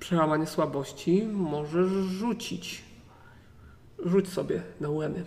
przełamanie 0.00 0.46
słabości, 0.46 1.22
możesz 1.32 1.88
rzucić. 1.90 2.84
Rzuć 4.04 4.28
sobie 4.28 4.62
na 4.80 4.90
łemy. 4.90 5.24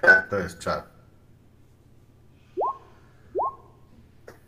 Tak, 0.00 0.30
to 0.30 0.38
jest 0.38 0.58
czar. 0.58 0.82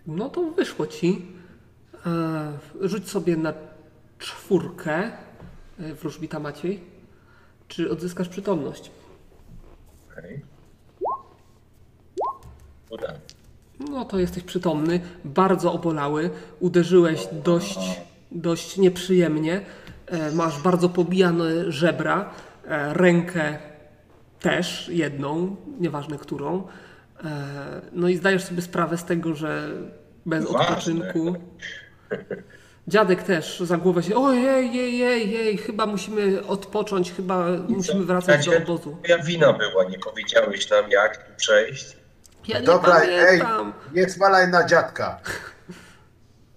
No 0.07 0.29
to 0.29 0.51
wyszło 0.51 0.87
ci. 0.87 1.27
E, 2.07 2.59
rzuć 2.81 3.11
sobie 3.11 3.37
na 3.37 3.53
czwórkę. 4.19 5.13
E, 5.79 5.95
wróżbita 5.95 6.41
Maciej. 6.41 6.85
Czy 7.69 7.91
odzyskasz 7.91 8.29
przytomność? 8.29 8.91
Okej. 10.13 10.43
Udało. 12.91 13.19
No 13.91 14.05
to 14.05 14.19
jesteś 14.19 14.43
przytomny, 14.43 15.01
bardzo 15.25 15.73
obolały, 15.73 16.31
uderzyłeś 16.61 17.29
dość, 17.45 17.79
dość 18.31 18.77
nieprzyjemnie, 18.77 19.65
masz 20.35 20.63
bardzo 20.63 20.89
pobijane 20.89 21.73
żebra, 21.73 22.31
e, 22.69 22.95
rękę 22.95 23.59
też, 24.41 24.89
jedną, 24.93 25.57
nieważne 25.81 26.19
którą. 26.19 26.67
E, 27.25 27.31
no 27.93 28.09
i 28.09 28.17
zdajesz 28.17 28.45
sobie 28.45 28.63
sprawę 28.63 28.99
z 28.99 29.05
tego, 29.05 29.35
że 29.35 29.69
bez 30.27 30.45
Ważne. 30.45 30.59
odpoczynku. 30.59 31.37
Dziadek 32.89 33.23
też 33.23 33.61
za 33.61 33.77
głowę 33.77 34.03
się, 34.03 34.17
ojej, 34.17 34.75
jej, 34.75 34.99
jej, 34.99 35.31
jej, 35.31 35.57
chyba 35.59 35.87
musimy 35.87 36.47
odpocząć, 36.47 37.13
chyba 37.13 37.47
musimy 37.69 38.05
wracać 38.05 38.47
do 38.47 38.57
obozu. 38.57 38.97
Moja 39.03 39.19
wina 39.23 39.53
była, 39.53 39.85
nie 39.85 39.99
powiedziałeś 39.99 40.71
nam 40.71 40.91
jak 40.91 41.17
tu 41.17 41.33
przejść. 41.37 41.97
Ja 42.49 42.59
nie 42.61 42.67
Dobra, 42.67 43.01
ej, 43.01 43.41
pamiętam. 43.41 43.73
nie 43.95 44.09
zwalaj 44.09 44.49
na 44.49 44.67
dziadka. 44.67 45.21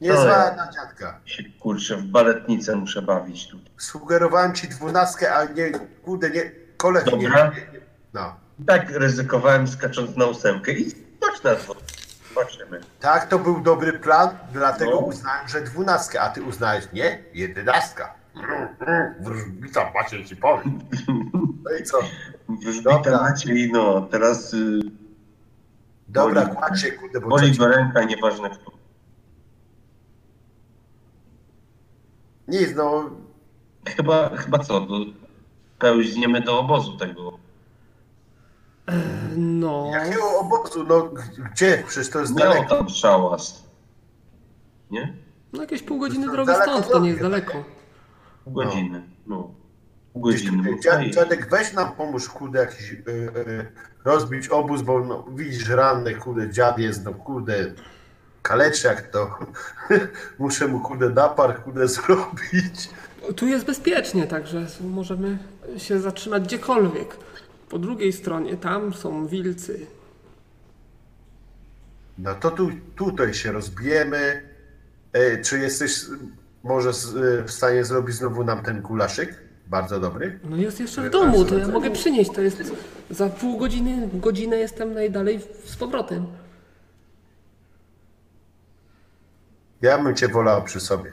Nie 0.01 0.09
To 0.09 0.21
zwalaj 0.21 0.55
na 0.55 0.71
dziadka. 0.71 1.19
Się 1.25 1.43
kurczę 1.59 1.97
w 1.97 2.03
baletnicę 2.03 2.75
muszę 2.75 3.01
bawić 3.01 3.47
tu. 3.47 3.57
Sugerowałem 3.77 4.53
ci 4.53 4.67
dwunastkę, 4.67 5.35
a 5.35 5.45
nie, 5.45 5.71
kurde, 6.05 6.29
nie, 6.29 6.51
koleś 6.77 7.05
nie, 7.05 7.17
nie, 7.17 7.23
Dobra. 7.27 7.45
nie. 7.49 7.79
No. 8.13 8.35
Tak 8.67 8.89
ryzykowałem 8.89 9.67
skacząc 9.67 10.17
na 10.17 10.25
ósemkę 10.25 10.71
i 10.71 10.91
patrz 11.19 11.43
na 11.43 11.55
to. 11.55 11.75
Zobaczymy. 12.29 12.81
Tak, 12.99 13.27
to 13.27 13.39
był 13.39 13.61
dobry 13.61 13.93
plan, 13.99 14.29
dlatego 14.53 14.91
No. 14.91 14.97
uznałem, 14.97 15.47
że 15.47 15.61
dwunastkę, 15.61 16.21
a 16.21 16.29
ty 16.29 16.43
uznałeś 16.43 16.87
nie, 16.93 17.23
jedenastka. 17.33 18.13
Wróżbica, 19.19 19.85
patrzę 19.85 20.25
ci 20.25 20.35
powiem. 20.35 20.79
No 21.63 21.71
i 21.79 21.83
co? 21.83 21.99
Wróżbita. 22.49 23.21
Maciej, 23.21 23.71
no 23.71 24.01
teraz 24.01 24.53
y, 24.53 24.79
Dobra, 26.07 26.45
kładź 26.45 26.81
się, 26.81 26.91
kurde, 26.91 27.19
bo 27.21 27.27
boli 27.27 27.57
go 27.57 27.67
ręka, 27.67 28.03
nieważne 28.03 28.49
kto. 28.49 28.71
Nic, 32.51 32.75
no, 32.75 33.09
Chyba, 33.85 34.37
chyba 34.37 34.59
co, 34.59 34.87
pełźniemy 35.79 36.41
do 36.41 36.59
obozu 36.59 36.97
tego. 36.97 37.39
No, 39.37 39.89
jakiego 39.93 40.39
obozu, 40.39 40.83
no, 40.83 41.09
gdzie? 41.51 41.83
Przecież 41.87 42.09
to 42.09 42.19
jest 42.19 42.35
Miał 42.35 42.49
daleko. 42.53 42.75
tam 42.75 42.89
szałas. 42.89 43.63
Nie? 44.91 45.13
no 45.53 45.61
jakieś 45.61 45.83
pół 45.83 45.99
godziny 45.99 46.25
To 46.25 46.31
drogi 46.31 46.47
daleko 46.47 46.71
stąd, 46.71 46.91
to 46.91 46.99
nie 46.99 47.09
jest 47.09 47.19
drogi, 47.21 47.35
daleko. 47.35 47.63
Pół 48.43 48.53
godziny. 48.53 49.03
No. 49.27 49.51
Pół 50.13 50.21
godziny. 50.21 50.57
tutaj, 50.57 50.75
bo 50.75 50.81
dziad, 50.81 50.93
fajnie. 50.93 51.11
dziadek, 51.11 51.49
weź 51.49 51.73
nam 51.73 51.91
pomóż, 51.91 52.29
kurde, 52.29 52.59
jakiś, 52.59 52.91
y, 52.91 53.03
y, 53.07 53.71
rozbić 54.05 54.47
obóz, 54.47 54.81
bo 54.81 54.99
no, 54.99 55.25
widzisz, 55.35 55.69
ranny, 55.69 56.15
kurde, 56.15 56.49
dziad 56.49 56.79
jest, 56.79 57.05
no, 57.05 57.13
kurde, 57.13 57.73
kaleczy 58.41 58.87
jak 58.87 59.01
to. 59.01 59.39
Muszę 60.39 60.67
mu, 60.67 60.79
kurde, 60.79 61.09
napar, 61.09 61.63
kurde, 61.63 61.87
zrobić. 61.97 62.89
Tu 63.35 63.47
jest 63.47 63.65
bezpiecznie, 63.65 64.27
także 64.27 64.67
możemy 64.81 65.37
się 65.77 65.99
zatrzymać 65.99 66.43
gdziekolwiek. 66.43 67.15
Po 67.69 67.79
drugiej 67.79 68.13
stronie, 68.13 68.57
tam 68.57 68.93
są 68.93 69.27
wilcy. 69.27 69.85
No 72.17 72.35
to 72.35 72.51
tu, 72.51 72.71
tutaj 72.95 73.33
się 73.33 73.51
rozbijemy. 73.51 74.41
E, 75.13 75.41
czy 75.41 75.59
jesteś 75.59 76.05
może 76.63 76.93
z, 76.93 77.15
e, 77.15 77.43
w 77.43 77.51
stanie 77.51 77.85
zrobić 77.85 78.15
znowu 78.15 78.43
nam 78.43 78.63
ten 78.63 78.81
gulaszyk? 78.81 79.35
Bardzo 79.67 79.99
dobry. 79.99 80.39
No 80.49 80.57
jest 80.57 80.79
jeszcze 80.79 81.01
w 81.01 81.09
domu, 81.09 81.45
to 81.45 81.57
ja 81.57 81.67
mogę 81.67 81.91
przynieść. 81.91 82.31
To 82.31 82.41
jest 82.41 82.63
za 83.09 83.29
pół 83.29 83.57
godziny, 83.57 84.09
godzinę 84.13 84.57
jestem 84.57 84.93
najdalej 84.93 85.39
z 85.65 85.75
powrotem. 85.75 86.25
Ja 89.81 89.97
bym 89.97 90.15
cię 90.15 90.27
wolał 90.27 90.63
przy 90.63 90.79
sobie. 90.79 91.11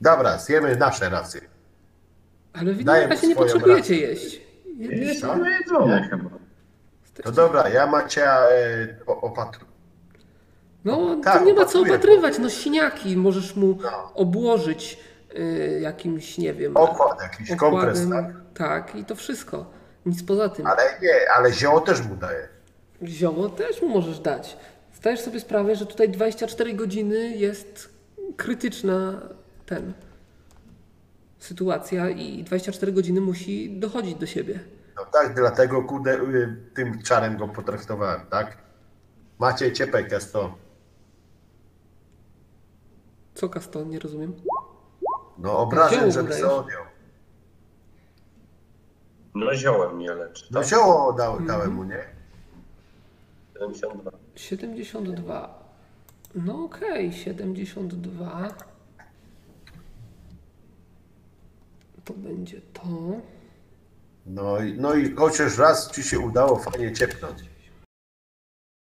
Dobra, 0.00 0.38
zjemy 0.38 0.76
nasze 0.76 1.08
racje. 1.08 1.40
Ale 2.52 2.72
razie 3.08 3.28
nie 3.28 3.34
potrzebujecie 3.36 3.76
rację. 3.94 3.96
jeść. 4.08 4.40
Jest 4.78 5.20
Co? 5.20 5.44
jedzone 5.46 6.08
chyba. 6.10 6.30
To 7.22 7.32
dobra, 7.32 7.68
ja 7.68 7.86
Macia 7.86 8.38
e, 8.40 8.48
o- 9.06 9.20
opatru. 9.20 9.66
No, 10.84 11.16
Tak, 11.24 11.38
to 11.38 11.44
nie 11.44 11.54
ma 11.54 11.64
co 11.64 11.78
opatruję. 11.80 11.92
opatrywać, 11.94 12.38
no 12.38 12.50
siniaki 12.50 13.16
możesz 13.16 13.56
mu 13.56 13.78
No. 13.82 14.12
obłożyć 14.14 14.98
y, 15.38 15.78
jakimś, 15.82 16.38
nie 16.38 16.54
wiem, 16.54 16.76
Okład, 16.76 17.20
jakiś 17.22 17.56
kompres, 17.56 18.04
okładem. 18.04 18.26
tak? 18.26 18.36
Tak, 18.54 18.94
i 18.96 19.04
to 19.04 19.14
wszystko. 19.14 19.70
Nic 20.06 20.22
poza 20.22 20.48
tym. 20.48 20.66
Ale 20.66 20.82
nie, 21.02 21.30
ale 21.36 21.52
zioło 21.52 21.80
też 21.80 22.02
mu 22.02 22.16
daję. 22.16 22.48
Zioło 23.04 23.48
też 23.48 23.82
mu 23.82 23.88
możesz 23.88 24.20
dać. 24.20 24.56
Zdajesz 24.94 25.20
sobie 25.20 25.40
sprawę, 25.40 25.76
że 25.76 25.86
tutaj 25.86 26.08
24 26.08 26.74
godziny 26.74 27.36
jest 27.36 27.88
krytyczna 28.36 29.20
ten 29.66 29.92
sytuacja 31.38 32.10
i 32.10 32.44
24 32.44 32.92
godziny 32.92 33.20
musi 33.20 33.78
dochodzić 33.80 34.14
do 34.14 34.26
siebie. 34.26 34.60
No 34.96 35.04
tak, 35.12 35.34
dlatego 35.34 35.82
kurde 35.82 36.14
y, 36.14 36.56
tym 36.74 37.02
czarem 37.02 37.36
go 37.36 37.48
potraktowałem, 37.48 38.20
tak? 38.30 38.58
Macie 39.38 39.72
ciepek 39.72 40.12
jest 40.12 40.32
to. 40.32 40.54
Co 43.34 43.48
Kaston, 43.48 43.88
nie 43.90 43.98
rozumiem. 43.98 44.34
No 45.38 45.68
Zioło 45.90 45.90
żeby 45.90 46.06
mu 46.06 46.12
se 46.12 46.22
dajesz. 46.22 46.44
odjął. 46.44 46.82
No 49.34 49.54
ziołem 49.54 49.96
mnie 49.96 50.14
leczy. 50.14 50.46
No 50.50 50.60
tak? 50.60 50.68
zioło 50.68 51.12
dał, 51.12 51.40
dałem 51.40 51.74
mu, 51.74 51.84
nie? 51.84 52.15
72. 53.60 54.12
72. 54.36 55.66
No 56.34 56.64
okej, 56.64 57.12
72. 57.12 58.48
To 62.04 62.14
będzie 62.14 62.60
to. 62.72 62.82
No 64.26 64.60
i, 64.60 64.72
no 64.72 64.94
i 64.94 65.14
chociaż 65.14 65.58
raz 65.58 65.92
ci 65.92 66.02
się 66.02 66.18
udało 66.18 66.56
fajnie 66.56 66.92
ciepnąć. 66.92 67.55